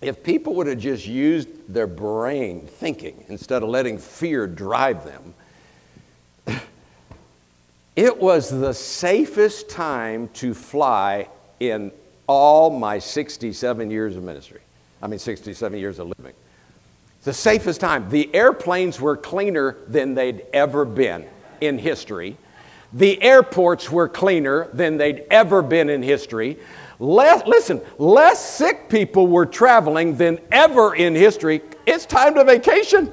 if 0.00 0.22
people 0.22 0.54
would 0.54 0.66
have 0.66 0.78
just 0.78 1.06
used 1.06 1.48
their 1.72 1.86
brain 1.86 2.66
thinking 2.66 3.24
instead 3.28 3.62
of 3.62 3.68
letting 3.68 3.98
fear 3.98 4.46
drive 4.46 5.04
them, 5.04 5.34
it 7.96 8.20
was 8.20 8.50
the 8.50 8.74
safest 8.74 9.70
time 9.70 10.28
to 10.34 10.54
fly 10.54 11.28
in 11.60 11.92
all 12.26 12.70
my 12.70 12.98
67 12.98 13.90
years 13.90 14.16
of 14.16 14.22
ministry. 14.22 14.60
I 15.02 15.06
mean, 15.08 15.18
67 15.18 15.78
years 15.78 15.98
of 15.98 16.12
living. 16.18 16.34
The 17.24 17.32
safest 17.32 17.80
time. 17.80 18.08
The 18.10 18.32
airplanes 18.34 19.00
were 19.00 19.16
cleaner 19.16 19.76
than 19.86 20.14
they'd 20.14 20.44
ever 20.52 20.84
been 20.84 21.26
in 21.60 21.78
history. 21.78 22.36
The 22.92 23.22
airports 23.22 23.90
were 23.90 24.08
cleaner 24.08 24.68
than 24.72 24.98
they'd 24.98 25.24
ever 25.30 25.62
been 25.62 25.88
in 25.88 26.02
history. 26.02 26.58
Less, 26.98 27.46
listen, 27.46 27.80
less 27.98 28.44
sick 28.44 28.88
people 28.88 29.26
were 29.26 29.46
traveling 29.46 30.16
than 30.16 30.38
ever 30.50 30.94
in 30.94 31.14
history. 31.14 31.62
It's 31.86 32.06
time 32.06 32.34
to 32.34 32.44
vacation. 32.44 33.12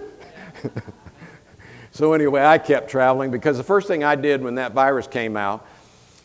so, 1.92 2.14
anyway, 2.14 2.44
I 2.44 2.58
kept 2.58 2.90
traveling 2.90 3.32
because 3.32 3.58
the 3.58 3.64
first 3.64 3.88
thing 3.88 4.04
I 4.04 4.16
did 4.16 4.44
when 4.44 4.56
that 4.56 4.74
virus 4.74 5.08
came 5.08 5.38
out, 5.38 5.66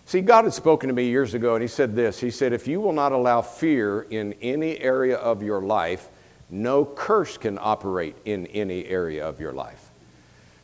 see, 0.05 0.21
God 0.21 0.45
had 0.45 0.53
spoken 0.53 0.89
to 0.89 0.95
me 0.95 1.09
years 1.09 1.35
ago 1.35 1.55
and 1.55 1.63
He 1.63 1.69
said 1.69 1.95
this 1.95 2.21
He 2.21 2.31
said, 2.31 2.53
If 2.53 2.67
you 2.67 2.81
will 2.81 2.93
not 2.93 3.13
allow 3.13 3.41
fear 3.41 4.03
in 4.03 4.35
any 4.43 4.79
area 4.81 5.17
of 5.17 5.43
your 5.43 5.63
life, 5.63 6.09
no 6.51 6.85
curse 6.85 7.39
can 7.39 7.59
operate 7.61 8.17
in 8.25 8.47
any 8.49 8.85
area 8.87 9.27
of 9.27 9.41
your 9.41 9.53
life. 9.53 9.84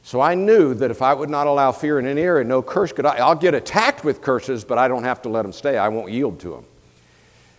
So 0.03 0.20
I 0.20 0.34
knew 0.34 0.74
that 0.74 0.90
if 0.90 1.03
I 1.03 1.12
would 1.12 1.28
not 1.28 1.46
allow 1.46 1.72
fear 1.72 1.98
in 1.98 2.07
any 2.07 2.22
area, 2.22 2.44
no 2.44 2.62
curse 2.62 2.92
could 2.92 3.07
I. 3.07 3.16
I'll 3.16 3.34
get 3.34 3.55
attacked 3.55 4.05
with 4.05 4.22
curses, 4.22 4.64
but 4.64 4.78
I 4.78 4.88
don't 4.88 5.05
have 5.05 5.22
to 5.22 5.28
let 5.28 5.42
them 5.42 5.53
stay. 5.53 5.76
I 5.76 5.88
won't 5.88 6.11
yield 6.11 6.40
to 6.40 6.51
them. 6.51 6.64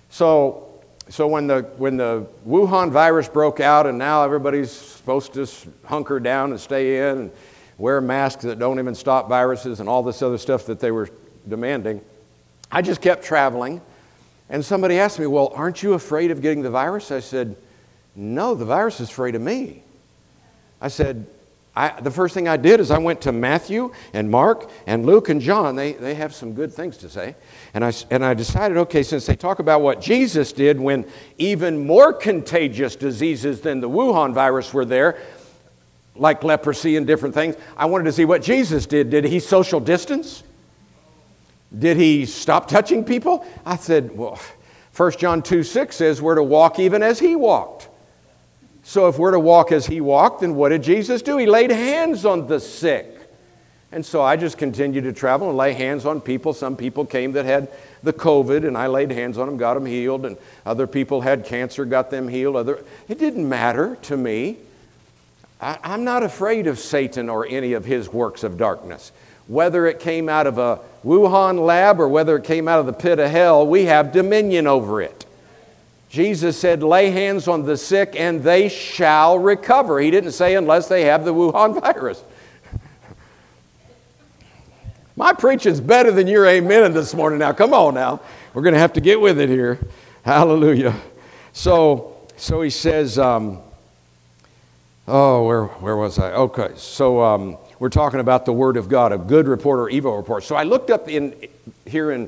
So, 0.09 0.67
so 1.07 1.27
when 1.27 1.47
the 1.47 1.61
when 1.77 1.97
the 1.97 2.25
Wuhan 2.47 2.91
virus 2.91 3.29
broke 3.29 3.59
out, 3.59 3.85
and 3.85 3.97
now 3.97 4.23
everybody's 4.23 4.71
supposed 4.71 5.33
to 5.35 5.47
hunker 5.85 6.19
down 6.19 6.51
and 6.51 6.59
stay 6.59 7.09
in 7.09 7.17
and 7.17 7.31
wear 7.77 8.01
masks 8.01 8.43
that 8.43 8.59
don't 8.59 8.79
even 8.79 8.95
stop 8.95 9.29
viruses 9.29 9.79
and 9.79 9.87
all 9.87 10.03
this 10.03 10.21
other 10.21 10.37
stuff 10.37 10.65
that 10.65 10.79
they 10.79 10.91
were 10.91 11.09
demanding, 11.47 12.01
I 12.71 12.81
just 12.81 13.01
kept 13.01 13.23
traveling. 13.23 13.81
And 14.49 14.65
somebody 14.65 14.99
asked 14.99 15.19
me, 15.19 15.27
"Well, 15.27 15.53
aren't 15.55 15.83
you 15.83 15.93
afraid 15.93 16.31
of 16.31 16.41
getting 16.41 16.63
the 16.63 16.71
virus?" 16.71 17.11
I 17.11 17.19
said, 17.19 17.55
"No, 18.15 18.55
the 18.55 18.65
virus 18.65 18.99
is 18.99 19.09
afraid 19.09 19.35
of 19.35 19.41
me." 19.41 19.83
I 20.81 20.87
said, 20.87 21.27
I, 21.73 22.01
the 22.01 22.11
first 22.11 22.33
thing 22.33 22.49
I 22.49 22.57
did 22.57 22.81
is 22.81 22.91
I 22.91 22.97
went 22.97 23.21
to 23.21 23.31
Matthew 23.31 23.93
and 24.13 24.29
Mark 24.29 24.69
and 24.85 25.05
Luke 25.05 25.29
and 25.29 25.39
John. 25.39 25.77
They, 25.77 25.93
they 25.93 26.15
have 26.15 26.35
some 26.35 26.53
good 26.53 26.73
things 26.73 26.97
to 26.97 27.09
say. 27.09 27.35
And 27.73 27.85
I, 27.85 27.93
and 28.09 28.25
I 28.25 28.33
decided, 28.33 28.77
okay, 28.77 29.03
since 29.03 29.25
they 29.25 29.37
talk 29.37 29.59
about 29.59 29.81
what 29.81 30.01
Jesus 30.01 30.51
did 30.51 30.79
when 30.79 31.05
even 31.37 31.85
more 31.85 32.11
contagious 32.11 32.97
diseases 32.97 33.61
than 33.61 33.79
the 33.79 33.89
Wuhan 33.89 34.33
virus 34.33 34.73
were 34.73 34.83
there, 34.83 35.17
like 36.17 36.43
leprosy 36.43 36.97
and 36.97 37.07
different 37.07 37.33
things, 37.33 37.55
I 37.77 37.85
wanted 37.85 38.03
to 38.03 38.11
see 38.11 38.25
what 38.25 38.41
Jesus 38.41 38.85
did. 38.85 39.09
Did 39.09 39.23
he 39.23 39.39
social 39.39 39.79
distance? 39.79 40.43
Did 41.77 41.95
he 41.95 42.25
stop 42.25 42.67
touching 42.67 43.05
people? 43.05 43.45
I 43.65 43.77
said, 43.77 44.17
well, 44.17 44.37
1 44.97 45.11
John 45.13 45.41
2 45.41 45.63
6 45.63 45.95
says 45.95 46.21
we're 46.21 46.35
to 46.35 46.43
walk 46.43 46.79
even 46.79 47.01
as 47.01 47.17
he 47.17 47.37
walked. 47.37 47.87
So, 48.83 49.07
if 49.07 49.17
we're 49.19 49.31
to 49.31 49.39
walk 49.39 49.71
as 49.71 49.85
he 49.85 50.01
walked, 50.01 50.41
then 50.41 50.55
what 50.55 50.69
did 50.69 50.83
Jesus 50.83 51.21
do? 51.21 51.37
He 51.37 51.45
laid 51.45 51.71
hands 51.71 52.25
on 52.25 52.47
the 52.47 52.59
sick. 52.59 53.21
And 53.93 54.05
so 54.05 54.21
I 54.21 54.37
just 54.37 54.57
continued 54.57 55.03
to 55.03 55.13
travel 55.13 55.49
and 55.49 55.57
lay 55.57 55.73
hands 55.73 56.05
on 56.05 56.21
people. 56.21 56.53
Some 56.53 56.77
people 56.77 57.05
came 57.05 57.33
that 57.33 57.43
had 57.43 57.67
the 58.03 58.13
COVID, 58.13 58.65
and 58.65 58.77
I 58.77 58.87
laid 58.87 59.11
hands 59.11 59.37
on 59.37 59.47
them, 59.47 59.57
got 59.57 59.73
them 59.73 59.85
healed. 59.85 60.25
And 60.25 60.37
other 60.65 60.87
people 60.87 61.21
had 61.21 61.45
cancer, 61.45 61.83
got 61.83 62.09
them 62.09 62.29
healed. 62.29 62.55
Other, 62.55 62.83
it 63.09 63.19
didn't 63.19 63.47
matter 63.47 63.97
to 64.03 64.15
me. 64.15 64.57
I, 65.59 65.77
I'm 65.83 66.05
not 66.05 66.23
afraid 66.23 66.67
of 66.67 66.79
Satan 66.79 67.27
or 67.27 67.45
any 67.45 67.73
of 67.73 67.83
his 67.83 68.07
works 68.07 68.43
of 68.43 68.57
darkness. 68.57 69.11
Whether 69.47 69.85
it 69.87 69.99
came 69.99 70.29
out 70.29 70.47
of 70.47 70.57
a 70.57 70.79
Wuhan 71.03 71.65
lab 71.65 71.99
or 71.99 72.07
whether 72.07 72.37
it 72.37 72.45
came 72.45 72.69
out 72.69 72.79
of 72.79 72.85
the 72.85 72.93
pit 72.93 73.19
of 73.19 73.29
hell, 73.29 73.67
we 73.67 73.85
have 73.85 74.13
dominion 74.13 74.67
over 74.67 75.01
it. 75.01 75.25
Jesus 76.11 76.59
said, 76.59 76.83
lay 76.83 77.09
hands 77.09 77.47
on 77.47 77.63
the 77.63 77.77
sick 77.77 78.15
and 78.17 78.43
they 78.43 78.67
shall 78.67 79.39
recover. 79.39 79.97
He 80.01 80.11
didn't 80.11 80.33
say 80.33 80.55
unless 80.55 80.89
they 80.89 81.05
have 81.05 81.23
the 81.23 81.33
Wuhan 81.33 81.79
virus. 81.81 82.21
My 85.15 85.31
preaching's 85.31 85.79
better 85.79 86.11
than 86.11 86.27
your 86.27 86.45
amen 86.45 86.91
this 86.91 87.13
morning 87.13 87.39
now. 87.39 87.53
Come 87.53 87.73
on 87.73 87.93
now. 87.93 88.19
We're 88.53 88.61
going 88.61 88.73
to 88.73 88.79
have 88.79 88.91
to 88.93 89.01
get 89.01 89.21
with 89.21 89.39
it 89.39 89.47
here. 89.47 89.79
Hallelujah. 90.25 90.93
So, 91.53 92.17
so 92.35 92.61
he 92.61 92.71
says, 92.71 93.17
um, 93.17 93.59
oh, 95.07 95.45
where, 95.45 95.65
where 95.65 95.95
was 95.95 96.19
I? 96.19 96.33
Okay, 96.33 96.71
so 96.75 97.21
um, 97.21 97.57
we're 97.79 97.87
talking 97.87 98.19
about 98.19 98.45
the 98.45 98.51
Word 98.51 98.75
of 98.75 98.89
God, 98.89 99.13
a 99.13 99.17
good 99.17 99.47
report 99.47 99.79
or 99.79 99.89
evil 99.89 100.17
report. 100.17 100.43
So 100.43 100.57
I 100.57 100.63
looked 100.63 100.89
up 100.89 101.07
in 101.07 101.47
here 101.85 102.11
in 102.11 102.27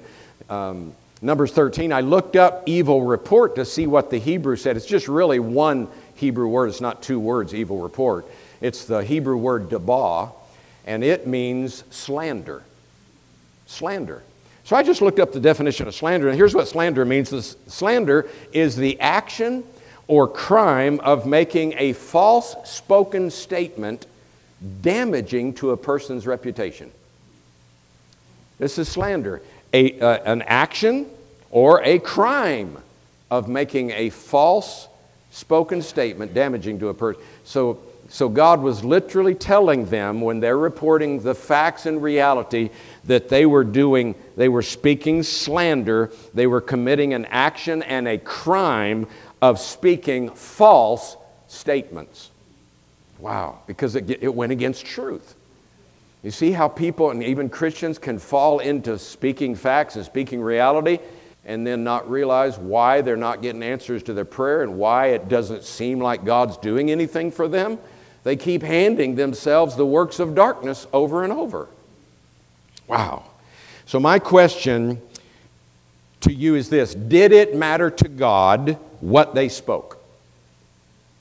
um, 0.49 0.95
Numbers 1.23 1.53
13, 1.53 1.93
I 1.93 2.01
looked 2.01 2.35
up 2.35 2.63
evil 2.65 3.01
report 3.01 3.55
to 3.55 3.63
see 3.63 3.87
what 3.87 4.09
the 4.09 4.17
Hebrew 4.17 4.57
said. 4.57 4.75
It's 4.75 4.85
just 4.85 5.07
really 5.07 5.39
one 5.39 5.87
Hebrew 6.15 6.49
word, 6.49 6.67
it's 6.67 6.81
not 6.81 7.01
two 7.01 7.17
words, 7.17 7.55
evil 7.55 7.79
report. 7.79 8.25
It's 8.59 8.83
the 8.83 9.05
Hebrew 9.05 9.37
word 9.37 9.69
dabah, 9.69 10.33
and 10.85 11.01
it 11.01 11.25
means 11.25 11.85
slander. 11.91 12.61
Slander. 13.67 14.21
So 14.65 14.75
I 14.75 14.83
just 14.83 15.01
looked 15.01 15.19
up 15.19 15.31
the 15.31 15.39
definition 15.39 15.87
of 15.87 15.95
slander, 15.95 16.27
and 16.27 16.35
here's 16.35 16.53
what 16.53 16.67
slander 16.67 17.05
means 17.05 17.29
this, 17.29 17.55
slander 17.67 18.29
is 18.51 18.75
the 18.75 18.99
action 18.99 19.63
or 20.07 20.27
crime 20.27 20.99
of 20.99 21.25
making 21.25 21.73
a 21.77 21.93
false 21.93 22.53
spoken 22.65 23.31
statement 23.31 24.07
damaging 24.81 25.53
to 25.53 25.71
a 25.71 25.77
person's 25.77 26.27
reputation. 26.27 26.91
This 28.59 28.77
is 28.77 28.89
slander. 28.89 29.41
A, 29.73 29.99
uh, 29.99 30.19
an 30.31 30.43
action 30.43 31.07
or 31.49 31.81
a 31.83 31.99
crime 31.99 32.77
of 33.29 33.47
making 33.47 33.91
a 33.91 34.09
false 34.09 34.87
spoken 35.31 35.81
statement 35.81 36.33
damaging 36.33 36.79
to 36.79 36.89
a 36.89 36.93
person. 36.93 37.21
So, 37.43 37.79
so 38.07 38.29
God 38.29 38.61
was 38.61 38.83
literally 38.83 39.33
telling 39.33 39.85
them 39.85 40.21
when 40.21 40.39
they're 40.39 40.57
reporting 40.57 41.19
the 41.21 41.33
facts 41.33 41.87
and 41.87 42.01
reality 42.01 42.69
that 43.05 43.29
they 43.29 43.47
were 43.47 43.63
doing, 43.63 44.13
they 44.37 44.49
were 44.49 44.61
speaking 44.61 45.23
slander, 45.23 46.11
they 46.33 46.45
were 46.45 46.61
committing 46.61 47.13
an 47.15 47.25
action 47.25 47.81
and 47.83 48.07
a 48.07 48.19
crime 48.19 49.07
of 49.41 49.59
speaking 49.59 50.29
false 50.29 51.17
statements. 51.47 52.29
Wow, 53.19 53.59
because 53.67 53.95
it, 53.95 54.09
it 54.09 54.33
went 54.33 54.51
against 54.51 54.85
truth. 54.85 55.35
You 56.23 56.31
see 56.31 56.51
how 56.51 56.69
people 56.69 57.11
and 57.11 57.21
even 57.21 57.49
Christians 57.49 57.99
can 57.99 58.17
fall 58.17 58.59
into 58.59 58.97
speaking 58.97 59.55
facts 59.55 59.97
and 59.97 60.05
speaking 60.05 60.41
reality 60.41 60.99
and 61.45 61.67
then 61.67 61.83
not 61.83 62.09
realize 62.09 62.57
why 62.57 63.01
they're 63.01 63.17
not 63.17 63.41
getting 63.41 63.61
answers 63.61 64.01
to 64.03 64.13
their 64.13 64.25
prayer 64.25 64.63
and 64.63 64.77
why 64.77 65.07
it 65.07 65.27
doesn't 65.27 65.63
seem 65.63 65.99
like 65.99 66.23
God's 66.23 66.55
doing 66.57 66.89
anything 66.89 67.29
for 67.29 67.49
them. 67.49 67.77
They 68.23 68.37
keep 68.37 68.63
handing 68.63 69.15
themselves 69.15 69.75
the 69.75 69.85
works 69.85 70.19
of 70.19 70.33
darkness 70.33 70.87
over 70.93 71.25
and 71.25 71.33
over. 71.33 71.67
Wow. 72.87 73.25
So, 73.85 73.99
my 73.99 74.19
question 74.19 75.01
to 76.21 76.31
you 76.31 76.55
is 76.55 76.69
this 76.69 76.95
Did 76.95 77.33
it 77.33 77.53
matter 77.53 77.89
to 77.89 78.07
God 78.07 78.77
what 79.01 79.35
they 79.35 79.49
spoke? 79.49 80.02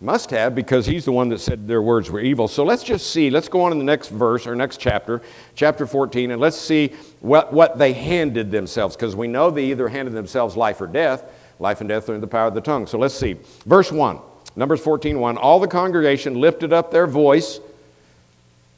Must 0.03 0.30
have, 0.30 0.57
because 0.57 0.84
he's 0.84 1.05
the 1.05 1.12
one 1.12 1.28
that 1.28 1.38
said 1.38 1.68
their 1.68 1.80
words 1.80 2.11
were 2.11 2.18
evil. 2.18 2.48
So 2.48 2.64
let's 2.64 2.82
just 2.82 3.11
see. 3.11 3.30
Let's 3.30 3.48
go 3.48 3.61
on 3.61 3.70
in 3.70 3.78
the 3.78 3.84
next 3.84 4.09
verse 4.09 4.48
or 4.48 4.57
next 4.57 4.78
chapter, 4.78 5.22
chapter 5.55 5.86
14, 5.86 6.32
and 6.32 6.40
let's 6.40 6.57
see 6.57 6.88
what, 7.20 7.53
what 7.53 7.78
they 7.78 7.92
handed 7.92 8.50
themselves, 8.50 8.96
because 8.96 9.14
we 9.14 9.28
know 9.28 9.48
they 9.48 9.66
either 9.66 9.86
handed 9.86 10.12
themselves 10.12 10.57
life 10.57 10.80
or 10.80 10.88
death. 10.88 11.22
Life 11.61 11.80
and 11.80 11.88
death 11.88 12.09
are 12.09 12.16
in 12.16 12.20
the 12.20 12.26
power 12.26 12.48
of 12.48 12.55
the 12.55 12.61
tongue. 12.61 12.88
So 12.88 12.98
let's 12.98 13.14
see. 13.14 13.36
Verse 13.64 13.92
1, 13.92 14.18
Numbers 14.57 14.80
14, 14.80 15.20
1. 15.20 15.36
All 15.36 15.61
the 15.61 15.68
congregation 15.68 16.34
lifted 16.34 16.72
up 16.72 16.90
their 16.90 17.07
voice. 17.07 17.61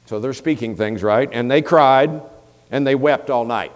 So 0.05 0.21
they're 0.21 0.35
speaking 0.35 0.77
things, 0.77 1.03
right? 1.03 1.31
And 1.33 1.51
they 1.51 1.63
cried 1.63 2.21
and 2.71 2.87
they 2.87 2.95
wept 2.95 3.31
all 3.31 3.47
night. 3.47 3.73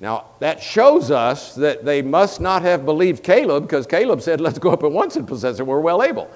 Now, 0.00 0.26
that 0.40 0.60
shows 0.60 1.12
us 1.12 1.54
that 1.54 1.84
they 1.84 2.02
must 2.02 2.40
not 2.40 2.62
have 2.62 2.84
believed 2.84 3.22
Caleb 3.22 3.62
because 3.62 3.86
Caleb 3.86 4.20
said, 4.20 4.40
Let's 4.40 4.58
go 4.58 4.70
up 4.70 4.82
at 4.82 4.90
once 4.90 5.14
and 5.14 5.28
possess 5.28 5.60
it. 5.60 5.66
We're 5.66 5.78
well 5.78 6.02
able. 6.02 6.28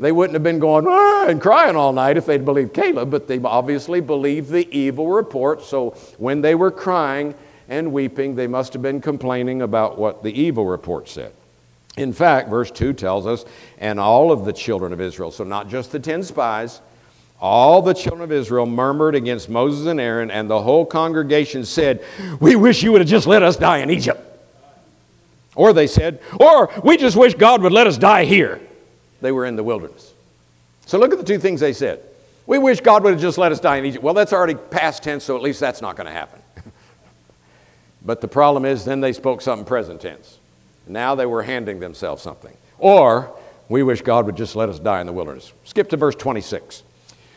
They 0.00 0.12
wouldn't 0.12 0.34
have 0.34 0.42
been 0.42 0.58
going 0.58 0.86
ah, 0.88 1.26
and 1.28 1.40
crying 1.40 1.76
all 1.76 1.92
night 1.92 2.16
if 2.16 2.26
they'd 2.26 2.44
believed 2.44 2.72
Caleb, 2.72 3.10
but 3.10 3.26
they 3.26 3.38
obviously 3.38 4.00
believed 4.00 4.50
the 4.50 4.68
evil 4.76 5.08
report. 5.08 5.62
So 5.62 5.90
when 6.18 6.40
they 6.40 6.54
were 6.54 6.70
crying 6.70 7.34
and 7.68 7.92
weeping, 7.92 8.34
they 8.34 8.46
must 8.46 8.72
have 8.72 8.82
been 8.82 9.00
complaining 9.00 9.62
about 9.62 9.98
what 9.98 10.22
the 10.22 10.30
evil 10.30 10.66
report 10.66 11.08
said. 11.08 11.32
In 11.96 12.12
fact, 12.12 12.48
verse 12.48 12.70
2 12.70 12.92
tells 12.92 13.26
us, 13.26 13.44
and 13.78 13.98
all 13.98 14.30
of 14.30 14.44
the 14.44 14.52
children 14.52 14.92
of 14.92 15.00
Israel, 15.00 15.32
so 15.32 15.42
not 15.42 15.68
just 15.68 15.90
the 15.90 15.98
10 15.98 16.22
spies, 16.22 16.80
all 17.40 17.82
the 17.82 17.92
children 17.92 18.22
of 18.22 18.32
Israel 18.32 18.66
murmured 18.66 19.14
against 19.14 19.48
Moses 19.48 19.86
and 19.86 20.00
Aaron, 20.00 20.30
and 20.30 20.48
the 20.48 20.62
whole 20.62 20.86
congregation 20.86 21.64
said, 21.64 22.04
We 22.40 22.56
wish 22.56 22.82
you 22.82 22.92
would 22.92 23.00
have 23.00 23.10
just 23.10 23.26
let 23.26 23.42
us 23.42 23.56
die 23.56 23.78
in 23.78 23.90
Egypt. 23.90 24.20
Or 25.54 25.72
they 25.72 25.86
said, 25.88 26.20
Or 26.38 26.70
we 26.84 26.96
just 26.96 27.16
wish 27.16 27.34
God 27.34 27.62
would 27.62 27.72
let 27.72 27.86
us 27.86 27.98
die 27.98 28.24
here 28.24 28.60
they 29.20 29.32
were 29.32 29.46
in 29.46 29.56
the 29.56 29.64
wilderness. 29.64 30.12
So 30.86 30.98
look 30.98 31.12
at 31.12 31.18
the 31.18 31.24
two 31.24 31.38
things 31.38 31.60
they 31.60 31.72
said. 31.72 32.02
We 32.46 32.58
wish 32.58 32.80
God 32.80 33.04
would 33.04 33.12
have 33.12 33.20
just 33.20 33.36
let 33.36 33.52
us 33.52 33.60
die 33.60 33.76
in 33.76 33.84
Egypt. 33.84 34.02
Well, 34.02 34.14
that's 34.14 34.32
already 34.32 34.54
past 34.54 35.02
tense, 35.02 35.24
so 35.24 35.36
at 35.36 35.42
least 35.42 35.60
that's 35.60 35.82
not 35.82 35.96
going 35.96 36.06
to 36.06 36.12
happen. 36.12 36.40
but 38.04 38.22
the 38.22 38.28
problem 38.28 38.64
is, 38.64 38.86
then 38.86 39.00
they 39.00 39.12
spoke 39.12 39.42
something 39.42 39.66
present 39.66 40.00
tense. 40.00 40.38
Now 40.86 41.14
they 41.14 41.26
were 41.26 41.42
handing 41.42 41.78
themselves 41.78 42.22
something. 42.22 42.56
Or, 42.78 43.36
we 43.68 43.82
wish 43.82 44.00
God 44.00 44.24
would 44.24 44.36
just 44.36 44.56
let 44.56 44.70
us 44.70 44.78
die 44.78 45.00
in 45.00 45.06
the 45.06 45.12
wilderness. 45.12 45.52
Skip 45.64 45.90
to 45.90 45.98
verse 45.98 46.14
26. 46.14 46.84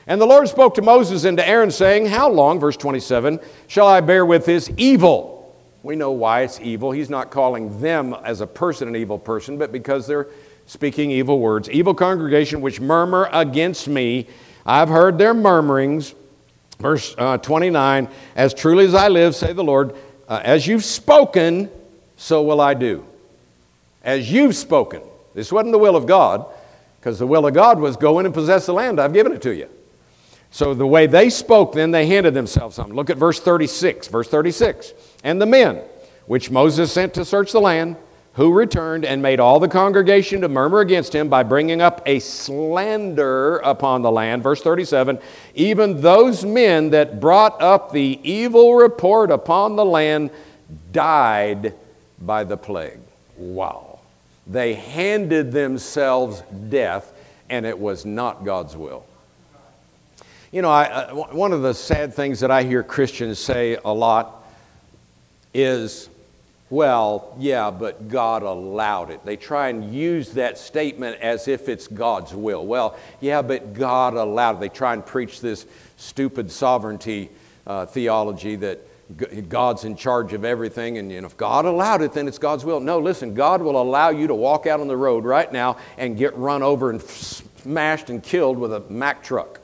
And 0.08 0.20
the 0.20 0.26
Lord 0.26 0.48
spoke 0.48 0.76
to 0.76 0.82
Moses 0.82 1.26
and 1.26 1.38
to 1.38 1.48
Aaron, 1.48 1.72
saying, 1.72 2.06
How 2.06 2.30
long, 2.30 2.60
verse 2.60 2.78
27, 2.78 3.40
shall 3.68 3.88
I 3.88 4.02
bear 4.02 4.26
with 4.26 4.46
this 4.46 4.72
evil? 4.78 5.56
We 5.84 5.96
know 5.96 6.12
why 6.12 6.42
it's 6.42 6.60
evil. 6.62 6.92
He's 6.92 7.10
not 7.10 7.32
calling 7.32 7.82
them 7.82 8.16
as 8.24 8.40
a 8.40 8.48
person 8.48 8.88
an 8.88 8.96
evil 8.96 9.20
person, 9.20 9.58
but 9.58 9.72
because 9.72 10.08
they're 10.08 10.28
speaking 10.72 11.12
evil 11.12 11.38
words. 11.38 11.70
Evil 11.70 11.94
congregation 11.94 12.62
which 12.62 12.80
murmur 12.80 13.28
against 13.34 13.90
me. 13.90 14.26
I've 14.66 14.88
heard 14.88 15.18
their 15.18 15.34
murmurings. 15.34 16.16
Verse 16.80 17.14
uh, 17.18 17.38
29 17.40 18.08
As 18.38 18.54
truly 18.54 18.86
as 18.86 18.96
I 18.96 19.10
live, 19.10 19.36
say 19.36 19.52
the 19.52 19.66
Lord, 19.66 19.94
uh, 20.30 20.40
as 20.42 20.66
you've 20.66 20.86
spoken, 20.86 21.70
so 22.16 22.42
will 22.44 22.62
I 22.62 22.74
do. 22.74 23.06
As 24.02 24.32
you've 24.32 24.56
spoken. 24.56 25.02
This 25.34 25.52
wasn't 25.52 25.74
the 25.74 25.78
will 25.78 25.98
of 25.98 26.06
God, 26.06 26.46
because 27.02 27.20
the 27.20 27.28
will 27.28 27.46
of 27.46 27.54
God 27.54 27.78
was 27.78 27.98
go 27.98 28.20
in 28.20 28.26
and 28.26 28.34
possess 28.34 28.66
the 28.66 28.74
land. 28.74 28.98
I've 28.98 29.14
given 29.14 29.34
it 29.34 29.42
to 29.42 29.54
you. 29.54 29.68
So 30.52 30.74
the 30.74 30.88
way 30.88 31.06
they 31.06 31.30
spoke, 31.30 31.74
then 31.74 31.92
they 31.92 32.06
handed 32.06 32.34
themselves 32.34 32.78
something. 32.78 32.96
Look 32.96 33.10
at 33.10 33.18
verse 33.18 33.42
36. 33.42 34.08
Verse 34.08 34.30
36. 34.30 34.94
And 35.26 35.42
the 35.42 35.46
men 35.46 35.82
which 36.28 36.50
Moses 36.50 36.94
sent 36.94 37.14
to 37.16 37.26
search 37.26 37.52
the 37.52 37.60
land, 37.60 37.98
who 38.34 38.54
returned 38.54 39.04
and 39.04 39.22
made 39.22 39.40
all 39.40 39.60
the 39.60 39.68
congregation 39.68 40.42
to 40.42 40.48
murmur 40.48 40.80
against 40.80 41.14
him 41.14 41.28
by 41.28 41.44
bringing 41.44 41.82
up 41.82 42.02
a 42.06 42.20
slander 42.20 43.58
upon 43.58 44.02
the 44.02 44.12
land. 44.12 44.42
Verse 44.42 44.62
37 44.62 45.20
Even 45.54 46.00
those 46.02 46.46
men 46.46 46.92
that 46.92 47.20
brought 47.20 47.62
up 47.62 47.92
the 47.92 48.20
evil 48.24 48.76
report 48.76 49.32
upon 49.32 49.76
the 49.76 49.86
land 49.86 50.30
died 50.94 51.74
by 52.22 52.44
the 52.44 52.58
plague. 52.58 53.00
Wow. 53.36 54.00
They 54.48 54.74
handed 54.74 55.52
themselves 55.52 56.42
death, 56.70 57.14
and 57.50 57.66
it 57.66 57.78
was 57.78 58.06
not 58.06 58.46
God's 58.46 58.78
will. 58.78 59.06
You 60.52 60.62
know, 60.62 60.70
I, 60.70 60.86
uh, 60.86 61.14
one 61.14 61.54
of 61.54 61.62
the 61.62 61.74
sad 61.74 62.14
things 62.14 62.42
that 62.42 62.52
I 62.52 62.64
hear 62.64 62.84
Christians 62.84 63.40
say 63.40 63.78
a 63.86 63.94
lot 63.94 64.44
is, 65.54 66.10
well, 66.72 67.36
yeah, 67.38 67.70
but 67.70 68.08
God 68.08 68.44
allowed 68.44 69.12
it. 69.12 69.26
They 69.26 69.36
try 69.36 69.68
and 69.68 69.94
use 69.94 70.32
that 70.32 70.58
statement 70.58 71.20
as 71.20 71.50
if 71.50 71.68
it's 71.68 71.86
God's 71.86 72.34
will. 72.34 72.66
Well, 72.66 72.98
yeah, 73.20 73.42
but 73.42 73.74
God 73.74 74.14
allowed 74.14 74.56
it. 74.56 74.60
They 74.62 74.70
try 74.70 74.94
and 74.94 75.06
preach 75.06 75.42
this 75.42 75.66
stupid 75.98 76.50
sovereignty 76.50 77.30
uh, 77.68 77.86
theology 77.86 78.56
that 78.56 78.80
God's 79.50 79.84
in 79.84 79.98
charge 79.98 80.32
of 80.32 80.46
everything, 80.46 80.98
and, 80.98 81.12
and 81.12 81.26
if 81.26 81.36
God 81.36 81.66
allowed 81.66 82.02
it, 82.02 82.14
then 82.14 82.30
it's 82.30 82.38
God's 82.38 82.64
will. 82.64 82.80
No, 82.80 83.00
listen, 83.00 83.34
God 83.34 83.62
will 83.62 83.80
allow 83.80 84.10
you 84.10 84.28
to 84.28 84.36
walk 84.36 84.66
out 84.66 84.80
on 84.80 84.88
the 84.88 84.96
road 84.96 85.26
right 85.26 85.52
now 85.52 85.76
and 85.98 86.18
get 86.18 86.36
run 86.38 86.64
over 86.64 86.90
and 86.90 87.02
smashed 87.02 88.10
and 88.10 88.24
killed 88.24 88.58
with 88.58 88.74
a 88.74 88.80
Mack 88.90 89.24
truck. 89.24 89.60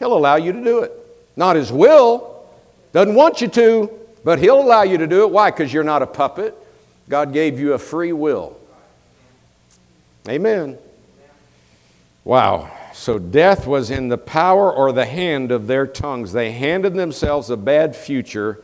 He'll 0.00 0.16
allow 0.16 0.34
you 0.34 0.52
to 0.52 0.64
do 0.64 0.80
it. 0.80 0.92
Not 1.36 1.54
His 1.54 1.70
will, 1.70 2.44
doesn't 2.92 3.14
want 3.14 3.40
you 3.40 3.46
to, 3.46 3.99
but 4.24 4.38
He'll 4.38 4.60
allow 4.60 4.82
you 4.82 4.98
to 4.98 5.06
do 5.06 5.22
it. 5.22 5.30
Why? 5.30 5.50
Because 5.50 5.72
you're 5.72 5.84
not 5.84 6.02
a 6.02 6.06
puppet. 6.06 6.56
God 7.08 7.32
gave 7.32 7.58
you 7.58 7.72
a 7.72 7.78
free 7.78 8.12
will. 8.12 8.56
Amen. 10.28 10.78
Wow. 12.24 12.70
So 12.92 13.18
death 13.18 13.66
was 13.66 13.90
in 13.90 14.08
the 14.08 14.18
power 14.18 14.72
or 14.72 14.92
the 14.92 15.06
hand 15.06 15.52
of 15.52 15.66
their 15.66 15.86
tongues. 15.86 16.32
They 16.32 16.52
handed 16.52 16.94
themselves 16.94 17.50
a 17.50 17.56
bad 17.56 17.96
future. 17.96 18.62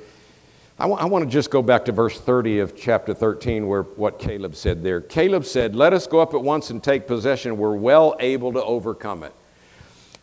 I, 0.79 0.85
w- 0.85 1.01
I 1.01 1.07
want 1.07 1.25
to 1.25 1.31
just 1.31 1.51
go 1.51 1.63
back 1.63 1.87
to 1.87 1.93
verse 1.93 2.21
30 2.21 2.59
of 2.59 2.77
chapter 2.77 3.15
13, 3.15 3.67
where 3.67 3.83
what 3.83 4.19
Caleb 4.19 4.55
said 4.55 4.83
there. 4.83 5.01
Caleb 5.01 5.45
said, 5.45 5.75
Let 5.75 5.93
us 5.93 6.07
go 6.07 6.21
up 6.21 6.35
at 6.35 6.43
once 6.43 6.71
and 6.71 6.83
take 6.83 7.07
possession. 7.07 7.57
We're 7.57 7.77
well 7.77 8.15
able 8.21 8.53
to 8.53 8.63
overcome 8.63 9.23
it. 9.23 9.33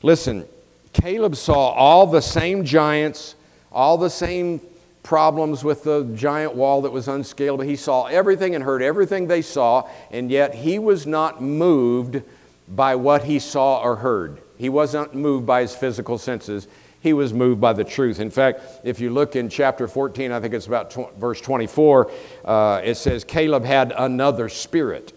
Listen, 0.03 0.45
Caleb 0.91 1.36
saw 1.36 1.69
all 1.71 2.05
the 2.05 2.21
same 2.21 2.63
giants, 2.63 3.36
all 3.71 3.97
the 3.97 4.09
same 4.09 4.61
problems 5.03 5.63
with 5.63 5.83
the 5.83 6.05
giant 6.15 6.55
wall 6.55 6.81
that 6.81 6.91
was 6.91 7.07
unscalable. 7.07 7.65
He 7.65 7.75
saw 7.75 8.05
everything 8.05 8.55
and 8.55 8.63
heard 8.63 8.81
everything 8.81 9.27
they 9.27 9.41
saw, 9.41 9.87
and 10.11 10.31
yet 10.31 10.55
he 10.55 10.79
was 10.79 11.05
not 11.05 11.41
moved 11.41 12.21
by 12.69 12.95
what 12.95 13.23
he 13.23 13.39
saw 13.39 13.81
or 13.81 13.97
heard. 13.97 14.41
He 14.57 14.69
wasn't 14.69 15.13
moved 15.13 15.45
by 15.45 15.61
his 15.61 15.75
physical 15.75 16.17
senses. 16.17 16.67
He 17.01 17.11
was 17.11 17.33
moved 17.33 17.59
by 17.59 17.73
the 17.73 17.83
truth. 17.83 18.21
In 18.21 18.31
fact, 18.31 18.61
if 18.85 19.01
you 19.01 19.09
look 19.09 19.35
in 19.35 19.49
chapter 19.49 19.89
14, 19.89 20.31
I 20.31 20.39
think 20.39 20.53
it's 20.53 20.67
about 20.67 20.91
tw- 20.91 21.13
verse 21.17 21.41
24, 21.41 22.09
uh, 22.45 22.81
it 22.81 22.95
says, 22.95 23.25
Caleb 23.25 23.65
had 23.65 23.93
another 23.97 24.47
spirit. 24.47 25.11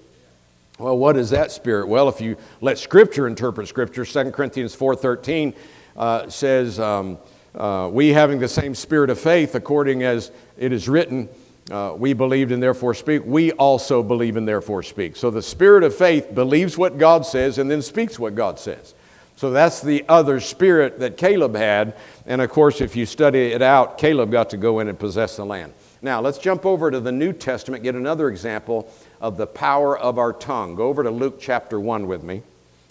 Well, 0.81 0.99
what 0.99 1.17
is 1.17 1.31
that 1.31 1.53
spirit? 1.53 1.87
Well, 1.87 2.09
if 2.09 2.21
you 2.21 2.37
let 2.61 2.79
Scripture 2.79 3.29
interpret 3.29 3.69
Scripture, 3.69 4.05
2 4.05 4.33
Corinthians 4.33 4.75
4.13 4.75 5.55
uh, 5.97 6.29
says, 6.29 6.81
um, 6.81 7.19
uh, 7.57 7.89
we 7.91 8.09
having 8.09 8.39
the 8.39 8.49
same 8.49 8.75
spirit 8.75 9.11
of 9.11 9.19
faith, 9.19 9.55
according 9.55 10.03
as 10.03 10.31
it 10.59 10.73
is 10.73 10.89
written, 10.89 11.29
uh, 11.71 11.95
we 11.97 12.13
believed 12.13 12.53
and 12.53 12.63
therefore 12.63 12.95
speak. 12.95 13.23
We 13.25 13.53
also 13.53 14.03
believe 14.03 14.37
and 14.37 14.47
therefore 14.47 14.83
speak. 14.83 15.17
So 15.17 15.31
the 15.31 15.43
spirit 15.43 15.83
of 15.83 15.95
faith 15.95 16.35
believes 16.35 16.79
what 16.79 16.99
God 16.99 17.27
says 17.27 17.59
and 17.59 17.71
then 17.71 17.83
speaks 17.83 18.19
what 18.19 18.35
God 18.35 18.59
says. 18.59 18.95
So 19.37 19.51
that's 19.51 19.83
the 19.83 20.05
other 20.09 20.39
spirit 20.41 21.01
that 21.01 21.17
Caleb 21.17 21.57
had. 21.57 21.95
And 22.25 22.41
of 22.41 22.51
course, 22.51 22.81
if 22.81 22.95
you 22.95 23.05
study 23.05 23.53
it 23.53 23.63
out, 23.63 23.99
Caleb 23.99 24.31
got 24.31 24.51
to 24.51 24.57
go 24.57 24.79
in 24.79 24.89
and 24.89 24.99
possess 24.99 25.37
the 25.37 25.45
land. 25.45 25.73
Now, 26.03 26.21
let's 26.21 26.39
jump 26.39 26.65
over 26.65 26.91
to 26.91 27.01
the 27.01 27.13
New 27.13 27.33
Testament, 27.33 27.83
get 27.83 27.95
another 27.95 28.29
example 28.29 28.93
of 29.21 29.37
the 29.37 29.47
power 29.47 29.99
of 29.99 30.19
our 30.19 30.33
tongue. 30.33 30.75
Go 30.75 30.87
over 30.87 31.03
to 31.03 31.11
Luke 31.11 31.39
chapter 31.41 31.81
1 31.81 32.07
with 32.07 32.23
me. 32.23 32.43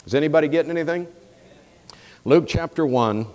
Is 0.06 0.14
anybody 0.14 0.48
getting 0.48 0.72
anything? 0.72 1.08
Luke 2.26 2.46
chapter 2.48 2.86
1. 2.86 3.26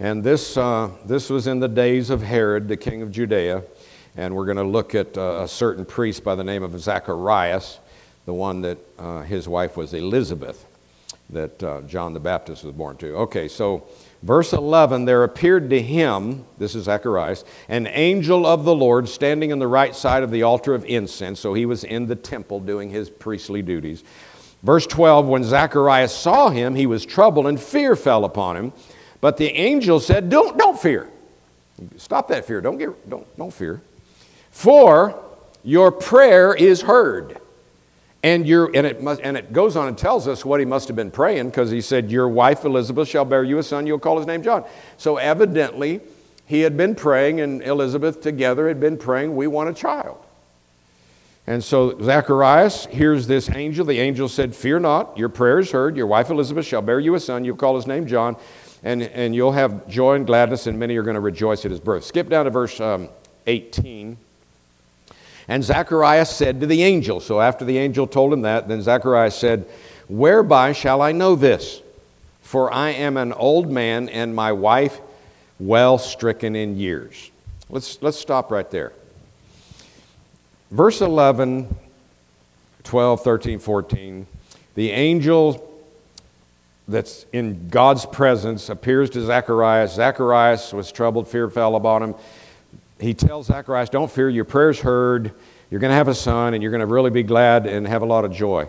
And 0.00 0.24
this, 0.24 0.56
uh, 0.56 0.90
this 1.04 1.30
was 1.30 1.46
in 1.46 1.60
the 1.60 1.68
days 1.68 2.10
of 2.10 2.22
Herod, 2.22 2.66
the 2.68 2.76
king 2.76 3.02
of 3.02 3.12
Judea. 3.12 3.62
And 4.16 4.34
we're 4.34 4.44
going 4.44 4.56
to 4.56 4.64
look 4.64 4.94
at 4.94 5.16
uh, 5.16 5.42
a 5.42 5.48
certain 5.48 5.84
priest 5.84 6.24
by 6.24 6.34
the 6.34 6.44
name 6.44 6.62
of 6.62 6.78
Zacharias, 6.78 7.80
the 8.26 8.34
one 8.34 8.62
that 8.62 8.78
uh, 8.98 9.22
his 9.22 9.48
wife 9.48 9.76
was 9.76 9.94
Elizabeth 9.94 10.66
that 11.30 11.62
uh, 11.62 11.80
John 11.82 12.12
the 12.12 12.20
Baptist 12.20 12.64
was 12.64 12.74
born 12.74 12.96
to. 12.98 13.16
Okay, 13.16 13.48
so 13.48 13.86
verse 14.22 14.52
11 14.52 15.04
there 15.04 15.24
appeared 15.24 15.70
to 15.70 15.80
him, 15.80 16.44
this 16.58 16.74
is 16.74 16.84
Zacharias, 16.84 17.44
an 17.68 17.86
angel 17.86 18.46
of 18.46 18.64
the 18.64 18.74
Lord 18.74 19.08
standing 19.08 19.52
on 19.52 19.58
the 19.58 19.66
right 19.66 19.94
side 19.94 20.22
of 20.22 20.30
the 20.30 20.42
altar 20.42 20.74
of 20.74 20.84
incense. 20.84 21.40
So 21.40 21.54
he 21.54 21.66
was 21.66 21.84
in 21.84 22.06
the 22.06 22.16
temple 22.16 22.60
doing 22.60 22.90
his 22.90 23.10
priestly 23.10 23.62
duties. 23.62 24.04
Verse 24.62 24.86
12 24.86 25.26
when 25.26 25.44
Zacharias 25.44 26.14
saw 26.14 26.50
him, 26.50 26.74
he 26.74 26.86
was 26.86 27.04
troubled 27.04 27.46
and 27.46 27.60
fear 27.60 27.96
fell 27.96 28.24
upon 28.24 28.56
him. 28.56 28.72
But 29.24 29.38
the 29.38 29.48
angel 29.52 30.00
said, 30.00 30.28
Don't, 30.28 30.58
don't 30.58 30.78
fear. 30.78 31.08
Stop 31.96 32.28
that 32.28 32.44
fear. 32.44 32.60
Don't, 32.60 32.76
get, 32.76 33.08
don't, 33.08 33.26
don't 33.38 33.54
fear. 33.54 33.80
For 34.50 35.18
your 35.62 35.90
prayer 35.90 36.54
is 36.54 36.82
heard. 36.82 37.40
And, 38.22 38.46
you 38.46 38.68
and, 38.74 38.86
it 38.86 39.02
must, 39.02 39.22
and 39.22 39.38
it 39.38 39.50
goes 39.50 39.76
on 39.76 39.88
and 39.88 39.96
tells 39.96 40.28
us 40.28 40.44
what 40.44 40.60
he 40.60 40.66
must 40.66 40.88
have 40.88 40.96
been 40.96 41.10
praying 41.10 41.46
because 41.46 41.70
he 41.70 41.80
said, 41.80 42.10
Your 42.10 42.28
wife 42.28 42.66
Elizabeth 42.66 43.08
shall 43.08 43.24
bear 43.24 43.42
you 43.42 43.56
a 43.56 43.62
son, 43.62 43.86
you'll 43.86 43.98
call 43.98 44.18
his 44.18 44.26
name 44.26 44.42
John. 44.42 44.62
So 44.98 45.16
evidently, 45.16 46.02
he 46.44 46.60
had 46.60 46.76
been 46.76 46.94
praying, 46.94 47.40
and 47.40 47.62
Elizabeth 47.62 48.20
together 48.20 48.68
had 48.68 48.78
been 48.78 48.98
praying, 48.98 49.34
We 49.34 49.46
want 49.46 49.70
a 49.70 49.72
child. 49.72 50.18
And 51.46 51.64
so 51.64 51.98
Zacharias 51.98 52.86
hears 52.86 53.26
this 53.26 53.50
angel. 53.50 53.84
The 53.84 54.00
angel 54.00 54.28
said, 54.28 54.54
Fear 54.54 54.80
not, 54.80 55.16
your 55.16 55.30
prayer 55.30 55.60
is 55.60 55.70
heard. 55.70 55.96
Your 55.96 56.06
wife 56.06 56.28
Elizabeth 56.28 56.66
shall 56.66 56.82
bear 56.82 57.00
you 57.00 57.14
a 57.14 57.20
son, 57.20 57.44
you'll 57.44 57.56
call 57.56 57.76
his 57.76 57.86
name 57.86 58.06
John, 58.06 58.36
and, 58.84 59.02
and 59.02 59.34
you'll 59.34 59.52
have 59.52 59.88
joy 59.88 60.14
and 60.14 60.26
gladness, 60.26 60.66
and 60.66 60.78
many 60.78 60.96
are 60.96 61.02
going 61.02 61.14
to 61.14 61.20
rejoice 61.20 61.64
at 61.64 61.70
his 61.70 61.80
birth. 61.80 62.04
Skip 62.04 62.28
down 62.28 62.44
to 62.44 62.50
verse 62.50 62.78
um, 62.80 63.08
18. 63.46 64.18
And 65.48 65.64
Zacharias 65.64 66.30
said 66.30 66.60
to 66.60 66.66
the 66.66 66.82
angel, 66.82 67.18
so 67.20 67.40
after 67.40 67.64
the 67.64 67.78
angel 67.78 68.06
told 68.06 68.32
him 68.32 68.42
that, 68.42 68.68
then 68.68 68.82
Zacharias 68.82 69.36
said, 69.36 69.66
Whereby 70.08 70.72
shall 70.72 71.00
I 71.00 71.12
know 71.12 71.34
this? 71.34 71.80
For 72.42 72.72
I 72.72 72.90
am 72.90 73.16
an 73.16 73.32
old 73.32 73.70
man 73.70 74.10
and 74.10 74.34
my 74.34 74.52
wife 74.52 75.00
well 75.58 75.96
stricken 75.96 76.54
in 76.54 76.76
years. 76.78 77.30
Let's, 77.70 78.00
let's 78.02 78.18
stop 78.18 78.50
right 78.52 78.70
there. 78.70 78.92
Verse 80.70 81.00
11, 81.00 81.74
12, 82.84 83.24
13, 83.24 83.58
14. 83.58 84.26
The 84.74 84.90
angel 84.90 85.73
that's 86.86 87.26
in 87.32 87.68
God's 87.68 88.06
presence 88.06 88.68
appears 88.68 89.10
to 89.10 89.20
Zacharias. 89.22 89.94
Zacharias 89.94 90.72
was 90.72 90.92
troubled, 90.92 91.28
fear 91.28 91.48
fell 91.48 91.76
upon 91.76 92.02
him 92.02 92.14
he 93.04 93.14
tells 93.14 93.46
Zacharias, 93.46 93.90
Don't 93.90 94.10
fear, 94.10 94.28
your 94.28 94.44
prayer's 94.44 94.80
heard. 94.80 95.32
You're 95.70 95.80
going 95.80 95.90
to 95.90 95.96
have 95.96 96.08
a 96.08 96.14
son, 96.14 96.54
and 96.54 96.62
you're 96.62 96.70
going 96.70 96.80
to 96.80 96.86
really 96.86 97.10
be 97.10 97.22
glad 97.22 97.66
and 97.66 97.86
have 97.86 98.02
a 98.02 98.06
lot 98.06 98.24
of 98.24 98.32
joy. 98.32 98.68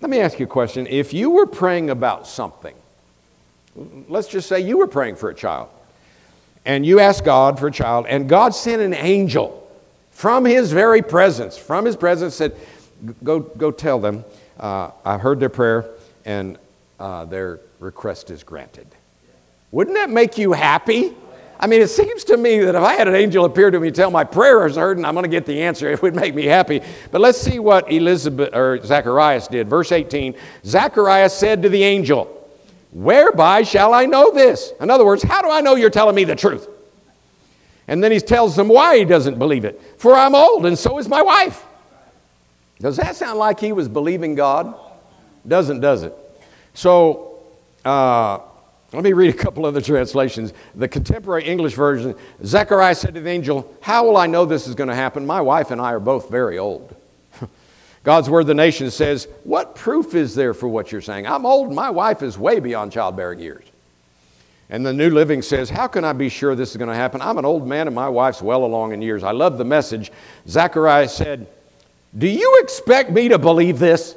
Let 0.00 0.10
me 0.10 0.20
ask 0.20 0.38
you 0.38 0.46
a 0.46 0.48
question. 0.48 0.86
If 0.86 1.12
you 1.12 1.30
were 1.30 1.46
praying 1.46 1.90
about 1.90 2.26
something, 2.26 2.74
let's 4.08 4.28
just 4.28 4.48
say 4.48 4.60
you 4.60 4.78
were 4.78 4.86
praying 4.86 5.16
for 5.16 5.28
a 5.28 5.34
child, 5.34 5.68
and 6.64 6.86
you 6.86 7.00
asked 7.00 7.24
God 7.24 7.58
for 7.58 7.66
a 7.66 7.72
child, 7.72 8.06
and 8.08 8.28
God 8.28 8.54
sent 8.54 8.80
an 8.80 8.94
angel 8.94 9.68
from 10.10 10.44
his 10.44 10.72
very 10.72 11.02
presence, 11.02 11.58
from 11.58 11.84
his 11.84 11.96
presence, 11.96 12.34
said, 12.34 12.56
Go, 13.22 13.40
go 13.40 13.70
tell 13.70 14.00
them, 14.00 14.24
uh, 14.58 14.90
I 15.04 15.18
heard 15.18 15.38
their 15.38 15.48
prayer, 15.48 15.88
and 16.24 16.58
uh, 16.98 17.24
their 17.24 17.60
request 17.78 18.30
is 18.30 18.42
granted. 18.42 18.86
Wouldn't 19.70 19.96
that 19.96 20.10
make 20.10 20.38
you 20.38 20.52
happy? 20.52 21.14
I 21.60 21.66
mean, 21.66 21.80
it 21.80 21.88
seems 21.88 22.24
to 22.24 22.36
me 22.36 22.60
that 22.60 22.74
if 22.76 22.82
I 22.82 22.94
had 22.94 23.08
an 23.08 23.16
angel 23.16 23.44
appear 23.44 23.70
to 23.70 23.80
me 23.80 23.88
and 23.88 23.96
tell 23.96 24.10
my 24.10 24.22
prayer 24.22 24.64
is 24.66 24.76
heard 24.76 24.96
and 24.96 25.06
I'm 25.06 25.14
going 25.14 25.24
to 25.24 25.28
get 25.28 25.44
the 25.44 25.62
answer, 25.62 25.90
it 25.90 26.00
would 26.02 26.14
make 26.14 26.34
me 26.34 26.44
happy. 26.44 26.80
But 27.10 27.20
let's 27.20 27.40
see 27.40 27.58
what 27.58 27.90
Elizabeth 27.90 28.54
or 28.54 28.80
Zacharias 28.84 29.48
did. 29.48 29.68
Verse 29.68 29.90
18 29.90 30.34
Zacharias 30.64 31.34
said 31.34 31.62
to 31.62 31.68
the 31.68 31.82
angel, 31.82 32.34
Whereby 32.92 33.62
shall 33.62 33.92
I 33.92 34.06
know 34.06 34.32
this? 34.32 34.72
In 34.80 34.88
other 34.88 35.04
words, 35.04 35.22
how 35.22 35.42
do 35.42 35.50
I 35.50 35.60
know 35.60 35.74
you're 35.74 35.90
telling 35.90 36.14
me 36.14 36.24
the 36.24 36.36
truth? 36.36 36.68
And 37.88 38.04
then 38.04 38.12
he 38.12 38.20
tells 38.20 38.54
them 38.54 38.68
why 38.68 38.98
he 38.98 39.04
doesn't 39.04 39.38
believe 39.38 39.64
it. 39.64 39.80
For 39.98 40.14
I'm 40.14 40.34
old 40.34 40.64
and 40.64 40.78
so 40.78 40.98
is 40.98 41.08
my 41.08 41.22
wife. 41.22 41.64
Does 42.78 42.96
that 42.98 43.16
sound 43.16 43.38
like 43.38 43.58
he 43.58 43.72
was 43.72 43.88
believing 43.88 44.34
God? 44.34 44.74
Doesn't, 45.46 45.80
does 45.80 46.04
it? 46.04 46.14
So, 46.74 47.40
uh, 47.84 48.38
let 48.92 49.04
me 49.04 49.12
read 49.12 49.34
a 49.34 49.36
couple 49.36 49.66
other 49.66 49.82
translations. 49.82 50.54
The 50.74 50.88
contemporary 50.88 51.44
English 51.44 51.74
version 51.74 52.14
Zechariah 52.42 52.94
said 52.94 53.14
to 53.14 53.20
the 53.20 53.28
angel, 53.28 53.76
How 53.82 54.06
will 54.06 54.16
I 54.16 54.26
know 54.26 54.46
this 54.46 54.66
is 54.66 54.74
going 54.74 54.88
to 54.88 54.94
happen? 54.94 55.26
My 55.26 55.42
wife 55.42 55.70
and 55.70 55.80
I 55.80 55.92
are 55.92 56.00
both 56.00 56.30
very 56.30 56.58
old. 56.58 56.96
God's 58.02 58.30
word, 58.30 58.46
the 58.46 58.54
nation 58.54 58.90
says, 58.90 59.28
What 59.44 59.74
proof 59.74 60.14
is 60.14 60.34
there 60.34 60.54
for 60.54 60.68
what 60.68 60.90
you're 60.90 61.02
saying? 61.02 61.26
I'm 61.26 61.44
old, 61.44 61.72
my 61.72 61.90
wife 61.90 62.22
is 62.22 62.38
way 62.38 62.60
beyond 62.60 62.92
childbearing 62.92 63.40
years. 63.40 63.64
And 64.70 64.84
the 64.84 64.92
New 64.92 65.10
Living 65.10 65.42
says, 65.42 65.68
How 65.68 65.86
can 65.86 66.04
I 66.04 66.14
be 66.14 66.30
sure 66.30 66.54
this 66.54 66.70
is 66.70 66.78
going 66.78 66.88
to 66.88 66.94
happen? 66.94 67.20
I'm 67.20 67.36
an 67.36 67.44
old 67.44 67.66
man 67.66 67.88
and 67.88 67.94
my 67.94 68.08
wife's 68.08 68.40
well 68.40 68.64
along 68.64 68.92
in 68.92 69.02
years. 69.02 69.22
I 69.22 69.32
love 69.32 69.58
the 69.58 69.64
message. 69.66 70.10
Zechariah 70.48 71.08
said, 71.10 71.46
Do 72.16 72.26
you 72.26 72.60
expect 72.62 73.10
me 73.10 73.28
to 73.28 73.38
believe 73.38 73.78
this? 73.78 74.16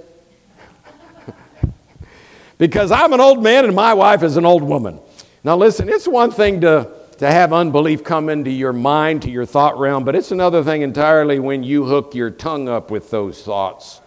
Because 2.61 2.91
I'm 2.91 3.11
an 3.11 3.19
old 3.19 3.41
man 3.41 3.65
and 3.65 3.75
my 3.75 3.95
wife 3.95 4.21
is 4.21 4.37
an 4.37 4.45
old 4.45 4.61
woman. 4.61 4.99
Now, 5.43 5.57
listen, 5.57 5.89
it's 5.89 6.07
one 6.07 6.29
thing 6.29 6.61
to, 6.61 6.91
to 7.17 7.25
have 7.25 7.53
unbelief 7.53 8.03
come 8.03 8.29
into 8.29 8.51
your 8.51 8.71
mind, 8.71 9.23
to 9.23 9.31
your 9.31 9.47
thought 9.47 9.79
realm, 9.79 10.03
but 10.03 10.15
it's 10.15 10.31
another 10.31 10.63
thing 10.63 10.83
entirely 10.83 11.39
when 11.39 11.63
you 11.63 11.85
hook 11.85 12.13
your 12.13 12.29
tongue 12.29 12.69
up 12.69 12.91
with 12.91 13.09
those 13.09 13.41
thoughts. 13.41 13.99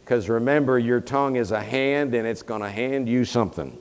Because 0.00 0.28
remember, 0.28 0.78
your 0.78 1.00
tongue 1.00 1.36
is 1.36 1.50
a 1.50 1.62
hand 1.62 2.14
and 2.14 2.28
it's 2.28 2.42
going 2.42 2.60
to 2.60 2.68
hand 2.68 3.08
you 3.08 3.24
something. 3.24 3.74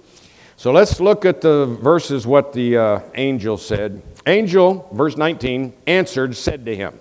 So 0.56 0.72
let's 0.72 1.02
look 1.02 1.26
at 1.26 1.42
the 1.42 1.66
verses, 1.66 2.26
what 2.26 2.54
the 2.54 2.78
uh, 2.78 3.00
angel 3.16 3.58
said. 3.58 4.02
Angel, 4.26 4.88
verse 4.94 5.18
19, 5.18 5.74
answered, 5.86 6.34
said 6.38 6.66
to 6.68 6.74
him, 6.74 6.98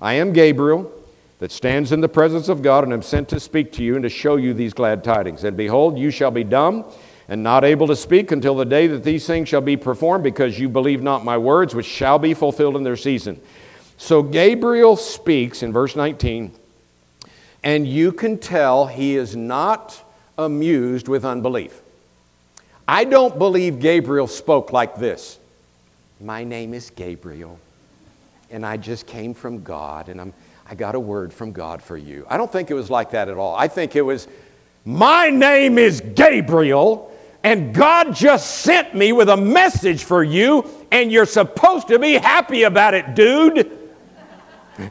I 0.00 0.14
am 0.14 0.32
Gabriel 0.32 0.99
that 1.40 1.50
stands 1.50 1.90
in 1.90 2.02
the 2.02 2.08
presence 2.08 2.48
of 2.48 2.62
God 2.62 2.84
and 2.84 2.92
am 2.92 3.02
sent 3.02 3.28
to 3.30 3.40
speak 3.40 3.72
to 3.72 3.82
you 3.82 3.94
and 3.94 4.02
to 4.02 4.08
show 4.08 4.36
you 4.36 4.54
these 4.54 4.74
glad 4.74 5.02
tidings. 5.02 5.42
And 5.42 5.56
behold, 5.56 5.98
you 5.98 6.10
shall 6.10 6.30
be 6.30 6.44
dumb 6.44 6.84
and 7.28 7.42
not 7.42 7.64
able 7.64 7.86
to 7.86 7.96
speak 7.96 8.30
until 8.30 8.54
the 8.54 8.64
day 8.64 8.86
that 8.88 9.04
these 9.04 9.26
things 9.26 9.48
shall 9.48 9.60
be 9.60 9.76
performed, 9.76 10.22
because 10.22 10.58
you 10.58 10.68
believe 10.68 11.02
not 11.02 11.24
my 11.24 11.38
words, 11.38 11.74
which 11.74 11.86
shall 11.86 12.18
be 12.18 12.34
fulfilled 12.34 12.76
in 12.76 12.82
their 12.82 12.96
season. 12.96 13.40
So 13.96 14.22
Gabriel 14.22 14.96
speaks 14.96 15.62
in 15.62 15.72
verse 15.72 15.94
19, 15.94 16.52
and 17.62 17.86
you 17.86 18.12
can 18.12 18.36
tell 18.36 18.86
he 18.86 19.16
is 19.16 19.36
not 19.36 20.02
amused 20.36 21.06
with 21.06 21.24
unbelief. 21.24 21.80
I 22.88 23.04
don't 23.04 23.38
believe 23.38 23.78
Gabriel 23.78 24.26
spoke 24.26 24.72
like 24.72 24.96
this 24.96 25.38
My 26.20 26.42
name 26.42 26.74
is 26.74 26.90
Gabriel, 26.90 27.60
and 28.50 28.66
I 28.66 28.76
just 28.76 29.06
came 29.06 29.34
from 29.34 29.62
God, 29.62 30.08
and 30.08 30.20
I'm 30.20 30.34
I 30.70 30.74
got 30.76 30.94
a 30.94 31.00
word 31.00 31.34
from 31.34 31.50
God 31.50 31.82
for 31.82 31.96
you. 31.96 32.24
I 32.30 32.36
don't 32.36 32.50
think 32.50 32.70
it 32.70 32.74
was 32.74 32.88
like 32.88 33.10
that 33.10 33.28
at 33.28 33.36
all. 33.36 33.56
I 33.56 33.66
think 33.66 33.96
it 33.96 34.02
was, 34.02 34.28
My 34.84 35.28
name 35.28 35.78
is 35.78 36.00
Gabriel, 36.00 37.12
and 37.42 37.74
God 37.74 38.14
just 38.14 38.60
sent 38.60 38.94
me 38.94 39.10
with 39.12 39.28
a 39.28 39.36
message 39.36 40.04
for 40.04 40.22
you, 40.22 40.64
and 40.92 41.10
you're 41.10 41.26
supposed 41.26 41.88
to 41.88 41.98
be 41.98 42.12
happy 42.12 42.62
about 42.62 42.94
it, 42.94 43.16
dude. 43.16 43.76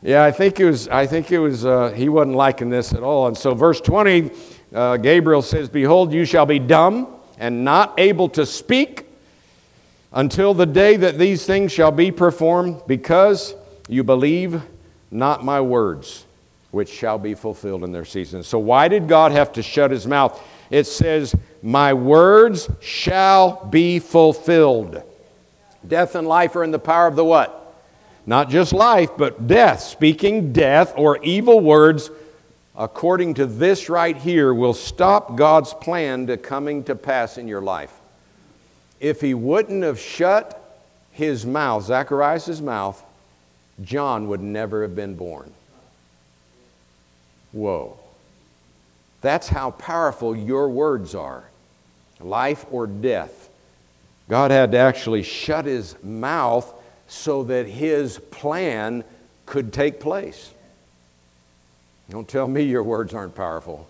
yeah, 0.00 0.24
I 0.24 0.30
think 0.30 0.58
it 0.58 0.64
was, 0.64 0.88
I 0.88 1.06
think 1.06 1.30
it 1.30 1.40
was, 1.40 1.66
uh, 1.66 1.90
he 1.90 2.08
wasn't 2.08 2.36
liking 2.36 2.70
this 2.70 2.94
at 2.94 3.02
all. 3.02 3.26
And 3.26 3.36
so, 3.36 3.52
verse 3.52 3.82
20, 3.82 4.30
uh, 4.72 4.96
Gabriel 4.96 5.42
says, 5.42 5.68
Behold, 5.68 6.14
you 6.14 6.24
shall 6.24 6.46
be 6.46 6.58
dumb 6.58 7.16
and 7.36 7.66
not 7.66 7.92
able 8.00 8.30
to 8.30 8.46
speak 8.46 9.07
until 10.12 10.54
the 10.54 10.66
day 10.66 10.96
that 10.96 11.18
these 11.18 11.44
things 11.44 11.72
shall 11.72 11.92
be 11.92 12.10
performed, 12.10 12.82
because 12.86 13.54
you 13.88 14.04
believe 14.04 14.62
not 15.10 15.44
my 15.44 15.60
words, 15.60 16.26
which 16.70 16.88
shall 16.88 17.18
be 17.18 17.34
fulfilled 17.34 17.84
in 17.84 17.92
their 17.92 18.04
season. 18.04 18.42
So, 18.42 18.58
why 18.58 18.88
did 18.88 19.08
God 19.08 19.32
have 19.32 19.52
to 19.52 19.62
shut 19.62 19.90
his 19.90 20.06
mouth? 20.06 20.42
It 20.70 20.84
says, 20.84 21.34
My 21.62 21.92
words 21.92 22.70
shall 22.80 23.64
be 23.66 23.98
fulfilled. 23.98 25.02
Death 25.86 26.14
and 26.14 26.26
life 26.26 26.56
are 26.56 26.64
in 26.64 26.70
the 26.70 26.78
power 26.78 27.06
of 27.06 27.16
the 27.16 27.24
what? 27.24 27.54
Not 28.26 28.50
just 28.50 28.72
life, 28.72 29.10
but 29.16 29.46
death. 29.46 29.80
Speaking 29.80 30.52
death 30.52 30.92
or 30.96 31.22
evil 31.22 31.60
words 31.60 32.10
according 32.78 33.34
to 33.34 33.44
this 33.44 33.88
right 33.88 34.16
here, 34.16 34.54
will 34.54 34.72
stop 34.72 35.36
God's 35.36 35.74
plan 35.74 36.28
to 36.28 36.36
coming 36.36 36.84
to 36.84 36.94
pass 36.94 37.36
in 37.36 37.48
your 37.48 37.60
life. 37.60 37.97
If 39.00 39.20
he 39.20 39.34
wouldn't 39.34 39.82
have 39.82 39.98
shut 39.98 40.54
his 41.12 41.46
mouth, 41.46 41.84
Zacharias' 41.84 42.60
mouth, 42.60 43.02
John 43.82 44.28
would 44.28 44.40
never 44.40 44.82
have 44.82 44.96
been 44.96 45.14
born. 45.14 45.52
Whoa. 47.52 47.98
That's 49.20 49.48
how 49.48 49.72
powerful 49.72 50.36
your 50.36 50.68
words 50.68 51.14
are 51.14 51.44
life 52.20 52.66
or 52.70 52.86
death. 52.86 53.48
God 54.28 54.50
had 54.50 54.72
to 54.72 54.78
actually 54.78 55.22
shut 55.22 55.64
his 55.64 55.96
mouth 56.02 56.72
so 57.06 57.44
that 57.44 57.66
his 57.66 58.18
plan 58.30 59.04
could 59.46 59.72
take 59.72 60.00
place. 60.00 60.52
Don't 62.10 62.28
tell 62.28 62.48
me 62.48 62.62
your 62.62 62.82
words 62.82 63.14
aren't 63.14 63.34
powerful. 63.34 63.88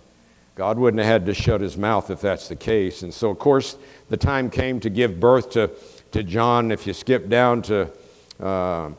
God 0.58 0.76
wouldn't 0.76 0.98
have 0.98 1.06
had 1.06 1.26
to 1.26 1.34
shut 1.34 1.60
his 1.60 1.76
mouth 1.76 2.10
if 2.10 2.20
that's 2.20 2.48
the 2.48 2.56
case. 2.56 3.04
And 3.04 3.14
so, 3.14 3.30
of 3.30 3.38
course, 3.38 3.76
the 4.08 4.16
time 4.16 4.50
came 4.50 4.80
to 4.80 4.90
give 4.90 5.20
birth 5.20 5.50
to, 5.50 5.70
to 6.10 6.24
John. 6.24 6.72
If 6.72 6.84
you 6.84 6.92
skip 6.94 7.28
down 7.28 7.62
to 7.62 7.88
uh, 8.40 8.90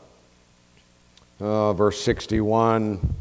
uh, 1.38 1.74
verse 1.74 2.00
61, 2.00 3.14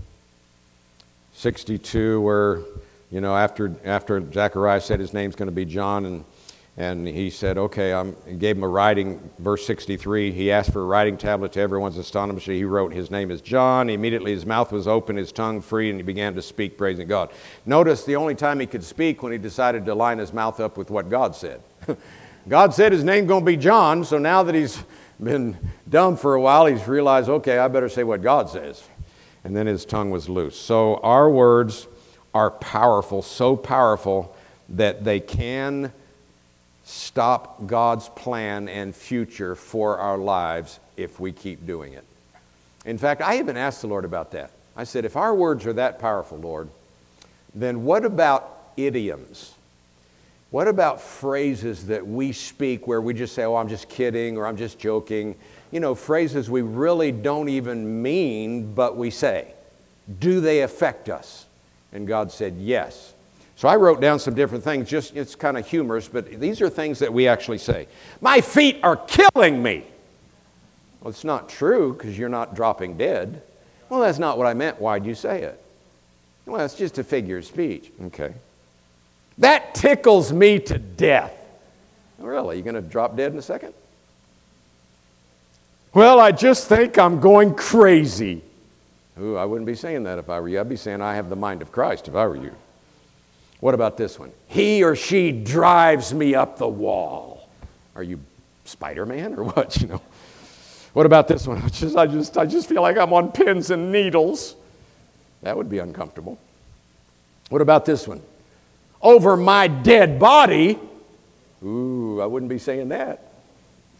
62, 1.33 2.21
where, 2.21 2.61
you 3.11 3.19
know, 3.19 3.35
after, 3.35 3.75
after 3.83 4.23
Zechariah 4.31 4.79
said 4.79 5.01
his 5.01 5.11
name's 5.11 5.35
going 5.35 5.49
to 5.49 5.55
be 5.55 5.65
John, 5.65 6.05
and 6.05 6.23
and 6.79 7.05
he 7.05 7.29
said, 7.29 7.57
Okay, 7.57 7.91
I 7.91 8.09
gave 8.37 8.55
him 8.55 8.63
a 8.63 8.67
writing, 8.67 9.29
verse 9.37 9.67
63. 9.67 10.31
He 10.31 10.49
asked 10.49 10.71
for 10.71 10.81
a 10.81 10.85
writing 10.85 11.17
tablet 11.17 11.51
to 11.51 11.59
everyone's 11.59 11.97
astonishment. 11.97 12.57
He 12.57 12.63
wrote, 12.63 12.93
His 12.93 13.11
name 13.11 13.31
is 13.31 13.41
John. 13.41 13.89
Immediately 13.89 14.31
his 14.31 14.45
mouth 14.45 14.71
was 14.71 14.87
open, 14.87 15.17
his 15.17 15.33
tongue 15.33 15.59
free, 15.59 15.89
and 15.89 15.99
he 15.99 16.03
began 16.03 16.35
to 16.35 16.41
speak, 16.41 16.77
praising 16.77 17.05
God. 17.05 17.31
Notice 17.65 18.05
the 18.05 18.15
only 18.15 18.33
time 18.33 18.61
he 18.61 18.65
could 18.65 18.85
speak 18.85 19.21
when 19.21 19.33
he 19.33 19.37
decided 19.37 19.85
to 19.85 19.93
line 19.93 20.19
his 20.19 20.31
mouth 20.31 20.61
up 20.61 20.77
with 20.77 20.89
what 20.89 21.09
God 21.09 21.35
said. 21.35 21.61
God 22.47 22.73
said 22.73 22.93
his 22.93 23.03
name's 23.03 23.27
going 23.27 23.41
to 23.41 23.51
be 23.51 23.57
John, 23.57 24.05
so 24.05 24.17
now 24.17 24.41
that 24.43 24.55
he's 24.55 24.81
been 25.21 25.57
dumb 25.89 26.15
for 26.15 26.35
a 26.35 26.41
while, 26.41 26.65
he's 26.65 26.87
realized, 26.87 27.27
okay, 27.27 27.57
I 27.57 27.67
better 27.67 27.89
say 27.89 28.05
what 28.05 28.21
God 28.21 28.49
says. 28.49 28.81
And 29.43 29.53
then 29.53 29.67
his 29.67 29.83
tongue 29.83 30.11
was 30.11 30.29
loose. 30.29 30.57
So 30.57 30.95
our 31.03 31.29
words 31.29 31.87
are 32.33 32.51
powerful, 32.51 33.21
so 33.21 33.57
powerful 33.57 34.33
that 34.69 35.03
they 35.03 35.19
can 35.19 35.91
stop 36.89 37.67
God's 37.67 38.09
plan 38.09 38.67
and 38.67 38.95
future 38.95 39.55
for 39.55 39.99
our 39.99 40.17
lives 40.17 40.79
if 40.97 41.19
we 41.19 41.31
keep 41.31 41.65
doing 41.67 41.93
it. 41.93 42.03
In 42.83 42.97
fact, 42.97 43.21
I 43.21 43.37
even 43.37 43.57
asked 43.57 43.81
the 43.81 43.87
Lord 43.87 44.05
about 44.05 44.31
that. 44.31 44.51
I 44.75 44.85
said, 44.85 45.05
if 45.05 45.15
our 45.15 45.35
words 45.35 45.67
are 45.67 45.73
that 45.73 45.99
powerful, 45.99 46.39
Lord, 46.39 46.69
then 47.53 47.83
what 47.83 48.05
about 48.05 48.71
idioms? 48.75 49.53
What 50.49 50.67
about 50.67 50.99
phrases 50.99 51.85
that 51.87 52.07
we 52.07 52.31
speak 52.31 52.87
where 52.87 53.01
we 53.01 53.13
just 53.13 53.35
say, 53.35 53.43
oh, 53.43 53.55
I'm 53.55 53.69
just 53.69 53.87
kidding 53.87 54.35
or 54.35 54.47
I'm 54.47 54.57
just 54.57 54.79
joking? 54.79 55.35
You 55.69 55.79
know, 55.79 55.93
phrases 55.93 56.49
we 56.49 56.63
really 56.63 57.11
don't 57.11 57.49
even 57.49 58.01
mean, 58.01 58.73
but 58.73 58.97
we 58.97 59.11
say. 59.11 59.53
Do 60.19 60.41
they 60.41 60.61
affect 60.61 61.07
us? 61.07 61.45
And 61.91 62.07
God 62.07 62.31
said, 62.31 62.55
yes. 62.57 63.13
So 63.59 63.67
I 63.67 63.75
wrote 63.75 63.99
down 63.99 64.19
some 64.19 64.35
different 64.35 64.63
things, 64.63 64.87
just 64.87 65.17
it's 65.17 65.35
kind 65.35 65.57
of 65.57 65.67
humorous, 65.67 66.07
but 66.07 66.39
these 66.39 66.61
are 66.61 66.69
things 66.69 66.99
that 66.99 67.11
we 67.11 67.27
actually 67.27 67.57
say. 67.57 67.89
My 68.21 68.39
feet 68.39 68.79
are 68.83 68.95
killing 68.95 69.61
me. 69.61 69.83
Well, 71.01 71.09
it's 71.09 71.25
not 71.25 71.49
true 71.49 71.91
because 71.91 72.17
you're 72.17 72.29
not 72.29 72.55
dropping 72.55 72.95
dead. 72.95 73.41
Well, 73.89 73.99
that's 73.99 74.17
not 74.17 74.37
what 74.37 74.47
I 74.47 74.53
meant. 74.53 74.79
Why'd 74.79 75.05
you 75.05 75.13
say 75.13 75.41
it? 75.41 75.61
Well, 76.45 76.63
it's 76.63 76.75
just 76.75 76.99
a 76.99 77.03
figure 77.03 77.39
of 77.39 77.45
speech. 77.45 77.91
Okay. 78.05 78.33
That 79.39 79.75
tickles 79.75 80.31
me 80.31 80.59
to 80.59 80.77
death. 80.77 81.33
Really? 82.17 82.55
You're 82.55 82.63
going 82.63 82.75
to 82.75 82.81
drop 82.81 83.17
dead 83.17 83.33
in 83.33 83.37
a 83.37 83.41
second? 83.41 83.73
Well, 85.93 86.21
I 86.21 86.31
just 86.31 86.69
think 86.69 86.97
I'm 86.97 87.19
going 87.19 87.55
crazy. 87.55 88.41
Ooh, 89.19 89.35
I 89.35 89.43
wouldn't 89.43 89.67
be 89.67 89.75
saying 89.75 90.03
that 90.03 90.17
if 90.17 90.29
I 90.29 90.39
were 90.39 90.47
you. 90.47 90.61
I'd 90.61 90.69
be 90.69 90.77
saying 90.77 91.01
I 91.01 91.15
have 91.15 91.29
the 91.29 91.35
mind 91.35 91.61
of 91.61 91.73
Christ 91.73 92.07
if 92.07 92.15
I 92.15 92.25
were 92.25 92.37
you. 92.37 92.55
What 93.59 93.73
about 93.73 93.97
this 93.97 94.17
one? 94.17 94.31
He 94.47 94.83
or 94.83 94.95
she 94.95 95.31
drives 95.31 96.13
me 96.13 96.35
up 96.35 96.57
the 96.57 96.67
wall. 96.67 97.49
Are 97.95 98.03
you 98.03 98.19
Spider 98.65 99.05
Man 99.05 99.35
or 99.35 99.43
what? 99.43 99.77
You 99.81 99.87
know. 99.87 100.01
What 100.93 101.05
about 101.05 101.27
this 101.27 101.45
one? 101.45 101.61
Just, 101.71 101.95
I, 101.95 102.07
just, 102.07 102.37
I 102.37 102.45
just 102.45 102.67
feel 102.67 102.81
like 102.81 102.97
I'm 102.97 103.13
on 103.13 103.31
pins 103.31 103.69
and 103.69 103.91
needles. 103.91 104.55
That 105.43 105.55
would 105.55 105.69
be 105.69 105.79
uncomfortable. 105.79 106.39
What 107.49 107.61
about 107.61 107.85
this 107.85 108.07
one? 108.07 108.21
Over 109.01 109.37
my 109.37 109.67
dead 109.67 110.19
body. 110.19 110.79
Ooh, 111.63 112.19
I 112.21 112.25
wouldn't 112.25 112.49
be 112.49 112.57
saying 112.57 112.89
that. 112.89 113.31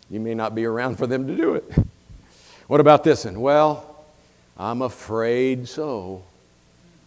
You 0.10 0.20
may 0.20 0.34
not 0.34 0.56
be 0.56 0.66
around 0.66 0.98
for 0.98 1.08
them 1.08 1.28
to 1.28 1.36
do 1.36 1.56
it. 1.56 1.72
What 2.68 2.80
about 2.80 3.04
this 3.04 3.26
one? 3.26 3.42
Well, 3.42 4.06
I'm 4.56 4.84
afraid 4.84 5.68
so. 5.68 6.22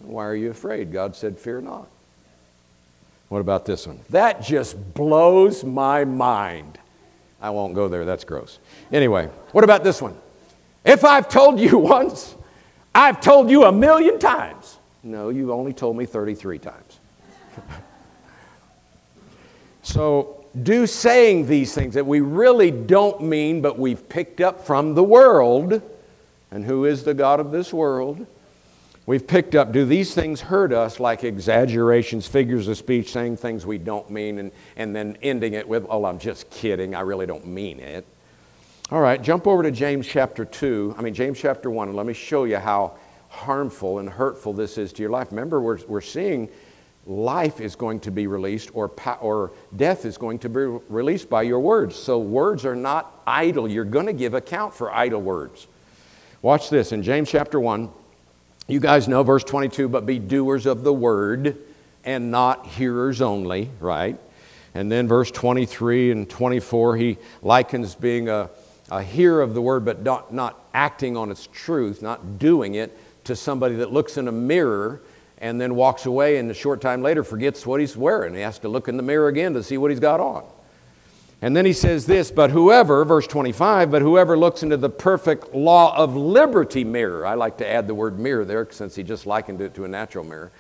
Why 0.01 0.27
are 0.27 0.35
you 0.35 0.51
afraid? 0.51 0.93
God 0.93 1.15
said, 1.15 1.39
Fear 1.39 1.61
not. 1.61 1.87
What 3.33 3.41
about 3.41 3.65
this 3.65 3.87
one? 3.87 3.99
That 4.11 4.43
just 4.43 4.93
blows 4.93 5.65
my 5.65 6.05
mind. 6.05 6.79
I 7.41 7.49
won't 7.49 7.75
go 7.75 7.89
there, 7.89 8.05
that's 8.05 8.25
gross. 8.25 8.59
Anyway, 8.93 9.31
what 9.53 9.65
about 9.65 9.83
this 9.83 10.03
one? 10.03 10.19
If 10.85 11.03
I've 11.03 11.31
told 11.31 11.59
you 11.59 11.79
once, 11.97 12.35
I've 12.95 13.23
told 13.23 13.49
you 13.49 13.65
a 13.65 13.73
million 13.73 14.19
times. 14.19 14.79
No, 15.03 15.31
you've 15.31 15.49
only 15.49 15.73
told 15.73 15.97
me 15.97 16.05
33 16.05 16.59
times. 16.59 17.01
so, 19.83 20.45
do 20.63 20.87
saying 20.87 21.47
these 21.47 21.75
things 21.75 21.95
that 21.95 22.05
we 22.05 22.21
really 22.21 22.71
don't 22.71 23.23
mean, 23.23 23.63
but 23.63 23.79
we've 23.79 24.07
picked 24.11 24.43
up 24.43 24.67
from 24.67 24.95
the 24.95 25.03
world, 25.03 25.81
and 26.51 26.67
who 26.67 26.85
is 26.85 27.03
the 27.03 27.15
God 27.15 27.41
of 27.41 27.51
this 27.51 27.73
world? 27.73 28.27
We've 29.05 29.27
picked 29.27 29.57
up, 29.57 29.73
do 29.73 29.85
these 29.85 30.15
things 30.15 30.41
hurt 30.41 30.73
us 30.73 31.01
like 31.01 31.25
exaggerations, 31.25 32.29
figures 32.29 32.69
of 32.69 32.77
speech, 32.79 33.11
saying 33.11 33.37
things 33.37 33.67
we 33.67 33.79
don't 33.79 34.09
mean, 34.11 34.39
and, 34.39 34.53
and 34.77 34.95
then 34.95 35.19
ending 35.23 35.55
it 35.55 35.67
with, 35.67 35.85
oh, 35.89 36.05
I'm 36.05 36.21
just 36.21 36.49
kidding, 36.51 36.95
I 36.95 37.01
really 37.01 37.27
don't 37.27 37.47
mean 37.47 37.81
it. 37.81 38.07
All 38.93 39.01
right, 39.01 39.21
jump 39.21 39.49
over 39.49 39.65
to 39.65 39.73
James 39.73 40.07
chapter 40.07 40.45
2, 40.45 40.95
I 40.97 41.03
mean, 41.03 41.15
James 41.15 41.41
chapter 41.41 41.69
1, 41.69 41.89
and 41.89 41.97
let 41.97 42.07
me 42.07 42.13
show 42.13 42.45
you 42.45 42.59
how 42.59 42.97
harmful 43.29 43.99
and 43.99 44.09
hurtful 44.09 44.53
this 44.53 44.79
is 44.79 44.93
to 44.93 45.03
your 45.03 45.11
life. 45.11 45.29
Remember, 45.31 45.61
we're, 45.61 45.79
we're 45.89 46.01
seeing 46.01 46.49
life 47.05 47.61
is 47.61 47.75
going 47.75 47.99
to 48.01 48.13
be 48.13 48.29
released 48.29 48.71
or, 48.73 48.93
or 49.21 49.51
death 49.75 50.05
is 50.05 50.17
going 50.17 50.39
to 50.39 50.49
be 50.49 50.61
released 50.61 51.29
by 51.29 51.43
your 51.43 51.59
words. 51.59 51.97
So, 51.97 52.21
words 52.21 52.65
are 52.65 52.77
not 52.77 53.21
idle. 53.27 53.69
You're 53.69 53.85
going 53.85 54.07
to 54.07 54.13
give 54.13 54.35
account 54.35 54.73
for 54.73 54.93
idle 54.93 55.21
words. 55.21 55.67
Watch 56.43 56.71
this 56.71 56.93
in 56.93 57.03
James 57.03 57.29
chapter 57.29 57.59
1. 57.59 57.91
You 58.69 58.79
guys 58.79 59.09
know 59.09 59.23
verse 59.25 59.43
22, 59.43 59.89
but 59.89 60.07
be 60.07 60.19
doers 60.19 60.67
of 60.67 60.85
the 60.85 60.93
word 60.93 61.59
and 62.05 62.31
not 62.31 62.67
hearers 62.67 63.21
only, 63.21 63.71
right? 63.81 64.19
And 64.75 64.91
then 64.91 65.09
verse 65.09 65.31
23 65.31 66.13
and 66.13 66.31
24, 66.31 66.97
he 66.97 67.19
likens 67.43 67.95
being 67.95 68.29
a, 68.29 68.51
a 68.91 69.03
hearer 69.03 69.43
of 69.43 69.55
the 69.55 69.61
word, 69.61 69.85
but 69.85 70.03
not, 70.03 70.33
not 70.33 70.65
acting 70.73 71.17
on 71.17 71.31
its 71.31 71.49
truth, 71.53 72.03
not 72.03 72.39
doing 72.39 72.77
it, 72.77 72.97
to 73.25 73.37
somebody 73.37 73.77
that 73.77 73.93
looks 73.93 74.17
in 74.17 74.29
a 74.29 74.33
mirror 74.33 75.03
and 75.39 75.61
then 75.61 75.75
walks 75.75 76.07
away 76.07 76.39
and 76.39 76.51
a 76.51 76.55
short 76.55 76.81
time 76.81 77.03
later 77.03 77.25
forgets 77.25 77.67
what 77.67 77.81
he's 77.81 77.97
wearing. 77.97 78.35
He 78.35 78.41
has 78.41 78.61
to 78.61 78.69
look 78.69 78.89
in 78.89 78.97
the 78.97 79.03
mirror 79.03 79.29
again 79.29 79.55
to 79.55 79.63
see 79.63 79.77
what 79.77 79.91
he's 79.91 80.01
got 80.01 80.21
on. 80.21 80.45
And 81.43 81.57
then 81.57 81.67
he 81.67 81.73
says 81.73 82.07
this, 82.07 82.31
but 82.31 82.53
whoever, 82.53 83.05
verse 83.05 83.27
25, 83.27 83.91
but 83.91 84.01
whoever 84.01 84.39
looks 84.39 84.63
into 84.63 84.77
the 84.77 84.89
perfect 84.89 85.53
law 85.53 85.95
of 85.97 86.15
liberty 86.15 86.85
mirror, 86.85 87.27
I 87.27 87.35
like 87.35 87.59
to 87.59 87.69
add 87.69 87.89
the 87.89 87.95
word 87.97 88.21
mirror 88.21 88.45
there 88.45 88.69
since 88.71 88.95
he 88.95 89.03
just 89.03 89.27
likened 89.27 89.61
it 89.61 89.75
to 89.75 89.85
a 89.85 89.89
natural 89.89 90.25
mirror. 90.25 90.53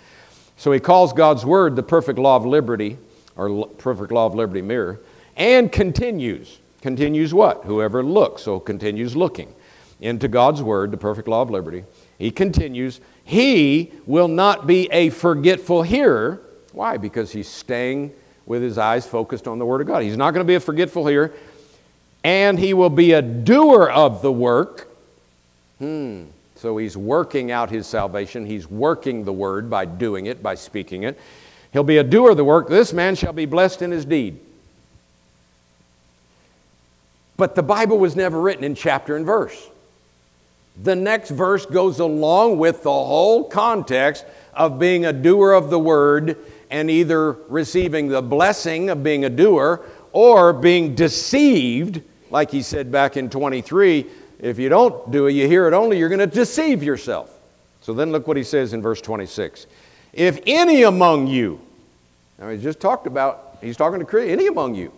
So 0.56 0.72
he 0.72 0.80
calls 0.80 1.12
God's 1.12 1.46
word 1.46 1.76
the 1.76 1.84
perfect 1.84 2.18
law 2.18 2.34
of 2.34 2.44
liberty, 2.44 2.98
or 3.36 3.68
perfect 3.78 4.10
law 4.10 4.26
of 4.26 4.34
liberty 4.34 4.60
mirror, 4.60 5.00
and 5.36 5.70
continues. 5.70 6.58
Continues 6.80 7.32
what? 7.32 7.62
Whoever 7.62 8.02
looks, 8.02 8.42
so 8.42 8.58
continues 8.58 9.14
looking 9.14 9.54
into 10.00 10.26
God's 10.26 10.62
word, 10.62 10.90
the 10.90 10.96
perfect 10.96 11.28
law 11.28 11.42
of 11.42 11.50
liberty. 11.50 11.84
He 12.18 12.32
continues, 12.32 13.00
he 13.22 13.92
will 14.04 14.26
not 14.26 14.66
be 14.66 14.90
a 14.90 15.10
forgetful 15.10 15.84
hearer. 15.84 16.42
Why? 16.72 16.96
Because 16.96 17.30
he's 17.30 17.46
staying 17.46 18.12
with 18.46 18.62
his 18.62 18.78
eyes 18.78 19.06
focused 19.06 19.46
on 19.46 19.58
the 19.58 19.66
Word 19.66 19.80
of 19.80 19.86
God. 19.86 20.02
He's 20.02 20.16
not 20.16 20.32
going 20.32 20.44
to 20.44 20.48
be 20.48 20.54
a 20.54 20.60
forgetful 20.60 21.06
here, 21.06 21.32
and 22.24 22.58
he 22.58 22.74
will 22.74 22.90
be 22.90 23.12
a 23.12 23.22
doer 23.22 23.88
of 23.88 24.22
the 24.22 24.32
work. 24.32 24.88
Hmm. 25.78 26.24
So 26.56 26.76
he's 26.76 26.96
working 26.96 27.50
out 27.50 27.70
his 27.70 27.86
salvation. 27.86 28.46
He's 28.46 28.70
working 28.70 29.24
the 29.24 29.32
Word 29.32 29.68
by 29.68 29.84
doing 29.84 30.26
it, 30.26 30.42
by 30.42 30.54
speaking 30.54 31.02
it. 31.02 31.18
He'll 31.72 31.82
be 31.82 31.96
a 31.96 32.04
doer 32.04 32.30
of 32.30 32.36
the 32.36 32.44
work. 32.44 32.68
This 32.68 32.92
man 32.92 33.14
shall 33.14 33.32
be 33.32 33.46
blessed 33.46 33.82
in 33.82 33.90
his 33.90 34.04
deed. 34.04 34.38
But 37.36 37.54
the 37.54 37.62
Bible 37.62 37.98
was 37.98 38.14
never 38.14 38.40
written 38.40 38.62
in 38.62 38.74
chapter 38.74 39.16
and 39.16 39.26
verse. 39.26 39.68
The 40.80 40.94
next 40.94 41.30
verse 41.30 41.66
goes 41.66 41.98
along 41.98 42.58
with 42.58 42.82
the 42.82 42.90
whole 42.90 43.44
context 43.44 44.24
of 44.54 44.78
being 44.78 45.04
a 45.04 45.12
doer 45.12 45.52
of 45.52 45.70
the 45.70 45.78
word 45.78 46.36
and 46.72 46.90
either 46.90 47.32
receiving 47.48 48.08
the 48.08 48.22
blessing 48.22 48.88
of 48.88 49.04
being 49.04 49.26
a 49.26 49.30
doer 49.30 49.82
or 50.10 50.54
being 50.54 50.94
deceived, 50.94 52.00
like 52.30 52.50
he 52.50 52.62
said 52.62 52.90
back 52.90 53.16
in 53.18 53.28
23. 53.28 54.06
If 54.40 54.58
you 54.58 54.70
don't 54.70 55.10
do 55.12 55.26
it, 55.26 55.32
you 55.32 55.46
hear 55.46 55.68
it 55.68 55.74
only, 55.74 55.98
you're 55.98 56.08
going 56.08 56.18
to 56.18 56.26
deceive 56.26 56.82
yourself. 56.82 57.38
So 57.82 57.92
then 57.92 58.10
look 58.10 58.26
what 58.26 58.38
he 58.38 58.42
says 58.42 58.72
in 58.72 58.80
verse 58.80 59.02
26. 59.02 59.66
If 60.14 60.40
any 60.46 60.82
among 60.84 61.26
you, 61.26 61.60
now 62.38 62.48
he 62.48 62.56
just 62.56 62.80
talked 62.80 63.06
about, 63.06 63.58
he's 63.60 63.76
talking 63.76 64.04
to 64.04 64.18
any 64.18 64.46
among 64.46 64.74
you, 64.74 64.92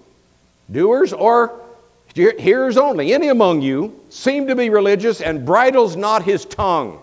doers 0.71 1.13
or 1.13 1.61
hearers 2.15 2.77
only, 2.77 3.13
any 3.13 3.29
among 3.29 3.63
you 3.63 4.01
seem 4.11 4.47
to 4.47 4.55
be 4.55 4.71
religious 4.71 5.21
and 5.21 5.45
bridles 5.45 5.97
not 5.97 6.23
his 6.23 6.45
tongue. 6.45 7.01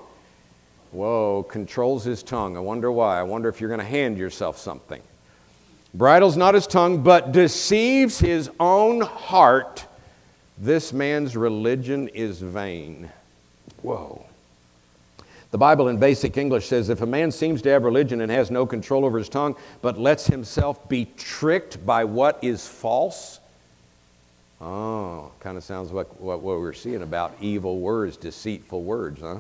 Whoa, 0.91 1.43
controls 1.43 2.03
his 2.03 2.21
tongue. 2.21 2.57
I 2.57 2.59
wonder 2.59 2.91
why. 2.91 3.19
I 3.19 3.23
wonder 3.23 3.47
if 3.47 3.61
you're 3.61 3.69
going 3.69 3.79
to 3.79 3.85
hand 3.85 4.17
yourself 4.17 4.57
something. 4.57 5.01
Bridles 5.93 6.37
not 6.37 6.53
his 6.53 6.67
tongue, 6.67 7.01
but 7.03 7.31
deceives 7.31 8.19
his 8.19 8.49
own 8.59 9.01
heart. 9.01 9.85
This 10.57 10.93
man's 10.93 11.35
religion 11.35 12.07
is 12.09 12.41
vain. 12.41 13.09
Whoa. 13.81 14.25
The 15.51 15.57
Bible 15.57 15.89
in 15.89 15.97
basic 15.97 16.37
English 16.37 16.67
says 16.67 16.89
if 16.89 17.01
a 17.01 17.05
man 17.05 17.29
seems 17.29 17.61
to 17.63 17.69
have 17.69 17.83
religion 17.83 18.21
and 18.21 18.31
has 18.31 18.49
no 18.49 18.65
control 18.65 19.03
over 19.03 19.17
his 19.17 19.27
tongue, 19.27 19.55
but 19.81 19.99
lets 19.99 20.25
himself 20.25 20.87
be 20.87 21.07
tricked 21.17 21.85
by 21.85 22.05
what 22.05 22.41
is 22.41 22.65
false, 22.65 23.41
oh, 24.61 25.29
kind 25.41 25.57
of 25.57 25.63
sounds 25.63 25.91
like 25.91 26.07
what, 26.19 26.41
what 26.41 26.59
we're 26.59 26.71
seeing 26.71 27.01
about 27.01 27.35
evil 27.41 27.79
words, 27.79 28.15
deceitful 28.15 28.81
words, 28.81 29.19
huh? 29.19 29.39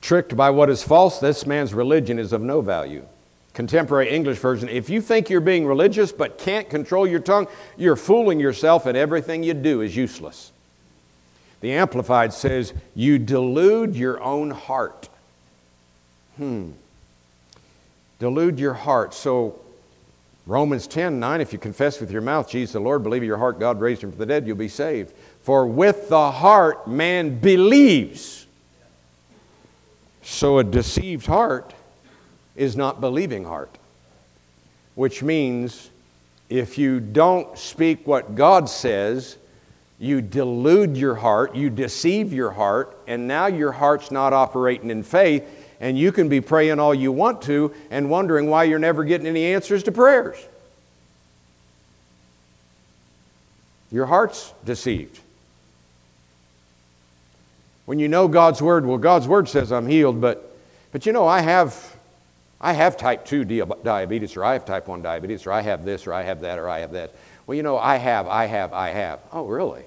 Tricked 0.00 0.36
by 0.36 0.50
what 0.50 0.70
is 0.70 0.82
false, 0.82 1.18
this 1.18 1.46
man's 1.46 1.74
religion 1.74 2.18
is 2.18 2.32
of 2.32 2.42
no 2.42 2.60
value. 2.60 3.06
Contemporary 3.54 4.10
English 4.10 4.38
version 4.38 4.68
if 4.68 4.90
you 4.90 5.00
think 5.00 5.30
you're 5.30 5.40
being 5.40 5.66
religious 5.66 6.12
but 6.12 6.36
can't 6.36 6.68
control 6.68 7.06
your 7.06 7.20
tongue, 7.20 7.48
you're 7.76 7.96
fooling 7.96 8.38
yourself 8.38 8.86
and 8.86 8.96
everything 8.96 9.42
you 9.42 9.54
do 9.54 9.80
is 9.80 9.96
useless. 9.96 10.52
The 11.60 11.72
Amplified 11.72 12.32
says, 12.32 12.74
You 12.94 13.18
delude 13.18 13.96
your 13.96 14.22
own 14.22 14.50
heart. 14.50 15.08
Hmm. 16.36 16.72
Delude 18.18 18.58
your 18.58 18.74
heart. 18.74 19.14
So, 19.14 19.60
Romans 20.46 20.86
10 20.86 21.18
9, 21.18 21.40
if 21.40 21.52
you 21.52 21.58
confess 21.58 22.00
with 22.00 22.10
your 22.10 22.22
mouth 22.22 22.48
Jesus 22.48 22.74
the 22.74 22.80
Lord, 22.80 23.02
believe 23.02 23.22
in 23.22 23.26
your 23.26 23.38
heart 23.38 23.58
God 23.58 23.80
raised 23.80 24.04
him 24.04 24.10
from 24.10 24.18
the 24.18 24.26
dead, 24.26 24.46
you'll 24.46 24.56
be 24.56 24.68
saved. 24.68 25.12
For 25.42 25.66
with 25.66 26.08
the 26.08 26.30
heart 26.30 26.86
man 26.88 27.38
believes. 27.38 28.45
So, 30.28 30.58
a 30.58 30.64
deceived 30.64 31.26
heart 31.26 31.72
is 32.56 32.76
not 32.76 33.00
believing 33.00 33.44
heart, 33.44 33.70
which 34.96 35.22
means 35.22 35.88
if 36.48 36.76
you 36.76 36.98
don't 36.98 37.56
speak 37.56 38.08
what 38.08 38.34
God 38.34 38.68
says, 38.68 39.36
you 40.00 40.20
delude 40.20 40.96
your 40.96 41.14
heart, 41.14 41.54
you 41.54 41.70
deceive 41.70 42.32
your 42.32 42.50
heart, 42.50 42.98
and 43.06 43.28
now 43.28 43.46
your 43.46 43.70
heart's 43.70 44.10
not 44.10 44.32
operating 44.32 44.90
in 44.90 45.04
faith, 45.04 45.44
and 45.78 45.96
you 45.96 46.10
can 46.10 46.28
be 46.28 46.40
praying 46.40 46.80
all 46.80 46.92
you 46.92 47.12
want 47.12 47.40
to 47.42 47.72
and 47.92 48.10
wondering 48.10 48.50
why 48.50 48.64
you're 48.64 48.80
never 48.80 49.04
getting 49.04 49.28
any 49.28 49.44
answers 49.54 49.84
to 49.84 49.92
prayers. 49.92 50.36
Your 53.92 54.06
heart's 54.06 54.52
deceived. 54.64 55.20
When 57.86 57.98
you 58.00 58.08
know 58.08 58.28
God's 58.28 58.60
word, 58.60 58.84
well, 58.84 58.98
God's 58.98 59.26
word 59.26 59.48
says 59.48 59.72
I'm 59.72 59.86
healed, 59.86 60.20
but, 60.20 60.56
but 60.92 61.06
you 61.06 61.12
know, 61.12 61.26
I 61.26 61.40
have, 61.40 61.96
I 62.60 62.72
have 62.72 62.96
type 62.96 63.24
2 63.24 63.44
diabetes, 63.44 64.36
or 64.36 64.44
I 64.44 64.52
have 64.52 64.64
type 64.64 64.88
1 64.88 65.02
diabetes, 65.02 65.46
or 65.46 65.52
I 65.52 65.62
have 65.62 65.84
this, 65.84 66.06
or 66.06 66.12
I 66.12 66.22
have 66.22 66.40
that, 66.40 66.58
or 66.58 66.68
I 66.68 66.80
have 66.80 66.92
that. 66.92 67.14
Well, 67.46 67.54
you 67.54 67.62
know, 67.62 67.78
I 67.78 67.96
have, 67.96 68.26
I 68.26 68.46
have, 68.46 68.72
I 68.72 68.90
have. 68.90 69.20
Oh, 69.32 69.46
really? 69.46 69.84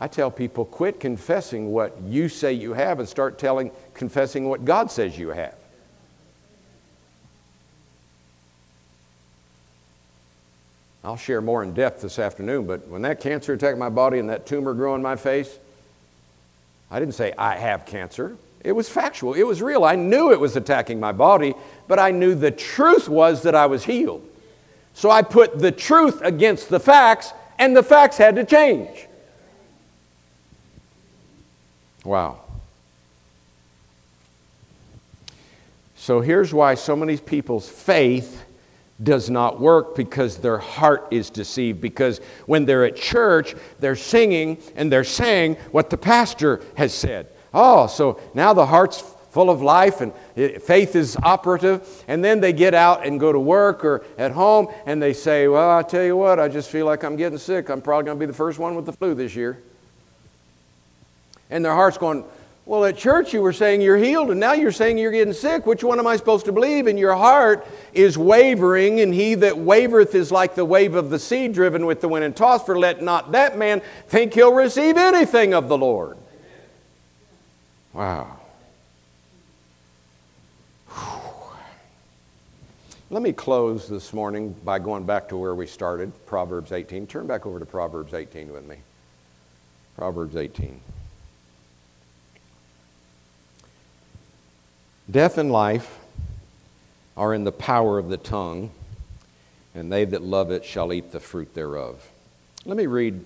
I 0.00 0.08
tell 0.08 0.32
people 0.32 0.64
quit 0.64 0.98
confessing 0.98 1.70
what 1.70 1.96
you 2.02 2.28
say 2.28 2.52
you 2.52 2.72
have 2.72 2.98
and 2.98 3.08
start 3.08 3.38
telling, 3.38 3.70
confessing 3.94 4.48
what 4.48 4.64
God 4.64 4.90
says 4.90 5.16
you 5.16 5.28
have. 5.28 5.54
I'll 11.04 11.16
share 11.16 11.40
more 11.40 11.62
in 11.62 11.74
depth 11.74 12.02
this 12.02 12.18
afternoon, 12.18 12.66
but 12.66 12.88
when 12.88 13.02
that 13.02 13.20
cancer 13.20 13.52
attacked 13.52 13.78
my 13.78 13.90
body 13.90 14.18
and 14.18 14.28
that 14.30 14.46
tumor 14.46 14.74
grew 14.74 14.92
on 14.92 15.02
my 15.02 15.14
face, 15.14 15.58
I 16.90 16.98
didn't 17.00 17.14
say, 17.14 17.32
I 17.36 17.56
have 17.56 17.86
cancer. 17.86 18.36
It 18.62 18.72
was 18.72 18.88
factual, 18.88 19.34
it 19.34 19.42
was 19.42 19.60
real. 19.60 19.84
I 19.84 19.94
knew 19.94 20.32
it 20.32 20.40
was 20.40 20.56
attacking 20.56 20.98
my 20.98 21.12
body, 21.12 21.54
but 21.86 21.98
I 21.98 22.10
knew 22.10 22.34
the 22.34 22.50
truth 22.50 23.08
was 23.08 23.42
that 23.42 23.54
I 23.54 23.66
was 23.66 23.84
healed. 23.84 24.26
So 24.94 25.10
I 25.10 25.22
put 25.22 25.58
the 25.58 25.72
truth 25.72 26.22
against 26.22 26.68
the 26.68 26.80
facts, 26.80 27.32
and 27.58 27.76
the 27.76 27.82
facts 27.82 28.16
had 28.16 28.36
to 28.36 28.44
change. 28.44 29.06
Wow. 32.04 32.40
So 35.96 36.20
here's 36.20 36.52
why 36.52 36.74
so 36.74 36.94
many 36.94 37.16
people's 37.16 37.68
faith 37.68 38.43
does 39.02 39.28
not 39.28 39.60
work 39.60 39.96
because 39.96 40.38
their 40.38 40.58
heart 40.58 41.08
is 41.10 41.30
deceived. 41.30 41.80
Because 41.80 42.18
when 42.46 42.64
they're 42.64 42.84
at 42.84 42.96
church, 42.96 43.54
they're 43.80 43.96
singing 43.96 44.58
and 44.76 44.90
they're 44.90 45.04
saying 45.04 45.56
what 45.72 45.90
the 45.90 45.96
pastor 45.96 46.60
has 46.76 46.94
said. 46.94 47.28
Oh, 47.52 47.86
so 47.86 48.20
now 48.34 48.52
the 48.52 48.66
heart's 48.66 49.02
full 49.30 49.50
of 49.50 49.60
life 49.60 50.00
and 50.00 50.12
faith 50.62 50.94
is 50.94 51.16
operative. 51.24 52.04
And 52.06 52.24
then 52.24 52.40
they 52.40 52.52
get 52.52 52.72
out 52.72 53.04
and 53.04 53.18
go 53.18 53.32
to 53.32 53.40
work 53.40 53.84
or 53.84 54.04
at 54.16 54.30
home 54.30 54.68
and 54.86 55.02
they 55.02 55.12
say, 55.12 55.48
Well, 55.48 55.76
I 55.76 55.82
tell 55.82 56.04
you 56.04 56.16
what, 56.16 56.38
I 56.38 56.48
just 56.48 56.70
feel 56.70 56.86
like 56.86 57.02
I'm 57.02 57.16
getting 57.16 57.38
sick. 57.38 57.68
I'm 57.68 57.82
probably 57.82 58.04
going 58.04 58.16
to 58.18 58.20
be 58.20 58.26
the 58.26 58.32
first 58.32 58.60
one 58.60 58.76
with 58.76 58.86
the 58.86 58.92
flu 58.92 59.14
this 59.14 59.34
year. 59.34 59.60
And 61.50 61.64
their 61.64 61.74
heart's 61.74 61.98
going, 61.98 62.24
well, 62.66 62.86
at 62.86 62.96
church 62.96 63.34
you 63.34 63.42
were 63.42 63.52
saying 63.52 63.82
you're 63.82 63.98
healed, 63.98 64.30
and 64.30 64.40
now 64.40 64.54
you're 64.54 64.72
saying 64.72 64.96
you're 64.96 65.12
getting 65.12 65.34
sick. 65.34 65.66
Which 65.66 65.84
one 65.84 65.98
am 65.98 66.06
I 66.06 66.16
supposed 66.16 66.46
to 66.46 66.52
believe? 66.52 66.86
And 66.86 66.98
your 66.98 67.14
heart 67.14 67.66
is 67.92 68.16
wavering, 68.16 69.00
and 69.00 69.12
he 69.12 69.34
that 69.34 69.54
wavereth 69.54 70.14
is 70.14 70.32
like 70.32 70.54
the 70.54 70.64
wave 70.64 70.94
of 70.94 71.10
the 71.10 71.18
sea 71.18 71.48
driven 71.48 71.84
with 71.84 72.00
the 72.00 72.08
wind 72.08 72.24
and 72.24 72.34
tossed. 72.34 72.64
For 72.64 72.78
let 72.78 73.02
not 73.02 73.32
that 73.32 73.58
man 73.58 73.82
think 74.06 74.32
he'll 74.32 74.54
receive 74.54 74.96
anything 74.96 75.52
of 75.52 75.68
the 75.68 75.76
Lord. 75.76 76.16
Wow. 77.92 78.38
Let 83.10 83.22
me 83.22 83.32
close 83.32 83.88
this 83.88 84.12
morning 84.12 84.56
by 84.64 84.78
going 84.78 85.04
back 85.04 85.28
to 85.28 85.36
where 85.36 85.54
we 85.54 85.66
started, 85.66 86.10
Proverbs 86.26 86.72
18. 86.72 87.06
Turn 87.06 87.26
back 87.26 87.44
over 87.46 87.58
to 87.58 87.66
Proverbs 87.66 88.14
18 88.14 88.50
with 88.52 88.64
me. 88.64 88.78
Proverbs 89.96 90.34
18. 90.34 90.80
Death 95.10 95.36
and 95.36 95.52
life 95.52 95.98
are 97.14 97.34
in 97.34 97.44
the 97.44 97.52
power 97.52 97.98
of 97.98 98.08
the 98.08 98.16
tongue, 98.16 98.70
and 99.74 99.92
they 99.92 100.06
that 100.06 100.22
love 100.22 100.50
it 100.50 100.64
shall 100.64 100.92
eat 100.92 101.12
the 101.12 101.20
fruit 101.20 101.54
thereof. 101.54 102.02
Let 102.64 102.78
me 102.78 102.86
read 102.86 103.22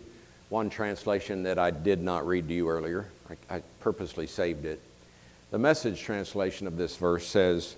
one 0.48 0.70
translation 0.70 1.44
that 1.44 1.58
I 1.58 1.70
did 1.70 2.02
not 2.02 2.26
read 2.26 2.48
to 2.48 2.54
you 2.54 2.68
earlier. 2.68 3.06
I, 3.30 3.56
I 3.56 3.62
purposely 3.78 4.26
saved 4.26 4.64
it. 4.64 4.80
The 5.52 5.58
message 5.58 6.02
translation 6.02 6.66
of 6.66 6.76
this 6.76 6.96
verse 6.96 7.26
says, 7.26 7.76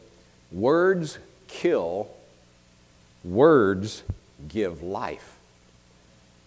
Words 0.51 1.19
kill, 1.47 2.09
words 3.23 4.03
give 4.49 4.83
life. 4.83 5.37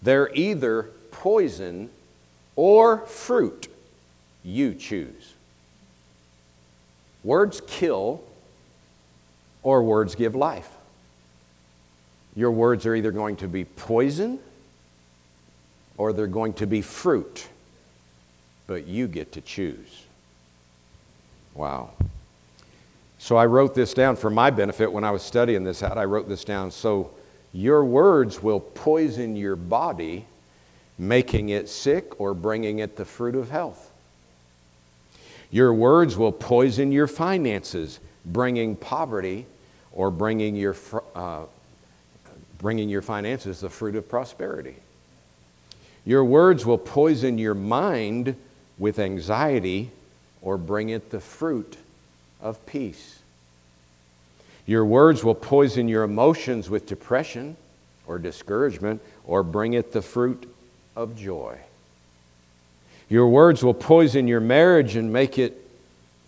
They're 0.02 0.34
either 0.34 0.90
poison 1.12 1.92
or 2.56 3.06
fruit. 3.06 3.68
You 4.44 4.74
choose. 4.74 5.23
Words 7.24 7.62
kill 7.66 8.24
or 9.62 9.82
words 9.82 10.16
give 10.16 10.36
life. 10.36 10.70
Your 12.36 12.52
words 12.52 12.86
are 12.86 12.96
either 12.96 13.12
going 13.12 13.38
to 13.38 13.48
be 13.48 13.64
poison 13.66 14.40
or 15.98 16.12
they're 16.12 16.28
going 16.28 16.54
to 16.54 16.68
be 16.68 16.82
fruit, 16.82 17.48
but 18.68 18.88
you 18.88 19.08
get 19.08 19.32
to 19.34 19.42
choose. 19.42 20.04
Wow. 21.54 21.92
So 23.20 23.38
I 23.38 23.46
wrote 23.46 23.74
this 23.74 23.94
down 23.94 24.18
for 24.18 24.30
my 24.30 24.50
benefit 24.50 24.92
when 24.92 25.04
I 25.04 25.12
was 25.12 25.22
studying 25.22 25.64
this 25.64 25.82
out. 25.82 25.98
I 25.98 26.06
wrote 26.06 26.28
this 26.28 26.44
down. 26.44 26.72
So 26.72 27.12
your 27.54 27.86
words 27.86 28.44
will 28.44 28.60
poison 28.60 29.38
your 29.38 29.56
body, 29.56 30.26
making 30.98 31.50
it 31.50 31.70
sick 31.70 32.20
or 32.20 32.34
bringing 32.34 32.80
it 32.80 32.98
the 32.98 33.06
fruit 33.06 33.36
of 33.36 33.50
health. 33.50 33.93
Your 35.54 35.72
words 35.72 36.18
will 36.18 36.32
poison 36.32 36.92
your 36.92 37.06
finances, 37.06 38.00
bringing 38.26 38.76
poverty 38.76 39.46
or 39.92 40.10
bringing 40.10 40.56
your, 40.56 40.76
uh, 41.14 41.44
bringing 42.58 42.90
your 42.90 43.04
finances 43.04 43.60
the 43.60 43.70
fruit 43.70 43.96
of 43.96 44.10
prosperity. 44.10 44.78
Your 46.06 46.26
words 46.26 46.66
will 46.66 46.80
poison 46.80 47.38
your 47.38 47.54
mind, 47.54 48.36
with 48.80 48.98
anxiety 48.98 49.92
or 50.42 50.58
bring 50.58 50.90
it 50.90 51.12
the 51.12 51.20
fruit 51.20 51.78
of 52.42 52.66
peace. 52.66 53.20
Your 54.66 54.86
words 54.86 55.24
will 55.24 55.36
poison 55.36 55.88
your 55.88 56.02
emotions 56.04 56.68
with 56.68 56.88
depression 56.88 57.58
or 58.08 58.18
discouragement 58.18 59.02
or 59.24 59.44
bring 59.44 59.74
it 59.74 59.92
the 59.92 60.02
fruit 60.02 60.52
of 60.96 61.16
joy. 61.16 61.60
Your 63.14 63.28
words 63.28 63.64
will 63.64 63.76
poison 63.76 64.28
your 64.28 64.40
marriage 64.40 64.96
and 64.96 65.14
make 65.14 65.38
it 65.38 65.70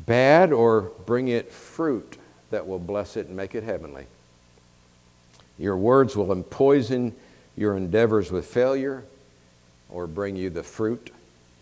bad 0.05 0.53
or 0.53 0.91
bring 1.07 1.29
it 1.29 1.51
fruit 1.51 2.19
that 2.51 2.67
will 2.67 2.77
bless 2.77 3.17
it 3.17 3.25
and 3.25 3.35
make 3.35 3.55
it 3.55 3.63
heavenly. 3.63 4.05
Your 5.57 5.77
words 5.77 6.15
will 6.15 6.43
poison 6.43 7.15
your 7.57 7.75
endeavors 7.75 8.31
with 8.31 8.45
failure 8.45 9.03
or 9.89 10.05
bring 10.05 10.35
you 10.35 10.51
the 10.51 10.61
fruit 10.61 11.09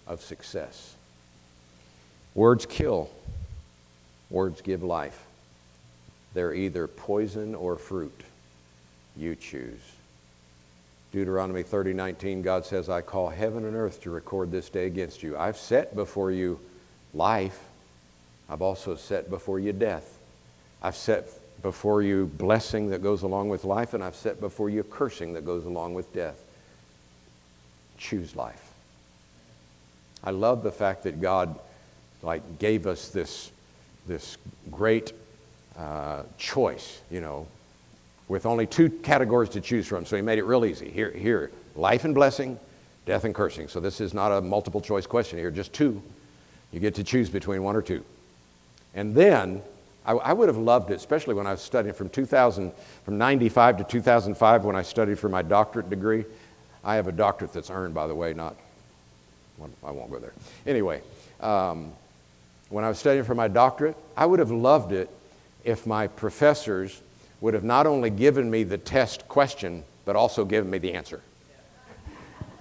of 0.08 0.22
success. 0.22 0.94
Words 2.36 2.66
kill, 2.66 3.10
words 4.30 4.60
give 4.60 4.84
life. 4.84 5.24
They're 6.34 6.54
either 6.54 6.86
poison 6.86 7.56
or 7.56 7.78
fruit. 7.78 8.24
You 9.16 9.38
choose. 9.38 9.80
Deuteronomy 11.14 11.62
30 11.62 11.94
19, 11.94 12.42
God 12.42 12.66
says, 12.66 12.90
I 12.90 13.02
call 13.02 13.30
heaven 13.30 13.66
and 13.66 13.76
earth 13.76 14.02
to 14.02 14.10
record 14.10 14.52
this 14.52 14.68
day 14.68 14.88
against 14.88 15.22
you. 15.22 15.38
I've 15.38 15.58
set 15.58 15.96
before 15.96 16.32
you 16.32 16.60
life, 17.14 17.60
I've 18.50 18.64
also 18.64 18.96
set 18.96 19.30
before 19.30 19.60
you 19.60 19.74
death. 19.74 20.18
I've 20.82 20.96
set 20.96 21.30
before 21.62 22.02
you 22.02 22.26
blessing 22.26 22.90
that 22.90 23.04
goes 23.04 23.22
along 23.22 23.50
with 23.50 23.64
life, 23.64 23.94
and 23.94 24.04
I've 24.04 24.16
set 24.16 24.42
before 24.42 24.72
you 24.72 24.84
cursing 24.84 25.34
that 25.34 25.46
goes 25.46 25.66
along 25.66 25.94
with 25.94 26.12
death. 26.14 26.42
Choose 28.00 28.36
life. 28.36 28.72
I 30.24 30.32
love 30.32 30.64
the 30.64 30.72
fact 30.72 31.04
that 31.04 31.22
God 31.22 31.60
like 32.24 32.58
gave 32.58 32.88
us 32.88 33.10
this, 33.10 33.52
this 34.08 34.38
great 34.72 35.14
uh, 35.78 36.24
choice, 36.40 37.02
you 37.12 37.22
know, 37.22 37.46
with 38.28 38.46
only 38.46 38.66
two 38.66 38.90
categories 38.90 39.50
to 39.50 39.62
choose 39.62 39.88
from. 39.88 40.06
So 40.06 40.16
he 40.16 40.22
made 40.22 40.40
it 40.40 40.44
real 40.44 40.66
easy. 40.66 40.90
Here, 40.90 41.12
here, 41.12 41.52
life 41.76 42.06
and 42.06 42.16
blessing, 42.16 42.60
death 43.06 43.26
and 43.26 43.36
cursing. 43.36 43.68
So 43.68 43.80
this 43.80 44.00
is 44.00 44.14
not 44.14 44.32
a 44.32 44.42
multiple 44.42 44.82
choice 44.82 45.06
question 45.06 45.40
here, 45.40 45.52
just 45.52 45.74
two. 45.74 46.02
You 46.72 46.80
get 46.80 46.96
to 46.96 47.04
choose 47.04 47.30
between 47.30 47.64
one 47.64 47.76
or 47.76 47.82
two. 47.82 48.04
And 48.96 49.14
then 49.14 49.62
I, 50.06 50.14
I 50.14 50.34
would 50.34 50.50
have 50.50 50.58
loved 50.58 50.92
it, 50.92 50.96
especially 50.96 51.34
when 51.34 51.48
I 51.48 51.52
was 51.52 51.62
studying 51.62 51.94
from 51.94 52.10
2000, 52.10 52.72
from 53.06 53.18
95 53.18 53.78
to 53.78 53.84
2005 53.84 54.66
when 54.66 54.76
I 54.76 54.82
studied 54.82 55.20
for 55.20 55.30
my 55.30 55.42
doctorate 55.42 55.90
degree. 55.90 56.26
I 56.84 56.96
have 56.96 57.08
a 57.08 57.12
doctorate 57.12 57.54
that's 57.54 57.70
earned, 57.70 57.94
by 57.94 58.08
the 58.08 58.16
way, 58.16 58.34
not, 58.34 58.56
well, 59.58 59.70
I 59.84 59.92
won't 59.92 60.12
go 60.12 60.20
there. 60.20 60.34
Anyway, 60.68 61.02
um, 61.40 61.94
when 62.70 62.84
I 62.84 62.90
was 62.90 63.00
studying 63.00 63.24
for 63.24 63.36
my 63.36 63.48
doctorate, 63.48 63.96
I 64.18 64.26
would 64.26 64.40
have 64.40 64.52
loved 64.52 64.92
it 64.92 65.10
if 65.64 65.86
my 65.86 66.08
professors 66.08 67.02
would 67.44 67.54
have 67.54 67.66
not 67.66 67.86
only 67.86 68.10
given 68.10 68.50
me 68.50 68.64
the 68.64 68.78
test 68.78 69.28
question, 69.28 69.84
but 70.06 70.16
also 70.16 70.46
given 70.46 70.72
me 70.72 70.78
the 70.78 70.94
answer. 70.94 71.22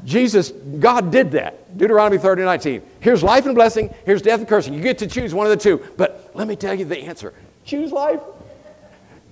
Jesus, 0.04 0.50
God 0.50 1.12
did 1.12 1.30
that. 1.30 1.78
Deuteronomy 1.78 2.18
30, 2.18 2.42
19. 2.42 2.82
Here's 2.98 3.22
life 3.22 3.46
and 3.46 3.54
blessing, 3.54 3.94
here's 4.04 4.22
death 4.22 4.40
and 4.40 4.48
cursing. 4.48 4.74
You 4.74 4.82
get 4.82 4.98
to 4.98 5.06
choose 5.06 5.32
one 5.32 5.46
of 5.46 5.50
the 5.50 5.56
two. 5.56 5.80
But 5.96 6.32
let 6.34 6.48
me 6.48 6.56
tell 6.56 6.74
you 6.74 6.84
the 6.84 6.98
answer 6.98 7.32
choose 7.64 7.92
life. 7.92 8.20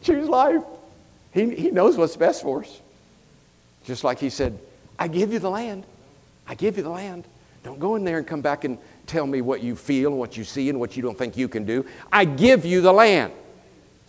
Choose 0.03 0.29
life. 0.29 0.63
He, 1.35 1.53
he 1.57 1.73
knows 1.73 1.97
what's 1.97 2.17
best 2.17 2.43
for 2.43 2.61
us. 2.61 2.81
Just 3.85 4.05
like 4.05 4.21
he 4.21 4.31
said, 4.31 4.57
I 5.01 5.09
give 5.09 5.33
you 5.33 5.41
the 5.41 5.51
land. 5.51 5.85
I 6.47 6.55
give 6.55 6.77
you 6.77 6.85
the 6.85 6.91
land. 6.91 7.25
Don't 7.65 7.81
go 7.81 7.97
in 7.97 8.05
there 8.05 8.19
and 8.19 8.27
come 8.27 8.41
back 8.41 8.63
and 8.63 8.79
tell 9.09 9.27
me 9.27 9.41
what 9.41 9.65
you 9.65 9.75
feel 9.75 10.11
and 10.11 10.19
what 10.21 10.37
you 10.37 10.45
see 10.45 10.71
and 10.71 10.79
what 10.79 10.97
you 10.97 11.03
don't 11.03 11.19
think 11.19 11.37
you 11.37 11.49
can 11.49 11.65
do. 11.65 11.85
I 12.13 12.25
give 12.25 12.65
you 12.65 12.83
the 12.83 12.93
land. 12.93 13.33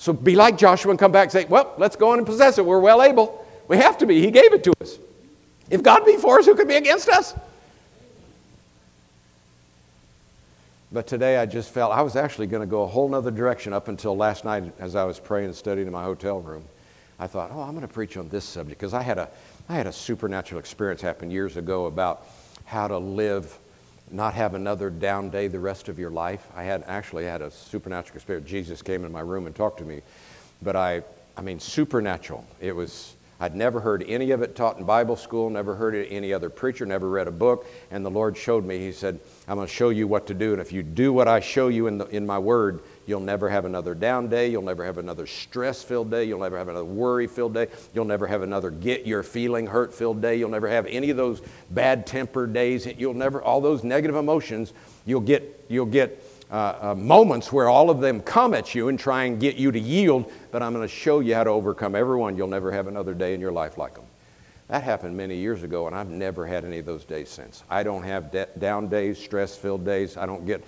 So 0.01 0.13
be 0.13 0.35
like 0.35 0.57
Joshua 0.57 0.89
and 0.89 0.99
come 0.99 1.11
back 1.11 1.25
and 1.25 1.31
say, 1.31 1.45
well, 1.45 1.75
let's 1.77 1.95
go 1.95 2.11
in 2.13 2.17
and 2.17 2.25
possess 2.25 2.57
it. 2.57 2.65
We're 2.65 2.79
well 2.79 3.03
able. 3.03 3.45
We 3.67 3.77
have 3.77 3.99
to 3.99 4.07
be. 4.07 4.19
He 4.19 4.31
gave 4.31 4.51
it 4.51 4.63
to 4.63 4.73
us. 4.81 4.97
If 5.69 5.83
God 5.83 6.05
be 6.05 6.17
for 6.17 6.39
us, 6.39 6.47
who 6.47 6.55
could 6.55 6.67
be 6.67 6.73
against 6.73 7.07
us? 7.07 7.35
But 10.91 11.05
today 11.05 11.37
I 11.37 11.45
just 11.45 11.69
felt 11.69 11.93
I 11.93 12.01
was 12.01 12.15
actually 12.15 12.47
going 12.47 12.61
to 12.61 12.67
go 12.67 12.81
a 12.81 12.87
whole 12.87 13.07
nother 13.09 13.29
direction 13.29 13.73
up 13.73 13.89
until 13.89 14.17
last 14.17 14.43
night 14.43 14.73
as 14.79 14.95
I 14.95 15.03
was 15.03 15.19
praying 15.19 15.45
and 15.45 15.55
studying 15.55 15.85
in 15.85 15.93
my 15.93 16.03
hotel 16.03 16.41
room. 16.41 16.63
I 17.19 17.27
thought, 17.27 17.51
oh, 17.53 17.61
I'm 17.61 17.75
going 17.75 17.81
to 17.81 17.93
preach 17.93 18.17
on 18.17 18.27
this 18.29 18.43
subject 18.43 18.79
because 18.79 18.95
I 18.95 19.03
had 19.03 19.19
a, 19.19 19.29
I 19.69 19.75
had 19.75 19.85
a 19.85 19.93
supernatural 19.93 20.57
experience 20.57 21.01
happen 21.01 21.29
years 21.29 21.57
ago 21.57 21.85
about 21.85 22.25
how 22.65 22.87
to 22.87 22.97
live 22.97 23.55
not 24.11 24.33
have 24.33 24.53
another 24.53 24.89
down 24.89 25.29
day 25.29 25.47
the 25.47 25.59
rest 25.59 25.89
of 25.89 25.97
your 25.97 26.09
life. 26.09 26.47
I 26.55 26.63
had 26.63 26.83
actually 26.87 27.25
had 27.25 27.41
a 27.41 27.51
supernatural 27.51 28.15
experience. 28.15 28.49
Jesus 28.49 28.81
came 28.81 29.05
in 29.05 29.11
my 29.11 29.21
room 29.21 29.47
and 29.47 29.55
talked 29.55 29.79
to 29.79 29.85
me, 29.85 30.01
but 30.61 30.75
I, 30.75 31.03
I 31.37 31.41
mean, 31.41 31.59
supernatural. 31.59 32.45
It 32.59 32.75
was. 32.75 33.15
I'd 33.39 33.55
never 33.55 33.79
heard 33.79 34.05
any 34.07 34.29
of 34.29 34.43
it 34.43 34.55
taught 34.55 34.77
in 34.77 34.85
Bible 34.85 35.15
school, 35.15 35.49
never 35.49 35.73
heard 35.73 35.95
it 35.95 36.09
any 36.11 36.31
other 36.31 36.47
preacher, 36.47 36.85
never 36.85 37.09
read 37.09 37.27
a 37.27 37.31
book. 37.31 37.65
And 37.89 38.05
the 38.05 38.11
Lord 38.11 38.37
showed 38.37 38.63
me, 38.63 38.77
He 38.77 38.91
said, 38.91 39.19
I'm 39.47 39.55
going 39.55 39.67
to 39.67 39.73
show 39.73 39.89
you 39.89 40.07
what 40.07 40.27
to 40.27 40.35
do. 40.35 40.51
And 40.51 40.61
if 40.61 40.71
you 40.71 40.83
do 40.83 41.11
what 41.11 41.27
I 41.27 41.39
show 41.39 41.67
you 41.67 41.87
in, 41.87 41.97
the, 41.97 42.05
in 42.05 42.23
my 42.23 42.37
word, 42.37 42.81
You'll 43.05 43.19
never 43.19 43.49
have 43.49 43.65
another 43.65 43.93
down 43.95 44.29
day. 44.29 44.49
You'll 44.49 44.61
never 44.61 44.85
have 44.85 44.97
another 44.97 45.25
stress 45.25 45.83
filled 45.83 46.11
day. 46.11 46.23
You'll 46.25 46.39
never 46.39 46.57
have 46.57 46.67
another 46.67 46.85
worry 46.85 47.27
filled 47.27 47.53
day. 47.53 47.67
You'll 47.93 48.05
never 48.05 48.27
have 48.27 48.41
another 48.41 48.69
get 48.69 49.05
your 49.05 49.23
feeling 49.23 49.67
hurt 49.67 49.93
filled 49.93 50.21
day. 50.21 50.35
You'll 50.37 50.49
never 50.49 50.67
have 50.67 50.85
any 50.85 51.09
of 51.09 51.17
those 51.17 51.41
bad 51.71 52.05
tempered 52.05 52.53
days. 52.53 52.85
You'll 52.85 53.13
never, 53.13 53.41
all 53.41 53.61
those 53.61 53.83
negative 53.83 54.15
emotions, 54.15 54.73
you'll 55.05 55.21
get, 55.21 55.65
you'll 55.67 55.85
get 55.85 56.23
uh, 56.51 56.77
uh, 56.81 56.95
moments 56.95 57.51
where 57.51 57.69
all 57.69 57.89
of 57.89 58.01
them 58.01 58.21
come 58.21 58.53
at 58.53 58.75
you 58.75 58.89
and 58.89 58.99
try 58.99 59.23
and 59.23 59.39
get 59.39 59.55
you 59.55 59.71
to 59.71 59.79
yield, 59.79 60.31
but 60.51 60.61
I'm 60.61 60.73
going 60.73 60.87
to 60.87 60.93
show 60.93 61.21
you 61.21 61.33
how 61.33 61.45
to 61.45 61.49
overcome 61.49 61.95
everyone. 61.95 62.35
You'll 62.35 62.47
never 62.47 62.71
have 62.71 62.87
another 62.87 63.13
day 63.13 63.33
in 63.33 63.39
your 63.39 63.53
life 63.53 63.77
like 63.77 63.95
them. 63.95 64.05
That 64.71 64.83
happened 64.83 65.17
many 65.17 65.35
years 65.35 65.63
ago, 65.63 65.87
and 65.87 65.93
I've 65.93 66.07
never 66.07 66.47
had 66.47 66.63
any 66.63 66.79
of 66.79 66.85
those 66.85 67.03
days 67.03 67.27
since. 67.27 67.61
I 67.69 67.83
don't 67.83 68.03
have 68.03 68.31
de- 68.31 68.47
down 68.57 68.87
days, 68.87 69.19
stress 69.19 69.53
filled 69.53 69.83
days. 69.83 70.15
I 70.15 70.25
don't 70.25 70.45
get 70.45 70.63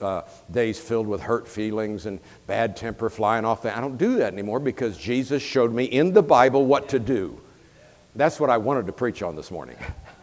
uh, 0.00 0.22
days 0.50 0.80
filled 0.80 1.06
with 1.06 1.20
hurt 1.20 1.46
feelings 1.46 2.06
and 2.06 2.18
bad 2.46 2.78
temper 2.78 3.10
flying 3.10 3.44
off. 3.44 3.60
The, 3.60 3.76
I 3.76 3.82
don't 3.82 3.98
do 3.98 4.16
that 4.16 4.32
anymore 4.32 4.58
because 4.58 4.96
Jesus 4.96 5.42
showed 5.42 5.70
me 5.70 5.84
in 5.84 6.14
the 6.14 6.22
Bible 6.22 6.64
what 6.64 6.88
to 6.88 6.98
do. 6.98 7.38
That's 8.14 8.40
what 8.40 8.48
I 8.48 8.56
wanted 8.56 8.86
to 8.86 8.94
preach 8.94 9.22
on 9.22 9.36
this 9.36 9.50
morning. 9.50 9.76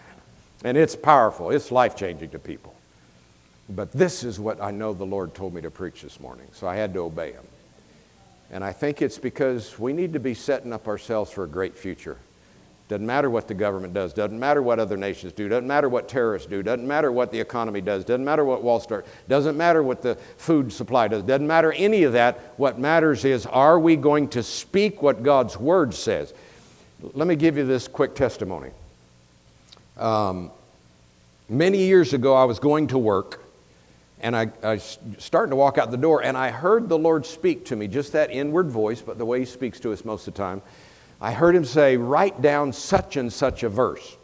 and 0.63 0.75
it's 0.75 0.95
powerful, 0.95 1.51
it's 1.51 1.71
life 1.71 1.95
changing 1.95 2.31
to 2.31 2.39
people. 2.39 2.73
But 3.69 3.91
this 3.91 4.23
is 4.23 4.39
what 4.39 4.59
I 4.59 4.71
know 4.71 4.91
the 4.91 5.05
Lord 5.05 5.35
told 5.35 5.53
me 5.53 5.61
to 5.61 5.69
preach 5.69 6.01
this 6.01 6.19
morning, 6.19 6.47
so 6.51 6.65
I 6.65 6.77
had 6.77 6.95
to 6.95 7.01
obey 7.01 7.33
Him. 7.33 7.45
And 8.49 8.63
I 8.63 8.71
think 8.71 9.03
it's 9.03 9.19
because 9.19 9.77
we 9.77 9.93
need 9.93 10.13
to 10.13 10.19
be 10.19 10.33
setting 10.33 10.73
up 10.73 10.87
ourselves 10.87 11.29
for 11.29 11.43
a 11.43 11.47
great 11.47 11.77
future. 11.77 12.17
Doesn't 12.93 13.07
matter 13.07 13.31
what 13.31 13.47
the 13.47 13.55
government 13.55 13.95
does, 13.95 14.13
doesn't 14.13 14.39
matter 14.39 14.61
what 14.61 14.77
other 14.77 14.97
nations 14.97 15.33
do, 15.33 15.49
doesn't 15.49 15.65
matter 15.65 15.89
what 15.89 16.07
terrorists 16.07 16.47
do, 16.47 16.61
doesn't 16.61 16.87
matter 16.87 17.11
what 17.11 17.31
the 17.31 17.39
economy 17.39 17.81
does, 17.81 18.05
doesn't 18.05 18.23
matter 18.23 18.45
what 18.45 18.61
Wall 18.61 18.79
Street, 18.79 19.03
doesn't 19.27 19.57
matter 19.57 19.81
what 19.81 20.03
the 20.03 20.13
food 20.37 20.71
supply 20.71 21.07
does, 21.07 21.23
doesn't 21.23 21.47
matter 21.47 21.71
any 21.71 22.03
of 22.03 22.13
that. 22.13 22.53
What 22.57 22.77
matters 22.77 23.25
is 23.25 23.47
are 23.47 23.79
we 23.79 23.95
going 23.95 24.27
to 24.27 24.43
speak 24.43 25.01
what 25.01 25.23
God's 25.23 25.57
Word 25.57 25.95
says? 25.95 26.35
Let 27.15 27.27
me 27.27 27.35
give 27.35 27.57
you 27.57 27.65
this 27.65 27.87
quick 27.87 28.13
testimony. 28.13 28.69
Um, 29.97 30.51
many 31.49 31.79
years 31.79 32.13
ago, 32.13 32.35
I 32.35 32.43
was 32.43 32.59
going 32.59 32.89
to 32.89 32.99
work 32.99 33.43
and 34.21 34.35
I, 34.35 34.51
I 34.63 34.77
starting 34.77 35.49
to 35.49 35.55
walk 35.55 35.79
out 35.79 35.91
the 35.91 35.97
door, 35.97 36.23
and 36.23 36.37
I 36.37 36.49
heard 36.49 36.87
the 36.87 36.97
Lord 36.97 37.25
speak 37.25 37.65
to 37.65 37.75
me, 37.75 37.89
just 37.89 38.13
that 38.13 38.31
inward 38.31 38.69
voice, 38.69 39.01
but 39.01 39.17
the 39.17 39.25
way 39.25 39.39
He 39.39 39.45
speaks 39.45 39.81
to 39.81 39.91
us 39.91 40.05
most 40.05 40.27
of 40.29 40.33
the 40.33 40.37
time. 40.37 40.61
I 41.21 41.31
heard 41.31 41.55
him 41.55 41.65
say, 41.65 41.97
Write 41.97 42.41
down 42.41 42.73
such 42.73 43.17
and 43.17 43.31
such 43.31 43.63
a 43.63 43.69
verse. 43.69 44.17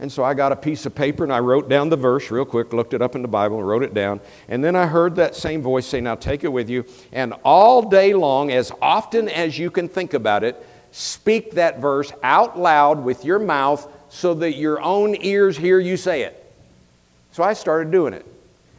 And 0.00 0.10
so 0.10 0.24
I 0.24 0.34
got 0.34 0.52
a 0.52 0.56
piece 0.56 0.86
of 0.86 0.94
paper 0.94 1.22
and 1.22 1.32
I 1.32 1.38
wrote 1.38 1.68
down 1.68 1.88
the 1.88 1.96
verse 1.96 2.30
real 2.30 2.44
quick, 2.44 2.72
looked 2.72 2.94
it 2.94 3.00
up 3.00 3.14
in 3.14 3.22
the 3.22 3.28
Bible 3.28 3.58
and 3.58 3.66
wrote 3.66 3.84
it 3.84 3.94
down. 3.94 4.20
And 4.48 4.62
then 4.62 4.74
I 4.74 4.86
heard 4.86 5.16
that 5.16 5.36
same 5.36 5.62
voice 5.62 5.86
say, 5.86 6.00
Now 6.00 6.14
take 6.14 6.44
it 6.44 6.52
with 6.52 6.68
you. 6.68 6.84
And 7.12 7.34
all 7.44 7.88
day 7.88 8.12
long, 8.12 8.50
as 8.50 8.72
often 8.82 9.28
as 9.28 9.58
you 9.58 9.70
can 9.70 9.88
think 9.88 10.14
about 10.14 10.44
it, 10.44 10.64
speak 10.90 11.52
that 11.52 11.80
verse 11.80 12.12
out 12.22 12.58
loud 12.58 13.02
with 13.02 13.24
your 13.24 13.38
mouth 13.38 13.88
so 14.08 14.34
that 14.34 14.54
your 14.54 14.80
own 14.80 15.16
ears 15.20 15.56
hear 15.56 15.78
you 15.80 15.96
say 15.96 16.22
it. 16.22 16.40
So 17.32 17.42
I 17.42 17.52
started 17.52 17.90
doing 17.90 18.14
it. 18.14 18.26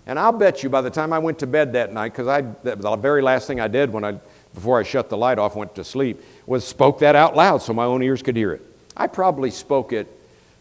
And 0.08 0.20
I'll 0.20 0.32
bet 0.32 0.64
you 0.64 0.70
by 0.70 0.82
the 0.82 0.90
time 0.90 1.12
I 1.12 1.20
went 1.20 1.40
to 1.40 1.48
bed 1.48 1.74
that 1.74 1.92
night, 1.92 2.14
because 2.16 2.46
the 2.64 2.96
very 2.98 3.22
last 3.22 3.48
thing 3.48 3.60
I 3.60 3.68
did 3.68 3.92
when 3.92 4.06
I, 4.06 4.20
before 4.56 4.80
I 4.80 4.84
shut 4.84 5.10
the 5.10 5.18
light 5.18 5.38
off, 5.38 5.56
went 5.56 5.76
to 5.76 5.84
sleep 5.84 6.24
was 6.48 6.66
spoke 6.66 7.00
that 7.00 7.16
out 7.16 7.36
loud 7.36 7.62
so 7.62 7.74
my 7.74 7.86
own 7.86 8.02
ears 8.04 8.22
could 8.22 8.36
hear 8.36 8.54
it. 8.54 8.62
I 8.96 9.08
probably 9.08 9.52
spoke 9.52 9.94
it 9.94 10.08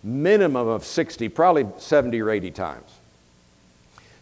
minimum 0.03 0.69
of 0.69 0.85
60, 0.85 1.29
probably 1.31 1.67
70 1.79 2.21
or 2.21 2.31
80 2.31 2.51
times. 2.51 2.91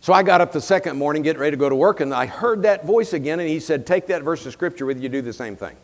So 0.01 0.12
I 0.12 0.23
got 0.23 0.40
up 0.40 0.53
the 0.53 0.61
second 0.61 0.97
morning, 0.97 1.23
getting 1.23 1.40
ready 1.40 1.53
to 1.53 1.57
go 1.57 1.69
to 1.69 1.77
work, 1.77 2.01
and 2.01 2.12
I 2.12 2.27
heard 2.27 2.62
that 2.62 2.85
voice 2.85 3.12
again, 3.12 3.39
and 3.39 3.49
he 3.49 3.61
said, 3.61 3.86
Take 3.86 4.09
that 4.09 4.23
verse 4.23 4.44
of 4.47 4.53
scripture 4.53 4.86
with 4.86 5.01
you, 5.01 5.09
do 5.09 5.23
the 5.23 5.32
same 5.32 5.57
thing. 5.57 5.77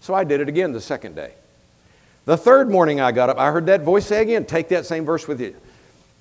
So 0.00 0.14
I 0.14 0.24
did 0.24 0.40
it 0.40 0.48
again 0.48 0.72
the 0.72 0.80
second 0.80 1.14
day. 1.14 1.32
The 2.24 2.36
third 2.36 2.70
morning 2.70 3.00
I 3.00 3.12
got 3.12 3.30
up, 3.30 3.38
I 3.38 3.50
heard 3.50 3.66
that 3.66 3.82
voice 3.82 4.06
say 4.06 4.22
again, 4.22 4.46
Take 4.46 4.68
that 4.68 4.86
same 4.86 5.04
verse 5.04 5.28
with 5.28 5.40
you. 5.40 5.54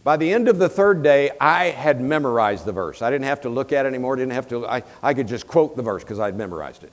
By 0.03 0.17
the 0.17 0.31
end 0.31 0.47
of 0.47 0.57
the 0.57 0.69
third 0.69 1.03
day, 1.03 1.31
I 1.39 1.65
had 1.65 2.01
memorized 2.01 2.65
the 2.65 2.71
verse. 2.71 3.01
I 3.01 3.09
didn't 3.09 3.25
have 3.25 3.41
to 3.41 3.49
look 3.49 3.73
at 3.73 3.85
it 3.85 3.89
anymore, 3.89 4.15
didn't 4.17 4.33
have 4.33 4.47
to, 4.49 4.67
I, 4.67 4.83
I 5.01 5.13
could 5.13 5.27
just 5.27 5.47
quote 5.47 5.75
the 5.75 5.83
verse 5.83 6.03
because 6.03 6.19
I'd 6.19 6.35
memorized 6.35 6.83
it. 6.83 6.91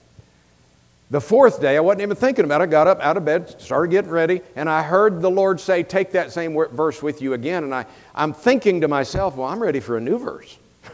The 1.15 1.21
fourth 1.21 1.61
day, 1.61 1.77
I 1.77 1.81
wasn't 1.81 2.03
even 2.03 2.17
thinking 2.17 2.45
about 2.45 2.61
it. 2.61 2.65
I 2.65 2.67
got 2.67 2.89
up 2.89 3.01
out 3.01 3.17
of 3.17 3.25
bed, 3.25 3.61
started 3.61 3.93
getting 3.93 4.11
ready, 4.11 4.41
and 4.57 4.69
I 4.69 4.83
heard 4.83 5.21
the 5.21 5.31
Lord 5.31 5.61
say, 5.61 5.85
Take 5.85 6.11
that 6.11 6.33
same 6.33 6.55
verse 6.73 7.05
with 7.05 7.23
you 7.23 7.35
again. 7.35 7.63
And 7.63 7.73
I, 7.73 7.87
I'm 8.17 8.33
thinking 8.33 8.81
to 8.81 8.89
myself, 8.89 9.37
Well, 9.37 9.47
I'm 9.47 9.63
ready 9.63 9.79
for 9.79 9.97
a 9.97 10.01
new 10.01 10.19
verse. 10.19 10.59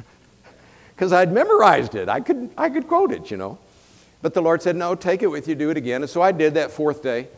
Because 0.95 1.15
I'd 1.15 1.33
memorized 1.33 1.95
it. 1.95 2.11
I 2.11 2.21
could, 2.21 2.51
I 2.59 2.69
could 2.69 2.87
quote 2.87 3.13
it, 3.13 3.31
you 3.31 3.39
know. 3.39 3.59
But 4.21 4.35
the 4.35 4.43
Lord 4.43 4.61
said, 4.61 4.77
No, 4.77 4.95
take 4.95 5.23
it 5.23 5.27
with 5.29 5.49
you, 5.49 5.55
do 5.55 5.71
it 5.71 5.79
again. 5.79 6.03
And 6.03 6.11
so 6.11 6.21
I 6.21 6.33
did 6.33 6.53
that 6.53 6.71
fourth 6.71 7.03
day. 7.03 7.29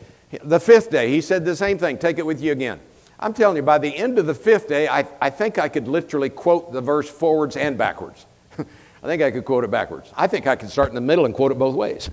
The 0.43 0.59
fifth 0.59 0.91
day, 0.91 1.09
He 1.09 1.21
said 1.21 1.45
the 1.45 1.55
same 1.55 1.77
thing, 1.77 1.97
take 1.97 2.17
it 2.17 2.25
with 2.25 2.41
you 2.41 2.51
again. 2.51 2.81
I'm 3.17 3.33
telling 3.33 3.55
you, 3.55 3.63
by 3.63 3.77
the 3.77 3.95
end 3.95 4.19
of 4.19 4.25
the 4.25 4.35
fifth 4.35 4.67
day, 4.67 4.89
I, 4.89 5.07
I 5.21 5.29
think 5.29 5.57
I 5.57 5.69
could 5.69 5.87
literally 5.87 6.29
quote 6.29 6.73
the 6.73 6.81
verse 6.81 7.09
forwards 7.09 7.55
and 7.55 7.77
backwards. 7.77 8.25
I 8.59 9.05
think 9.05 9.21
I 9.21 9.31
could 9.31 9.45
quote 9.45 9.63
it 9.63 9.71
backwards. 9.71 10.11
I 10.17 10.27
think 10.27 10.47
I 10.47 10.57
could 10.57 10.69
start 10.69 10.89
in 10.89 10.95
the 10.95 10.99
middle 10.99 11.25
and 11.25 11.33
quote 11.33 11.53
it 11.53 11.57
both 11.57 11.75
ways. 11.75 12.09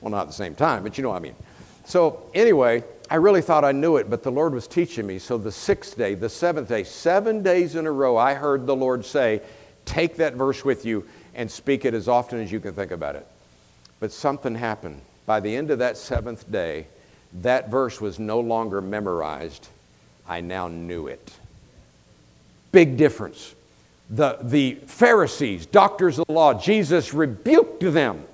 Well, 0.00 0.10
not 0.10 0.22
at 0.22 0.26
the 0.28 0.32
same 0.32 0.54
time, 0.54 0.82
but 0.82 0.96
you 0.96 1.02
know 1.02 1.10
what 1.10 1.16
I 1.16 1.20
mean. 1.20 1.34
So, 1.84 2.30
anyway, 2.34 2.84
I 3.10 3.16
really 3.16 3.42
thought 3.42 3.64
I 3.64 3.72
knew 3.72 3.96
it, 3.96 4.10
but 4.10 4.22
the 4.22 4.30
Lord 4.30 4.52
was 4.52 4.68
teaching 4.68 5.06
me. 5.06 5.18
So, 5.18 5.38
the 5.38 5.52
sixth 5.52 5.96
day, 5.96 6.14
the 6.14 6.28
seventh 6.28 6.68
day, 6.68 6.84
seven 6.84 7.42
days 7.42 7.74
in 7.74 7.86
a 7.86 7.92
row, 7.92 8.16
I 8.16 8.34
heard 8.34 8.66
the 8.66 8.76
Lord 8.76 9.04
say, 9.04 9.40
Take 9.84 10.16
that 10.16 10.34
verse 10.34 10.64
with 10.64 10.84
you 10.84 11.06
and 11.34 11.50
speak 11.50 11.86
it 11.86 11.94
as 11.94 12.08
often 12.08 12.40
as 12.40 12.52
you 12.52 12.60
can 12.60 12.74
think 12.74 12.90
about 12.90 13.16
it. 13.16 13.26
But 14.00 14.12
something 14.12 14.54
happened. 14.54 15.00
By 15.24 15.40
the 15.40 15.56
end 15.56 15.70
of 15.70 15.78
that 15.78 15.96
seventh 15.96 16.50
day, 16.52 16.86
that 17.40 17.70
verse 17.70 18.00
was 18.00 18.18
no 18.18 18.40
longer 18.40 18.80
memorized 18.80 19.68
I 20.28 20.42
now 20.42 20.68
knew 20.68 21.06
it. 21.06 21.32
Big 22.70 22.98
difference. 22.98 23.54
The, 24.10 24.38
the 24.42 24.74
Pharisees, 24.86 25.64
doctors 25.66 26.18
of 26.18 26.26
the 26.26 26.32
law, 26.32 26.54
Jesus 26.54 27.14
rebuked 27.14 27.80
them 27.80 28.24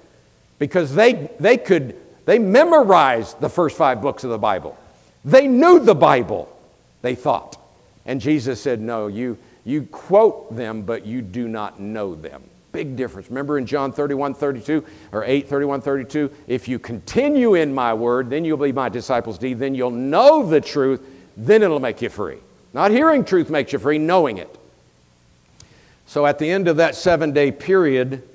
because 0.59 0.95
they, 0.95 1.31
they 1.41 1.57
could, 1.57 1.97
they 2.25 2.39
memorized 2.39 3.41
the 3.41 3.49
first 3.49 3.77
five 3.77 4.01
books 4.01 4.25
of 4.25 4.31
the 4.31 4.39
Bible. 4.39 4.77
They 5.25 5.47
knew 5.47 5.81
the 5.81 5.95
Bible, 5.95 6.55
they 7.03 7.15
thought. 7.15 7.61
And 8.07 8.21
Jesus 8.21 8.61
said, 8.61 8.81
No, 8.81 9.07
you, 9.07 9.39
you 9.65 9.85
quote 9.85 10.55
them, 10.55 10.83
but 10.83 11.07
you 11.07 11.23
do 11.23 11.49
not 11.49 11.81
know 11.81 12.15
them. 12.15 12.43
Big 12.73 12.97
difference. 12.97 13.29
Remember 13.29 13.57
in 13.57 13.67
John 13.67 13.93
31, 13.93 14.35
32, 14.35 14.85
or 15.13 15.25
8, 15.25 15.49
31, 15.49 15.81
32, 15.81 16.31
if 16.49 16.67
you 16.69 16.79
continue 16.79 17.55
in 17.55 17.73
my 17.73 17.95
word, 17.95 18.29
then 18.29 18.45
you'll 18.45 18.59
be 18.59 18.73
my 18.73 18.89
disciples 18.89 19.37
indeed, 19.37 19.61
then 19.61 19.75
you'll 19.75 19.91
know 19.91 20.45
the 20.45 20.61
truth, 20.61 21.01
then 21.37 21.63
it'll 21.63 21.81
make 21.81 22.03
you 22.03 22.09
free. 22.09 22.39
Not 22.73 22.91
hearing 22.91 23.25
truth 23.25 23.49
makes 23.49 23.73
you 23.73 23.79
free, 23.79 23.99
knowing 23.99 24.39
it. 24.39 24.59
So 26.07 26.27
at 26.27 26.39
the 26.39 26.51
end 26.51 26.69
of 26.69 26.77
that 26.79 26.97
seven 26.97 27.33
day 27.33 27.53
period, 27.53 28.29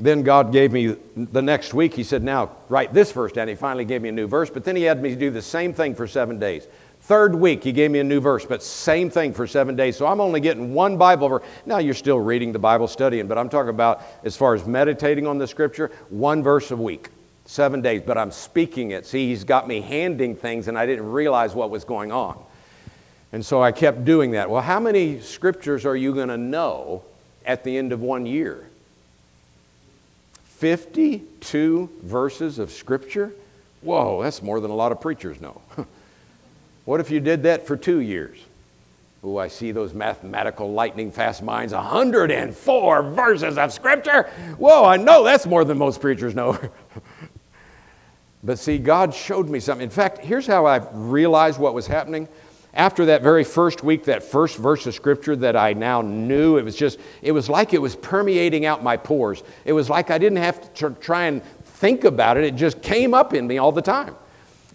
then 0.00 0.22
God 0.22 0.52
gave 0.52 0.72
me 0.72 0.96
the 1.16 1.42
next 1.42 1.74
week, 1.74 1.94
He 1.94 2.04
said, 2.04 2.22
Now 2.22 2.52
write 2.68 2.94
this 2.94 3.10
verse 3.12 3.32
down. 3.32 3.48
He 3.48 3.54
finally 3.54 3.84
gave 3.84 4.02
me 4.02 4.08
a 4.08 4.12
new 4.12 4.26
verse, 4.26 4.50
but 4.50 4.64
then 4.64 4.76
He 4.76 4.82
had 4.84 5.02
me 5.02 5.14
do 5.14 5.30
the 5.30 5.42
same 5.42 5.72
thing 5.72 5.94
for 5.94 6.06
seven 6.06 6.38
days. 6.38 6.66
Third 7.00 7.34
week, 7.34 7.64
He 7.64 7.72
gave 7.72 7.90
me 7.90 7.98
a 7.98 8.04
new 8.04 8.20
verse, 8.20 8.44
but 8.44 8.62
same 8.62 9.10
thing 9.10 9.32
for 9.32 9.46
seven 9.46 9.74
days. 9.76 9.96
So 9.96 10.06
I'm 10.06 10.20
only 10.20 10.40
getting 10.40 10.72
one 10.74 10.96
Bible 10.96 11.28
verse. 11.28 11.44
Now 11.66 11.78
you're 11.78 11.94
still 11.94 12.20
reading 12.20 12.52
the 12.52 12.58
Bible, 12.58 12.86
studying, 12.86 13.26
but 13.26 13.38
I'm 13.38 13.48
talking 13.48 13.70
about 13.70 14.02
as 14.24 14.36
far 14.36 14.54
as 14.54 14.66
meditating 14.66 15.26
on 15.26 15.38
the 15.38 15.46
Scripture, 15.46 15.90
one 16.10 16.42
verse 16.42 16.70
a 16.70 16.76
week 16.76 17.10
seven 17.48 17.80
days, 17.80 18.02
but 18.04 18.18
I'm 18.18 18.30
speaking 18.30 18.90
it. 18.90 19.06
See, 19.06 19.28
he's 19.28 19.42
got 19.42 19.66
me 19.66 19.80
handing 19.80 20.36
things, 20.36 20.68
and 20.68 20.78
I 20.78 20.84
didn't 20.84 21.10
realize 21.10 21.54
what 21.54 21.70
was 21.70 21.82
going 21.82 22.12
on. 22.12 22.38
And 23.32 23.44
so 23.44 23.62
I 23.62 23.72
kept 23.72 24.04
doing 24.04 24.32
that. 24.32 24.50
Well, 24.50 24.60
how 24.60 24.78
many 24.78 25.20
scriptures 25.20 25.86
are 25.86 25.96
you 25.96 26.14
going 26.14 26.28
to 26.28 26.36
know 26.36 27.04
at 27.46 27.64
the 27.64 27.76
end 27.76 27.92
of 27.92 28.02
one 28.02 28.26
year? 28.26 28.67
52 30.58 31.88
verses 32.02 32.58
of 32.58 32.70
scripture? 32.72 33.32
Whoa, 33.80 34.22
that's 34.22 34.42
more 34.42 34.60
than 34.60 34.70
a 34.70 34.74
lot 34.74 34.90
of 34.90 35.00
preachers 35.00 35.40
know. 35.40 35.60
what 36.84 37.00
if 37.00 37.10
you 37.10 37.20
did 37.20 37.44
that 37.44 37.66
for 37.66 37.76
two 37.76 38.00
years? 38.00 38.38
Oh, 39.22 39.36
I 39.36 39.48
see 39.48 39.72
those 39.72 39.94
mathematical 39.94 40.72
lightning 40.72 41.10
fast 41.12 41.42
minds. 41.42 41.72
104 41.72 43.02
verses 43.02 43.56
of 43.56 43.72
scripture? 43.72 44.24
Whoa, 44.58 44.84
I 44.84 44.96
know 44.96 45.24
that's 45.24 45.46
more 45.46 45.64
than 45.64 45.78
most 45.78 46.00
preachers 46.00 46.34
know. 46.34 46.58
But 48.44 48.58
see, 48.58 48.78
God 48.78 49.12
showed 49.12 49.48
me 49.48 49.58
something. 49.58 49.84
In 49.84 49.90
fact, 49.90 50.18
here's 50.18 50.46
how 50.46 50.64
I 50.64 50.88
realized 50.92 51.58
what 51.58 51.74
was 51.74 51.86
happening. 51.86 52.28
After 52.78 53.06
that 53.06 53.22
very 53.22 53.42
first 53.42 53.82
week, 53.82 54.04
that 54.04 54.22
first 54.22 54.56
verse 54.56 54.86
of 54.86 54.94
scripture 54.94 55.34
that 55.34 55.56
I 55.56 55.72
now 55.72 56.00
knew, 56.00 56.58
it 56.58 56.64
was 56.64 56.76
just, 56.76 57.00
it 57.22 57.32
was 57.32 57.48
like 57.48 57.74
it 57.74 57.82
was 57.82 57.96
permeating 57.96 58.66
out 58.66 58.84
my 58.84 58.96
pores. 58.96 59.42
It 59.64 59.72
was 59.72 59.90
like 59.90 60.12
I 60.12 60.18
didn't 60.18 60.38
have 60.38 60.72
to 60.74 60.90
try 61.00 61.24
and 61.24 61.42
think 61.64 62.04
about 62.04 62.36
it, 62.36 62.44
it 62.44 62.54
just 62.54 62.80
came 62.80 63.14
up 63.14 63.34
in 63.34 63.48
me 63.48 63.58
all 63.58 63.72
the 63.72 63.82
time. 63.82 64.14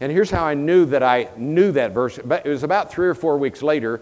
And 0.02 0.12
here's 0.12 0.30
how 0.30 0.44
I 0.44 0.54
knew 0.54 0.86
that 0.88 1.02
I 1.02 1.30
knew 1.38 1.72
that 1.72 1.94
verse. 1.94 2.20
But 2.24 2.46
It 2.46 2.50
was 2.50 2.64
about 2.64 2.92
three 2.92 3.08
or 3.08 3.16
four 3.16 3.38
weeks 3.38 3.62
later, 3.62 4.02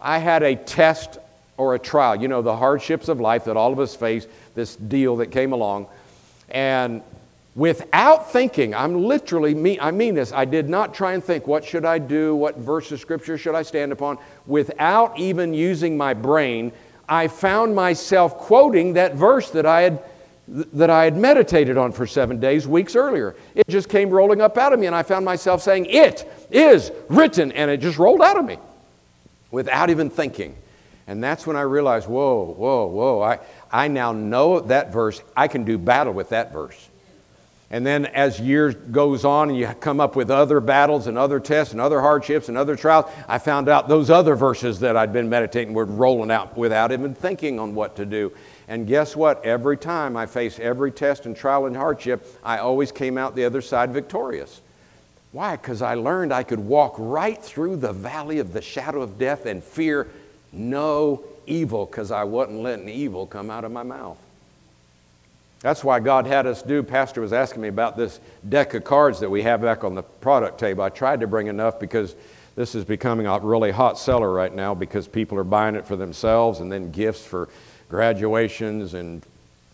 I 0.00 0.18
had 0.18 0.44
a 0.44 0.54
test 0.54 1.18
or 1.56 1.74
a 1.74 1.80
trial. 1.80 2.14
You 2.14 2.28
know, 2.28 2.42
the 2.42 2.56
hardships 2.56 3.08
of 3.08 3.20
life 3.20 3.46
that 3.46 3.56
all 3.56 3.72
of 3.72 3.80
us 3.80 3.96
face, 3.96 4.28
this 4.54 4.76
deal 4.76 5.16
that 5.16 5.32
came 5.32 5.52
along. 5.52 5.88
And 6.48 7.02
without 7.54 8.32
thinking 8.32 8.74
i'm 8.74 9.02
literally 9.02 9.54
mean 9.54 9.78
i 9.80 9.90
mean 9.90 10.14
this 10.14 10.32
i 10.32 10.44
did 10.44 10.70
not 10.70 10.94
try 10.94 11.12
and 11.12 11.22
think 11.22 11.46
what 11.46 11.64
should 11.64 11.84
i 11.84 11.98
do? 11.98 12.34
What 12.34 12.56
verse 12.56 12.90
of 12.92 13.00
scripture 13.00 13.36
should 13.36 13.54
i 13.54 13.62
stand 13.62 13.92
upon? 13.92 14.18
Without 14.46 15.18
even 15.18 15.52
using 15.52 15.96
my 15.96 16.14
brain 16.14 16.72
i 17.08 17.28
found 17.28 17.74
myself 17.74 18.38
quoting 18.38 18.94
that 18.94 19.14
verse 19.14 19.50
that 19.50 19.66
i 19.66 19.82
had 19.82 20.02
that 20.48 20.88
i 20.88 21.04
had 21.04 21.16
meditated 21.16 21.76
on 21.76 21.92
for 21.92 22.06
seven 22.06 22.40
days 22.40 22.66
weeks 22.66 22.96
earlier. 22.96 23.36
It 23.54 23.68
just 23.68 23.88
came 23.88 24.10
rolling 24.10 24.40
up 24.40 24.56
out 24.56 24.72
of 24.72 24.80
me 24.80 24.86
and 24.86 24.96
i 24.96 25.02
found 25.02 25.24
myself 25.24 25.60
saying 25.62 25.86
it 25.86 26.26
is 26.50 26.90
written 27.10 27.52
and 27.52 27.70
it 27.70 27.80
just 27.80 27.98
rolled 27.98 28.22
out 28.22 28.38
of 28.38 28.46
me 28.46 28.56
without 29.50 29.90
even 29.90 30.08
thinking. 30.08 30.56
And 31.06 31.22
that's 31.22 31.46
when 31.46 31.56
i 31.56 31.62
realized 31.62 32.08
whoa 32.08 32.46
whoa 32.46 32.86
whoa 32.86 33.20
i, 33.20 33.40
I 33.70 33.88
now 33.88 34.12
know 34.12 34.60
that 34.60 34.90
verse 34.90 35.20
i 35.36 35.48
can 35.48 35.64
do 35.64 35.76
battle 35.76 36.14
with 36.14 36.30
that 36.30 36.50
verse 36.50 36.88
and 37.72 37.86
then 37.86 38.04
as 38.04 38.38
years 38.38 38.74
goes 38.74 39.24
on 39.24 39.48
and 39.48 39.58
you 39.58 39.66
come 39.66 39.98
up 39.98 40.14
with 40.14 40.30
other 40.30 40.60
battles 40.60 41.06
and 41.06 41.16
other 41.16 41.40
tests 41.40 41.72
and 41.72 41.80
other 41.80 42.02
hardships 42.02 42.50
and 42.50 42.58
other 42.58 42.76
trials, 42.76 43.10
I 43.26 43.38
found 43.38 43.70
out 43.70 43.88
those 43.88 44.10
other 44.10 44.36
verses 44.36 44.78
that 44.80 44.94
I'd 44.94 45.14
been 45.14 45.30
meditating 45.30 45.72
were 45.72 45.86
rolling 45.86 46.30
out 46.30 46.54
without 46.54 46.92
even 46.92 47.14
thinking 47.14 47.58
on 47.58 47.74
what 47.74 47.96
to 47.96 48.04
do. 48.04 48.30
And 48.68 48.86
guess 48.86 49.16
what? 49.16 49.42
Every 49.42 49.78
time 49.78 50.18
I 50.18 50.26
face 50.26 50.60
every 50.60 50.92
test 50.92 51.24
and 51.24 51.34
trial 51.34 51.64
and 51.64 51.74
hardship, 51.74 52.26
I 52.44 52.58
always 52.58 52.92
came 52.92 53.16
out 53.16 53.34
the 53.34 53.46
other 53.46 53.62
side 53.62 53.90
victorious. 53.90 54.60
Why? 55.32 55.56
Because 55.56 55.80
I 55.80 55.94
learned 55.94 56.30
I 56.30 56.42
could 56.42 56.60
walk 56.60 56.94
right 56.98 57.42
through 57.42 57.76
the 57.76 57.94
valley 57.94 58.38
of 58.38 58.52
the 58.52 58.60
shadow 58.60 59.00
of 59.00 59.18
death 59.18 59.46
and 59.46 59.64
fear 59.64 60.08
no 60.52 61.24
evil 61.46 61.86
because 61.86 62.10
I 62.10 62.24
wasn't 62.24 62.60
letting 62.60 62.90
evil 62.90 63.26
come 63.26 63.50
out 63.50 63.64
of 63.64 63.72
my 63.72 63.82
mouth. 63.82 64.21
That's 65.62 65.84
why 65.84 66.00
God 66.00 66.26
had 66.26 66.46
us 66.46 66.60
do. 66.60 66.82
Pastor 66.82 67.20
was 67.20 67.32
asking 67.32 67.62
me 67.62 67.68
about 67.68 67.96
this 67.96 68.18
deck 68.48 68.74
of 68.74 68.82
cards 68.82 69.20
that 69.20 69.30
we 69.30 69.42
have 69.42 69.62
back 69.62 69.84
on 69.84 69.94
the 69.94 70.02
product 70.02 70.58
table. 70.58 70.82
I 70.82 70.88
tried 70.88 71.20
to 71.20 71.28
bring 71.28 71.46
enough 71.46 71.78
because 71.78 72.16
this 72.56 72.74
is 72.74 72.84
becoming 72.84 73.26
a 73.26 73.38
really 73.38 73.70
hot 73.70 73.98
seller 73.98 74.30
right 74.32 74.52
now 74.52 74.74
because 74.74 75.06
people 75.06 75.38
are 75.38 75.44
buying 75.44 75.76
it 75.76 75.86
for 75.86 75.94
themselves 75.94 76.58
and 76.58 76.70
then 76.70 76.90
gifts 76.90 77.24
for 77.24 77.48
graduations 77.88 78.94
and 78.94 79.22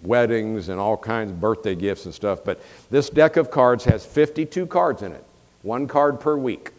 weddings 0.03 0.69
and 0.69 0.79
all 0.79 0.97
kinds 0.97 1.31
of 1.31 1.41
birthday 1.41 1.75
gifts 1.75 2.05
and 2.05 2.15
stuff. 2.15 2.45
But 2.45 2.61
this 2.91 3.09
deck 3.09 3.37
of 3.37 3.51
cards 3.51 3.85
has 3.85 4.05
52 4.05 4.67
cards 4.67 5.03
in 5.03 5.13
it, 5.13 5.25
one 5.63 5.89
card 5.89 6.21
per 6.21 6.37
week. 6.37 6.73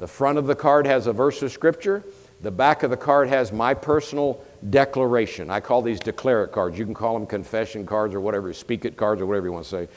The 0.00 0.08
front 0.08 0.38
of 0.38 0.46
the 0.46 0.56
card 0.56 0.86
has 0.86 1.06
a 1.06 1.12
verse 1.12 1.40
of 1.42 1.52
scripture. 1.52 2.02
The 2.42 2.50
back 2.50 2.82
of 2.82 2.90
the 2.90 2.96
card 2.96 3.28
has 3.28 3.52
my 3.52 3.74
personal 3.74 4.44
declaration. 4.70 5.50
I 5.50 5.60
call 5.60 5.82
these 5.82 6.00
declare 6.00 6.44
it 6.44 6.52
cards. 6.52 6.78
You 6.78 6.84
can 6.84 6.94
call 6.94 7.14
them 7.14 7.26
confession 7.26 7.86
cards 7.86 8.14
or 8.14 8.20
whatever, 8.20 8.52
speak 8.52 8.84
it 8.84 8.96
cards 8.96 9.20
or 9.20 9.26
whatever 9.26 9.46
you 9.46 9.52
want 9.52 9.64
to 9.64 9.70
say. 9.70 9.88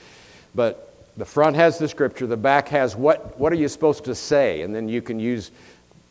But 0.55 0.93
the 1.17 1.25
front 1.25 1.55
has 1.55 1.77
the 1.77 1.87
scripture, 1.87 2.27
the 2.27 2.37
back 2.37 2.69
has 2.69 2.95
what, 2.95 3.39
what 3.39 3.51
are 3.51 3.57
you 3.57 3.67
supposed 3.67 4.05
to 4.05 4.15
say? 4.15 4.61
And 4.61 4.73
then 4.73 4.87
you 4.87 5.01
can 5.01 5.19
use 5.19 5.51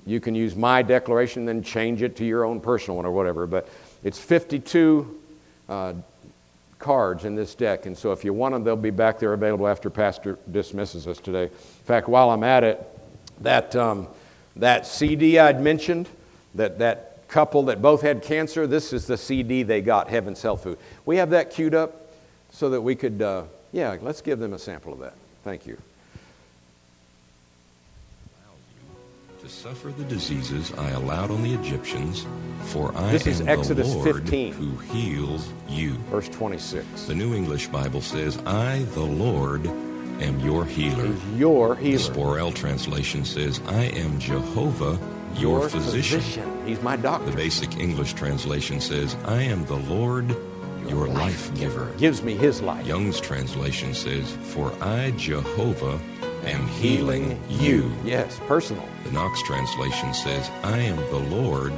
you 0.08 0.20
can 0.20 0.34
use 0.34 0.56
my 0.56 0.80
declaration, 0.80 1.44
then 1.44 1.62
change 1.62 2.00
it 2.00 2.16
to 2.16 2.24
your 2.24 2.44
own 2.44 2.60
personal 2.60 2.96
one 2.96 3.04
or 3.04 3.12
whatever. 3.12 3.46
But 3.46 3.68
it's 4.02 4.18
52 4.18 5.20
uh, 5.68 5.92
cards 6.78 7.26
in 7.26 7.34
this 7.34 7.54
deck. 7.54 7.84
And 7.84 7.96
so 7.96 8.12
if 8.12 8.24
you 8.24 8.32
want 8.32 8.54
them, 8.54 8.64
they'll 8.64 8.74
be 8.74 8.90
back 8.90 9.18
there 9.18 9.34
available 9.34 9.68
after 9.68 9.90
Pastor 9.90 10.38
dismisses 10.50 11.06
us 11.06 11.18
today. 11.18 11.44
In 11.44 11.84
fact, 11.84 12.08
while 12.08 12.30
I'm 12.30 12.42
at 12.42 12.64
it, 12.64 12.86
that, 13.40 13.76
um, 13.76 14.08
that 14.56 14.86
CD 14.86 15.38
I'd 15.38 15.60
mentioned, 15.60 16.08
that, 16.54 16.78
that 16.78 17.07
couple 17.28 17.64
that 17.64 17.80
both 17.82 18.02
had 18.02 18.22
cancer. 18.22 18.66
This 18.66 18.92
is 18.92 19.06
the 19.06 19.16
CD 19.16 19.62
they 19.62 19.80
got, 19.82 20.09
Heaven's 20.09 20.42
Health 20.42 20.62
Food. 20.62 20.78
We 21.06 21.16
have 21.16 21.30
that 21.30 21.50
queued 21.50 21.74
up 21.74 22.10
so 22.50 22.70
that 22.70 22.80
we 22.80 22.94
could, 22.94 23.20
uh, 23.22 23.44
yeah, 23.72 23.96
let's 24.00 24.20
give 24.22 24.38
them 24.38 24.52
a 24.55 24.59
sample 24.59 24.92
of 24.92 24.98
that. 25.00 25.14
Thank 25.44 25.66
you. 25.66 25.78
To 29.42 29.48
suffer 29.48 29.90
the 29.90 30.05
diseases 30.05 30.72
I 30.76 30.90
allowed 30.90 31.30
on 31.30 31.42
the 31.42 31.55
Egyptians, 31.55 32.26
for 32.64 32.94
I 32.96 33.12
This 33.12 33.26
am 33.26 33.32
is 33.32 33.40
Exodus 33.42 33.88
the 33.90 33.98
Lord 33.98 34.16
15. 34.16 34.52
who 34.55 34.76
heals 34.92 35.48
you. 35.68 35.92
Verse 36.10 36.28
26. 36.28 37.05
The 37.05 37.14
New 37.14 37.34
English 37.34 37.68
Bible 37.68 38.00
says, 38.00 38.36
I, 38.46 38.78
the 38.94 39.00
Lord, 39.05 39.64
am 39.66 40.40
your 40.40 40.64
healer. 40.64 41.06
Your 41.36 41.68
your 41.68 41.74
The 41.76 41.82
healer. 41.82 41.98
Spurrell 41.98 42.52
translation 42.52 43.24
says, 43.24 43.60
I 43.68 43.84
am 43.84 44.18
Jehovah, 44.18 44.98
your, 45.34 45.68
physician. 45.68 46.66
He's 46.66 46.80
my 46.82 46.96
doctor. 46.96 47.30
The 47.30 47.36
basic 47.36 47.76
English 47.78 48.14
translation 48.14 48.80
says, 48.80 49.16
I 49.24 49.42
am 49.42 49.64
the 49.66 49.76
Lord, 49.76 50.36
your 50.86 51.09
life 51.09 51.55
giver. 51.55 51.92
Gives 51.98 52.22
me 52.22 52.34
his 52.34 52.62
life. 52.62 52.86
Young's 52.86 53.20
translation 53.20 53.94
says, 53.94 54.30
For 54.55 54.72
I, 54.80 55.12
Jehovah, 55.12 56.00
am 56.44 56.66
healing 56.68 57.40
you. 57.48 57.92
Yes, 58.05 58.40
personal. 58.46 58.86
The 59.05 59.12
Knox 59.12 59.42
translation 59.42 60.14
says, 60.14 60.50
I 60.62 60.78
am 60.78 60.96
the 60.96 61.36
Lord, 61.36 61.72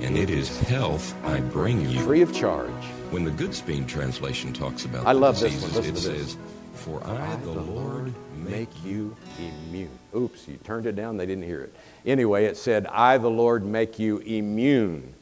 and 0.00 0.16
it 0.16 0.30
is 0.30 0.58
health 0.60 1.14
I 1.24 1.40
bring 1.40 1.88
you. 1.88 2.00
Free 2.00 2.22
of 2.22 2.34
charge. 2.34 2.70
When 3.10 3.24
the 3.24 3.30
Goodspeed 3.30 3.86
translation 3.86 4.52
talks 4.52 4.84
about 4.84 5.06
I 5.06 5.12
love 5.12 5.38
this 5.38 5.60
one. 5.62 5.72
Listen 5.72 5.94
it 5.94 5.98
says, 5.98 6.36
For 6.74 7.02
I, 7.06 7.36
the 7.36 7.50
Lord, 7.50 8.12
make 8.36 8.68
you 8.84 9.16
immune. 9.38 9.98
Oops, 10.14 10.46
you 10.48 10.56
turned 10.64 10.86
it 10.86 10.96
down, 10.96 11.16
they 11.16 11.26
didn't 11.26 11.44
hear 11.44 11.62
it. 11.62 11.74
Anyway, 12.04 12.44
it 12.44 12.56
said, 12.56 12.86
I, 12.88 13.16
the 13.16 13.30
Lord, 13.30 13.64
make 13.64 13.98
you 13.98 14.18
immune 14.18 15.14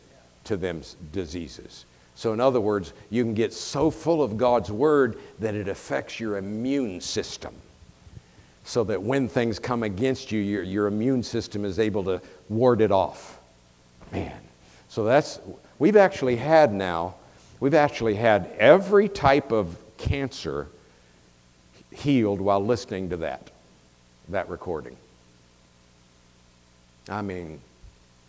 to 0.45 0.57
them 0.57 0.83
diseases. 1.13 1.85
So, 2.15 2.33
in 2.33 2.41
other 2.41 2.61
words, 2.61 2.93
you 3.11 3.23
can 3.23 3.35
get 3.35 3.53
so 3.53 3.91
full 3.91 4.23
of 4.23 4.37
God's 4.37 4.71
word 4.71 5.19
that 5.39 5.55
it 5.55 5.69
affects 5.69 6.21
your 6.21 6.37
immune 6.37 7.01
system. 7.01 7.55
So 8.65 8.85
that 8.85 9.03
when 9.03 9.29
things 9.29 9.59
come 9.59 9.83
against 9.83 10.31
you, 10.31 10.41
your, 10.41 10.63
your 10.63 10.87
immune 10.87 11.23
system 11.23 11.65
is 11.65 11.79
able 11.79 12.05
to 12.05 12.21
ward 12.49 12.81
it 12.81 12.93
off. 12.93 13.39
Man. 14.13 14.39
So 14.89 15.05
that's, 15.05 15.41
we've 15.79 15.97
actually 15.97 16.37
had 16.37 16.73
now, 16.73 17.15
we've 17.61 17.75
actually 17.75 18.15
had 18.15 18.51
every 18.59 19.09
type 19.09 19.51
of 19.51 19.77
cancer 19.97 20.69
healed 21.95 22.41
while 22.41 22.65
listening 22.65 23.11
to 23.11 23.17
that, 23.19 23.51
that 24.29 24.49
recording. 24.49 24.97
I 27.09 27.23
mean, 27.23 27.61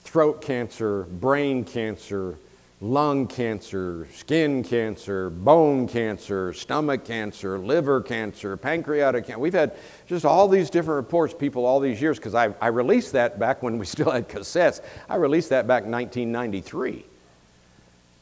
throat 0.03 0.41
cancer, 0.41 1.03
brain 1.03 1.63
cancer, 1.63 2.37
lung 2.81 3.27
cancer, 3.27 4.07
skin 4.13 4.61
cancer, 4.63 5.29
bone 5.29 5.87
cancer, 5.87 6.51
stomach 6.53 7.05
cancer, 7.05 7.57
liver 7.57 8.01
cancer, 8.01 8.57
pancreatic 8.57 9.25
cancer. 9.25 9.39
We've 9.39 9.53
had 9.53 9.75
just 10.05 10.25
all 10.25 10.49
these 10.49 10.69
different 10.69 10.97
reports, 10.97 11.33
people, 11.33 11.65
all 11.65 11.79
these 11.79 12.01
years, 12.01 12.17
because 12.17 12.35
I, 12.35 12.53
I 12.59 12.67
released 12.67 13.13
that 13.13 13.39
back 13.39 13.63
when 13.63 13.77
we 13.77 13.85
still 13.87 14.11
had 14.11 14.27
cassettes. 14.27 14.81
I 15.07 15.15
released 15.15 15.49
that 15.49 15.65
back 15.65 15.83
in 15.85 15.91
1993. 15.91 17.05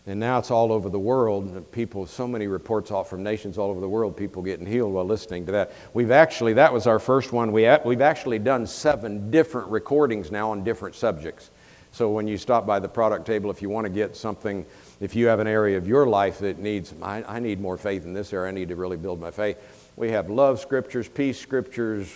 And 0.08 0.20
now 0.20 0.40
it's 0.40 0.50
all 0.50 0.72
over 0.72 0.90
the 0.90 1.00
world. 1.00 1.72
People, 1.72 2.08
so 2.08 2.28
many 2.28 2.48
reports 2.48 2.90
all 2.90 3.04
from 3.04 3.22
nations 3.22 3.58
all 3.60 3.70
over 3.70 3.80
the 3.80 3.88
world, 3.88 4.18
people 4.18 4.42
getting 4.42 4.66
healed 4.66 4.94
while 4.94 5.06
listening 5.06 5.46
to 5.46 5.52
that. 5.52 5.74
We've 5.94 6.10
actually, 6.10 6.54
that 6.54 6.74
was 6.74 6.88
our 6.88 6.98
first 6.98 7.32
one. 7.32 7.52
We, 7.52 7.70
we've 7.86 8.02
actually 8.02 8.40
done 8.40 8.66
seven 8.66 9.30
different 9.30 9.70
recordings 9.70 10.32
now 10.32 10.52
on 10.52 10.64
different 10.64 10.96
subjects. 10.96 11.52
So 11.92 12.10
when 12.10 12.28
you 12.28 12.38
stop 12.38 12.66
by 12.66 12.80
the 12.80 12.88
product 12.88 13.28
table, 13.28 13.52
if 13.52 13.62
you 13.62 13.70
want 13.70 13.86
to 13.86 13.92
get 13.92 14.16
something, 14.16 14.66
if 15.02 15.16
you 15.16 15.28
have 15.28 15.40
an 15.40 15.48
area 15.48 15.78
of 15.78 15.88
your 15.88 16.08
life 16.08 16.40
that 16.40 16.58
needs, 16.58 16.94
I, 17.02 17.24
I 17.24 17.40
need 17.40 17.60
more 17.60 17.78
faith 17.78 18.06
in 18.06 18.14
this 18.14 18.34
area, 18.34 18.50
I 18.50 18.54
need 18.54 18.70
to 18.70 18.76
really 18.76 18.98
build 18.98 19.20
my 19.20 19.30
faith. 19.30 19.58
We 19.98 20.10
have 20.12 20.30
love 20.30 20.60
scriptures, 20.60 21.10
peace 21.10 21.38
scriptures, 21.40 22.10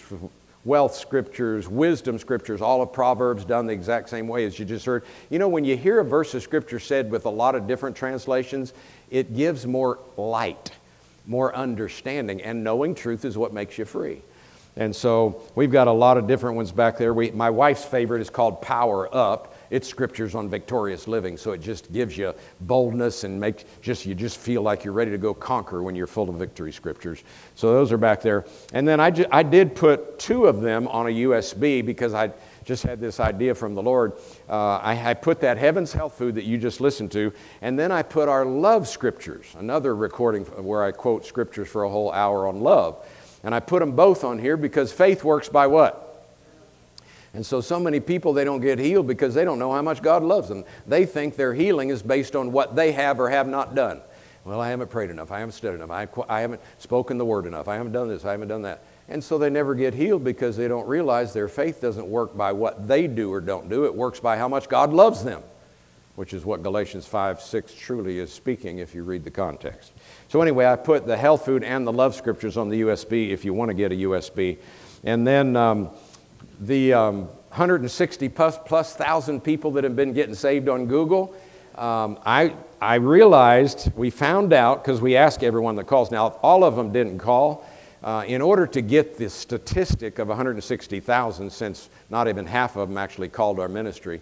wealth 0.65 0.95
scriptures, 0.95 1.69
wisdom 1.69 2.17
scriptures, 2.17 2.59
all 2.59 2.81
of 2.81 2.91
Proverbs 2.91 3.45
done 3.45 3.67
the 3.67 3.73
exact 3.73 4.09
same 4.09 4.27
way 4.27 4.45
as 4.45 4.57
you 4.59 4.65
just 4.65 4.85
heard. 4.85 5.05
You 5.29 5.39
know, 5.39 5.47
when 5.47 5.63
you 5.63 5.77
hear 5.77 5.99
a 5.99 6.03
verse 6.03 6.33
of 6.33 6.41
scripture 6.41 6.79
said 6.79 7.09
with 7.11 7.25
a 7.25 7.29
lot 7.29 7.55
of 7.55 7.67
different 7.67 7.95
translations, 7.95 8.73
it 9.11 9.35
gives 9.35 9.65
more 9.67 9.99
light, 10.17 10.71
more 11.27 11.55
understanding, 11.55 12.41
and 12.41 12.63
knowing 12.63 12.95
truth 12.95 13.23
is 13.23 13.37
what 13.37 13.53
makes 13.53 13.77
you 13.77 13.85
free. 13.85 14.21
And 14.75 14.93
so 14.93 15.41
we've 15.55 15.71
got 15.71 15.87
a 15.87 15.91
lot 15.91 16.17
of 16.17 16.27
different 16.27 16.57
ones 16.57 16.71
back 16.71 16.97
there. 16.97 17.13
We, 17.13 17.31
my 17.31 17.49
wife's 17.49 17.85
favorite 17.85 18.21
is 18.21 18.29
called 18.29 18.61
Power 18.61 19.13
Up. 19.15 19.54
It's 19.69 19.87
scriptures 19.87 20.35
on 20.35 20.49
victorious 20.49 21.07
living, 21.07 21.37
so 21.37 21.51
it 21.51 21.61
just 21.61 21.91
gives 21.91 22.17
you 22.17 22.33
boldness 22.61 23.23
and 23.23 23.39
makes 23.39 23.65
just 23.81 24.05
you 24.05 24.15
just 24.15 24.37
feel 24.37 24.61
like 24.61 24.83
you're 24.83 24.93
ready 24.93 25.11
to 25.11 25.17
go 25.17 25.33
conquer 25.33 25.83
when 25.83 25.95
you're 25.95 26.07
full 26.07 26.29
of 26.29 26.35
victory 26.35 26.71
scriptures. 26.71 27.23
So 27.55 27.73
those 27.73 27.91
are 27.91 27.97
back 27.97 28.21
there. 28.21 28.45
And 28.73 28.87
then 28.87 28.99
I, 28.99 29.11
ju- 29.11 29.25
I 29.31 29.43
did 29.43 29.75
put 29.75 30.19
two 30.19 30.45
of 30.45 30.61
them 30.61 30.87
on 30.87 31.07
a 31.07 31.09
USB 31.09 31.85
because 31.85 32.13
I 32.13 32.31
just 32.63 32.83
had 32.83 32.99
this 32.99 33.19
idea 33.19 33.55
from 33.55 33.75
the 33.75 33.81
Lord. 33.81 34.13
Uh, 34.49 34.77
I, 34.77 35.11
I 35.11 35.13
put 35.13 35.39
that 35.41 35.57
Heaven's 35.57 35.93
Health 35.93 36.17
Food 36.17 36.35
that 36.35 36.45
you 36.45 36.57
just 36.57 36.81
listened 36.81 37.11
to, 37.11 37.31
and 37.61 37.77
then 37.77 37.91
I 37.91 38.01
put 38.01 38.27
our 38.27 38.45
love 38.45 38.87
scriptures, 38.87 39.45
another 39.57 39.95
recording 39.95 40.43
where 40.43 40.83
I 40.83 40.91
quote 40.91 41.25
scriptures 41.25 41.67
for 41.67 41.83
a 41.83 41.89
whole 41.89 42.11
hour 42.11 42.47
on 42.47 42.59
love. 42.59 43.05
And 43.43 43.53
I 43.53 43.59
put 43.59 43.79
them 43.79 43.91
both 43.91 44.23
on 44.23 44.39
here 44.39 44.57
because 44.57 44.91
faith 44.91 45.23
works 45.23 45.49
by 45.49 45.67
what? 45.67 46.04
And 47.35 47.45
so, 47.45 47.59
so 47.59 47.81
many 47.81 47.99
people, 47.99 48.31
they 48.31 48.45
don't 48.45 48.61
get 48.61 48.79
healed 48.79 49.07
because 49.07 49.33
they 49.33 49.43
don't 49.43 49.59
know 49.59 49.73
how 49.73 49.81
much 49.81 50.01
God 50.01 50.23
loves 50.23 50.47
them. 50.47 50.63
They 50.87 51.05
think 51.05 51.35
their 51.35 51.53
healing 51.53 51.89
is 51.89 52.01
based 52.01 52.33
on 52.33 52.53
what 52.53 52.77
they 52.77 52.93
have 52.93 53.19
or 53.19 53.29
have 53.29 53.47
not 53.47 53.75
done. 53.75 54.01
Well, 54.45 54.61
I 54.61 54.69
haven't 54.69 54.89
prayed 54.89 55.09
enough. 55.09 55.31
I 55.31 55.39
haven't 55.39 55.51
studied 55.51 55.81
enough. 55.81 55.91
I, 55.91 56.07
I 56.29 56.39
haven't 56.39 56.61
spoken 56.77 57.17
the 57.17 57.25
word 57.25 57.45
enough. 57.45 57.67
I 57.67 57.75
haven't 57.75 57.91
done 57.91 58.07
this. 58.07 58.23
I 58.23 58.31
haven't 58.31 58.47
done 58.47 58.61
that. 58.61 58.83
And 59.09 59.21
so 59.21 59.37
they 59.37 59.49
never 59.49 59.75
get 59.75 59.93
healed 59.93 60.23
because 60.23 60.55
they 60.55 60.69
don't 60.69 60.87
realize 60.87 61.33
their 61.33 61.49
faith 61.49 61.81
doesn't 61.81 62.07
work 62.07 62.37
by 62.37 62.53
what 62.53 62.87
they 62.87 63.05
do 63.05 63.33
or 63.33 63.41
don't 63.41 63.69
do. 63.69 63.83
It 63.83 63.93
works 63.93 64.21
by 64.21 64.37
how 64.37 64.47
much 64.47 64.69
God 64.69 64.93
loves 64.93 65.23
them, 65.23 65.43
which 66.15 66.33
is 66.33 66.45
what 66.45 66.63
Galatians 66.63 67.05
5 67.05 67.41
6 67.41 67.73
truly 67.73 68.19
is 68.19 68.31
speaking 68.31 68.77
if 68.77 68.95
you 68.95 69.03
read 69.03 69.25
the 69.25 69.31
context. 69.31 69.91
So, 70.29 70.41
anyway, 70.41 70.67
I 70.67 70.77
put 70.77 71.05
the 71.05 71.17
health 71.17 71.43
food 71.43 71.65
and 71.65 71.85
the 71.85 71.93
love 71.93 72.15
scriptures 72.15 72.55
on 72.55 72.69
the 72.69 72.81
USB 72.81 73.31
if 73.31 73.43
you 73.43 73.53
want 73.53 73.69
to 73.69 73.75
get 73.75 73.91
a 73.91 73.95
USB. 73.95 74.57
And 75.03 75.25
then 75.27 75.55
um, 75.55 75.89
the 76.59 76.93
um, 76.93 77.21
160 77.49 78.29
plus, 78.29 78.57
plus 78.65 78.95
thousand 78.95 79.41
people 79.41 79.71
that 79.71 79.83
have 79.83 79.95
been 79.95 80.13
getting 80.13 80.35
saved 80.35 80.69
on 80.69 80.85
Google, 80.85 81.35
um, 81.75 82.19
I, 82.25 82.53
I 82.81 82.95
realized, 82.95 83.91
we 83.95 84.09
found 84.09 84.53
out, 84.53 84.83
because 84.83 85.01
we 85.01 85.15
ask 85.15 85.43
everyone 85.43 85.75
that 85.75 85.87
calls. 85.87 86.11
Now, 86.11 86.39
all 86.41 86.63
of 86.63 86.75
them 86.75 86.91
didn't 86.91 87.19
call. 87.19 87.65
Uh, 88.03 88.23
in 88.27 88.39
order 88.39 88.67
to 88.67 88.81
get 88.81 89.17
the 89.17 89.27
statistic 89.29 90.19
of 90.19 90.27
160,000, 90.27 91.49
since 91.49 91.89
not 92.09 92.27
even 92.27 92.45
half 92.45 92.75
of 92.75 92.87
them 92.87 92.99
actually 92.99 93.27
called 93.27 93.59
our 93.59 93.67
ministry, 93.67 94.21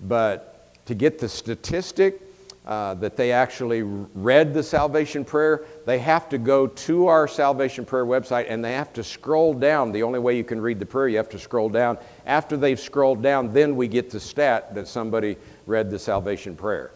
but 0.00 0.74
to 0.86 0.94
get 0.96 1.20
the 1.20 1.28
statistic 1.28 2.20
uh, 2.66 2.94
that 2.94 3.16
they 3.16 3.32
actually 3.32 3.82
read 3.82 4.52
the 4.52 4.62
salvation 4.62 5.24
prayer, 5.24 5.64
they 5.86 5.98
have 5.98 6.28
to 6.28 6.38
go 6.38 6.66
to 6.66 7.06
our 7.06 7.26
salvation 7.26 7.84
prayer 7.84 8.04
website 8.04 8.46
and 8.48 8.64
they 8.64 8.74
have 8.74 8.92
to 8.92 9.02
scroll 9.02 9.54
down. 9.54 9.92
The 9.92 10.02
only 10.02 10.18
way 10.18 10.36
you 10.36 10.44
can 10.44 10.60
read 10.60 10.78
the 10.78 10.86
prayer, 10.86 11.08
you 11.08 11.16
have 11.16 11.30
to 11.30 11.38
scroll 11.38 11.68
down. 11.68 11.98
After 12.26 12.56
they've 12.56 12.78
scrolled 12.78 13.22
down, 13.22 13.52
then 13.52 13.76
we 13.76 13.88
get 13.88 14.10
the 14.10 14.20
stat 14.20 14.74
that 14.74 14.88
somebody 14.88 15.36
read 15.66 15.90
the 15.90 15.98
salvation 15.98 16.54
prayer. 16.54 16.90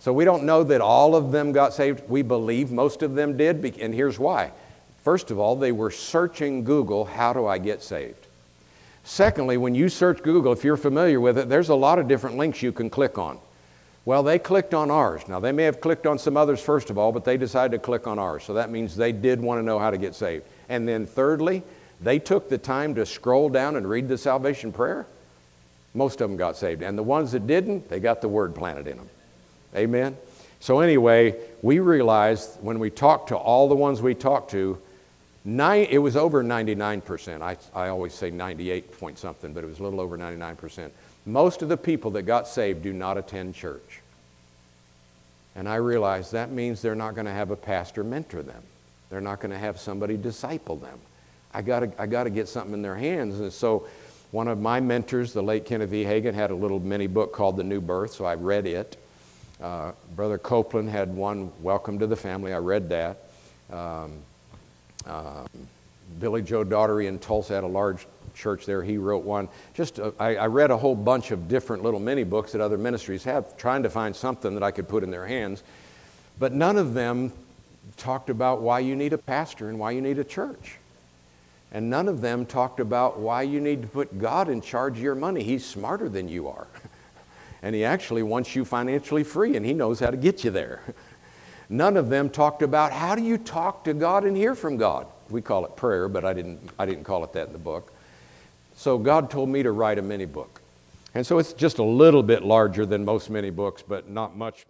So 0.00 0.12
we 0.12 0.24
don't 0.24 0.44
know 0.44 0.64
that 0.64 0.80
all 0.80 1.14
of 1.14 1.30
them 1.30 1.52
got 1.52 1.74
saved. 1.74 2.08
We 2.08 2.22
believe 2.22 2.72
most 2.72 3.02
of 3.02 3.14
them 3.14 3.36
did, 3.36 3.64
and 3.78 3.94
here's 3.94 4.18
why. 4.18 4.50
First 5.04 5.30
of 5.30 5.38
all, 5.38 5.54
they 5.54 5.72
were 5.72 5.90
searching 5.90 6.64
Google, 6.64 7.04
how 7.04 7.32
do 7.32 7.46
I 7.46 7.58
get 7.58 7.82
saved? 7.82 8.26
Secondly, 9.04 9.56
when 9.56 9.74
you 9.74 9.88
search 9.88 10.22
Google, 10.22 10.52
if 10.52 10.64
you're 10.64 10.76
familiar 10.76 11.20
with 11.20 11.38
it, 11.38 11.48
there's 11.48 11.68
a 11.68 11.74
lot 11.74 11.98
of 11.98 12.08
different 12.08 12.36
links 12.36 12.62
you 12.62 12.72
can 12.72 12.88
click 12.88 13.18
on. 13.18 13.38
Well, 14.04 14.22
they 14.22 14.38
clicked 14.38 14.74
on 14.74 14.90
ours. 14.90 15.22
Now, 15.28 15.38
they 15.38 15.52
may 15.52 15.62
have 15.62 15.80
clicked 15.80 16.06
on 16.06 16.18
some 16.18 16.36
others 16.36 16.60
first 16.60 16.90
of 16.90 16.98
all, 16.98 17.12
but 17.12 17.24
they 17.24 17.36
decided 17.36 17.72
to 17.72 17.78
click 17.78 18.06
on 18.06 18.18
ours. 18.18 18.42
So 18.42 18.54
that 18.54 18.70
means 18.70 18.96
they 18.96 19.12
did 19.12 19.40
want 19.40 19.60
to 19.60 19.62
know 19.62 19.78
how 19.78 19.90
to 19.90 19.98
get 19.98 20.14
saved. 20.14 20.44
And 20.68 20.88
then, 20.88 21.06
thirdly, 21.06 21.62
they 22.00 22.18
took 22.18 22.48
the 22.48 22.58
time 22.58 22.96
to 22.96 23.06
scroll 23.06 23.48
down 23.48 23.76
and 23.76 23.88
read 23.88 24.08
the 24.08 24.18
salvation 24.18 24.72
prayer. 24.72 25.06
Most 25.94 26.20
of 26.20 26.28
them 26.28 26.36
got 26.36 26.56
saved. 26.56 26.82
And 26.82 26.98
the 26.98 27.02
ones 27.02 27.32
that 27.32 27.46
didn't, 27.46 27.88
they 27.88 28.00
got 28.00 28.20
the 28.20 28.28
word 28.28 28.54
planted 28.54 28.88
in 28.88 28.96
them. 28.96 29.08
Amen? 29.76 30.16
So, 30.58 30.80
anyway, 30.80 31.36
we 31.60 31.78
realized 31.78 32.58
when 32.60 32.78
we 32.78 32.90
talked 32.90 33.28
to 33.28 33.36
all 33.36 33.68
the 33.68 33.74
ones 33.76 34.02
we 34.02 34.14
talked 34.14 34.50
to, 34.52 34.78
nine, 35.44 35.86
it 35.90 35.98
was 35.98 36.16
over 36.16 36.42
99%. 36.42 37.40
I, 37.40 37.56
I 37.74 37.88
always 37.88 38.14
say 38.14 38.30
98 38.30 38.98
point 38.98 39.18
something, 39.18 39.52
but 39.52 39.62
it 39.62 39.66
was 39.68 39.78
a 39.78 39.82
little 39.82 40.00
over 40.00 40.18
99%. 40.18 40.90
Most 41.24 41.62
of 41.62 41.68
the 41.68 41.76
people 41.76 42.12
that 42.12 42.22
got 42.22 42.48
saved 42.48 42.82
do 42.82 42.92
not 42.92 43.16
attend 43.16 43.54
church. 43.54 44.00
And 45.54 45.68
I 45.68 45.76
realized 45.76 46.32
that 46.32 46.50
means 46.50 46.82
they're 46.82 46.94
not 46.94 47.14
going 47.14 47.26
to 47.26 47.32
have 47.32 47.50
a 47.50 47.56
pastor 47.56 48.02
mentor 48.02 48.42
them. 48.42 48.62
They're 49.10 49.20
not 49.20 49.40
going 49.40 49.52
to 49.52 49.58
have 49.58 49.78
somebody 49.78 50.16
disciple 50.16 50.76
them. 50.76 50.98
I 51.52 51.60
got 51.62 51.82
I 51.98 52.06
to 52.06 52.30
get 52.30 52.48
something 52.48 52.72
in 52.72 52.82
their 52.82 52.96
hands. 52.96 53.38
And 53.38 53.52
so 53.52 53.86
one 54.30 54.48
of 54.48 54.58
my 54.58 54.80
mentors, 54.80 55.34
the 55.34 55.42
late 55.42 55.66
Kenneth 55.66 55.92
E. 55.92 56.04
Hagin, 56.04 56.32
had 56.32 56.50
a 56.50 56.54
little 56.54 56.80
mini 56.80 57.06
book 57.06 57.34
called 57.34 57.58
The 57.58 57.64
New 57.64 57.82
Birth, 57.82 58.14
so 58.14 58.24
I 58.24 58.34
read 58.34 58.66
it. 58.66 58.96
Uh, 59.60 59.92
Brother 60.16 60.38
Copeland 60.38 60.88
had 60.88 61.14
one, 61.14 61.52
Welcome 61.60 61.98
to 61.98 62.06
the 62.06 62.16
Family. 62.16 62.54
I 62.54 62.58
read 62.58 62.88
that. 62.88 63.18
Um, 63.70 64.12
um, 65.06 65.46
Billy 66.18 66.40
Joe 66.40 66.64
Daugherty 66.64 67.06
in 67.06 67.18
Tulsa 67.18 67.54
had 67.54 67.64
a 67.64 67.68
large 67.68 68.06
church 68.34 68.66
there. 68.66 68.82
He 68.82 68.98
wrote 68.98 69.24
one. 69.24 69.48
Just 69.74 70.00
uh, 70.00 70.12
I, 70.18 70.36
I 70.36 70.46
read 70.46 70.70
a 70.70 70.76
whole 70.76 70.94
bunch 70.94 71.30
of 71.30 71.48
different 71.48 71.82
little 71.82 72.00
mini 72.00 72.24
books 72.24 72.52
that 72.52 72.60
other 72.60 72.78
ministries 72.78 73.24
have, 73.24 73.56
trying 73.56 73.82
to 73.82 73.90
find 73.90 74.14
something 74.14 74.54
that 74.54 74.62
I 74.62 74.70
could 74.70 74.88
put 74.88 75.02
in 75.02 75.10
their 75.10 75.26
hands. 75.26 75.62
But 76.38 76.52
none 76.52 76.76
of 76.76 76.94
them 76.94 77.32
talked 77.96 78.30
about 78.30 78.62
why 78.62 78.80
you 78.80 78.96
need 78.96 79.12
a 79.12 79.18
pastor 79.18 79.68
and 79.68 79.78
why 79.78 79.92
you 79.92 80.00
need 80.00 80.18
a 80.18 80.24
church. 80.24 80.78
And 81.72 81.88
none 81.88 82.08
of 82.08 82.20
them 82.20 82.44
talked 82.44 82.80
about 82.80 83.18
why 83.18 83.42
you 83.42 83.60
need 83.60 83.82
to 83.82 83.88
put 83.88 84.18
God 84.18 84.48
in 84.48 84.60
charge 84.60 84.98
of 84.98 85.02
your 85.02 85.14
money. 85.14 85.42
He's 85.42 85.64
smarter 85.64 86.08
than 86.08 86.28
you 86.28 86.48
are. 86.48 86.66
and 87.62 87.74
He 87.74 87.84
actually 87.84 88.22
wants 88.22 88.54
you 88.54 88.64
financially 88.64 89.24
free, 89.24 89.56
and 89.56 89.64
He 89.64 89.72
knows 89.72 89.98
how 89.98 90.10
to 90.10 90.16
get 90.16 90.44
you 90.44 90.50
there. 90.50 90.82
None 91.70 91.96
of 91.96 92.10
them 92.10 92.28
talked 92.28 92.60
about 92.60 92.92
how 92.92 93.14
do 93.14 93.22
you 93.22 93.38
talk 93.38 93.84
to 93.84 93.94
God 93.94 94.24
and 94.24 94.36
hear 94.36 94.54
from 94.54 94.76
God. 94.76 95.06
We 95.30 95.40
call 95.40 95.64
it 95.64 95.74
prayer, 95.74 96.06
but 96.08 96.24
I 96.24 96.34
didn't, 96.34 96.68
I 96.78 96.84
didn't 96.84 97.04
call 97.04 97.24
it 97.24 97.32
that 97.32 97.46
in 97.46 97.54
the 97.54 97.58
book. 97.58 97.91
So 98.74 98.98
God 98.98 99.30
told 99.30 99.48
me 99.48 99.62
to 99.62 99.72
write 99.72 99.98
a 99.98 100.02
mini 100.02 100.24
book. 100.24 100.60
And 101.14 101.26
so 101.26 101.38
it's 101.38 101.52
just 101.52 101.78
a 101.78 101.82
little 101.84 102.22
bit 102.22 102.42
larger 102.42 102.86
than 102.86 103.04
most 103.04 103.28
mini 103.28 103.50
books, 103.50 103.82
but 103.82 104.08
not 104.08 104.36
much 104.36 104.64